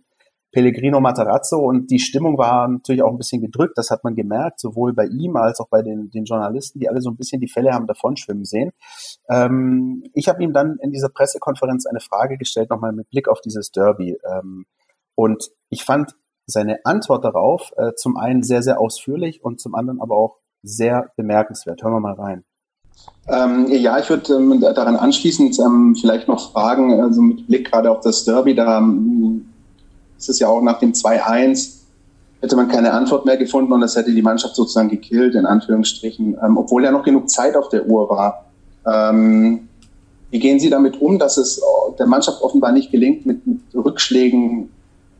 Pellegrino 0.51 0.99
Matarazzo 0.99 1.57
und 1.57 1.89
die 1.91 1.99
Stimmung 1.99 2.37
war 2.37 2.67
natürlich 2.67 3.03
auch 3.03 3.11
ein 3.11 3.17
bisschen 3.17 3.41
gedrückt. 3.41 3.77
Das 3.77 3.89
hat 3.89 4.03
man 4.03 4.15
gemerkt, 4.15 4.59
sowohl 4.59 4.93
bei 4.93 5.05
ihm 5.05 5.35
als 5.37 5.59
auch 5.59 5.69
bei 5.69 5.81
den, 5.81 6.09
den 6.09 6.25
Journalisten, 6.25 6.79
die 6.79 6.89
alle 6.89 7.01
so 7.01 7.09
ein 7.09 7.15
bisschen 7.15 7.39
die 7.39 7.47
Fälle 7.47 7.71
haben 7.71 7.87
davonschwimmen 7.87 8.45
sehen. 8.45 8.71
Ähm, 9.29 10.03
ich 10.13 10.27
habe 10.27 10.43
ihm 10.43 10.53
dann 10.53 10.77
in 10.81 10.91
dieser 10.91 11.09
Pressekonferenz 11.09 11.85
eine 11.85 12.01
Frage 12.01 12.37
gestellt, 12.37 12.69
nochmal 12.69 12.91
mit 12.91 13.09
Blick 13.09 13.29
auf 13.29 13.39
dieses 13.41 13.71
Derby. 13.71 14.17
Ähm, 14.29 14.65
und 15.15 15.51
ich 15.69 15.83
fand 15.83 16.15
seine 16.45 16.79
Antwort 16.83 17.23
darauf 17.23 17.71
äh, 17.77 17.93
zum 17.95 18.17
einen 18.17 18.43
sehr, 18.43 18.61
sehr 18.61 18.79
ausführlich 18.79 19.43
und 19.43 19.61
zum 19.61 19.75
anderen 19.75 20.01
aber 20.01 20.17
auch 20.17 20.37
sehr 20.63 21.11
bemerkenswert. 21.15 21.81
Hören 21.81 21.93
wir 21.93 21.99
mal 22.01 22.13
rein. 22.13 22.43
Ähm, 23.27 23.67
ja, 23.69 23.99
ich 23.99 24.09
würde 24.09 24.33
ähm, 24.33 24.59
daran 24.59 24.95
anschließend 24.95 25.57
ähm, 25.59 25.95
vielleicht 25.99 26.27
noch 26.27 26.51
fragen, 26.51 27.01
also 27.01 27.21
mit 27.21 27.47
Blick 27.47 27.71
gerade 27.71 27.89
auf 27.89 28.01
das 28.01 28.25
Derby, 28.25 28.53
da 28.53 28.81
ähm, 30.21 30.27
ist 30.27 30.29
es 30.29 30.39
ja 30.39 30.47
auch 30.47 30.61
nach 30.61 30.79
dem 30.79 30.93
2-1, 30.93 31.79
hätte 32.41 32.55
man 32.55 32.67
keine 32.67 32.93
Antwort 32.93 33.25
mehr 33.25 33.37
gefunden 33.37 33.73
und 33.73 33.81
das 33.81 33.95
hätte 33.95 34.11
die 34.11 34.21
Mannschaft 34.21 34.55
sozusagen 34.55 34.89
gekillt, 34.89 35.35
in 35.35 35.45
Anführungsstrichen, 35.45 36.37
ähm, 36.43 36.57
obwohl 36.57 36.83
ja 36.83 36.91
noch 36.91 37.03
genug 37.03 37.29
Zeit 37.29 37.55
auf 37.55 37.69
der 37.69 37.87
Uhr 37.87 38.09
war. 38.09 38.45
Ähm, 38.85 39.67
wie 40.31 40.39
gehen 40.39 40.59
Sie 40.59 40.69
damit 40.69 41.01
um, 41.01 41.19
dass 41.19 41.37
es 41.37 41.61
der 41.99 42.07
Mannschaft 42.07 42.41
offenbar 42.41 42.71
nicht 42.71 42.91
gelingt, 42.91 43.25
mit, 43.25 43.45
mit 43.45 43.59
Rückschlägen 43.75 44.69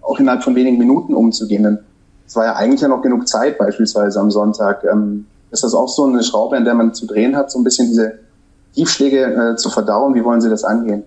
auch 0.02 0.20
innerhalb 0.20 0.44
von 0.44 0.56
wenigen 0.56 0.78
Minuten 0.78 1.14
umzugehen? 1.14 1.64
Denn 1.64 1.80
es 2.26 2.36
war 2.36 2.46
ja 2.46 2.56
eigentlich 2.56 2.82
ja 2.82 2.88
noch 2.88 3.02
genug 3.02 3.28
Zeit, 3.28 3.58
beispielsweise 3.58 4.20
am 4.20 4.32
Sonntag. 4.32 4.86
Ähm, 4.90 5.26
ist 5.52 5.64
das 5.64 5.74
auch 5.74 5.90
so 5.90 6.06
eine 6.06 6.24
Schraube, 6.24 6.56
an 6.56 6.64
der 6.64 6.76
man 6.76 6.94
zu 6.94 7.06
drehen 7.06 7.36
hat, 7.36 7.52
so 7.52 7.60
ein 7.60 7.66
bisschen 7.66 7.90
diese 7.90 8.20
Tiefschläge 8.74 9.52
äh, 9.52 9.56
zu 9.58 9.70
verdauen? 9.70 10.16
Wie 10.16 10.24
wollen 10.24 10.40
Sie 10.40 10.50
das 10.50 10.64
angehen? 10.64 11.04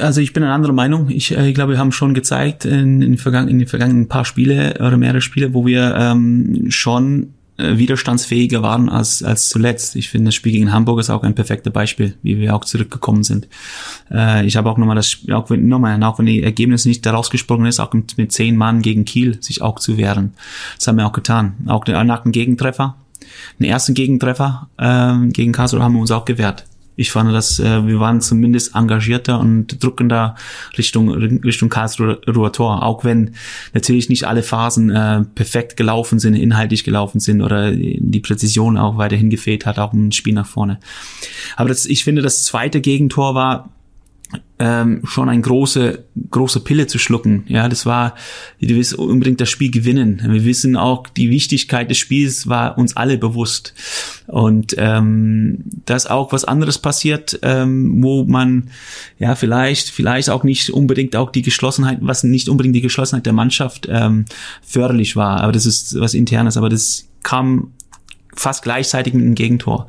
Also 0.00 0.22
ich 0.22 0.32
bin 0.32 0.42
eine 0.42 0.52
andere 0.52 0.72
Meinung. 0.72 1.10
Ich, 1.10 1.36
äh, 1.36 1.48
ich 1.48 1.54
glaube, 1.54 1.72
wir 1.72 1.78
haben 1.78 1.92
schon 1.92 2.14
gezeigt 2.14 2.64
in, 2.64 3.02
in, 3.02 3.12
den, 3.12 3.18
vergangenen, 3.18 3.50
in 3.50 3.58
den 3.58 3.68
vergangenen 3.68 4.08
paar 4.08 4.24
Spiele 4.24 4.74
oder 4.80 4.96
mehrere 4.96 5.20
Spiele, 5.20 5.52
wo 5.52 5.66
wir 5.66 5.94
ähm, 5.96 6.70
schon 6.70 7.34
äh, 7.58 7.76
widerstandsfähiger 7.76 8.62
waren 8.62 8.88
als, 8.88 9.22
als 9.22 9.48
zuletzt. 9.48 9.96
Ich 9.96 10.08
finde, 10.08 10.26
das 10.26 10.34
Spiel 10.34 10.52
gegen 10.52 10.72
Hamburg 10.72 11.00
ist 11.00 11.10
auch 11.10 11.22
ein 11.22 11.34
perfektes 11.34 11.72
Beispiel, 11.72 12.14
wie 12.22 12.38
wir 12.38 12.54
auch 12.54 12.64
zurückgekommen 12.64 13.22
sind. 13.22 13.48
Äh, 14.10 14.46
ich 14.46 14.56
habe 14.56 14.70
auch 14.70 14.78
nochmal 14.78 14.96
das 14.96 15.10
Spiel, 15.10 15.34
auch 15.34 15.50
wenn, 15.50 15.68
nochmal, 15.68 16.02
auch 16.02 16.18
wenn 16.18 16.26
die 16.26 16.42
Ergebnis 16.42 16.86
nicht 16.86 17.04
daraus 17.04 17.28
gesprungen 17.28 17.66
ist, 17.66 17.78
auch 17.78 17.92
mit, 17.92 18.16
mit 18.16 18.32
zehn 18.32 18.56
Mann 18.56 18.80
gegen 18.80 19.04
Kiel 19.04 19.42
sich 19.42 19.60
auch 19.60 19.78
zu 19.78 19.98
wehren. 19.98 20.34
Das 20.76 20.86
haben 20.88 20.96
wir 20.96 21.06
auch 21.06 21.12
getan. 21.12 21.54
Auch 21.66 21.86
nach 21.86 22.22
dem 22.22 22.32
Gegentreffer, 22.32 22.96
den 23.58 23.66
ersten 23.66 23.92
Gegentreffer 23.92 24.68
äh, 24.78 25.28
gegen 25.28 25.52
Karlsruhe 25.52 25.82
haben 25.82 25.94
wir 25.94 26.00
uns 26.00 26.10
auch 26.10 26.24
gewehrt 26.24 26.64
ich 26.96 27.10
fand, 27.10 27.32
dass 27.32 27.60
äh, 27.60 27.86
wir 27.86 28.00
waren 28.00 28.20
zumindest 28.20 28.74
engagierter 28.74 29.38
und 29.38 29.82
drückender 29.82 30.34
Richtung 30.76 31.10
Richtung 31.10 31.68
Karlsruher 31.68 32.52
Tor, 32.52 32.82
auch 32.82 33.04
wenn 33.04 33.34
natürlich 33.74 34.08
nicht 34.08 34.24
alle 34.24 34.42
Phasen 34.42 34.90
äh, 34.90 35.22
perfekt 35.34 35.76
gelaufen 35.76 36.18
sind, 36.18 36.34
inhaltlich 36.34 36.84
gelaufen 36.84 37.20
sind 37.20 37.42
oder 37.42 37.70
die 37.72 38.20
Präzision 38.20 38.78
auch 38.78 38.96
weiterhin 38.96 39.30
gefehlt 39.30 39.66
hat, 39.66 39.78
auch 39.78 39.92
im 39.92 40.10
Spiel 40.12 40.34
nach 40.34 40.46
vorne. 40.46 40.78
Aber 41.56 41.68
das, 41.68 41.86
ich 41.86 42.02
finde, 42.04 42.22
das 42.22 42.44
zweite 42.44 42.80
Gegentor 42.80 43.34
war 43.34 43.68
ähm, 44.58 45.02
schon 45.04 45.28
ein 45.28 45.42
große 45.42 46.04
große 46.30 46.60
Pille 46.60 46.86
zu 46.86 46.98
schlucken. 46.98 47.44
Ja, 47.46 47.68
das 47.68 47.86
war, 47.86 48.14
du 48.60 48.74
willst 48.74 48.94
unbedingt 48.94 49.40
das 49.40 49.50
Spiel 49.50 49.70
gewinnen. 49.70 50.22
Wir 50.26 50.44
wissen 50.44 50.76
auch, 50.76 51.06
die 51.08 51.30
Wichtigkeit 51.30 51.90
des 51.90 51.98
Spiels 51.98 52.48
war 52.48 52.78
uns 52.78 52.96
alle 52.96 53.18
bewusst. 53.18 53.74
Und 54.26 54.74
ähm, 54.78 55.58
dass 55.84 56.06
auch 56.06 56.32
was 56.32 56.44
anderes 56.44 56.78
passiert, 56.78 57.38
ähm, 57.42 58.02
wo 58.02 58.24
man 58.24 58.70
ja 59.18 59.34
vielleicht, 59.34 59.90
vielleicht 59.90 60.30
auch 60.30 60.42
nicht 60.42 60.70
unbedingt 60.70 61.16
auch 61.16 61.30
die 61.30 61.42
Geschlossenheit, 61.42 61.98
was 62.00 62.24
nicht 62.24 62.48
unbedingt 62.48 62.74
die 62.74 62.80
Geschlossenheit 62.80 63.26
der 63.26 63.32
Mannschaft 63.32 63.86
ähm, 63.90 64.24
förderlich 64.62 65.16
war. 65.16 65.40
Aber 65.40 65.52
das 65.52 65.66
ist 65.66 66.00
was 66.00 66.14
internes, 66.14 66.56
aber 66.56 66.68
das 66.68 67.08
kam 67.22 67.72
fast 68.36 68.62
gleichzeitig 68.62 69.14
mit 69.14 69.24
einem 69.24 69.34
Gegentor. 69.34 69.86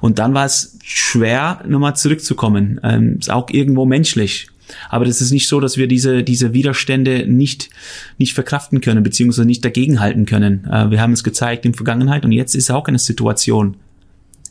Und 0.00 0.18
dann 0.18 0.34
war 0.34 0.44
es 0.44 0.78
schwer, 0.82 1.62
nochmal 1.66 1.96
zurückzukommen. 1.96 2.80
Ähm, 2.82 3.18
ist 3.18 3.30
auch 3.30 3.48
irgendwo 3.50 3.84
menschlich. 3.84 4.48
Aber 4.88 5.04
das 5.04 5.20
ist 5.20 5.30
nicht 5.30 5.48
so, 5.48 5.60
dass 5.60 5.76
wir 5.76 5.86
diese, 5.86 6.22
diese 6.22 6.52
Widerstände 6.52 7.26
nicht, 7.26 7.70
nicht 8.18 8.34
verkraften 8.34 8.80
können, 8.80 9.02
beziehungsweise 9.02 9.46
nicht 9.46 9.64
dagegenhalten 9.64 10.26
können. 10.26 10.64
Äh, 10.64 10.90
wir 10.90 11.00
haben 11.00 11.12
es 11.12 11.24
gezeigt 11.24 11.64
in 11.64 11.74
Vergangenheit 11.74 12.24
und 12.24 12.32
jetzt 12.32 12.54
ist 12.54 12.70
auch 12.70 12.86
eine 12.86 12.98
Situation. 12.98 13.76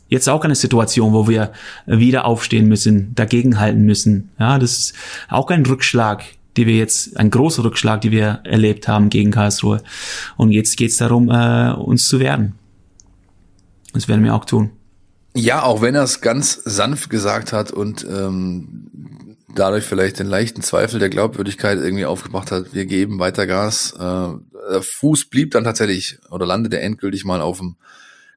Jetzt 0.08 0.28
auch 0.28 0.44
eine 0.44 0.54
Situation, 0.54 1.14
wo 1.14 1.26
wir 1.26 1.52
wieder 1.86 2.26
aufstehen 2.26 2.68
müssen, 2.68 3.14
dagegenhalten 3.14 3.82
müssen. 3.84 4.28
Ja, 4.38 4.58
das 4.58 4.78
ist 4.78 4.94
auch 5.30 5.48
ein 5.48 5.64
Rückschlag, 5.64 6.22
die 6.58 6.66
wir 6.66 6.76
jetzt, 6.76 7.16
ein 7.16 7.30
großer 7.30 7.64
Rückschlag, 7.64 8.02
die 8.02 8.10
wir 8.10 8.40
erlebt 8.44 8.88
haben 8.88 9.08
gegen 9.08 9.30
Karlsruhe. 9.30 9.80
Und 10.36 10.50
jetzt 10.50 10.76
geht 10.76 10.90
es 10.90 10.98
darum, 10.98 11.30
äh, 11.30 11.72
uns 11.72 12.08
zu 12.08 12.20
werden. 12.20 12.54
Das 13.92 14.08
werden 14.08 14.24
wir 14.24 14.34
auch 14.34 14.44
tun. 14.44 14.70
Ja, 15.34 15.62
auch 15.62 15.80
wenn 15.80 15.94
er 15.94 16.02
es 16.02 16.20
ganz 16.20 16.60
sanft 16.64 17.08
gesagt 17.08 17.52
hat 17.52 17.70
und 17.70 18.04
ähm, 18.04 19.36
dadurch 19.54 19.84
vielleicht 19.84 20.18
den 20.18 20.26
leichten 20.26 20.62
Zweifel 20.62 20.98
der 20.98 21.08
Glaubwürdigkeit 21.08 21.78
irgendwie 21.78 22.04
aufgebracht 22.04 22.50
hat, 22.50 22.74
wir 22.74 22.86
geben 22.86 23.18
weiter 23.18 23.46
Gas. 23.46 23.94
Äh, 23.98 23.98
der 24.70 24.82
Fuß 24.82 25.26
blieb 25.26 25.50
dann 25.52 25.64
tatsächlich 25.64 26.18
oder 26.30 26.46
landete 26.46 26.80
endgültig 26.80 27.24
mal 27.24 27.40
auf 27.40 27.58
dem 27.58 27.76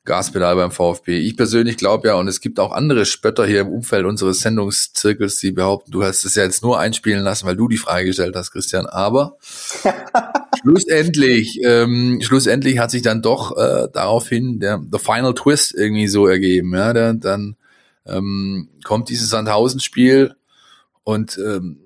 Gaspedal 0.05 0.55
beim 0.55 0.71
VfB. 0.71 1.19
Ich 1.19 1.35
persönlich 1.35 1.77
glaube 1.77 2.07
ja, 2.07 2.15
und 2.15 2.27
es 2.27 2.39
gibt 2.39 2.59
auch 2.59 2.71
andere 2.71 3.05
Spötter 3.05 3.45
hier 3.45 3.61
im 3.61 3.69
Umfeld 3.69 4.05
unseres 4.05 4.39
Sendungszirkels, 4.39 5.37
die 5.37 5.51
behaupten, 5.51 5.91
du 5.91 6.03
hast 6.03 6.23
es 6.23 6.35
ja 6.35 6.43
jetzt 6.43 6.63
nur 6.63 6.79
einspielen 6.79 7.23
lassen, 7.23 7.47
weil 7.47 7.55
du 7.55 7.67
die 7.67 7.77
Frage 7.77 8.05
gestellt 8.05 8.35
hast, 8.35 8.51
Christian. 8.51 8.85
Aber 8.85 9.37
schlussendlich, 10.61 11.59
ähm, 11.63 12.21
schlussendlich 12.21 12.77
hat 12.77 12.91
sich 12.91 13.01
dann 13.01 13.23
doch 13.23 13.57
äh, 13.57 13.87
daraufhin 13.91 14.59
der 14.59 14.79
the 14.91 14.99
Final 14.99 15.33
Twist 15.33 15.73
irgendwie 15.73 16.07
so 16.07 16.27
ergeben. 16.27 16.73
Ja, 16.73 16.93
der, 16.93 17.13
dann 17.15 17.55
ähm, 18.05 18.69
kommt 18.83 19.09
dieses 19.09 19.29
Sandhausen-Spiel 19.29 20.35
und 21.03 21.37
ähm, 21.37 21.79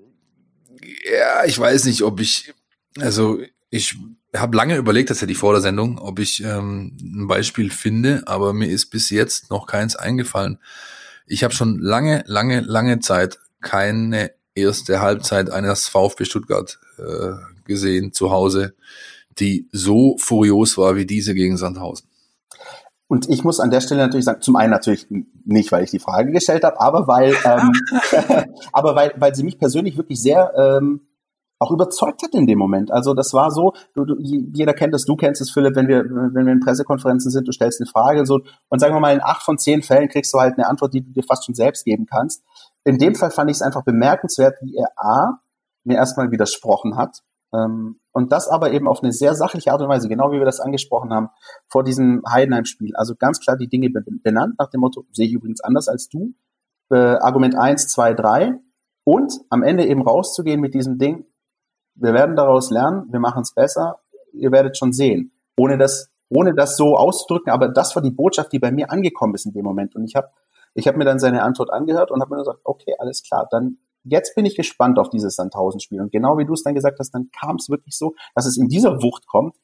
ja, 1.10 1.44
ich 1.46 1.58
weiß 1.58 1.86
nicht, 1.86 2.02
ob 2.02 2.20
ich, 2.20 2.52
also 2.98 3.38
ich 3.70 3.96
habe 4.34 4.56
lange 4.56 4.76
überlegt 4.76 5.08
tatsächlich 5.08 5.38
vor 5.38 5.52
der 5.52 5.62
Sendung, 5.62 5.98
ob 5.98 6.18
ich 6.18 6.42
ähm, 6.44 6.96
ein 7.02 7.26
Beispiel 7.26 7.70
finde, 7.70 8.22
aber 8.26 8.52
mir 8.52 8.68
ist 8.68 8.86
bis 8.86 9.10
jetzt 9.10 9.50
noch 9.50 9.66
keins 9.66 9.96
eingefallen. 9.96 10.58
Ich 11.26 11.44
habe 11.44 11.54
schon 11.54 11.78
lange, 11.78 12.22
lange, 12.26 12.60
lange 12.60 13.00
Zeit 13.00 13.38
keine 13.60 14.30
erste 14.54 15.00
Halbzeit 15.00 15.50
eines 15.50 15.88
VfB 15.88 16.24
Stuttgart 16.24 16.78
äh, 16.98 17.32
gesehen 17.64 18.12
zu 18.12 18.30
Hause, 18.30 18.74
die 19.38 19.68
so 19.72 20.16
furios 20.18 20.76
war 20.78 20.96
wie 20.96 21.06
diese 21.06 21.34
gegen 21.34 21.56
Sandhausen. 21.56 22.08
Und 23.06 23.28
ich 23.28 23.42
muss 23.42 23.58
an 23.58 23.72
der 23.72 23.80
Stelle 23.80 24.02
natürlich 24.02 24.24
sagen, 24.24 24.40
zum 24.40 24.54
einen 24.54 24.70
natürlich 24.70 25.08
nicht, 25.44 25.72
weil 25.72 25.82
ich 25.82 25.90
die 25.90 25.98
Frage 25.98 26.30
gestellt 26.30 26.62
habe, 26.62 26.80
aber 26.80 27.08
weil, 27.08 27.34
ähm, 27.44 27.72
aber 28.72 28.94
weil, 28.94 29.12
weil 29.16 29.34
sie 29.34 29.42
mich 29.42 29.58
persönlich 29.58 29.96
wirklich 29.96 30.20
sehr 30.20 30.52
ähm, 30.56 31.00
auch 31.60 31.70
überzeugt 31.70 32.22
hat 32.22 32.34
in 32.34 32.46
dem 32.46 32.58
Moment. 32.58 32.90
Also 32.90 33.12
das 33.12 33.34
war 33.34 33.50
so, 33.50 33.74
du, 33.94 34.04
du, 34.06 34.16
jeder 34.18 34.72
kennt 34.72 34.94
es, 34.94 35.04
du 35.04 35.14
kennst 35.14 35.42
es, 35.42 35.50
Philipp, 35.50 35.76
wenn 35.76 35.88
wir, 35.88 36.04
wenn 36.04 36.46
wir 36.46 36.52
in 36.52 36.60
Pressekonferenzen 36.60 37.30
sind, 37.30 37.46
du 37.46 37.52
stellst 37.52 37.80
eine 37.80 37.88
Frage 37.88 38.24
so 38.24 38.40
und 38.68 38.78
sagen 38.80 38.94
wir 38.94 39.00
mal, 39.00 39.14
in 39.14 39.22
acht 39.22 39.42
von 39.42 39.58
zehn 39.58 39.82
Fällen 39.82 40.08
kriegst 40.08 40.32
du 40.32 40.38
halt 40.38 40.54
eine 40.56 40.66
Antwort, 40.66 40.94
die 40.94 41.02
du 41.02 41.12
dir 41.12 41.22
fast 41.22 41.44
schon 41.44 41.54
selbst 41.54 41.84
geben 41.84 42.06
kannst. 42.06 42.42
In 42.84 42.98
dem 42.98 43.14
Fall 43.14 43.30
fand 43.30 43.50
ich 43.50 43.58
es 43.58 43.62
einfach 43.62 43.84
bemerkenswert, 43.84 44.56
wie 44.62 44.74
er 44.74 44.88
A, 44.96 45.40
mir 45.84 45.96
erstmal 45.96 46.30
widersprochen 46.30 46.96
hat. 46.96 47.18
Ähm, 47.52 48.00
und 48.12 48.32
das 48.32 48.48
aber 48.48 48.72
eben 48.72 48.88
auf 48.88 49.02
eine 49.02 49.12
sehr 49.12 49.34
sachliche 49.34 49.72
Art 49.72 49.82
und 49.82 49.88
Weise, 49.88 50.08
genau 50.08 50.32
wie 50.32 50.38
wir 50.38 50.46
das 50.46 50.60
angesprochen 50.60 51.12
haben, 51.12 51.28
vor 51.68 51.84
diesem 51.84 52.22
Heidenheim-Spiel. 52.26 52.96
Also 52.96 53.14
ganz 53.16 53.38
klar 53.38 53.56
die 53.56 53.68
Dinge 53.68 53.90
benannt, 53.90 54.54
nach 54.58 54.70
dem 54.70 54.80
Motto, 54.80 55.04
sehe 55.12 55.26
ich 55.26 55.34
übrigens 55.34 55.60
anders 55.60 55.88
als 55.88 56.08
du. 56.08 56.32
Äh, 56.90 56.96
Argument 56.96 57.54
eins, 57.54 57.88
zwei, 57.88 58.14
drei. 58.14 58.54
Und 59.04 59.32
am 59.50 59.62
Ende 59.62 59.86
eben 59.86 60.02
rauszugehen 60.02 60.60
mit 60.60 60.74
diesem 60.74 60.98
Ding, 60.98 61.26
wir 61.94 62.14
werden 62.14 62.36
daraus 62.36 62.70
lernen, 62.70 63.06
wir 63.10 63.20
machen 63.20 63.42
es 63.42 63.54
besser, 63.54 64.00
ihr 64.32 64.52
werdet 64.52 64.76
schon 64.76 64.92
sehen. 64.92 65.32
Ohne 65.56 65.78
das, 65.78 66.10
ohne 66.28 66.54
das 66.54 66.76
so 66.76 66.96
auszudrücken, 66.96 67.52
aber 67.52 67.68
das 67.68 67.94
war 67.94 68.02
die 68.02 68.10
Botschaft, 68.10 68.52
die 68.52 68.58
bei 68.58 68.72
mir 68.72 68.90
angekommen 68.90 69.34
ist 69.34 69.46
in 69.46 69.52
dem 69.52 69.64
Moment. 69.64 69.94
Und 69.96 70.04
ich 70.04 70.14
habe 70.14 70.28
ich 70.74 70.86
hab 70.86 70.96
mir 70.96 71.04
dann 71.04 71.18
seine 71.18 71.42
Antwort 71.42 71.70
angehört 71.72 72.10
und 72.10 72.20
habe 72.20 72.34
mir 72.34 72.40
gesagt, 72.40 72.60
okay, 72.64 72.94
alles 72.98 73.22
klar, 73.22 73.48
dann 73.50 73.78
jetzt 74.04 74.34
bin 74.34 74.46
ich 74.46 74.56
gespannt 74.56 74.98
auf 74.98 75.10
dieses 75.10 75.34
Sandhausen-Spiel. 75.36 76.00
Und 76.00 76.12
genau 76.12 76.38
wie 76.38 76.46
du 76.46 76.54
es 76.54 76.62
dann 76.62 76.74
gesagt 76.74 76.98
hast, 77.00 77.10
dann 77.10 77.30
kam 77.38 77.56
es 77.56 77.68
wirklich 77.68 77.96
so, 77.96 78.14
dass 78.34 78.46
es 78.46 78.56
in 78.56 78.68
dieser 78.68 79.02
Wucht 79.02 79.26
kommt, 79.26 79.56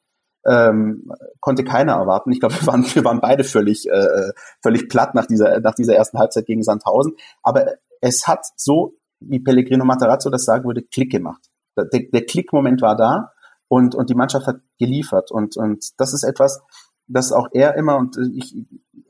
ähm, 0.45 1.11
konnte 1.41 1.65
keiner 1.65 1.95
erwarten. 1.95 2.33
Ich 2.33 2.41
glaube, 2.41 2.55
wir 2.61 2.67
waren, 2.67 2.85
wir 2.95 3.05
waren 3.05 3.21
beide 3.21 3.45
völlig, 3.45 3.89
äh, 3.89 4.33
völlig 4.63 4.89
platt 4.89 5.15
nach 5.15 5.27
dieser, 5.27 5.61
nach 5.61 5.75
dieser 5.75 5.95
ersten 5.95 6.19
Halbzeit 6.19 6.47
gegen 6.47 6.63
Sandhausen. 6.63 7.15
Aber 7.43 7.67
es 8.01 8.27
hat 8.27 8.45
so, 8.57 8.95
wie 9.21 9.41
Pellegrino 9.41 9.85
Matarazzo 9.85 10.29
das 10.29 10.45
sagen 10.45 10.65
würde, 10.65 10.83
Klick 10.83 11.11
gemacht 11.11 11.49
der, 11.77 12.03
der 12.13 12.25
Klickmoment 12.25 12.83
war 12.83 12.97
da 12.97 13.33
und, 13.69 13.95
und 13.95 14.11
die 14.11 14.15
Mannschaft 14.15 14.47
hat 14.47 14.61
geliefert. 14.79 15.31
Und, 15.31 15.57
und 15.57 15.85
das 15.99 16.15
ist 16.15 16.25
etwas, 16.25 16.63
dass 17.09 17.33
auch 17.33 17.49
er 17.53 17.77
immer, 17.77 17.97
und 17.97 18.17
ich, 18.35 18.55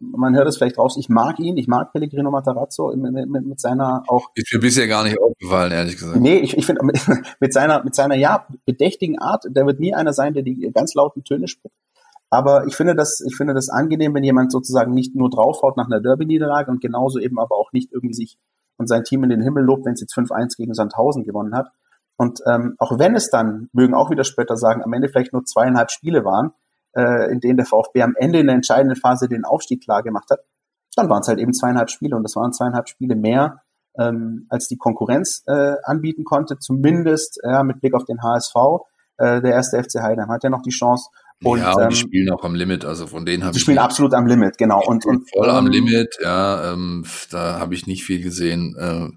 man 0.01 0.35
hört 0.35 0.49
es 0.49 0.59
vielleicht 0.59 0.79
raus, 0.79 0.97
ich 0.99 1.09
mag 1.09 1.39
ihn, 1.39 1.57
ich 1.57 1.69
mag 1.69 1.93
Pellegrino 1.93 2.31
Matarazzo 2.31 2.95
mit, 2.95 3.29
mit, 3.29 3.47
mit 3.47 3.61
seiner 3.61 4.03
auch. 4.09 4.31
Ist 4.35 4.53
mir 4.53 4.61
bisher 4.61 4.87
gar 4.87 5.05
nicht 5.05 5.19
aufgefallen, 5.19 5.73
ehrlich 5.73 5.97
gesagt. 5.97 6.21
Nee, 6.21 6.39
ich, 6.39 6.57
ich 6.57 6.67
finde, 6.67 6.83
mit 7.41 7.53
seiner, 7.53 7.83
mit 7.85 7.95
seiner, 7.95 8.17
ja, 8.17 8.47
bedächtigen 8.65 9.19
Art, 9.19 9.45
der 9.49 9.67
wird 9.67 9.81
nie 9.81 9.95
einer 9.95 10.13
sein, 10.13 10.35
der 10.35 10.43
die 10.43 10.71
ganz 10.75 10.95
lauten 10.95 11.25
Töne 11.25 11.49
spricht. 11.49 11.75
Aber 12.29 12.67
ich 12.67 12.75
finde 12.75 12.95
das, 12.95 13.23
ich 13.27 13.37
finde 13.37 13.55
das 13.55 13.69
angenehm, 13.69 14.15
wenn 14.15 14.25
jemand 14.25 14.51
sozusagen 14.51 14.93
nicht 14.93 15.15
nur 15.15 15.31
draufhaut 15.31 15.77
nach 15.77 15.87
einer 15.87 16.01
Derby-Niederlage 16.01 16.71
und 16.71 16.81
genauso 16.81 17.19
eben 17.19 17.39
aber 17.39 17.57
auch 17.57 17.73
nicht 17.73 17.93
irgendwie 17.93 18.15
sich 18.15 18.37
und 18.79 18.89
sein 18.89 19.05
Team 19.05 19.25
in 19.25 19.31
den 19.31 19.43
Himmel 19.43 19.65
lobt, 19.65 19.87
wenn 19.87 19.95
es 19.95 20.01
jetzt 20.01 20.15
5-1 20.15 20.57
gegen 20.57 20.75
Sandhausen 20.75 21.25
gewonnen 21.25 21.55
hat. 21.55 21.69
Und 22.17 22.41
ähm, 22.47 22.77
auch 22.79 22.99
wenn 22.99 23.15
es 23.15 23.31
dann, 23.31 23.69
mögen 23.73 23.95
auch 23.95 24.11
wieder 24.11 24.25
Spötter 24.25 24.57
sagen, 24.57 24.83
am 24.83 24.93
Ende 24.93 25.09
vielleicht 25.09 25.33
nur 25.33 25.45
zweieinhalb 25.45 25.91
Spiele 25.91 26.25
waren, 26.25 26.53
äh, 26.97 27.31
in 27.31 27.41
denen 27.41 27.59
der 27.59 27.67
VfB 27.67 28.03
am 28.03 28.15
Ende 28.17 28.41
in 28.41 28.47
der 28.47 28.57
entscheidenden 28.57 28.97
Phase 28.97 29.29
den 29.29 29.45
Aufstieg 29.45 29.83
klar 29.83 30.03
gemacht 30.03 30.31
hat, 30.31 30.41
dann 30.97 31.11
waren 31.11 31.21
es 31.21 31.29
halt 31.29 31.39
eben 31.39 31.53
zweieinhalb 31.53 31.91
Spiele 31.91 32.17
und 32.17 32.23
das 32.23 32.37
waren 32.37 32.53
zweieinhalb 32.53 32.89
Spiele 32.89 33.17
mehr, 33.17 33.63
ähm, 33.99 34.47
als 34.49 34.67
die 34.69 34.77
Konkurrenz 34.77 35.43
äh, 35.47 35.75
anbieten 35.85 36.25
konnte, 36.25 36.59
zumindest 36.59 37.39
ja, 37.43 37.63
mit 37.63 37.81
Blick 37.81 37.95
auf 37.95 38.05
den 38.05 38.23
HSV. 38.23 38.55
Äh, 39.19 39.41
der 39.43 39.53
erste 39.53 39.83
FC 39.83 40.01
Heidenheim 40.01 40.31
hat 40.31 40.43
ja 40.43 40.51
noch 40.51 40.63
die 40.63 40.71
Chance. 40.71 41.11
Und, 41.43 41.59
ja, 41.59 41.73
und 41.75 41.83
ähm, 41.83 41.89
die 41.91 41.97
spielen 41.97 42.33
auch 42.33 42.45
am 42.45 42.55
Limit, 42.55 42.85
also 42.87 43.07
von 43.07 43.27
denen 43.27 43.45
habe 43.45 43.53
ich. 43.53 43.59
Die 43.59 43.61
spielen 43.61 43.79
absolut 43.79 44.15
am 44.15 44.27
Limit, 44.27 44.57
genau. 44.57 44.83
Und, 44.87 45.05
und 45.05 45.31
voll 45.31 45.51
am 45.51 45.67
ähm, 45.67 45.73
Limit, 45.73 46.17
ja, 46.23 46.73
ähm, 46.73 47.05
da 47.31 47.61
habe 47.61 47.75
ich 47.75 47.87
nicht 47.87 48.05
viel 48.05 48.23
gesehen, 48.23 48.75
äh, 48.79 49.09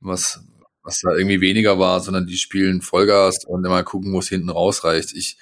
was, 0.00 0.42
was 0.82 1.00
da 1.00 1.12
irgendwie 1.14 1.40
weniger 1.40 1.78
war, 1.78 2.00
sondern 2.00 2.26
die 2.26 2.36
spielen 2.36 2.82
Vollgas 2.82 3.44
und 3.44 3.64
immer 3.64 3.82
gucken, 3.82 4.12
wo 4.12 4.18
es 4.20 4.28
hinten 4.28 4.50
rausreicht. 4.50 5.12
Ich 5.14 5.36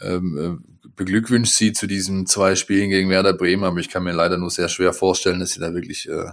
ähm, 0.00 0.38
äh, 0.38 0.88
beglückwünsche 0.96 1.52
sie 1.52 1.72
zu 1.72 1.86
diesen 1.86 2.26
zwei 2.26 2.56
Spielen 2.56 2.90
gegen 2.90 3.10
Werder 3.10 3.32
Bremen, 3.32 3.64
aber 3.64 3.78
ich 3.78 3.88
kann 3.88 4.04
mir 4.04 4.12
leider 4.12 4.38
nur 4.38 4.50
sehr 4.50 4.68
schwer 4.68 4.92
vorstellen, 4.92 5.40
dass 5.40 5.50
sie 5.50 5.60
da 5.60 5.74
wirklich 5.74 6.08
äh, 6.08 6.30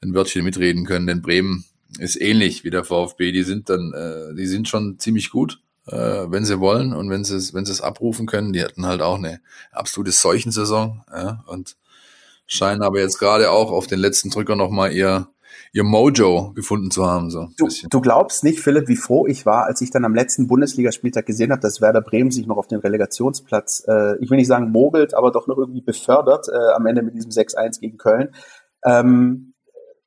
ein 0.00 0.14
Wörtchen 0.14 0.44
mitreden 0.44 0.84
können, 0.84 1.06
denn 1.06 1.22
Bremen 1.22 1.64
ist 1.98 2.20
ähnlich 2.20 2.64
wie 2.64 2.70
der 2.70 2.84
VfB. 2.84 3.32
Die 3.32 3.42
sind 3.42 3.70
dann, 3.70 3.92
äh, 3.94 4.34
die 4.34 4.46
sind 4.46 4.68
schon 4.68 4.98
ziemlich 4.98 5.30
gut, 5.30 5.60
äh, 5.86 5.96
wenn 5.96 6.44
sie 6.44 6.60
wollen 6.60 6.92
und 6.92 7.08
wenn 7.10 7.24
sie 7.24 7.36
es, 7.36 7.54
wenn 7.54 7.64
sie 7.64 7.72
es 7.72 7.80
abrufen 7.80 8.26
können. 8.26 8.52
Die 8.52 8.62
hatten 8.62 8.86
halt 8.86 9.00
auch 9.00 9.16
eine 9.16 9.40
absolute 9.72 10.12
Seuchensaison 10.12 11.02
ja, 11.10 11.44
und 11.46 11.76
scheinen 12.46 12.82
aber 12.82 13.00
jetzt 13.00 13.18
gerade 13.18 13.50
auch 13.50 13.70
auf 13.70 13.86
den 13.86 13.98
letzten 13.98 14.30
Drücker 14.30 14.56
nochmal 14.56 14.92
ihr 14.92 15.28
ihr 15.72 15.84
Mojo 15.84 16.52
gefunden 16.54 16.90
zu 16.90 17.06
haben. 17.06 17.30
So 17.30 17.48
du, 17.56 17.68
du, 17.90 18.00
glaubst 18.00 18.44
nicht, 18.44 18.60
Philipp, 18.60 18.88
wie 18.88 18.96
froh 18.96 19.26
ich 19.26 19.46
war, 19.46 19.66
als 19.66 19.80
ich 19.80 19.90
dann 19.90 20.04
am 20.04 20.14
letzten 20.14 20.46
Bundesligaspieltag 20.46 21.26
gesehen 21.26 21.50
habe, 21.50 21.60
dass 21.60 21.80
Werder 21.80 22.00
Bremen 22.00 22.30
sich 22.30 22.46
noch 22.46 22.56
auf 22.56 22.66
den 22.66 22.80
Relegationsplatz, 22.80 23.84
äh, 23.86 24.16
ich 24.22 24.30
will 24.30 24.38
nicht 24.38 24.46
sagen 24.46 24.70
mogelt, 24.70 25.14
aber 25.14 25.30
doch 25.30 25.46
noch 25.46 25.58
irgendwie 25.58 25.82
befördert 25.82 26.46
äh, 26.48 26.74
am 26.74 26.86
Ende 26.86 27.02
mit 27.02 27.14
diesem 27.14 27.30
6-1 27.30 27.80
gegen 27.80 27.98
Köln. 27.98 28.30
Ähm, 28.84 29.54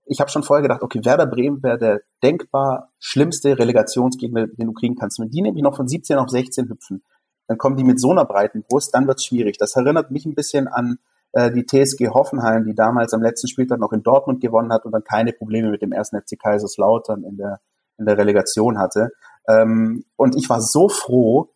ich 0.05 0.19
habe 0.19 0.29
schon 0.29 0.43
vorher 0.43 0.61
gedacht, 0.61 0.83
okay, 0.83 0.99
Werder 1.05 1.25
Bremen 1.25 1.63
wäre 1.63 1.77
der 1.77 2.01
denkbar 2.21 2.91
schlimmste 2.99 3.57
Relegationsgegner, 3.57 4.47
den 4.47 4.67
du 4.67 4.73
kriegen 4.73 4.95
kannst. 4.95 5.19
Wenn 5.19 5.29
die 5.29 5.41
nämlich 5.41 5.63
noch 5.63 5.75
von 5.75 5.87
17 5.87 6.17
auf 6.17 6.29
16 6.29 6.69
hüpfen, 6.69 7.03
dann 7.47 7.57
kommen 7.57 7.77
die 7.77 7.83
mit 7.83 7.99
so 7.99 8.11
einer 8.11 8.25
breiten 8.25 8.63
Brust, 8.63 8.93
dann 8.93 9.07
wird's 9.07 9.25
schwierig. 9.25 9.57
Das 9.57 9.75
erinnert 9.75 10.11
mich 10.11 10.25
ein 10.25 10.35
bisschen 10.35 10.67
an 10.67 10.99
äh, 11.33 11.51
die 11.51 11.65
TSG 11.65 12.09
Hoffenheim, 12.09 12.65
die 12.65 12.75
damals 12.75 13.13
am 13.13 13.21
letzten 13.21 13.47
Spieltag 13.47 13.79
noch 13.79 13.93
in 13.93 14.03
Dortmund 14.03 14.41
gewonnen 14.41 14.71
hat 14.71 14.85
und 14.85 14.91
dann 14.91 15.03
keine 15.03 15.33
Probleme 15.33 15.69
mit 15.69 15.81
dem 15.81 15.91
ersten 15.91 16.19
FC 16.19 16.39
Kaiserslautern 16.39 17.23
in 17.23 17.37
der, 17.37 17.59
in 17.97 18.05
der 18.05 18.17
Relegation 18.17 18.77
hatte. 18.77 19.11
Ähm, 19.47 20.03
und 20.15 20.35
ich 20.35 20.49
war 20.49 20.61
so 20.61 20.89
froh, 20.89 21.49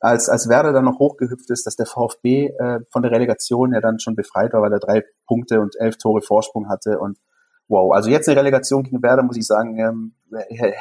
als, 0.00 0.28
als 0.28 0.48
Werder 0.48 0.72
dann 0.72 0.86
noch 0.86 0.98
hochgehüpft 0.98 1.50
ist, 1.50 1.66
dass 1.66 1.76
der 1.76 1.86
VfB 1.86 2.48
äh, 2.58 2.80
von 2.90 3.02
der 3.02 3.12
Relegation 3.12 3.72
ja 3.72 3.80
dann 3.80 4.00
schon 4.00 4.16
befreit 4.16 4.52
war, 4.52 4.62
weil 4.62 4.72
er 4.72 4.78
drei 4.78 5.04
Punkte 5.26 5.60
und 5.60 5.76
elf 5.78 5.98
Tore 5.98 6.22
Vorsprung 6.22 6.68
hatte 6.68 6.98
und 6.98 7.18
wow. 7.70 7.94
Also 7.94 8.10
jetzt 8.10 8.28
eine 8.28 8.38
Relegation 8.38 8.82
gegen 8.82 9.02
Werder, 9.02 9.22
muss 9.22 9.36
ich 9.36 9.46
sagen, 9.46 9.78
ähm, 9.78 10.12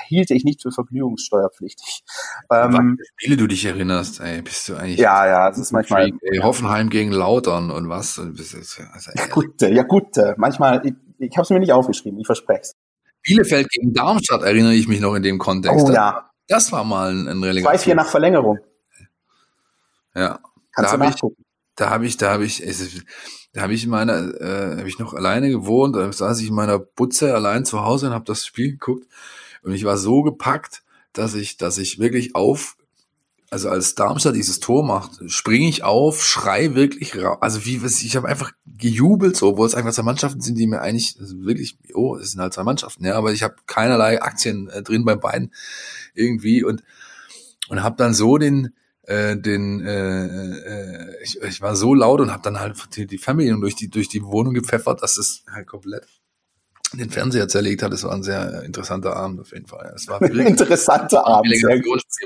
hielte 0.07 0.33
ich 0.33 0.43
nicht 0.43 0.61
für 0.61 0.71
vergnügungssteuerpflichtig. 0.71 2.03
Ähm, 2.51 2.97
Spiele 3.15 3.37
du 3.37 3.47
dich 3.47 3.63
erinnerst, 3.65 4.19
ey, 4.19 4.41
bist 4.41 4.67
du 4.67 4.75
eigentlich. 4.75 4.99
Ja, 4.99 5.25
ja, 5.25 5.49
es 5.49 5.57
ist 5.57 5.71
manchmal. 5.71 6.11
Ey, 6.21 6.39
Hoffenheim 6.39 6.89
gegen 6.89 7.11
Lautern 7.11 7.71
und 7.71 7.87
was? 7.89 8.19
Also, 8.19 9.11
ja, 9.15 9.27
gut, 9.27 9.61
ja, 9.61 9.83
gut. 9.83 10.17
Manchmal, 10.37 10.85
ich, 10.85 10.93
ich 11.19 11.37
habe 11.37 11.43
es 11.43 11.49
mir 11.49 11.59
nicht 11.59 11.71
aufgeschrieben, 11.71 12.19
ich 12.19 12.25
verspreche 12.25 12.61
es. 12.61 12.75
Bielefeld 13.23 13.69
gegen 13.69 13.93
Darmstadt 13.93 14.43
erinnere 14.43 14.73
ich 14.73 14.87
mich 14.87 14.99
noch 14.99 15.15
in 15.15 15.23
dem 15.23 15.37
Kontext. 15.37 15.87
Oh 15.87 15.91
ja. 15.91 16.29
Das 16.47 16.71
war 16.71 16.83
mal 16.83 17.11
ein, 17.11 17.27
ein 17.27 17.43
Relegation. 17.43 17.93
2-4 17.93 17.95
nach 17.95 18.07
Verlängerung. 18.07 18.59
Ja. 20.15 20.39
Kannst 20.73 20.93
da 20.93 20.97
du 20.97 21.03
nachgucken. 21.03 21.45
Da 21.80 21.89
habe 21.89 22.05
ich, 22.05 22.17
da 22.17 22.32
habe 22.32 22.43
ich, 22.43 22.61
da 23.53 23.61
habe 23.61 23.73
ich 23.73 23.86
in 23.86 23.89
meiner, 23.89 24.41
äh, 24.41 24.77
habe 24.80 24.89
ich 24.89 24.99
noch 24.99 25.13
alleine 25.13 25.49
gewohnt, 25.49 25.95
da 25.95 26.11
saß 26.11 26.41
ich 26.41 26.49
in 26.49 26.53
meiner 26.53 26.77
Butze 26.77 27.34
allein 27.34 27.63
zu 27.63 27.82
Hause 27.86 28.07
und 28.07 28.13
habe 28.13 28.25
das 28.25 28.45
Spiel 28.45 28.71
geguckt. 28.71 29.07
Und 29.63 29.73
ich 29.73 29.86
war 29.86 29.97
so 29.97 30.21
gepackt, 30.21 30.84
dass 31.13 31.36
ich, 31.36 31.55
dass 31.55 31.77
ich 31.77 31.97
wirklich 31.97 32.36
auf, 32.36 32.75
also 33.49 33.69
als 33.69 33.95
Darmstadt 33.95 34.36
dieses 34.36 34.59
Tor 34.59 34.86
macht, 34.86 35.19
springe 35.32 35.69
ich 35.69 35.84
auf, 35.84 36.23
schrei 36.23 36.75
wirklich 36.75 37.15
raus, 37.15 37.38
also 37.39 37.65
wie, 37.65 37.80
ich 37.84 38.15
habe 38.17 38.27
einfach 38.27 38.51
gejubelt, 38.77 39.38
so, 39.38 39.47
obwohl 39.47 39.65
es 39.65 39.73
einfach 39.73 39.93
zwei 39.93 40.03
Mannschaften 40.03 40.41
sind, 40.41 40.57
die 40.57 40.67
mir 40.67 40.82
eigentlich 40.82 41.15
also 41.19 41.39
wirklich, 41.43 41.77
oh, 41.93 42.17
es 42.17 42.32
sind 42.32 42.41
halt 42.41 42.53
zwei 42.53 42.63
Mannschaften, 42.63 43.05
ja, 43.05 43.15
aber 43.15 43.32
ich 43.32 43.41
habe 43.41 43.55
keinerlei 43.67 44.21
Aktien 44.21 44.67
äh, 44.67 44.84
drin 44.84 45.05
bei 45.05 45.15
beiden 45.15 45.53
irgendwie 46.13 46.63
und 46.63 46.84
und 47.69 47.84
habe 47.84 47.95
dann 47.97 48.13
so 48.13 48.38
den 48.38 48.73
äh, 49.10 49.36
den 49.38 49.84
äh, 49.86 50.26
äh, 50.36 51.24
ich, 51.24 51.41
ich 51.41 51.62
war 51.62 51.76
so 51.76 51.95
laut 51.95 52.22
und 52.22 52.32
habe 52.32 52.43
dann 52.43 52.60
halt 52.60 52.78
die, 52.95 53.07
die 53.07 53.18
Fernbedienung 53.18 53.60
durch 53.62 53.76
die 53.76 53.89
durch 53.89 54.07
die 54.07 54.24
Wohnung 54.24 54.53
gepfeffert, 54.53 55.01
dass 55.01 55.18
es 55.18 55.43
halt 55.51 55.66
komplett 55.66 56.05
den 56.93 57.10
Fernseher 57.10 57.47
zerlegt 57.47 57.82
hat. 57.82 57.91
Es 57.93 58.03
war 58.03 58.14
ein 58.14 58.24
sehr 58.24 58.64
interessanter 58.64 59.16
Abend 59.16 59.39
auf 59.39 59.51
jeden 59.51 59.66
Fall. 59.66 59.91
Es 59.95 60.07
war 60.07 60.22
wirklich 60.22 60.45
interessanter 60.45 61.26
Abend. 61.26 61.51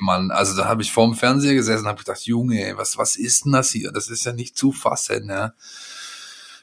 Mann. 0.02 0.32
Also 0.32 0.58
da 0.58 0.66
habe 0.66 0.82
ich 0.82 0.92
vorm 0.92 1.16
Fernseher 1.16 1.54
gesessen 1.54 1.84
und 1.84 1.90
habe 1.90 2.00
gedacht, 2.00 2.26
Junge, 2.26 2.74
was 2.76 2.98
was 2.98 3.16
ist 3.16 3.46
denn 3.46 3.54
das 3.54 3.72
hier? 3.72 3.92
Das 3.94 4.10
ist 4.10 4.26
ja 4.26 4.34
nicht 4.34 4.58
zu 4.58 4.74
fassen, 4.74 5.30
ja. 5.30 5.54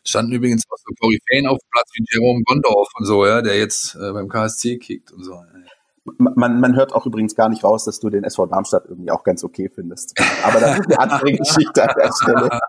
Standen 0.05 0.33
übrigens 0.33 0.65
auch 0.71 0.79
so 0.79 0.95
Koryphäen 0.99 1.47
auf 1.47 1.59
dem 1.59 1.71
Platz 1.71 1.91
wie 1.95 2.05
Jerome 2.11 2.43
Gondorf 2.45 2.89
und 2.99 3.07
so, 3.07 3.27
ja, 3.27 3.43
der 3.43 3.59
jetzt 3.59 3.95
äh, 3.95 4.13
beim 4.13 4.29
KSC 4.29 4.79
kickt 4.79 5.13
und 5.13 5.25
so. 5.25 5.33
Ja 5.33 5.70
man, 6.19 6.61
man 6.61 6.77
hört 6.77 6.93
auch 6.93 7.07
übrigens 7.07 7.35
gar 7.35 7.49
nicht 7.49 7.65
raus, 7.65 7.85
dass 7.85 8.01
du 8.01 8.11
den 8.11 8.25
SV 8.25 8.47
Darmstadt 8.47 8.85
irgendwie 8.89 9.11
auch 9.11 9.25
ganz 9.25 9.45
okay 9.45 9.71
findest. 9.75 10.19
Aber 10.45 10.61
das 10.61 10.79
ist 10.79 10.87
eine 10.87 10.99
andere 10.99 11.33
Geschichte 11.37 11.83
an 11.83 11.95
der 11.97 12.11
Stelle. 12.13 12.61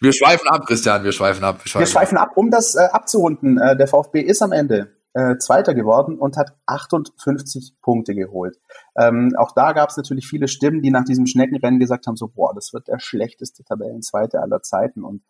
Wir 0.00 0.12
schweifen 0.12 0.48
ab, 0.48 0.66
Christian, 0.66 1.04
wir 1.04 1.12
schweifen 1.12 1.44
ab. 1.44 1.58
Wir 1.62 1.68
schweifen, 1.68 1.80
wir 1.80 1.86
schweifen 1.86 2.18
ab. 2.18 2.30
Um 2.36 2.50
das 2.50 2.74
äh, 2.74 2.88
abzurunden, 2.92 3.58
äh, 3.58 3.76
der 3.76 3.86
VfB 3.86 4.20
ist 4.20 4.42
am 4.42 4.52
Ende 4.52 4.92
äh, 5.14 5.36
Zweiter 5.38 5.74
geworden 5.74 6.18
und 6.18 6.36
hat 6.36 6.52
58 6.66 7.74
Punkte 7.82 8.14
geholt. 8.14 8.58
Ähm, 8.96 9.34
auch 9.36 9.52
da 9.52 9.72
gab 9.72 9.90
es 9.90 9.96
natürlich 9.96 10.26
viele 10.26 10.48
Stimmen, 10.48 10.82
die 10.82 10.90
nach 10.90 11.04
diesem 11.04 11.26
Schneckenrennen 11.26 11.80
gesagt 11.80 12.06
haben, 12.06 12.16
so, 12.16 12.28
boah, 12.28 12.54
das 12.54 12.72
wird 12.72 12.88
der 12.88 12.98
schlechteste 12.98 13.64
Tabellenzweite 13.64 14.40
aller 14.40 14.62
Zeiten. 14.62 15.04
Und 15.04 15.22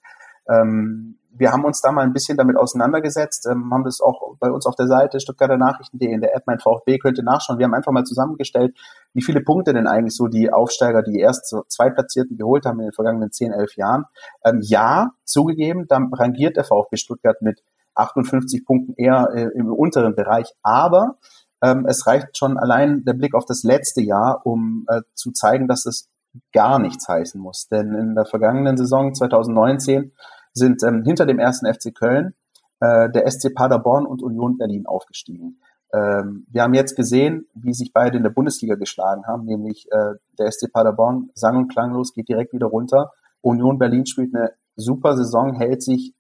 ähm, 0.48 1.19
wir 1.32 1.52
haben 1.52 1.64
uns 1.64 1.80
da 1.80 1.92
mal 1.92 2.02
ein 2.02 2.12
bisschen 2.12 2.36
damit 2.36 2.56
auseinandergesetzt, 2.56 3.46
ähm, 3.50 3.72
haben 3.72 3.84
das 3.84 4.00
auch 4.00 4.36
bei 4.38 4.50
uns 4.50 4.66
auf 4.66 4.74
der 4.74 4.88
Seite 4.88 5.20
Stuttgarter 5.20 5.56
Nachrichten.de 5.56 6.12
in 6.12 6.20
der 6.20 6.34
App 6.34 6.44
Mein 6.46 6.58
VfB 6.58 6.98
könnte 6.98 7.22
nachschauen. 7.22 7.58
Wir 7.58 7.66
haben 7.66 7.74
einfach 7.74 7.92
mal 7.92 8.04
zusammengestellt, 8.04 8.76
wie 9.12 9.22
viele 9.22 9.40
Punkte 9.40 9.72
denn 9.72 9.86
eigentlich 9.86 10.16
so 10.16 10.26
die 10.26 10.52
Aufsteiger, 10.52 11.02
die 11.02 11.18
erst 11.18 11.48
so 11.48 11.64
zwei 11.68 11.90
Platzierten 11.90 12.36
geholt 12.36 12.66
haben 12.66 12.80
in 12.80 12.86
den 12.86 12.92
vergangenen 12.92 13.30
10, 13.30 13.52
11 13.52 13.76
Jahren. 13.76 14.04
Ähm, 14.44 14.60
ja, 14.62 15.10
zugegeben, 15.24 15.86
da 15.88 15.98
rangiert 16.12 16.56
der 16.56 16.64
VfB 16.64 16.96
Stuttgart 16.96 17.40
mit 17.42 17.62
58 17.94 18.64
Punkten 18.64 18.94
eher 18.96 19.28
äh, 19.34 19.48
im 19.54 19.72
unteren 19.72 20.14
Bereich, 20.14 20.52
aber 20.62 21.18
ähm, 21.62 21.86
es 21.86 22.06
reicht 22.06 22.36
schon 22.36 22.58
allein 22.58 23.04
der 23.04 23.14
Blick 23.14 23.34
auf 23.34 23.44
das 23.44 23.62
letzte 23.62 24.00
Jahr, 24.00 24.40
um 24.44 24.86
äh, 24.88 25.02
zu 25.14 25.32
zeigen, 25.32 25.68
dass 25.68 25.86
es 25.86 26.08
gar 26.52 26.78
nichts 26.78 27.08
heißen 27.08 27.40
muss. 27.40 27.68
Denn 27.68 27.94
in 27.94 28.14
der 28.14 28.24
vergangenen 28.24 28.76
Saison 28.76 29.14
2019 29.14 30.12
sind 30.52 30.82
ähm, 30.82 31.02
hinter 31.04 31.26
dem 31.26 31.38
ersten 31.38 31.72
FC 31.72 31.94
Köln 31.94 32.34
äh, 32.80 33.10
der 33.10 33.30
SC 33.30 33.54
Paderborn 33.54 34.06
und 34.06 34.22
Union 34.22 34.58
Berlin 34.58 34.86
aufgestiegen. 34.86 35.60
Ähm, 35.92 36.46
wir 36.50 36.62
haben 36.62 36.74
jetzt 36.74 36.96
gesehen, 36.96 37.46
wie 37.54 37.74
sich 37.74 37.92
beide 37.92 38.16
in 38.16 38.22
der 38.22 38.30
Bundesliga 38.30 38.76
geschlagen 38.76 39.26
haben, 39.26 39.44
nämlich 39.44 39.86
äh, 39.90 40.14
der 40.38 40.50
SC 40.50 40.72
Paderborn 40.72 41.30
sang- 41.34 41.56
und 41.56 41.68
klanglos 41.68 42.12
geht 42.12 42.28
direkt 42.28 42.52
wieder 42.52 42.66
runter. 42.66 43.12
Union 43.40 43.78
Berlin 43.78 44.06
spielt 44.06 44.34
eine 44.34 44.52
super 44.76 45.16
Saison, 45.16 45.54
hält 45.54 45.82
sich 45.82 46.14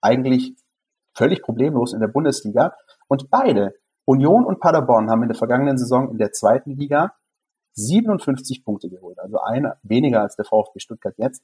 eigentlich 0.00 0.54
völlig 1.14 1.42
problemlos 1.42 1.92
in 1.92 2.00
der 2.00 2.08
Bundesliga. 2.08 2.74
Und 3.08 3.30
beide, 3.30 3.74
Union 4.04 4.44
und 4.44 4.60
Paderborn, 4.60 5.10
haben 5.10 5.22
in 5.22 5.28
der 5.28 5.38
vergangenen 5.38 5.78
Saison 5.78 6.10
in 6.10 6.18
der 6.18 6.32
zweiten 6.32 6.76
Liga 6.76 7.14
57 7.72 8.64
Punkte 8.64 8.88
geholt, 8.88 9.18
also 9.18 9.38
eine 9.38 9.76
weniger 9.82 10.22
als 10.22 10.36
der 10.36 10.46
VfB 10.46 10.80
Stuttgart 10.80 11.14
jetzt. 11.18 11.42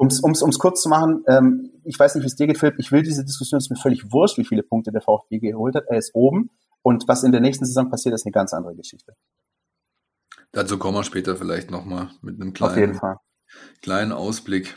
Ums, 0.00 0.22
ums 0.42 0.58
kurz 0.58 0.80
zu 0.82 0.88
machen, 0.88 1.24
ähm, 1.28 1.70
ich 1.84 1.98
weiß 1.98 2.14
nicht, 2.14 2.24
wie 2.24 2.28
es 2.28 2.34
dir 2.36 2.46
geht, 2.46 2.58
Philipp, 2.58 2.76
ich 2.78 2.90
will 2.90 3.02
diese 3.02 3.22
Diskussion, 3.24 3.58
es 3.58 3.66
ist 3.66 3.70
mir 3.70 3.76
völlig 3.76 4.10
wurscht, 4.10 4.38
wie 4.38 4.46
viele 4.46 4.62
Punkte 4.62 4.92
der 4.92 5.02
VfB 5.02 5.38
geholt 5.38 5.74
hat. 5.74 5.84
Er 5.88 5.98
ist 5.98 6.14
oben 6.14 6.50
und 6.82 7.06
was 7.06 7.22
in 7.22 7.32
der 7.32 7.40
nächsten 7.42 7.66
Saison 7.66 7.90
passiert, 7.90 8.14
ist 8.14 8.24
eine 8.24 8.32
ganz 8.32 8.54
andere 8.54 8.74
Geschichte. 8.74 9.14
Dazu 10.52 10.78
kommen 10.78 10.96
wir 10.96 11.04
später 11.04 11.36
vielleicht 11.36 11.70
nochmal 11.70 12.08
mit 12.22 12.40
einem 12.40 12.52
kleinen, 12.54 12.72
Auf 12.72 12.78
jeden 12.78 12.94
Fall. 12.94 13.16
kleinen 13.82 14.12
Ausblick. 14.12 14.74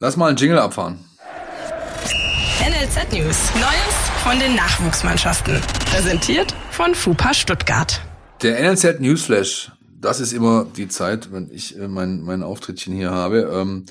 Lass 0.00 0.16
mal 0.16 0.28
einen 0.28 0.36
Jingle 0.36 0.58
abfahren. 0.58 0.98
NLZ 2.60 3.12
News. 3.12 3.54
Neues 3.54 4.10
von 4.24 4.38
den 4.40 4.56
Nachwuchsmannschaften. 4.56 5.60
Präsentiert 5.90 6.52
von 6.70 6.94
FUPA 6.94 7.32
Stuttgart. 7.32 8.00
Der 8.42 8.60
NLZ 8.60 9.00
Newsflash, 9.00 9.72
das 10.00 10.20
ist 10.20 10.32
immer 10.32 10.66
die 10.76 10.88
Zeit, 10.88 11.32
wenn 11.32 11.50
ich 11.50 11.78
äh, 11.78 11.88
mein, 11.88 12.22
mein 12.22 12.42
Auftrittchen 12.42 12.94
hier 12.94 13.10
habe, 13.10 13.50
ähm, 13.52 13.86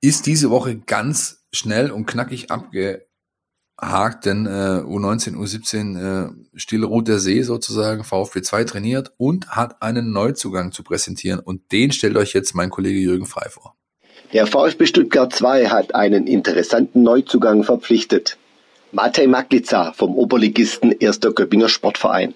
ist 0.00 0.26
diese 0.26 0.50
Woche 0.50 0.76
ganz 0.76 1.44
schnell 1.52 1.90
und 1.90 2.06
knackig 2.06 2.50
abgehakt, 2.50 4.24
denn 4.24 4.46
äh, 4.46 4.82
U19, 4.84 5.36
U17 5.36 5.98
äh, 5.98 6.30
Stille 6.54 6.86
Ruht 6.86 7.08
der 7.08 7.18
See 7.18 7.42
sozusagen, 7.42 8.04
VfB 8.04 8.42
2 8.42 8.64
trainiert 8.64 9.12
und 9.16 9.48
hat 9.50 9.82
einen 9.82 10.12
Neuzugang 10.12 10.72
zu 10.72 10.82
präsentieren 10.82 11.40
und 11.40 11.72
den 11.72 11.92
stellt 11.92 12.16
euch 12.16 12.32
jetzt 12.34 12.54
mein 12.54 12.70
Kollege 12.70 12.98
Jürgen 12.98 13.26
Frei 13.26 13.48
vor. 13.48 13.74
Der 14.32 14.46
VfB 14.46 14.86
Stuttgart 14.86 15.32
2 15.32 15.68
hat 15.68 15.94
einen 15.94 16.26
interessanten 16.26 17.02
Neuzugang 17.02 17.62
verpflichtet. 17.62 18.36
Matej 18.92 19.26
Maklica 19.26 19.92
vom 19.92 20.16
Oberligisten 20.16 20.94
1. 21.00 21.20
Göppinger 21.20 21.68
Sportverein. 21.68 22.34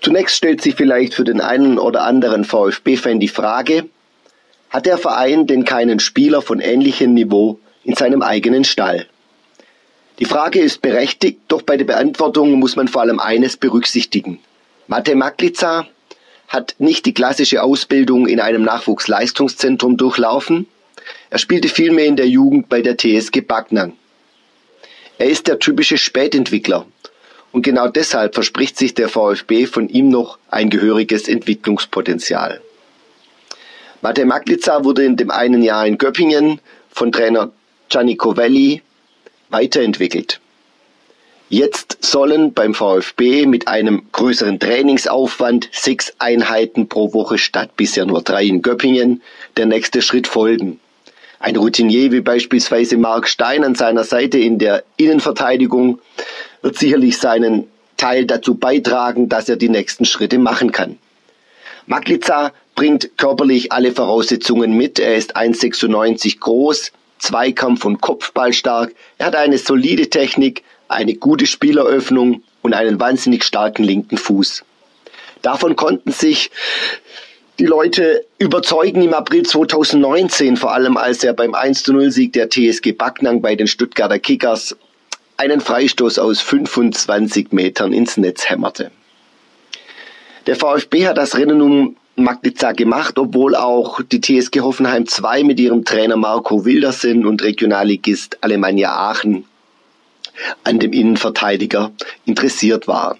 Zunächst 0.00 0.36
stellt 0.36 0.62
sich 0.62 0.74
vielleicht 0.74 1.14
für 1.14 1.24
den 1.24 1.40
einen 1.40 1.78
oder 1.78 2.04
anderen 2.04 2.44
VfB-Fan 2.44 3.20
die 3.20 3.28
Frage, 3.28 3.88
hat 4.70 4.86
der 4.86 4.98
Verein 4.98 5.46
denn 5.46 5.64
keinen 5.64 6.00
Spieler 6.00 6.42
von 6.42 6.60
ähnlichem 6.60 7.14
Niveau 7.14 7.58
in 7.84 7.94
seinem 7.94 8.22
eigenen 8.22 8.64
Stall? 8.64 9.06
Die 10.18 10.24
Frage 10.24 10.60
ist 10.60 10.82
berechtigt, 10.82 11.40
doch 11.48 11.62
bei 11.62 11.76
der 11.76 11.84
Beantwortung 11.84 12.52
muss 12.52 12.76
man 12.76 12.88
vor 12.88 13.02
allem 13.02 13.20
eines 13.20 13.56
berücksichtigen. 13.56 14.38
Mate 14.86 15.14
Maklica 15.14 15.86
hat 16.48 16.74
nicht 16.78 17.06
die 17.06 17.14
klassische 17.14 17.62
Ausbildung 17.62 18.26
in 18.26 18.40
einem 18.40 18.62
Nachwuchsleistungszentrum 18.62 19.96
durchlaufen, 19.96 20.66
er 21.30 21.38
spielte 21.38 21.68
vielmehr 21.68 22.06
in 22.06 22.16
der 22.16 22.28
Jugend 22.28 22.68
bei 22.68 22.82
der 22.82 22.96
TSG 22.96 23.40
Backnang. 23.40 23.92
Er 25.18 25.28
ist 25.28 25.46
der 25.46 25.58
typische 25.58 25.98
Spätentwickler 25.98 26.86
und 27.56 27.62
genau 27.62 27.88
deshalb 27.88 28.34
verspricht 28.34 28.76
sich 28.76 28.92
der 28.92 29.08
VfB 29.08 29.64
von 29.64 29.88
ihm 29.88 30.10
noch 30.10 30.36
ein 30.50 30.68
gehöriges 30.68 31.26
Entwicklungspotenzial. 31.26 32.60
Mate 34.02 34.26
Maklica 34.26 34.84
wurde 34.84 35.04
in 35.06 35.16
dem 35.16 35.30
einen 35.30 35.62
Jahr 35.62 35.86
in 35.86 35.96
Göppingen 35.96 36.60
von 36.90 37.12
Trainer 37.12 37.50
Gianni 37.88 38.16
Covelli 38.16 38.82
weiterentwickelt. 39.48 40.38
Jetzt 41.48 41.96
sollen 42.04 42.52
beim 42.52 42.74
VfB 42.74 43.46
mit 43.46 43.68
einem 43.68 44.02
größeren 44.12 44.60
Trainingsaufwand 44.60 45.70
sechs 45.72 46.12
Einheiten 46.18 46.90
pro 46.90 47.14
Woche 47.14 47.38
statt 47.38 47.70
bisher 47.78 48.04
nur 48.04 48.20
drei 48.20 48.44
in 48.44 48.60
Göppingen 48.60 49.22
der 49.56 49.64
nächste 49.64 50.02
Schritt 50.02 50.26
folgen. 50.26 50.78
Ein 51.38 51.56
Routinier 51.56 52.12
wie 52.12 52.20
beispielsweise 52.20 52.98
Mark 52.98 53.28
Stein 53.28 53.64
an 53.64 53.74
seiner 53.74 54.04
Seite 54.04 54.38
in 54.38 54.58
der 54.58 54.84
Innenverteidigung 54.98 56.00
wird 56.62 56.78
sicherlich 56.78 57.18
seinen 57.18 57.64
Teil 57.96 58.26
dazu 58.26 58.54
beitragen, 58.54 59.28
dass 59.28 59.48
er 59.48 59.56
die 59.56 59.68
nächsten 59.68 60.04
Schritte 60.04 60.38
machen 60.38 60.72
kann. 60.72 60.98
Maglica 61.86 62.52
bringt 62.74 63.16
körperlich 63.16 63.72
alle 63.72 63.92
Voraussetzungen 63.92 64.76
mit. 64.76 64.98
Er 64.98 65.16
ist 65.16 65.36
1,96 65.36 66.40
groß, 66.40 66.92
Zweikampf- 67.18 67.84
und 67.84 68.00
Kopfball 68.00 68.52
stark. 68.52 68.94
Er 69.18 69.26
hat 69.26 69.36
eine 69.36 69.58
solide 69.58 70.10
Technik, 70.10 70.62
eine 70.88 71.14
gute 71.14 71.46
Spieleröffnung 71.46 72.42
und 72.62 72.74
einen 72.74 73.00
wahnsinnig 73.00 73.44
starken 73.44 73.84
linken 73.84 74.18
Fuß. 74.18 74.64
Davon 75.42 75.76
konnten 75.76 76.10
sich 76.10 76.50
die 77.58 77.66
Leute 77.66 78.26
überzeugen 78.38 79.02
im 79.02 79.14
April 79.14 79.44
2019, 79.44 80.56
vor 80.56 80.72
allem 80.72 80.96
als 80.96 81.24
er 81.24 81.32
beim 81.32 81.54
1-0-Sieg 81.54 82.32
der 82.34 82.50
TSG 82.50 82.92
Backnang 82.92 83.40
bei 83.40 83.54
den 83.54 83.66
Stuttgarter 83.66 84.18
Kickers 84.18 84.76
einen 85.36 85.60
Freistoß 85.60 86.18
aus 86.18 86.40
25 86.40 87.52
Metern 87.52 87.92
ins 87.92 88.16
Netz 88.16 88.48
hämmerte. 88.48 88.90
Der 90.46 90.56
VfB 90.56 91.06
hat 91.06 91.18
das 91.18 91.36
Rennen 91.36 91.60
um 91.60 91.96
Magdica 92.16 92.72
gemacht, 92.72 93.18
obwohl 93.18 93.54
auch 93.54 94.00
die 94.00 94.20
TSG 94.20 94.60
Hoffenheim 94.60 95.06
2 95.06 95.44
mit 95.44 95.60
ihrem 95.60 95.84
Trainer 95.84 96.16
Marco 96.16 96.64
Wildersen 96.64 97.26
und 97.26 97.42
Regionalligist 97.42 98.38
Alemannia 98.42 98.90
Aachen 98.90 99.44
an 100.64 100.78
dem 100.78 100.92
Innenverteidiger 100.92 101.92
interessiert 102.24 102.88
war. 102.88 103.18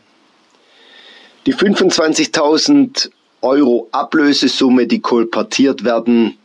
Die 1.47 1.55
25.000 1.55 3.11
Euro 3.43 3.89
Ablösesumme, 3.93 4.87
die 4.87 5.01
kolportiert 5.01 5.85
werden, 5.85 6.39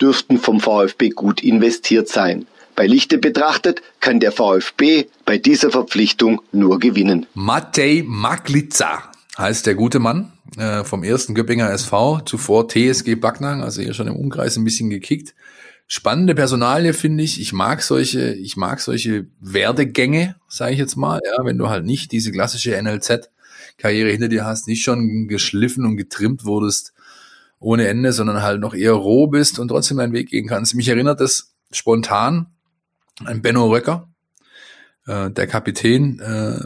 dürften 0.00 0.38
vom 0.38 0.60
VfB 0.60 1.10
gut 1.10 1.42
investiert 1.42 2.08
sein. 2.08 2.46
Bei 2.76 2.86
Lichte 2.86 3.16
betrachtet 3.16 3.80
kann 4.00 4.20
der 4.20 4.32
VfB 4.32 5.06
bei 5.24 5.38
dieser 5.38 5.70
Verpflichtung 5.70 6.42
nur 6.52 6.78
gewinnen. 6.78 7.26
Matej 7.32 8.04
Maklica 8.06 9.10
heißt 9.38 9.64
der 9.64 9.74
gute 9.74 9.98
Mann 9.98 10.32
äh, 10.58 10.84
vom 10.84 11.02
ersten 11.02 11.34
Göppinger 11.34 11.70
SV, 11.70 12.20
zuvor 12.20 12.68
TSG 12.68 13.14
Backnang, 13.14 13.62
also 13.62 13.80
hier 13.80 13.94
schon 13.94 14.08
im 14.08 14.16
Umkreis 14.16 14.56
ein 14.56 14.64
bisschen 14.64 14.90
gekickt. 14.90 15.34
Spannende 15.86 16.34
Personalie 16.34 16.92
finde 16.92 17.24
ich. 17.24 17.40
Ich 17.40 17.54
mag 17.54 17.80
solche, 17.80 18.34
ich 18.34 18.58
mag 18.58 18.80
solche 18.80 19.26
Werdegänge, 19.40 20.36
sage 20.46 20.72
ich 20.72 20.78
jetzt 20.78 20.96
mal. 20.96 21.20
Ja, 21.24 21.46
wenn 21.46 21.56
du 21.56 21.70
halt 21.70 21.86
nicht 21.86 22.12
diese 22.12 22.30
klassische 22.30 22.80
NLZ 22.80 23.30
Karriere 23.78 24.10
hinter 24.10 24.28
dir 24.28 24.44
hast, 24.44 24.68
nicht 24.68 24.82
schon 24.82 25.28
geschliffen 25.28 25.86
und 25.86 25.96
getrimmt 25.96 26.44
wurdest 26.44 26.92
ohne 27.58 27.88
Ende, 27.88 28.12
sondern 28.12 28.42
halt 28.42 28.60
noch 28.60 28.74
eher 28.74 28.92
roh 28.92 29.28
bist 29.28 29.58
und 29.58 29.68
trotzdem 29.68 29.96
deinen 29.96 30.12
Weg 30.12 30.28
gehen 30.28 30.46
kannst. 30.46 30.74
Mich 30.74 30.88
erinnert 30.88 31.20
das 31.20 31.54
spontan 31.70 32.48
an 33.24 33.42
Benno 33.42 33.66
Röcker, 33.66 34.08
äh, 35.06 35.30
der 35.30 35.46
Kapitän 35.46 36.20
äh, 36.20 36.58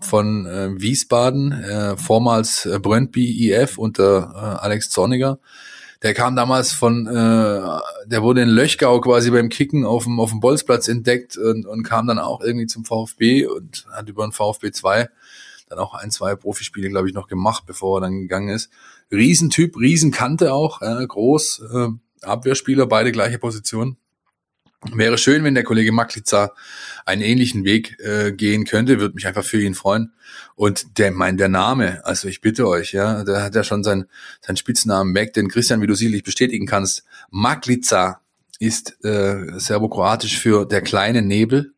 von 0.00 0.46
äh, 0.46 0.80
Wiesbaden, 0.80 1.52
äh, 1.52 1.96
vormals 1.96 2.66
äh, 2.66 2.78
Brøndby 2.78 3.50
IF 3.50 3.78
unter 3.78 4.32
äh, 4.34 4.64
Alex 4.64 4.90
Zorniger. 4.90 5.38
Der 6.02 6.12
kam 6.12 6.36
damals 6.36 6.72
von, 6.72 7.06
äh, 7.06 7.10
der 7.10 8.22
wurde 8.22 8.42
in 8.42 8.50
Löchgau 8.50 9.00
quasi 9.00 9.30
beim 9.30 9.48
Kicken 9.48 9.86
auf 9.86 10.04
dem, 10.04 10.20
auf 10.20 10.30
dem 10.30 10.40
Bolzplatz 10.40 10.88
entdeckt 10.88 11.38
und, 11.38 11.66
und 11.66 11.82
kam 11.84 12.06
dann 12.06 12.18
auch 12.18 12.42
irgendwie 12.42 12.66
zum 12.66 12.84
VfB 12.84 13.46
und 13.46 13.86
hat 13.92 14.08
über 14.08 14.26
den 14.26 14.32
VfB 14.32 14.72
2 14.72 15.08
dann 15.68 15.78
auch 15.78 15.94
ein, 15.94 16.10
zwei 16.10 16.36
Profispiele, 16.36 16.88
glaube 16.88 17.08
ich, 17.08 17.14
noch 17.14 17.26
gemacht, 17.26 17.64
bevor 17.66 17.98
er 17.98 18.02
dann 18.02 18.20
gegangen 18.20 18.50
ist. 18.50 18.70
Riesentyp, 19.10 19.76
Riesenkante 19.76 20.52
auch, 20.52 20.82
äh, 20.82 21.06
groß, 21.06 21.62
äh, 21.72 21.88
Abwehrspieler, 22.22 22.86
beide 22.86 23.10
gleiche 23.12 23.38
Position. 23.38 23.96
Wäre 24.92 25.18
schön, 25.18 25.44
wenn 25.44 25.54
der 25.54 25.64
Kollege 25.64 25.92
Maklica 25.92 26.52
einen 27.04 27.22
ähnlichen 27.22 27.64
Weg 27.64 27.98
äh, 28.00 28.32
gehen 28.32 28.64
könnte, 28.64 29.00
würde 29.00 29.14
mich 29.14 29.26
einfach 29.26 29.44
für 29.44 29.60
ihn 29.60 29.74
freuen. 29.74 30.12
Und 30.54 30.98
der, 30.98 31.12
mein, 31.12 31.36
der 31.36 31.48
Name, 31.48 32.04
also 32.04 32.28
ich 32.28 32.40
bitte 32.40 32.66
euch, 32.66 32.92
ja, 32.92 33.24
der 33.24 33.42
hat 33.42 33.54
ja 33.54 33.64
schon 33.64 33.84
seinen 33.84 34.06
sein 34.40 34.56
Spitznamen 34.56 35.14
weg, 35.14 35.32
den 35.32 35.48
Christian, 35.48 35.80
wie 35.82 35.86
du 35.86 35.94
sicherlich 35.94 36.24
bestätigen 36.24 36.66
kannst. 36.66 37.04
Maklica 37.30 38.20
ist 38.58 39.04
äh, 39.04 39.58
serbokroatisch 39.58 40.38
für 40.38 40.66
der 40.66 40.82
kleine 40.82 41.22
Nebel. 41.22 41.74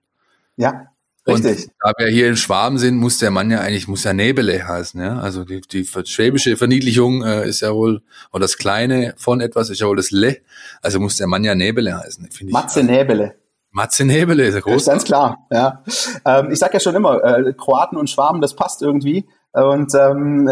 Ja. 0.56 0.86
Richtig. 1.28 1.64
Und 1.64 1.72
da 1.82 1.92
wir 1.98 2.08
hier 2.08 2.28
in 2.28 2.36
Schwaben 2.36 2.78
sind, 2.78 2.96
muss 2.96 3.18
der 3.18 3.30
Mann 3.30 3.50
ja 3.50 3.60
eigentlich, 3.60 3.88
muss 3.88 4.04
ja 4.04 4.12
Nebele 4.12 4.66
heißen, 4.66 5.00
ja. 5.00 5.18
Also 5.18 5.44
die, 5.44 5.60
die 5.60 5.84
schwäbische 5.84 6.56
Verniedlichung 6.56 7.22
äh, 7.22 7.48
ist 7.48 7.60
ja 7.60 7.74
wohl, 7.74 8.02
oder 8.32 8.42
das 8.42 8.56
Kleine 8.56 9.14
von 9.16 9.40
etwas 9.40 9.70
ist 9.70 9.80
ja 9.80 9.86
wohl 9.86 9.96
das 9.96 10.10
Le. 10.10 10.38
Also 10.82 11.00
muss 11.00 11.16
der 11.16 11.26
Mann 11.26 11.44
ja 11.44 11.54
Nebele 11.54 11.96
heißen, 11.96 12.28
finde 12.30 12.50
ich. 12.50 12.52
Matze 12.52 12.82
Nebele. 12.82 13.34
Matze 13.70 14.04
Nebele 14.04 14.46
ist 14.46 14.54
ja 14.54 14.60
groß. 14.60 14.86
Ganz 14.86 15.04
klar, 15.04 15.46
ja. 15.50 15.84
Ähm, 16.24 16.50
ich 16.50 16.58
sag 16.58 16.72
ja 16.72 16.80
schon 16.80 16.94
immer, 16.94 17.22
äh, 17.22 17.52
Kroaten 17.52 17.98
und 17.98 18.08
Schwaben, 18.08 18.40
das 18.40 18.56
passt 18.56 18.82
irgendwie. 18.82 19.28
Und 19.52 19.94
ähm, 19.94 20.48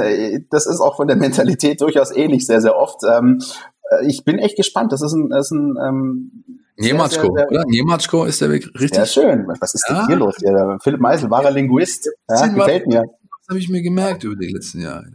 das 0.50 0.66
ist 0.66 0.80
auch 0.80 0.96
von 0.96 1.06
der 1.06 1.16
Mentalität 1.16 1.80
durchaus 1.80 2.10
ähnlich, 2.10 2.46
sehr, 2.46 2.60
sehr 2.60 2.76
oft. 2.76 3.00
Ähm, 3.08 3.40
äh, 3.40 3.75
ich 4.06 4.24
bin 4.24 4.38
echt 4.38 4.56
gespannt. 4.56 4.92
Das 4.92 5.02
ist 5.02 5.12
ein, 5.12 5.30
das 5.30 5.46
ist 5.46 5.52
ein 5.52 5.76
ähm, 5.82 6.30
Niematschko, 6.76 7.28
oder? 7.28 7.64
Niematschko 7.66 8.24
ist 8.24 8.40
der 8.40 8.50
Weg 8.50 8.66
richtig. 8.74 8.94
Sehr 8.94 9.06
schön. 9.06 9.46
Was 9.60 9.74
ist 9.74 9.86
ja. 9.88 9.98
denn 9.98 10.06
hier 10.06 10.16
los? 10.16 10.36
Ja, 10.40 10.78
Philipp 10.82 11.00
Meisel, 11.00 11.30
wahrer 11.30 11.50
Linguist. 11.50 12.10
Ja, 12.28 12.46
gefällt 12.46 12.86
mir. 12.86 13.02
Das 13.02 13.48
habe 13.48 13.58
ich 13.58 13.68
mir 13.68 13.82
gemerkt 13.82 14.24
über 14.24 14.36
die 14.36 14.52
letzten 14.52 14.80
Jahre. 14.80 15.06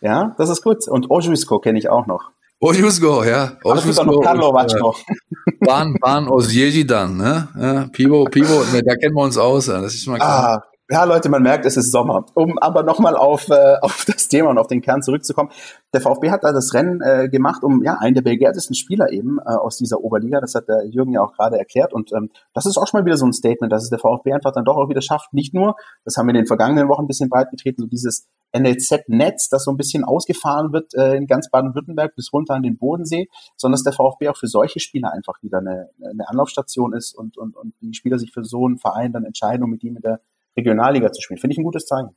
Ja, 0.00 0.34
das 0.38 0.50
ist 0.50 0.62
gut. 0.62 0.86
Und 0.88 1.10
Ojusko 1.10 1.58
kenne 1.58 1.78
ich 1.78 1.88
auch 1.88 2.06
noch. 2.06 2.30
Ojusko, 2.60 3.24
ja. 3.24 3.56
Ojusko. 3.64 4.04
noch 4.04 4.20
Karlovac 4.20 4.70
Bahn, 5.60 5.94
Bahn 6.00 6.28
aus 6.28 6.52
Jejidan, 6.52 7.16
ne? 7.16 7.48
Ja, 7.58 7.88
Pivo, 7.92 8.24
Pivo, 8.24 8.64
ne, 8.72 8.82
da 8.82 8.94
kennen 8.96 9.14
wir 9.14 9.24
uns 9.24 9.36
aus. 9.36 9.66
Das 9.66 9.94
ist 9.94 10.06
mal 10.06 10.16
klar. 10.16 10.62
Ah, 10.62 10.75
Ja, 10.88 11.02
Leute, 11.02 11.28
man 11.28 11.42
merkt, 11.42 11.66
es 11.66 11.76
ist 11.76 11.90
Sommer. 11.90 12.26
Um 12.34 12.58
aber 12.58 12.84
nochmal 12.84 13.16
auf, 13.16 13.48
äh, 13.48 13.74
auf 13.82 14.04
das 14.06 14.28
Thema 14.28 14.50
und 14.50 14.58
auf 14.58 14.68
den 14.68 14.82
Kern 14.82 15.02
zurückzukommen. 15.02 15.50
Der 15.92 16.00
VfB 16.00 16.30
hat 16.30 16.44
da 16.44 16.52
das 16.52 16.74
Rennen 16.74 17.00
äh, 17.00 17.28
gemacht 17.28 17.64
um 17.64 17.82
ja 17.82 17.98
einen 17.98 18.14
der 18.14 18.22
begehrtesten 18.22 18.76
Spieler 18.76 19.10
eben 19.10 19.38
äh, 19.40 19.50
aus 19.50 19.78
dieser 19.78 20.04
Oberliga. 20.04 20.40
Das 20.40 20.54
hat 20.54 20.68
der 20.68 20.86
Jürgen 20.86 21.12
ja 21.12 21.22
auch 21.22 21.32
gerade 21.32 21.58
erklärt. 21.58 21.92
Und 21.92 22.12
ähm, 22.12 22.30
das 22.54 22.66
ist 22.66 22.76
auch 22.76 22.86
schon 22.86 23.00
mal 23.00 23.04
wieder 23.04 23.16
so 23.16 23.26
ein 23.26 23.32
Statement, 23.32 23.72
dass 23.72 23.82
es 23.82 23.90
der 23.90 23.98
VfB 23.98 24.32
einfach 24.32 24.52
dann 24.52 24.64
doch 24.64 24.76
auch 24.76 24.88
wieder 24.88 25.00
schafft. 25.00 25.32
Nicht 25.32 25.54
nur, 25.54 25.74
das 26.04 26.16
haben 26.16 26.26
wir 26.26 26.34
in 26.34 26.42
den 26.42 26.46
vergangenen 26.46 26.88
Wochen 26.88 27.02
ein 27.02 27.08
bisschen 27.08 27.30
breit 27.30 27.50
getreten, 27.50 27.82
so 27.82 27.88
dieses 27.88 28.28
NLZ-Netz, 28.56 29.48
das 29.48 29.64
so 29.64 29.72
ein 29.72 29.76
bisschen 29.76 30.04
ausgefahren 30.04 30.72
wird 30.72 30.94
äh, 30.94 31.16
in 31.16 31.26
ganz 31.26 31.50
Baden-Württemberg 31.50 32.14
bis 32.14 32.32
runter 32.32 32.54
an 32.54 32.62
den 32.62 32.78
Bodensee, 32.78 33.26
sondern 33.56 33.74
dass 33.74 33.82
der 33.82 33.92
VfB 33.92 34.28
auch 34.28 34.36
für 34.36 34.46
solche 34.46 34.78
Spieler 34.78 35.12
einfach 35.12 35.42
wieder 35.42 35.58
eine, 35.58 35.90
eine 36.00 36.28
Anlaufstation 36.28 36.92
ist 36.92 37.12
und, 37.12 37.36
und, 37.36 37.56
und 37.56 37.74
die 37.80 37.92
Spieler 37.92 38.20
sich 38.20 38.32
für 38.32 38.44
so 38.44 38.66
einen 38.66 38.78
Verein 38.78 39.12
dann 39.12 39.24
entscheiden, 39.24 39.64
um 39.64 39.70
mit 39.70 39.82
ihm 39.82 39.96
in 39.96 40.02
der 40.02 40.20
Regionalliga 40.56 41.12
zu 41.12 41.22
spielen. 41.22 41.38
Finde 41.38 41.54
ich 41.54 41.58
ein 41.58 41.64
gutes 41.64 41.86
Zeichen. 41.86 42.10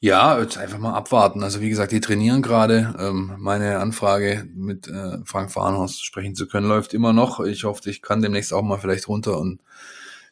Ja, 0.00 0.38
jetzt 0.38 0.58
einfach 0.58 0.78
mal 0.78 0.92
abwarten. 0.92 1.42
Also 1.42 1.60
wie 1.60 1.70
gesagt, 1.70 1.92
die 1.92 2.00
trainieren 2.00 2.42
gerade. 2.42 2.94
Ähm, 2.98 3.34
meine 3.38 3.78
Anfrage 3.78 4.46
mit 4.54 4.86
äh, 4.88 5.18
Frank 5.24 5.50
Farnhorst 5.50 6.04
sprechen 6.04 6.34
zu 6.34 6.46
können 6.46 6.68
läuft 6.68 6.92
immer 6.92 7.12
noch. 7.12 7.40
Ich 7.40 7.64
hoffe, 7.64 7.88
ich 7.88 8.02
kann 8.02 8.20
demnächst 8.20 8.52
auch 8.52 8.62
mal 8.62 8.78
vielleicht 8.78 9.08
runter 9.08 9.38
und 9.38 9.62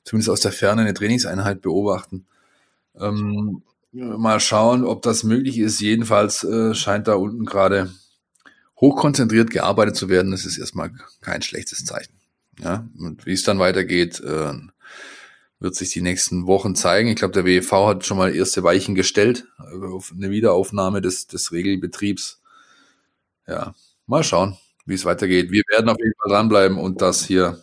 zumindest 0.04 0.30
aus 0.30 0.40
der 0.40 0.52
Ferne 0.52 0.82
eine 0.82 0.94
Trainingseinheit 0.94 1.62
beobachten. 1.62 2.26
Ähm, 2.98 3.62
mal 3.92 4.40
schauen, 4.40 4.84
ob 4.84 5.02
das 5.02 5.22
möglich 5.22 5.58
ist. 5.58 5.80
Jedenfalls 5.80 6.44
äh, 6.44 6.74
scheint 6.74 7.08
da 7.08 7.14
unten 7.14 7.44
gerade 7.44 7.90
hochkonzentriert 8.80 9.50
gearbeitet 9.50 9.96
zu 9.96 10.08
werden. 10.08 10.32
Das 10.32 10.44
ist 10.44 10.58
erstmal 10.58 10.90
kein 11.20 11.42
schlechtes 11.42 11.84
Zeichen. 11.84 12.12
Ja, 12.58 12.86
und 12.98 13.24
wie 13.24 13.32
es 13.32 13.44
dann 13.44 13.58
weitergeht, 13.58 14.20
äh, 14.20 14.52
wird 15.62 15.74
sich 15.74 15.90
die 15.90 16.02
nächsten 16.02 16.46
Wochen 16.46 16.74
zeigen. 16.74 17.08
Ich 17.08 17.16
glaube, 17.16 17.34
der 17.34 17.44
WEV 17.44 17.72
hat 17.86 18.04
schon 18.04 18.18
mal 18.18 18.34
erste 18.34 18.62
Weichen 18.62 18.94
gestellt 18.94 19.46
auf 19.58 20.12
eine 20.16 20.30
Wiederaufnahme 20.30 21.00
des, 21.00 21.26
des 21.26 21.52
Regelbetriebs. 21.52 22.40
Ja, 23.46 23.74
mal 24.06 24.24
schauen, 24.24 24.56
wie 24.86 24.94
es 24.94 25.04
weitergeht. 25.04 25.50
Wir 25.50 25.62
werden 25.70 25.88
auf 25.88 25.98
jeden 25.98 26.14
Fall 26.20 26.30
dranbleiben 26.30 26.78
und 26.78 27.02
das 27.02 27.24
hier 27.24 27.60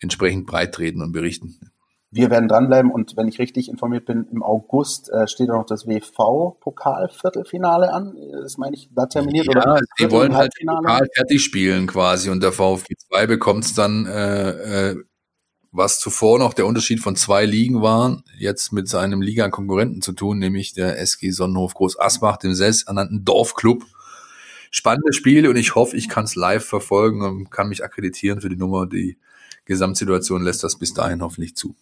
entsprechend 0.00 0.46
breit 0.46 0.74
treten 0.74 1.02
und 1.02 1.12
berichten. 1.12 1.70
Wir 2.12 2.28
werden 2.28 2.48
dranbleiben 2.48 2.90
und 2.90 3.16
wenn 3.16 3.28
ich 3.28 3.38
richtig 3.38 3.68
informiert 3.68 4.04
bin, 4.04 4.26
im 4.32 4.42
August 4.42 5.08
äh, 5.10 5.28
steht 5.28 5.48
auch 5.50 5.64
das 5.64 5.86
WV-Pokal-Viertelfinale 5.86 7.92
an. 7.92 8.16
Das 8.42 8.58
meine 8.58 8.74
ich, 8.74 8.90
da 8.92 9.06
terminiert 9.06 9.46
ja, 9.46 9.52
oder? 9.52 9.80
Die 10.00 10.10
wollen 10.10 10.34
halt 10.34 10.52
Pokal 10.66 11.06
fertig 11.14 11.44
spielen 11.44 11.86
quasi 11.86 12.30
und 12.30 12.42
der 12.42 12.50
VfB 12.50 12.96
2 12.96 13.28
bekommt 13.28 13.64
es 13.64 13.74
dann 13.74 14.06
äh, 14.06 14.90
äh, 14.90 14.96
was 15.72 16.00
zuvor 16.00 16.38
noch 16.38 16.54
der 16.54 16.66
Unterschied 16.66 17.00
von 17.00 17.14
zwei 17.16 17.44
Ligen 17.44 17.80
war, 17.80 18.22
jetzt 18.36 18.72
mit 18.72 18.88
seinem 18.88 19.22
Liga-Konkurrenten 19.22 20.02
zu 20.02 20.12
tun, 20.12 20.38
nämlich 20.38 20.72
der 20.72 20.98
SG 20.98 21.30
Sonnenhof 21.30 21.74
Groß 21.74 21.98
Asbach, 22.00 22.38
dem 22.38 22.54
selbsternannten 22.54 23.24
Dorfclub. 23.24 23.84
Spannendes 24.72 25.16
Spiel 25.16 25.48
und 25.48 25.56
ich 25.56 25.74
hoffe, 25.74 25.96
ich 25.96 26.08
kann 26.08 26.24
es 26.24 26.34
live 26.34 26.64
verfolgen 26.64 27.22
und 27.22 27.50
kann 27.50 27.68
mich 27.68 27.84
akkreditieren 27.84 28.40
für 28.40 28.48
die 28.48 28.56
Nummer. 28.56 28.86
Die 28.86 29.16
Gesamtsituation 29.64 30.42
lässt 30.42 30.64
das 30.64 30.76
bis 30.76 30.94
dahin 30.94 31.22
hoffentlich 31.22 31.56
zu. 31.56 31.74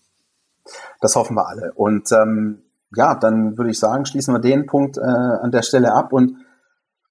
Das 1.01 1.16
hoffen 1.16 1.36
wir 1.36 1.48
alle. 1.48 1.73
Und 1.74 2.10
ähm, 2.12 2.62
ja, 2.94 3.15
dann 3.15 3.56
würde 3.56 3.70
ich 3.70 3.78
sagen, 3.78 4.06
schließen 4.06 4.35
wir 4.35 4.39
den 4.39 4.66
Punkt 4.66 4.97
äh, 4.98 5.01
an 5.01 5.51
der 5.51 5.62
Stelle 5.62 5.93
ab 5.93 6.12
und 6.12 6.36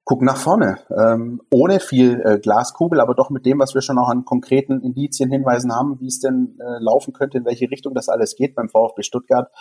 gucken 0.07 0.25
nach 0.25 0.37
vorne. 0.37 0.79
Ähm, 0.89 1.41
ohne 1.51 1.81
viel 1.81 2.21
äh, 2.23 2.39
Glaskugel, 2.39 3.01
aber 3.01 3.13
doch 3.13 3.29
mit 3.29 3.45
dem, 3.45 3.59
was 3.59 3.75
wir 3.75 3.81
schon 3.81 3.99
auch 3.99 4.07
an 4.07 4.23
konkreten 4.23 4.79
Indizien, 4.79 5.29
Hinweisen 5.29 5.75
haben, 5.75 5.99
wie 5.99 6.07
es 6.07 6.21
denn 6.21 6.57
äh, 6.61 6.79
laufen 6.79 7.11
könnte, 7.11 7.39
in 7.39 7.45
welche 7.45 7.69
Richtung 7.69 7.93
das 7.93 8.07
alles 8.07 8.37
geht 8.37 8.55
beim 8.55 8.69
VfB 8.69 9.03
Stuttgart. 9.03 9.51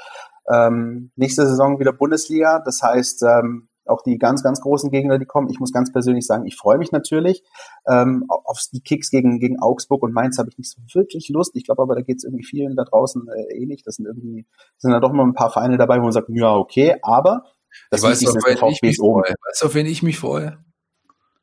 Ähm, 0.49 1.11
nächste 1.17 1.49
Saison 1.49 1.81
wieder 1.81 1.93
Bundesliga. 1.93 2.63
Das 2.65 2.81
heißt, 2.81 3.25
ähm, 3.25 3.69
auch 3.87 4.03
die 4.03 4.19
ganz, 4.19 4.45
ganz 4.45 4.61
großen 4.61 4.93
Gegner, 4.93 5.19
die 5.19 5.27
kommen. 5.27 5.49
Ich 5.51 5.59
muss 5.59 5.73
ganz 5.73 5.93
persönlich 5.93 6.27
sagen, 6.29 6.47
ich 6.47 6.55
freue 6.55 6.79
mich 6.79 6.93
natürlich. 6.93 7.43
Ähm, 7.89 8.27
auf 8.29 8.61
die 8.73 8.83
Kicks 8.83 9.11
gegen, 9.11 9.41
gegen 9.41 9.59
Augsburg 9.59 10.05
und 10.05 10.13
Mainz 10.13 10.39
habe 10.39 10.49
ich 10.49 10.59
nicht 10.59 10.71
so 10.71 10.81
wirklich 10.95 11.29
Lust. 11.29 11.57
Ich 11.57 11.65
glaube 11.65 11.83
aber, 11.83 11.97
da 11.97 12.03
geht 12.03 12.19
es 12.19 12.25
irgendwie 12.25 12.45
vielen 12.45 12.77
da 12.77 12.85
draußen 12.85 13.27
äh, 13.29 13.57
ähnlich. 13.57 13.83
Das 13.83 13.97
sind 13.97 14.07
irgendwie, 14.07 14.47
sind 14.77 14.93
da 14.93 15.01
doch 15.01 15.13
mal 15.13 15.25
ein 15.25 15.35
paar 15.35 15.51
Vereine 15.51 15.77
dabei, 15.77 15.99
wo 15.99 16.03
man 16.03 16.13
sagt, 16.13 16.29
ja, 16.31 16.55
okay, 16.55 16.95
aber 17.03 17.43
das 17.91 18.03
ich 18.03 18.09
weiß, 18.09 18.27
auf 18.27 18.45
wen 18.47 18.73
ich 18.73 18.83
mich 18.83 18.97
freue. 18.97 19.35
Weißt 19.47 19.63
du, 19.63 19.67
auf 19.67 19.75
wen 19.75 19.87
ich 19.87 20.03
mich 20.03 20.19
freue? 20.19 20.59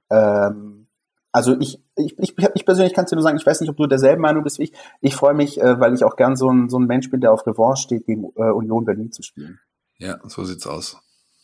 Ähm, 0.10 0.88
also 1.32 1.60
ich, 1.60 1.82
ich, 1.96 2.18
ich, 2.20 2.36
ich 2.38 2.66
persönlich 2.66 2.94
kann 2.94 3.06
es 3.06 3.10
dir 3.10 3.16
nur 3.16 3.24
sagen, 3.24 3.38
ich 3.38 3.46
weiß 3.46 3.60
nicht, 3.62 3.70
ob 3.70 3.78
du 3.78 3.88
derselben 3.88 4.22
Meinung 4.22 4.44
bist 4.44 4.60
wie 4.60 4.66
ich. 4.66 4.74
Ich 5.02 5.16
freue 5.16 5.34
mich, 5.34 5.60
äh, 5.60 5.80
weil 5.80 5.94
ich 5.94 6.04
auch 6.04 6.16
gern 6.16 6.36
so 6.36 6.50
ein, 6.50 6.70
so 6.70 6.78
ein 6.78 6.86
Mensch 6.86 7.10
bin, 7.10 7.22
der 7.22 7.32
auf 7.32 7.46
Revanche 7.48 7.84
steht, 7.84 8.06
gegen 8.06 8.26
äh, 8.36 8.52
Union 8.52 8.86
Berlin 8.86 9.12
zu 9.12 9.24
spielen. 9.24 9.60
Ja, 9.98 10.20
so 10.26 10.44
sieht's 10.44 10.68
aus. 10.68 10.98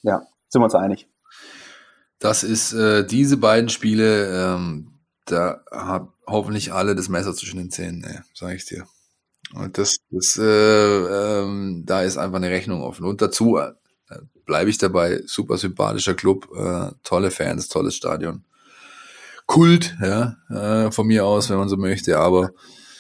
Ja, 0.04 0.22
sind 0.48 0.62
wir 0.62 0.66
uns 0.66 0.76
einig. 0.76 1.08
Das 2.20 2.44
ist 2.44 2.74
äh, 2.74 3.06
diese 3.06 3.38
beiden 3.38 3.70
Spiele, 3.70 4.54
ähm, 4.54 5.00
da 5.26 5.62
hat 5.72 6.08
hoffentlich 6.28 6.74
alle 6.74 6.96
das 6.96 7.10
Messer 7.10 7.34
zwischen 7.34 7.58
den 7.58 7.72
Zähnen, 7.72 8.02
ne, 8.02 8.24
sage 8.34 8.56
ich 8.56 8.66
dir. 8.66 8.86
Und 9.56 9.78
das, 9.78 9.98
das 10.12 10.38
äh, 10.38 10.44
ähm, 11.42 11.84
da 11.86 12.04
ist 12.04 12.18
einfach 12.18 12.38
eine 12.38 12.50
Rechnung 12.50 12.84
offen. 12.84 13.06
Und 13.06 13.22
dazu 13.22 13.60
bleibe 14.50 14.72
ich 14.72 14.80
dabei, 14.80 15.22
super 15.28 15.58
sympathischer 15.58 16.16
Club, 16.16 16.50
äh, 16.58 16.90
tolle 17.04 17.30
Fans, 17.30 17.70
tolles 17.70 17.96
Stadion. 17.96 18.44
Kult, 19.46 19.96
ja, 20.02 20.38
äh, 20.50 20.92
von 20.92 21.06
mir 21.06 21.24
aus, 21.24 21.52
wenn 21.52 21.58
man 21.58 21.70
so 21.70 21.78
möchte, 21.78 22.18
aber 22.18 22.50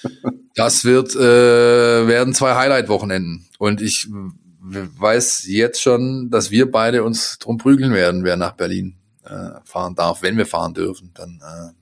das 0.55 0.85
wird, 0.85 1.15
äh, 1.15 2.07
werden 2.07 2.35
zwei 2.35 2.53
Highlight-Wochenenden. 2.53 3.47
Und 3.57 3.81
ich 3.81 4.07
weiß 4.61 5.47
jetzt 5.47 5.81
schon, 5.81 6.29
dass 6.29 6.51
wir 6.51 6.69
beide 6.69 7.03
uns 7.03 7.39
drum 7.39 7.57
prügeln 7.57 7.93
werden, 7.93 8.23
wer 8.23 8.37
nach 8.37 8.53
Berlin 8.53 8.97
äh, 9.25 9.59
fahren 9.63 9.95
darf, 9.95 10.21
wenn 10.21 10.37
wir 10.37 10.45
fahren 10.45 10.75
dürfen. 10.75 11.11
Dann 11.15 11.41
äh, 11.41 11.73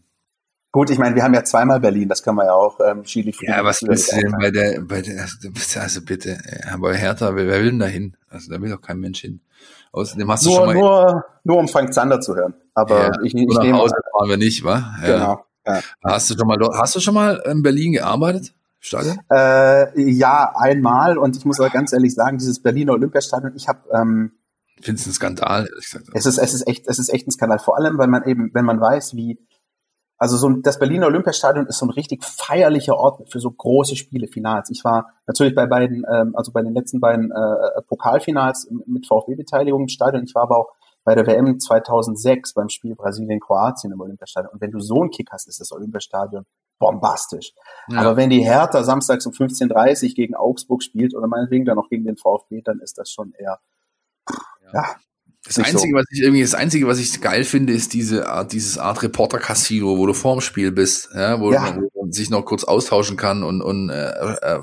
Gut, 0.72 0.90
ich 0.92 0.98
meine, 0.98 1.16
wir 1.16 1.24
haben 1.24 1.34
ja 1.34 1.44
zweimal 1.44 1.82
Berlin, 1.82 2.08
das 2.08 2.24
können 2.24 2.38
wir 2.38 2.46
ja 2.46 2.54
auch 2.54 2.80
ähm, 2.86 3.04
Skili 3.04 3.34
Ja, 3.42 3.66
was 3.66 3.82
willst 3.84 4.14
du 4.14 4.22
denn 4.22 4.32
bei 4.40 4.52
der, 4.52 4.80
bei 4.82 5.02
der, 5.02 5.28
also 5.82 6.02
bitte, 6.02 6.38
bei 6.80 6.96
Hertha, 6.96 7.36
wer, 7.36 7.48
wer 7.48 7.60
will 7.60 7.72
denn 7.72 7.80
da 7.80 7.88
hin? 7.88 8.16
Also 8.30 8.52
da 8.52 8.62
will 8.62 8.70
doch 8.70 8.82
kein 8.82 9.00
Mensch 9.00 9.22
hin. 9.22 9.42
Außerdem 9.92 10.32
hast 10.32 10.46
nur, 10.46 10.54
du 10.54 10.58
schon 10.58 10.66
mal. 10.68 10.76
Nur, 10.76 11.26
nur 11.44 11.58
um 11.58 11.68
Frank 11.68 11.94
Zander 11.94 12.22
zu 12.22 12.36
hören. 12.36 12.54
Aber 12.74 13.00
ja, 13.00 13.12
ich, 13.24 13.34
ich 13.34 13.48
nach 13.48 13.64
nehme 13.64 13.78
Hause 13.78 13.96
fahren 14.12 14.30
wir 14.30 14.38
nicht, 14.38 14.64
wa? 14.64 14.96
Ja. 15.02 15.08
Genau. 15.08 15.46
Ja. 15.66 15.82
Hast 16.04 16.30
du 16.30 16.38
schon 16.38 16.48
mal, 16.48 16.58
hast 16.74 16.96
du 16.96 17.00
schon 17.00 17.14
mal 17.14 17.42
in 17.46 17.62
Berlin 17.62 17.94
gearbeitet? 17.94 18.54
Stadion? 18.80 19.20
Äh, 19.32 20.00
ja, 20.00 20.54
einmal. 20.56 21.18
Und 21.18 21.36
ich 21.36 21.46
muss 21.46 21.60
aber 21.60 21.70
ganz 21.70 21.94
ehrlich 21.94 22.14
sagen, 22.14 22.38
dieses 22.38 22.62
Berliner 22.62 22.94
Olympiastadion, 22.94 23.54
ich 23.56 23.68
habe 23.68 23.80
ähm, 23.94 24.32
Findest 24.82 25.08
du 25.08 25.10
ein 25.10 25.14
Skandal? 25.14 25.68
Es 26.14 26.26
ist, 26.26 26.38
es 26.38 26.54
ist 26.54 26.68
echt, 26.68 26.88
es 26.88 27.00
ist 27.00 27.10
echt 27.10 27.28
ein 27.28 27.32
Skandal. 27.32 27.60
Vor 27.60 27.78
allem, 27.78 27.98
weil 27.98 28.08
man 28.08 28.24
eben, 28.26 28.52
wenn 28.54 28.66
man 28.66 28.80
weiß, 28.80 29.16
wie, 29.16 29.40
also 30.18 30.38
so 30.38 30.50
das 30.50 30.80
Berliner 30.80 31.08
Olympiastadion 31.08 31.68
ist 31.68 31.78
so 31.78 31.86
ein 31.86 31.92
richtig 31.92 32.24
feierlicher 32.24 32.98
Ort 32.98 33.30
für 33.32 33.40
so 33.40 33.52
große 33.52 33.96
Spiele, 33.96 34.28
Finals. 34.28 34.70
Ich 34.72 34.84
war 34.84 35.14
natürlich 35.28 35.54
bei 35.54 35.68
beiden, 35.68 36.06
ähm, 36.12 36.36
also 36.36 36.52
bei 36.52 36.62
den 36.62 36.74
letzten 36.74 37.00
beiden 37.00 37.32
äh, 37.32 37.82
Pokalfinals 37.88 38.68
mit 38.86 39.06
VfB-Beteiligung 39.06 39.82
im 39.82 39.88
Stadion. 39.88 40.24
Ich 40.24 40.34
war 40.34 40.44
aber 40.44 40.58
auch 40.58 40.74
bei 41.04 41.16
der 41.16 41.26
WM 41.26 41.60
2006 41.60 42.54
beim 42.54 42.70
Spiel 42.70 42.96
Brasilien-Kroatien 42.96 43.94
im 43.94 44.02
Olympiastadion. 44.02 44.52
Und 44.52 44.62
wenn 44.62 44.72
du 44.72 44.80
so 44.80 45.02
einen 45.02 45.12
Kick 45.12 45.30
hast, 45.32 45.48
ist 45.48 45.62
das 45.62 45.72
Olympiastadion 45.72 46.46
bombastisch. 46.80 47.54
Ja. 47.90 48.02
Aber 48.02 48.18
wenn 48.18 48.30
die 48.30 48.44
Hertha 48.44 48.84
samstags 48.84 49.26
um 49.26 49.34
15.30 49.34 50.10
Uhr 50.10 50.16
gegen 50.16 50.36
Augsburg 50.36 50.84
spielt 50.84 51.16
oder 51.16 51.28
meinetwegen 51.28 51.66
dann 51.66 51.76
noch 51.76 51.90
gegen 51.90 52.06
den 52.06 52.18
VfB, 52.18 52.62
dann 52.62 52.80
ist 52.80 52.98
das 52.98 53.10
schon 53.10 53.34
eher, 53.38 53.60
ja, 54.62 54.72
ja 54.74 54.96
das 55.48 55.58
Einzige, 55.60 55.92
so. 55.92 55.98
was 55.98 56.06
ich 56.12 56.22
irgendwie, 56.22 56.42
das 56.42 56.54
Einzige, 56.54 56.88
was 56.88 57.00
ich 57.00 57.22
geil 57.22 57.44
finde, 57.44 57.74
ist 57.74 57.94
diese 57.94 58.30
Art, 58.30 58.52
dieses 58.52 58.78
Art 58.78 59.02
Reporter-Casino, 59.02 59.98
wo 59.98 60.06
du 60.06 60.14
vorm 60.14 60.42
Spiel 60.42 60.72
bist, 60.72 61.10
ja, 61.14 61.40
wo, 61.40 61.52
ja. 61.52 61.78
man 61.96 62.12
sich 62.12 62.30
noch 62.30 62.46
kurz 62.46 62.64
austauschen 62.64 63.18
kann 63.18 63.44
und, 63.44 63.62
und 63.62 63.90
äh, 63.90 64.10
äh, 64.10 64.60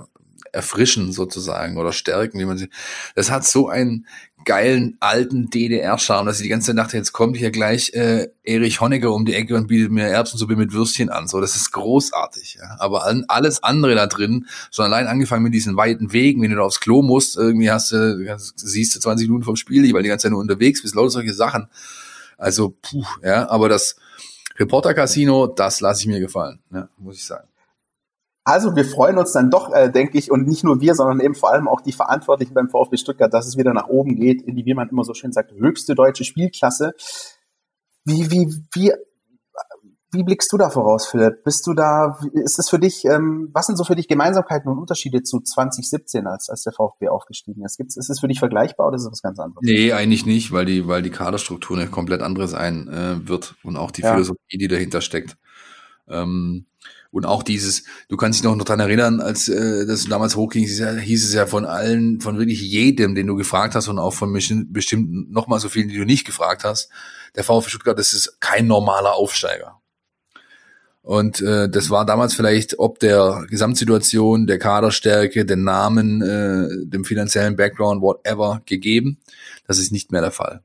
erfrischen 0.53 1.13
sozusagen 1.13 1.77
oder 1.77 1.93
stärken, 1.93 2.39
wie 2.39 2.45
man 2.45 2.59
sie. 2.59 2.69
Das 3.15 3.31
hat 3.31 3.45
so 3.45 3.69
einen 3.69 4.07
geilen 4.45 4.97
alten 5.01 5.51
DDR-Charme, 5.51 6.27
dass 6.27 6.39
ich 6.39 6.45
die 6.45 6.49
ganze 6.49 6.75
dachte, 6.75 6.97
jetzt 6.97 7.13
kommt 7.13 7.37
hier 7.37 7.51
gleich 7.51 7.93
äh, 7.95 8.29
Erich 8.43 8.81
Honecker 8.81 9.13
um 9.13 9.25
die 9.25 9.35
Ecke 9.35 9.57
und 9.57 9.69
bietet 9.69 9.91
mir 9.91 10.07
Erbsensuppe 10.09 10.57
mit 10.57 10.73
Würstchen 10.73 11.11
an. 11.11 11.29
So, 11.29 11.41
das 11.41 11.57
ist 11.57 11.73
großartig. 11.73 12.59
Ja. 12.61 12.77
Aber 12.79 13.07
an, 13.07 13.25
alles 13.29 13.63
andere 13.63 13.95
da 13.95 14.07
drin, 14.07 14.47
schon 14.71 14.85
allein 14.85 15.07
angefangen 15.07 15.43
mit 15.43 15.55
diesen 15.55 15.77
weiten 15.77 16.13
Wegen, 16.13 16.43
wenn 16.43 16.51
du 16.51 16.57
da 16.57 16.63
aufs 16.63 16.81
Klo 16.81 17.03
musst, 17.03 17.37
irgendwie 17.37 17.71
hast 17.71 17.93
du, 17.93 18.39
siehst 18.57 18.95
du 18.95 19.01
20 19.01 19.29
Minuten 19.29 19.45
vom 19.45 19.57
Spiel 19.57 19.85
weil 19.95 20.03
die 20.03 20.09
ganze 20.09 20.25
Zeit 20.25 20.33
nur 20.33 20.41
unterwegs 20.41 20.83
bist, 20.83 20.95
lauter 20.95 21.11
solche 21.11 21.35
Sachen. 21.35 21.69
Also, 22.39 22.77
puh, 22.83 23.05
ja, 23.23 23.49
aber 23.49 23.69
das 23.69 23.97
Reporter-Casino, 24.59 25.49
das 25.49 25.81
lasse 25.81 26.03
ich 26.03 26.07
mir 26.07 26.21
gefallen, 26.21 26.61
ja, 26.73 26.89
muss 26.99 27.17
ich 27.17 27.25
sagen. 27.25 27.49
Also 28.45 28.77
wir 28.77 28.85
freuen 28.85 29.17
uns 29.17 29.33
dann 29.33 29.51
doch, 29.51 29.73
äh, 29.73 29.91
denke 29.91 30.19
ich, 30.19 30.31
und 30.31 30.47
nicht 30.47 30.65
nur 30.65 30.81
wir, 30.81 30.95
sondern 30.95 31.21
eben 31.21 31.35
vor 31.35 31.51
allem 31.51 31.67
auch 31.67 31.81
die 31.81 31.93
Verantwortlichen 31.93 32.53
beim 32.53 32.69
VfB 32.69 32.99
Stuttgart, 32.99 33.33
dass 33.33 33.47
es 33.47 33.57
wieder 33.57 33.73
nach 33.73 33.89
oben 33.89 34.17
geht, 34.17 34.43
in 34.43 34.55
die, 34.55 34.67
wie 34.67 34.75
man 34.75 34.91
immer 34.91 35.05
so 35.05 35.15
schön 35.15 35.33
sagt, 35.33 35.53
höchste 35.53 35.95
deutsche 35.95 36.25
Spielklasse. 36.25 36.93
Wie, 38.05 38.31
wie, 38.31 38.55
wie, 38.75 38.93
wie 40.15 40.23
blickst 40.23 40.53
du 40.53 40.59
da 40.59 40.69
voraus, 40.69 41.07
Philipp? 41.07 41.43
Bist 41.43 41.67
du 41.67 41.73
da, 41.73 42.19
ist 42.35 42.59
es 42.59 42.69
für 42.69 42.79
dich, 42.79 43.07
ähm, 43.07 43.49
was 43.55 43.67
sind 43.67 43.77
so 43.77 43.85
für 43.85 43.97
dich 43.97 44.09
Gemeinsamkeiten 44.09 44.71
und 44.71 44.79
Unterschiede 44.79 45.23
zu 45.23 45.41
2017, 45.41 46.27
als, 46.27 46.51
als 46.51 46.63
der 46.63 46.75
VfB 46.75 47.09
aufgestiegen 47.09 47.65
ist? 47.65 47.79
Gibt's, 47.79 47.97
ist 47.97 48.11
es 48.11 48.21
für 48.21 48.29
dich 48.29 48.41
vergleichbar 48.41 48.89
oder 48.89 48.97
ist 48.97 49.05
es 49.05 49.11
was 49.11 49.23
ganz 49.23 49.39
anderes? 49.39 49.63
Nee, 49.63 49.93
eigentlich 49.93 50.27
nicht, 50.27 50.53
weil 50.53 50.67
die, 50.67 50.87
weil 50.87 51.01
die 51.01 51.11
Kaderstruktur 51.11 51.79
eine 51.79 51.89
komplett 51.89 52.21
andere 52.21 52.47
sein 52.47 52.89
äh, 52.89 53.29
wird 53.29 53.57
und 53.65 53.77
auch 53.77 53.91
die 53.91 54.03
ja. 54.03 54.13
Philosophie, 54.13 54.59
die 54.59 54.69
dahinter 54.69 55.01
steckt. 55.01 55.39
Ähm, 56.09 56.67
und 57.15 57.27
auch 57.27 57.45
dieses, 57.45 57.85
du 58.09 58.17
kannst 58.17 58.41
dich 58.41 58.45
noch 58.45 58.59
daran 58.65 58.81
erinnern, 58.81 59.21
als 59.21 59.49
äh, 59.49 59.87
das 59.87 60.05
damals 60.07 60.35
hochging, 60.35 60.65
hieß 60.65 61.25
es 61.25 61.33
ja 61.33 61.47
von 61.47 61.65
allen, 61.65 62.21
von 62.21 62.39
wirklich 62.39 62.61
jedem, 62.61 63.15
den 63.15 63.29
du 63.29 63.37
gefragt 63.37 63.77
hast 63.77 63.87
und 63.87 64.01
auch 64.01 64.13
von 64.13 64.33
bestimmt 64.33 65.31
noch 65.31 65.47
mal 65.47 65.61
so 65.61 65.69
vielen, 65.69 65.89
die 65.89 65.97
du 65.97 66.05
nicht 66.05 66.27
gefragt 66.27 66.65
hast, 66.65 66.91
der 67.37 67.45
VfB 67.45 67.71
Stuttgart, 67.71 67.97
das 67.97 68.15
ist 68.15 68.41
kein 68.41 68.67
normaler 68.67 69.15
Aufsteiger. 69.15 69.81
Und 71.03 71.41
äh, 71.41 71.69
das 71.69 71.89
war 71.89 72.05
damals 72.05 72.35
vielleicht 72.35 72.81
ob 72.81 72.99
der 72.99 73.47
Gesamtsituation, 73.49 74.49
der 74.49 74.59
Kaderstärke, 74.59 75.45
den 75.45 75.63
Namen, 75.63 76.21
äh, 76.21 76.67
dem 76.85 77.05
finanziellen 77.05 77.55
Background, 77.55 78.03
whatever, 78.03 78.63
gegeben. 78.67 79.19
Das 79.69 79.79
ist 79.79 79.93
nicht 79.93 80.11
mehr 80.11 80.23
der 80.23 80.33
Fall. 80.33 80.63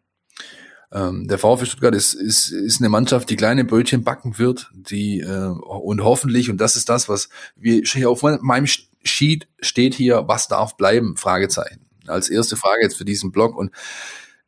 Ähm, 0.91 1.27
der 1.27 1.37
VfB 1.37 1.65
Stuttgart 1.65 1.93
ist, 1.93 2.13
ist, 2.13 2.51
ist 2.51 2.81
eine 2.81 2.89
Mannschaft, 2.89 3.29
die 3.29 3.35
kleine 3.35 3.63
Brötchen 3.63 4.03
backen 4.03 4.39
wird, 4.39 4.71
die 4.73 5.19
äh, 5.19 5.47
und 5.47 6.03
hoffentlich, 6.03 6.49
und 6.49 6.59
das 6.59 6.75
ist 6.75 6.89
das, 6.89 7.07
was 7.07 7.29
wir 7.55 7.81
hier 7.83 8.09
auf 8.09 8.23
meinem 8.23 8.67
Sheet 9.03 9.47
steht 9.59 9.93
hier, 9.93 10.27
was 10.27 10.47
darf 10.47 10.77
bleiben? 10.77 11.15
Fragezeichen. 11.15 11.85
Als 12.07 12.29
erste 12.29 12.55
Frage 12.55 12.81
jetzt 12.81 12.97
für 12.97 13.05
diesen 13.05 13.31
Blog. 13.31 13.55
Und 13.55 13.71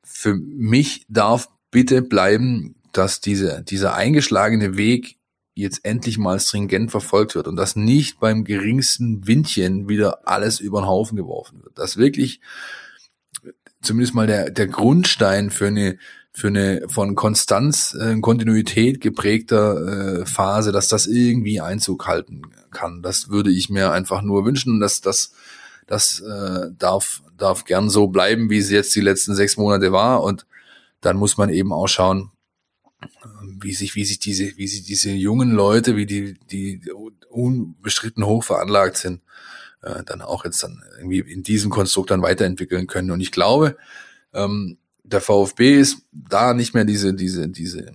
für 0.04 0.34
mich 0.36 1.06
darf 1.10 1.50
bitte 1.70 2.02
bleiben, 2.02 2.76
dass 2.92 3.22
diese, 3.22 3.64
dieser 3.64 3.94
eingeschlagene 3.94 4.78
Weg 4.78 5.18
jetzt 5.54 5.86
endlich 5.86 6.18
mal 6.18 6.40
stringent 6.40 6.92
verfolgt 6.92 7.36
wird 7.36 7.48
und 7.48 7.56
dass 7.56 7.76
nicht 7.76 8.20
beim 8.20 8.44
geringsten 8.46 9.28
Windchen 9.28 9.88
wieder 9.88 10.28
alles 10.28 10.60
über 10.60 10.82
den 10.82 10.88
Haufen 10.88 11.18
geworfen 11.18 11.62
wird. 11.64 11.78
Dass 11.78 11.98
wirklich 11.98 12.42
zumindest 13.82 14.16
mal 14.16 14.28
der, 14.28 14.50
der 14.50 14.68
Grundstein 14.68 15.50
für 15.50 15.68
eine 15.68 15.98
für 16.34 16.48
eine 16.48 16.84
von 16.88 17.16
Konstanz, 17.16 17.94
äh, 17.94 18.20
Kontinuität 18.20 19.02
geprägter 19.02 20.22
äh, 20.22 20.26
Phase, 20.26 20.72
dass 20.72 20.88
das 20.88 21.08
irgendwie 21.08 21.60
Einzug 21.60 22.08
halten 22.08 22.44
kann. 22.72 23.02
Das 23.02 23.30
würde 23.30 23.52
ich 23.52 23.70
mir 23.70 23.92
einfach 23.92 24.22
nur 24.22 24.46
wünschen, 24.46 24.80
dass 24.80 25.02
das 25.02 25.34
das 25.88 26.22
äh, 26.22 26.70
darf 26.78 27.22
darf 27.38 27.66
gern 27.66 27.90
so 27.90 28.08
bleiben, 28.08 28.50
wie 28.50 28.60
es 28.60 28.70
jetzt 28.70 28.96
die 28.96 29.02
letzten 29.02 29.36
sechs 29.36 29.58
Monate 29.58 29.92
war 29.92 30.24
und 30.24 30.46
dann 31.02 31.18
muss 31.18 31.38
man 31.38 31.50
eben 31.50 31.74
auch 31.74 31.88
schauen, 31.88 32.32
wie 33.60 33.74
sich 33.74 33.96
wie 33.96 34.06
sich 34.06 34.20
diese 34.20 34.56
wie 34.58 34.68
sich 34.68 34.84
diese 34.84 35.12
jungen 35.12 35.52
Leute, 35.52 35.98
wie 35.98 36.06
die 36.06 36.40
die 36.50 36.82
unbestritten 37.30 38.26
hoch 38.26 38.44
veranlagt 38.44 38.98
sind, 38.98 39.22
äh, 39.82 40.04
dann 40.06 40.22
auch 40.22 40.46
jetzt 40.46 40.64
dann 40.64 40.82
irgendwie 40.98 41.20
in 41.20 41.44
diesem 41.44 41.72
Konstrukt 41.72 42.12
dann 42.12 42.22
weiterentwickeln 42.22 42.88
können. 42.88 43.12
Und 43.12 43.20
ich 43.20 43.32
glaube, 43.32 43.78
ähm, 44.34 44.78
der 45.14 45.22
VfB 45.22 45.80
ist 45.80 46.04
da 46.12 46.54
nicht 46.54 46.74
mehr 46.74 46.86
diese, 46.86 47.14
diese, 47.14 47.50
diese, 47.50 47.92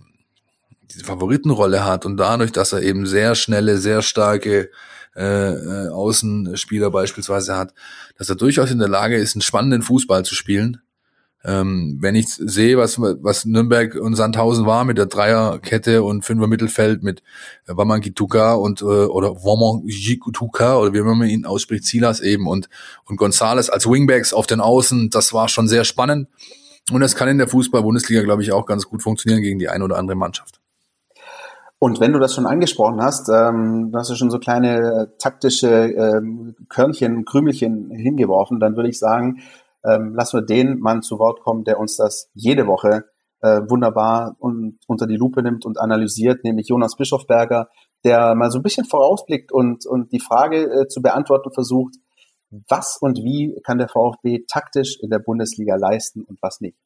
diese 0.90 1.04
Favoritenrolle 1.04 1.84
hat 1.84 2.06
und 2.06 2.16
dadurch, 2.16 2.52
dass 2.52 2.72
er 2.72 2.82
eben 2.82 3.06
sehr 3.06 3.34
schnelle, 3.34 3.78
sehr 3.78 4.02
starke 4.02 4.70
äh, 5.16 5.54
äh, 5.54 5.88
Außenspieler 5.88 6.90
beispielsweise 6.90 7.56
hat, 7.56 7.72
dass 8.18 8.28
er 8.28 8.36
durchaus 8.36 8.70
in 8.70 8.78
der 8.78 8.88
Lage 8.88 9.16
ist, 9.16 9.34
einen 9.34 9.40
spannenden 9.42 9.82
Fußball 9.82 10.24
zu 10.26 10.34
spielen. 10.34 10.82
Ähm, 11.42 11.98
wenn 12.00 12.16
ich 12.16 12.26
sehe, 12.28 12.76
was, 12.76 12.98
was 13.00 13.44
Nürnberg 13.44 13.94
und 13.94 14.16
Sandhausen 14.16 14.66
war 14.66 14.84
mit 14.84 14.98
der 14.98 15.06
Dreierkette 15.06 16.02
und 16.02 16.24
Fünfer 16.24 16.48
Mittelfeld 16.48 17.02
mit 17.02 17.22
Wamangituka 17.66 18.54
und 18.54 18.82
äh, 18.82 18.84
oder 18.84 19.36
Wamangituka 19.36 20.76
oder 20.76 20.92
wie 20.92 21.00
man 21.00 21.28
ihn 21.28 21.46
ausspricht, 21.46 21.84
Silas 21.84 22.20
eben 22.20 22.46
und 22.46 22.68
und 23.04 23.16
Gonzales 23.16 23.70
als 23.70 23.86
Wingbacks 23.86 24.34
auf 24.34 24.46
den 24.46 24.60
Außen, 24.60 25.08
das 25.08 25.32
war 25.32 25.48
schon 25.48 25.68
sehr 25.68 25.84
spannend. 25.84 26.28
Und 26.92 27.00
das 27.00 27.16
kann 27.16 27.28
in 27.28 27.38
der 27.38 27.48
Fußball-Bundesliga, 27.48 28.22
glaube 28.22 28.42
ich, 28.42 28.52
auch 28.52 28.66
ganz 28.66 28.86
gut 28.86 29.02
funktionieren 29.02 29.42
gegen 29.42 29.58
die 29.58 29.68
eine 29.68 29.84
oder 29.84 29.98
andere 29.98 30.16
Mannschaft. 30.16 30.60
Und 31.78 32.00
wenn 32.00 32.12
du 32.12 32.18
das 32.18 32.34
schon 32.34 32.46
angesprochen 32.46 33.02
hast, 33.02 33.28
ähm, 33.28 33.90
du 33.92 33.98
hast 33.98 34.08
ja 34.08 34.16
schon 34.16 34.30
so 34.30 34.38
kleine 34.38 35.12
taktische 35.18 35.68
ähm, 35.68 36.54
Körnchen, 36.68 37.24
Krümelchen 37.24 37.90
hingeworfen, 37.90 38.60
dann 38.60 38.76
würde 38.76 38.88
ich 38.88 38.98
sagen, 38.98 39.42
ähm, 39.84 40.14
lassen 40.14 40.38
wir 40.38 40.46
den 40.46 40.78
Mann 40.78 41.02
zu 41.02 41.18
Wort 41.18 41.40
kommen, 41.40 41.64
der 41.64 41.78
uns 41.78 41.96
das 41.96 42.30
jede 42.34 42.66
Woche 42.66 43.04
äh, 43.42 43.60
wunderbar 43.68 44.36
und 44.38 44.78
unter 44.86 45.06
die 45.06 45.16
Lupe 45.16 45.42
nimmt 45.42 45.66
und 45.66 45.78
analysiert, 45.78 46.44
nämlich 46.44 46.68
Jonas 46.68 46.96
Bischofberger, 46.96 47.68
der 48.04 48.34
mal 48.34 48.50
so 48.50 48.58
ein 48.58 48.62
bisschen 48.62 48.86
vorausblickt 48.86 49.52
und, 49.52 49.84
und 49.86 50.12
die 50.12 50.20
Frage 50.20 50.62
äh, 50.64 50.88
zu 50.88 51.02
beantworten 51.02 51.52
versucht, 51.52 51.94
was 52.50 52.98
und 53.00 53.18
wie 53.18 53.54
kann 53.64 53.78
der 53.78 53.88
VfB 53.88 54.44
taktisch 54.48 54.98
in 55.00 55.10
der 55.10 55.18
Bundesliga 55.18 55.76
leisten 55.76 56.22
und 56.22 56.38
was 56.42 56.60
nicht. 56.60 56.76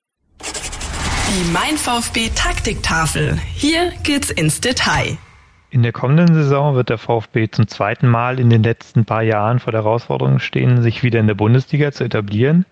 Die 0.40 1.52
Mein 1.52 1.76
VfB 1.76 2.30
Taktiktafel. 2.34 3.38
Hier 3.54 3.92
geht's 4.02 4.30
ins 4.30 4.60
Detail. 4.60 5.18
In 5.72 5.84
der 5.84 5.92
kommenden 5.92 6.34
Saison 6.34 6.74
wird 6.74 6.88
der 6.88 6.98
VfB 6.98 7.48
zum 7.48 7.68
zweiten 7.68 8.08
Mal 8.08 8.40
in 8.40 8.50
den 8.50 8.64
letzten 8.64 9.04
paar 9.04 9.22
Jahren 9.22 9.60
vor 9.60 9.70
der 9.70 9.84
Herausforderung 9.84 10.40
stehen, 10.40 10.82
sich 10.82 11.04
wieder 11.04 11.20
in 11.20 11.28
der 11.28 11.36
Bundesliga 11.36 11.92
zu 11.92 12.02
etablieren. 12.02 12.66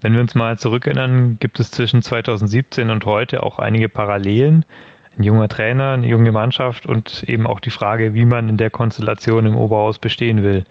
Wenn 0.00 0.12
wir 0.12 0.20
uns 0.20 0.36
mal 0.36 0.56
zurückerinnern, 0.56 1.38
gibt 1.40 1.58
es 1.58 1.72
zwischen 1.72 2.02
2017 2.02 2.90
und 2.90 3.04
heute 3.04 3.42
auch 3.42 3.58
einige 3.58 3.88
Parallelen. 3.88 4.64
Ein 5.16 5.24
junger 5.24 5.48
Trainer, 5.48 5.94
eine 5.94 6.06
junge 6.06 6.30
Mannschaft 6.30 6.86
und 6.86 7.24
eben 7.24 7.48
auch 7.48 7.58
die 7.58 7.70
Frage, 7.70 8.14
wie 8.14 8.24
man 8.24 8.48
in 8.48 8.56
der 8.56 8.70
Konstellation 8.70 9.44
im 9.44 9.56
Oberhaus 9.56 9.98
bestehen 9.98 10.44
will. 10.44 10.64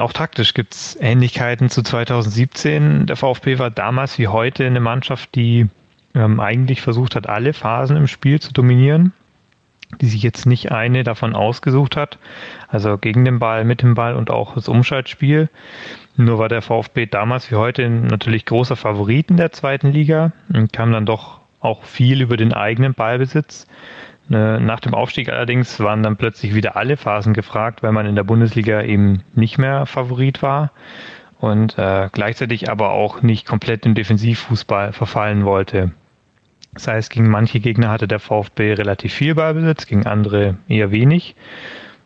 Auch 0.00 0.14
taktisch 0.14 0.54
gibt 0.54 0.74
es 0.74 0.96
Ähnlichkeiten 0.98 1.68
zu 1.68 1.82
2017. 1.82 3.04
Der 3.04 3.16
VfB 3.16 3.58
war 3.58 3.70
damals 3.70 4.18
wie 4.18 4.28
heute 4.28 4.64
eine 4.64 4.80
Mannschaft, 4.80 5.34
die 5.34 5.68
ähm, 6.14 6.40
eigentlich 6.40 6.80
versucht 6.80 7.14
hat, 7.14 7.28
alle 7.28 7.52
Phasen 7.52 7.98
im 7.98 8.06
Spiel 8.06 8.40
zu 8.40 8.54
dominieren, 8.54 9.12
die 10.00 10.06
sich 10.06 10.22
jetzt 10.22 10.46
nicht 10.46 10.72
eine 10.72 11.04
davon 11.04 11.36
ausgesucht 11.36 11.98
hat. 11.98 12.18
Also 12.66 12.96
gegen 12.96 13.26
den 13.26 13.40
Ball, 13.40 13.64
mit 13.64 13.82
dem 13.82 13.94
Ball 13.94 14.16
und 14.16 14.30
auch 14.30 14.54
das 14.54 14.68
Umschaltspiel. 14.68 15.50
Nur 16.16 16.38
war 16.38 16.48
der 16.48 16.62
VfB 16.62 17.04
damals 17.04 17.50
wie 17.50 17.56
heute 17.56 17.88
natürlich 17.90 18.46
großer 18.46 18.76
Favorit 18.76 19.30
in 19.30 19.36
der 19.36 19.52
zweiten 19.52 19.92
Liga 19.92 20.32
und 20.50 20.72
kam 20.72 20.92
dann 20.92 21.04
doch 21.04 21.40
auch 21.60 21.84
viel 21.84 22.22
über 22.22 22.38
den 22.38 22.54
eigenen 22.54 22.94
Ballbesitz. 22.94 23.66
Äh, 24.30 24.60
nach 24.60 24.80
dem 24.80 24.94
Aufstieg 24.94 25.28
allerdings 25.28 25.80
waren 25.80 26.02
dann 26.02 26.16
plötzlich 26.16 26.54
wieder 26.54 26.76
alle 26.76 26.96
Phasen 26.96 27.32
gefragt, 27.34 27.82
weil 27.82 27.92
man 27.92 28.06
in 28.06 28.16
der 28.16 28.24
Bundesliga 28.24 28.82
eben 28.82 29.22
nicht 29.34 29.58
mehr 29.58 29.86
Favorit 29.86 30.42
war 30.42 30.70
und 31.40 31.78
äh, 31.78 32.08
gleichzeitig 32.12 32.70
aber 32.70 32.90
auch 32.90 33.22
nicht 33.22 33.46
komplett 33.46 33.86
im 33.86 33.94
Defensivfußball 33.94 34.92
verfallen 34.92 35.44
wollte. 35.44 35.92
Das 36.74 36.86
heißt, 36.86 37.10
gegen 37.10 37.28
manche 37.28 37.60
Gegner 37.60 37.90
hatte 37.90 38.06
der 38.06 38.20
VfB 38.20 38.74
relativ 38.74 39.12
viel 39.12 39.34
Ballbesitz, 39.34 39.86
gegen 39.86 40.06
andere 40.06 40.56
eher 40.68 40.92
wenig. 40.92 41.34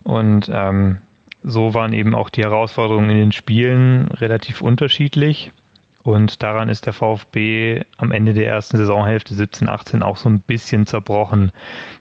Und 0.04 0.50
ähm, 0.50 0.98
so 1.42 1.74
waren 1.74 1.92
eben 1.92 2.14
auch 2.14 2.30
die 2.30 2.42
Herausforderungen 2.42 3.10
in 3.10 3.18
den 3.18 3.32
Spielen 3.32 4.08
relativ 4.08 4.62
unterschiedlich. 4.62 5.52
Und 6.04 6.42
daran 6.42 6.68
ist 6.68 6.84
der 6.84 6.92
VfB 6.92 7.82
am 7.96 8.12
Ende 8.12 8.34
der 8.34 8.46
ersten 8.46 8.76
Saisonhälfte 8.76 9.34
17, 9.34 9.70
18 9.70 10.02
auch 10.02 10.18
so 10.18 10.28
ein 10.28 10.40
bisschen 10.40 10.84
zerbrochen, 10.84 11.50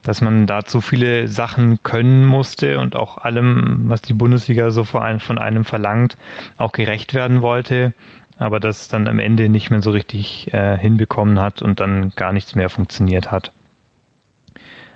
dass 0.02 0.20
man 0.20 0.46
da 0.46 0.66
zu 0.66 0.82
viele 0.82 1.30
Sachen 1.30 1.82
können 1.84 2.26
musste 2.26 2.80
und 2.80 2.98
auch 2.98 3.18
allem, 3.18 3.84
was 3.88 4.02
die 4.02 4.14
Bundesliga 4.14 4.72
so 4.72 4.84
von 4.84 5.38
einem 5.38 5.64
verlangt, 5.64 6.18
auch 6.58 6.74
gerecht 6.74 7.14
werden 7.14 7.42
wollte, 7.42 7.94
aber 8.38 8.60
das 8.60 8.90
dann 8.90 9.08
am 9.08 9.20
Ende 9.20 9.48
nicht 9.48 9.70
mehr 9.70 9.82
so 9.82 9.92
richtig 9.92 10.54
äh, 10.54 10.78
hinbekommen 10.78 11.40
hat 11.40 11.62
und 11.62 11.80
dann 11.80 12.10
gar 12.18 12.34
nichts 12.34 12.56
mehr 12.56 12.70
funktioniert 12.70 13.32
hat. 13.32 13.54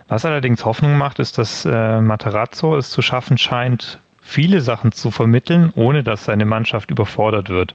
Was 0.10 0.26
allerdings 0.26 0.66
Hoffnung 0.66 0.98
macht, 0.98 1.20
ist, 1.20 1.38
dass 1.38 1.64
äh, 1.64 2.02
Materazzo 2.02 2.76
es 2.76 2.90
zu 2.90 3.02
schaffen 3.02 3.38
scheint, 3.38 4.02
viele 4.28 4.60
Sachen 4.60 4.92
zu 4.92 5.10
vermitteln, 5.10 5.72
ohne 5.76 6.04
dass 6.04 6.26
seine 6.26 6.46
Mannschaft 6.46 6.92
überfordert 6.92 7.50
wird. 7.50 7.74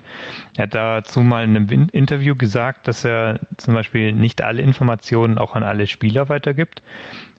Er 0.57 0.65
hat 0.65 0.75
dazu 0.75 1.21
mal 1.21 1.45
in 1.45 1.57
einem 1.57 1.89
Interview 1.93 2.37
gesagt, 2.37 2.87
dass 2.87 3.05
er 3.05 3.41
zum 3.57 3.73
Beispiel 3.75 4.13
nicht 4.13 4.43
alle 4.43 4.61
Informationen 4.61 5.39
auch 5.39 5.55
an 5.55 5.63
alle 5.63 5.87
Spieler 5.87 6.29
weitergibt, 6.29 6.83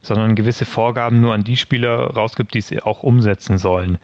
sondern 0.01 0.35
gewisse 0.35 0.65
Vorgaben 0.65 1.21
nur 1.21 1.33
an 1.33 1.43
die 1.43 1.57
Spieler 1.57 2.11
rausgibt, 2.11 2.55
die 2.55 2.61
sie 2.61 2.81
auch 2.81 3.03
umsetzen 3.03 3.59
sollen. 3.59 3.99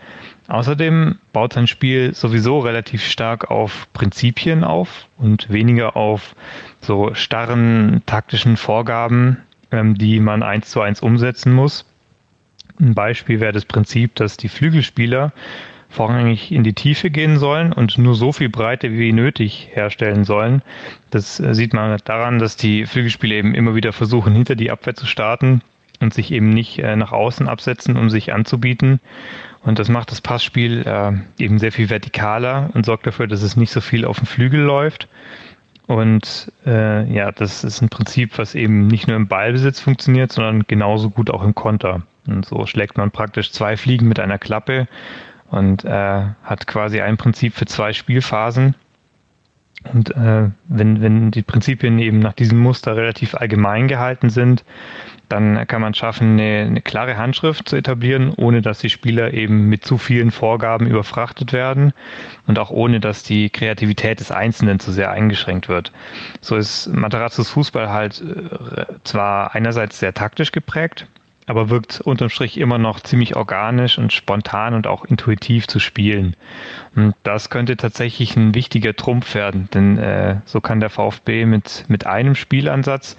Außerdem 0.47 1.17
baut 1.33 1.53
sein 1.53 1.67
Spiel 1.67 2.13
sowieso 2.13 2.59
relativ 2.59 3.03
stark 3.03 3.49
auf 3.49 3.87
Prinzipien 3.93 4.63
auf 4.63 5.07
und 5.17 5.49
weniger 5.49 5.95
auf 5.95 6.35
so 6.81 7.15
starren 7.15 8.03
taktischen 8.05 8.57
Vorgaben, 8.57 9.37
ähm, 9.71 9.95
die 9.95 10.19
man 10.19 10.43
eins 10.43 10.69
zu 10.69 10.81
eins 10.81 11.01
umsetzen 11.01 11.53
muss. 11.53 11.88
Ein 12.79 12.93
Beispiel 12.93 13.39
wäre 13.39 13.51
das 13.51 13.65
Prinzip, 13.65 14.15
dass 14.15 14.37
die 14.37 14.49
Flügelspieler 14.49 15.33
vorrangig 15.89 16.51
in 16.51 16.63
die 16.63 16.73
Tiefe 16.73 17.09
gehen 17.09 17.39
sollen 17.39 17.73
und 17.73 17.97
nur 17.97 18.15
so 18.15 18.31
viel 18.31 18.49
Breite 18.49 18.91
wie 18.93 19.11
nötig 19.11 19.69
herstellen 19.73 20.23
sollen. 20.23 20.61
Das 21.09 21.39
äh, 21.39 21.55
sieht 21.55 21.73
man 21.73 21.97
daran, 22.05 22.39
dass 22.39 22.55
die 22.55 22.85
Flügelspieler 22.85 23.35
eben 23.35 23.55
immer 23.55 23.75
wieder 23.75 23.91
versuchen, 23.91 24.33
hinter 24.33 24.55
die 24.55 24.71
Abwehr 24.71 24.95
zu 24.95 25.07
starten 25.07 25.61
und 25.99 26.13
sich 26.13 26.31
eben 26.31 26.49
nicht 26.49 26.79
äh, 26.79 26.95
nach 26.95 27.11
außen 27.11 27.47
absetzen, 27.49 27.97
um 27.97 28.09
sich 28.09 28.31
anzubieten. 28.33 28.99
Und 29.61 29.79
das 29.79 29.89
macht 29.89 30.11
das 30.11 30.21
Passspiel 30.21 30.83
äh, 30.85 31.43
eben 31.43 31.59
sehr 31.59 31.71
viel 31.71 31.87
vertikaler 31.87 32.69
und 32.73 32.85
sorgt 32.85 33.07
dafür, 33.07 33.27
dass 33.27 33.41
es 33.41 33.57
nicht 33.57 33.71
so 33.71 33.81
viel 33.81 34.05
auf 34.05 34.17
dem 34.17 34.27
Flügel 34.27 34.61
läuft. 34.61 35.09
Und 35.87 36.51
äh, 36.67 37.11
ja, 37.11 37.31
das 37.31 37.63
ist 37.63 37.81
ein 37.81 37.89
Prinzip, 37.89 38.37
was 38.37 38.53
eben 38.53 38.87
nicht 38.87 39.07
nur 39.07 39.17
im 39.17 39.27
Ballbesitz 39.27 39.79
funktioniert, 39.79 40.31
sondern 40.31 40.65
genauso 40.67 41.09
gut 41.09 41.31
auch 41.31 41.43
im 41.43 41.55
Konter. 41.55 42.03
Und 42.29 42.45
so 42.45 42.65
schlägt 42.65 42.97
man 42.97 43.11
praktisch 43.11 43.51
zwei 43.51 43.75
Fliegen 43.77 44.07
mit 44.07 44.19
einer 44.19 44.37
Klappe 44.37 44.87
und 45.49 45.83
äh, 45.83 46.25
hat 46.43 46.67
quasi 46.67 47.01
ein 47.01 47.17
Prinzip 47.17 47.53
für 47.55 47.65
zwei 47.65 47.93
Spielphasen. 47.93 48.75
Und 49.93 50.11
äh, 50.15 50.49
wenn, 50.67 51.01
wenn 51.01 51.31
die 51.31 51.41
Prinzipien 51.41 51.99
eben 51.99 52.19
nach 52.19 52.33
diesem 52.33 52.59
Muster 52.59 52.97
relativ 52.97 53.33
allgemein 53.33 53.87
gehalten 53.87 54.29
sind, 54.29 54.65
dann 55.29 55.67
kann 55.67 55.81
man 55.81 55.93
schaffen, 55.93 56.33
eine, 56.33 56.65
eine 56.65 56.81
klare 56.81 57.15
Handschrift 57.15 57.69
zu 57.69 57.75
etablieren, 57.75 58.33
ohne 58.35 58.61
dass 58.61 58.79
die 58.79 58.89
Spieler 58.89 59.33
eben 59.33 59.69
mit 59.69 59.85
zu 59.85 59.97
vielen 59.97 60.31
Vorgaben 60.31 60.87
überfrachtet 60.87 61.53
werden 61.53 61.93
und 62.47 62.59
auch 62.59 62.71
ohne, 62.71 62.99
dass 62.99 63.23
die 63.23 63.49
Kreativität 63.49 64.19
des 64.19 64.31
Einzelnen 64.31 64.79
zu 64.79 64.91
sehr 64.91 65.11
eingeschränkt 65.11 65.69
wird. 65.69 65.91
So 66.41 66.55
ist 66.55 66.87
Materazzos 66.87 67.49
Fußball 67.49 67.89
halt 67.89 68.21
äh, 68.21 68.85
zwar 69.03 69.55
einerseits 69.55 69.99
sehr 69.99 70.13
taktisch 70.13 70.51
geprägt, 70.51 71.07
aber 71.49 71.69
wirkt 71.69 71.99
unterm 72.01 72.29
Strich 72.29 72.57
immer 72.59 72.77
noch 72.77 72.99
ziemlich 72.99 73.35
organisch 73.35 73.97
und 73.97 74.13
spontan 74.13 74.75
und 74.75 74.85
auch 74.85 75.03
intuitiv 75.05 75.67
zu 75.67 75.79
spielen. 75.79 76.35
Und 76.95 77.15
das 77.23 77.49
könnte 77.49 77.75
tatsächlich 77.75 78.35
ein 78.35 78.53
wichtiger 78.53 78.95
Trumpf 78.95 79.33
werden, 79.33 79.67
denn 79.73 79.97
äh, 79.97 80.37
so 80.45 80.61
kann 80.61 80.79
der 80.79 80.91
VfB 80.91 81.45
mit, 81.45 81.85
mit 81.87 82.05
einem 82.05 82.35
Spielansatz 82.35 83.17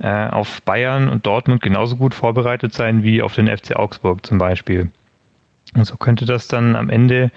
äh, 0.00 0.28
auf 0.28 0.62
Bayern 0.62 1.08
und 1.08 1.26
Dortmund 1.26 1.60
genauso 1.60 1.96
gut 1.96 2.14
vorbereitet 2.14 2.72
sein 2.72 3.02
wie 3.02 3.20
auf 3.20 3.34
den 3.34 3.46
FC 3.46 3.76
Augsburg 3.76 4.24
zum 4.24 4.38
Beispiel. 4.38 4.90
Und 5.76 5.84
so 5.84 5.96
könnte 5.96 6.24
das 6.24 6.48
dann 6.48 6.74
am 6.74 6.88
Ende 6.88 7.30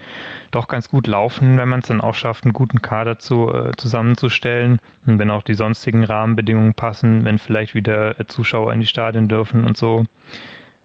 doch 0.50 0.66
ganz 0.66 0.88
gut 0.88 1.06
laufen, 1.06 1.58
wenn 1.58 1.68
man 1.68 1.80
es 1.80 1.88
dann 1.88 2.00
auch 2.00 2.14
schafft, 2.14 2.44
einen 2.44 2.54
guten 2.54 2.80
Kader 2.80 3.18
zu, 3.18 3.52
äh, 3.52 3.72
zusammenzustellen 3.76 4.80
und 5.06 5.18
wenn 5.18 5.30
auch 5.30 5.42
die 5.42 5.54
sonstigen 5.54 6.04
Rahmenbedingungen 6.04 6.72
passen, 6.72 7.24
wenn 7.24 7.38
vielleicht 7.38 7.74
wieder 7.74 8.16
Zuschauer 8.28 8.72
in 8.72 8.80
die 8.80 8.86
Stadien 8.86 9.28
dürfen 9.28 9.64
und 9.64 9.76
so. 9.76 10.06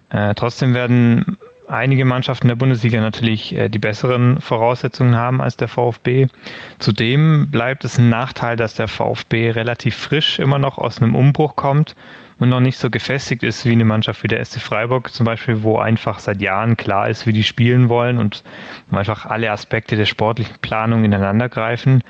Äh, 0.10 0.36
trotzdem 0.36 0.74
werden 0.74 1.38
einige 1.68 2.06
Mannschaften 2.06 2.48
der 2.48 2.56
Bundesliga 2.56 3.02
natürlich 3.02 3.56
äh, 3.56 3.70
die 3.70 3.80
besseren 3.80 4.42
Voraussetzungen 4.42 5.16
haben 5.16 5.42
als 5.42 5.58
der 5.58 5.68
VfB. 5.68 6.28
Zudem 6.80 7.50
bleibt 7.52 7.86
es 7.86 7.98
ein 7.98 8.10
Nachteil, 8.10 8.56
dass 8.56 8.76
der 8.76 8.88
VfB 8.88 9.52
relativ 9.52 9.96
frisch 9.96 10.40
immer 10.40 10.60
noch 10.60 10.78
aus 10.78 11.02
einem 11.02 11.16
Umbruch 11.16 11.56
kommt 11.56 11.96
und 12.40 12.50
noch 12.50 12.60
nicht 12.60 12.78
so 12.78 12.90
gefestigt 12.90 13.44
ist 13.44 13.66
wie 13.66 13.72
eine 13.72 13.86
Mannschaft 13.86 14.24
wie 14.24 14.28
der 14.28 14.44
SC 14.44 14.60
Freiburg 14.60 15.12
zum 15.12 15.26
Beispiel, 15.26 15.64
wo 15.64 15.78
einfach 15.78 16.20
seit 16.20 16.42
Jahren 16.42 16.78
klar 16.78 17.10
ist, 17.10 17.28
wie 17.28 17.34
die 17.34 17.44
spielen 17.44 17.90
wollen 17.90 18.18
und 18.18 18.44
einfach 18.92 19.26
alle 19.26 19.52
Aspekte 19.52 19.96
der 19.96 20.06
sportlichen 20.06 20.58
Planung 20.62 21.04
ineinander 21.04 21.50
greifen. 21.50 22.04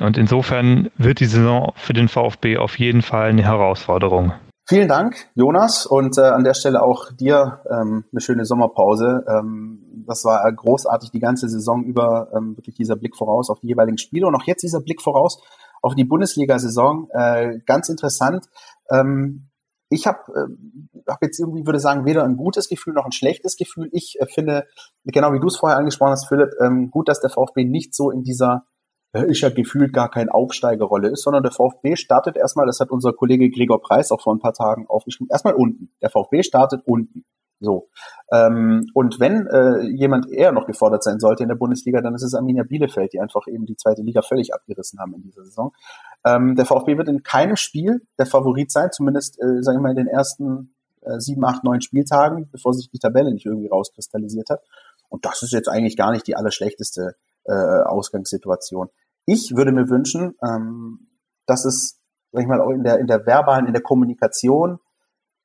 Und 0.00 0.16
insofern 0.16 0.90
wird 0.96 1.20
die 1.20 1.26
Saison 1.26 1.72
für 1.76 1.92
den 1.92 2.08
VfB 2.08 2.56
auf 2.56 2.78
jeden 2.78 3.02
Fall 3.02 3.30
eine 3.30 3.44
Herausforderung. 3.44 4.32
Vielen 4.72 4.88
Dank, 4.88 5.28
Jonas, 5.34 5.84
und 5.84 6.16
äh, 6.16 6.22
an 6.22 6.44
der 6.44 6.54
Stelle 6.54 6.82
auch 6.82 7.12
dir 7.12 7.60
ähm, 7.68 8.06
eine 8.10 8.20
schöne 8.22 8.46
Sommerpause. 8.46 9.22
Ähm, 9.28 9.84
das 10.06 10.24
war 10.24 10.50
großartig 10.50 11.10
die 11.10 11.20
ganze 11.20 11.50
Saison 11.50 11.84
über, 11.84 12.30
ähm, 12.34 12.56
wirklich 12.56 12.76
dieser 12.76 12.96
Blick 12.96 13.14
voraus 13.14 13.50
auf 13.50 13.60
die 13.60 13.66
jeweiligen 13.66 13.98
Spiele 13.98 14.26
und 14.26 14.34
auch 14.34 14.44
jetzt 14.44 14.62
dieser 14.62 14.80
Blick 14.80 15.02
voraus 15.02 15.42
auf 15.82 15.94
die 15.94 16.04
Bundesliga-Saison. 16.04 17.06
Äh, 17.12 17.58
ganz 17.66 17.90
interessant. 17.90 18.46
Ähm, 18.90 19.50
ich 19.90 20.06
habe 20.06 20.20
äh, 20.34 21.02
hab 21.06 21.22
jetzt 21.22 21.38
irgendwie, 21.38 21.66
würde 21.66 21.78
sagen, 21.78 22.06
weder 22.06 22.24
ein 22.24 22.38
gutes 22.38 22.70
Gefühl 22.70 22.94
noch 22.94 23.04
ein 23.04 23.12
schlechtes 23.12 23.58
Gefühl. 23.58 23.90
Ich 23.92 24.16
äh, 24.20 24.26
finde, 24.26 24.64
genau 25.04 25.34
wie 25.34 25.40
du 25.40 25.48
es 25.48 25.58
vorher 25.58 25.76
angesprochen 25.76 26.12
hast, 26.12 26.28
Philipp, 26.28 26.48
ähm, 26.62 26.90
gut, 26.90 27.10
dass 27.10 27.20
der 27.20 27.28
VfB 27.28 27.66
nicht 27.66 27.94
so 27.94 28.10
in 28.10 28.22
dieser 28.22 28.64
ist 29.12 29.42
ja 29.42 29.50
gefühlt 29.50 29.92
gar 29.92 30.10
kein 30.10 30.28
Aufsteigerrolle 30.28 31.08
ist, 31.08 31.22
sondern 31.22 31.42
der 31.42 31.52
VfB 31.52 31.96
startet 31.96 32.36
erstmal, 32.36 32.66
das 32.66 32.80
hat 32.80 32.90
unser 32.90 33.12
Kollege 33.12 33.50
Gregor 33.50 33.80
Preis 33.80 34.10
auch 34.10 34.22
vor 34.22 34.34
ein 34.34 34.40
paar 34.40 34.54
Tagen 34.54 34.86
aufgeschrieben, 34.88 35.28
erstmal 35.30 35.54
unten. 35.54 35.90
Der 36.00 36.10
VfB 36.10 36.42
startet 36.42 36.82
unten. 36.86 37.24
So. 37.62 37.88
Ähm, 38.32 38.90
und 38.92 39.20
wenn 39.20 39.46
äh, 39.46 39.82
jemand 39.86 40.28
eher 40.30 40.50
noch 40.50 40.66
gefordert 40.66 41.04
sein 41.04 41.20
sollte 41.20 41.44
in 41.44 41.48
der 41.48 41.54
Bundesliga, 41.54 42.00
dann 42.00 42.14
ist 42.14 42.22
es 42.22 42.34
Arminia 42.34 42.64
Bielefeld, 42.64 43.12
die 43.12 43.20
einfach 43.20 43.46
eben 43.46 43.66
die 43.66 43.76
zweite 43.76 44.02
Liga 44.02 44.20
völlig 44.22 44.52
abgerissen 44.52 44.98
haben 44.98 45.14
in 45.14 45.22
dieser 45.22 45.44
Saison. 45.44 45.72
Ähm, 46.24 46.56
der 46.56 46.66
VfB 46.66 46.98
wird 46.98 47.08
in 47.08 47.22
keinem 47.22 47.56
Spiel 47.56 48.02
der 48.18 48.26
Favorit 48.26 48.72
sein, 48.72 48.90
zumindest, 48.90 49.40
äh, 49.40 49.62
sagen 49.62 49.78
wir 49.78 49.82
mal, 49.82 49.90
in 49.90 49.96
den 49.96 50.08
ersten 50.08 50.74
äh, 51.02 51.20
sieben, 51.20 51.44
acht, 51.44 51.62
neun 51.62 51.80
Spieltagen, 51.80 52.48
bevor 52.50 52.74
sich 52.74 52.90
die 52.90 52.98
Tabelle 52.98 53.32
nicht 53.32 53.46
irgendwie 53.46 53.68
rauskristallisiert 53.68 54.50
hat. 54.50 54.62
Und 55.08 55.24
das 55.24 55.42
ist 55.42 55.52
jetzt 55.52 55.68
eigentlich 55.68 55.96
gar 55.96 56.10
nicht 56.10 56.26
die 56.26 56.34
allerschlechteste 56.34 57.14
äh, 57.44 57.52
Ausgangssituation. 57.52 58.88
Ich 59.26 59.54
würde 59.56 59.72
mir 59.72 59.88
wünschen, 59.88 60.34
ähm, 60.42 61.08
dass 61.46 61.64
es, 61.64 62.00
sag 62.32 62.42
ich 62.42 62.48
mal, 62.48 62.60
auch 62.60 62.70
in 62.70 62.82
der, 62.82 62.98
in 62.98 63.06
der 63.06 63.26
verbalen, 63.26 63.66
in 63.66 63.72
der 63.72 63.82
Kommunikation, 63.82 64.78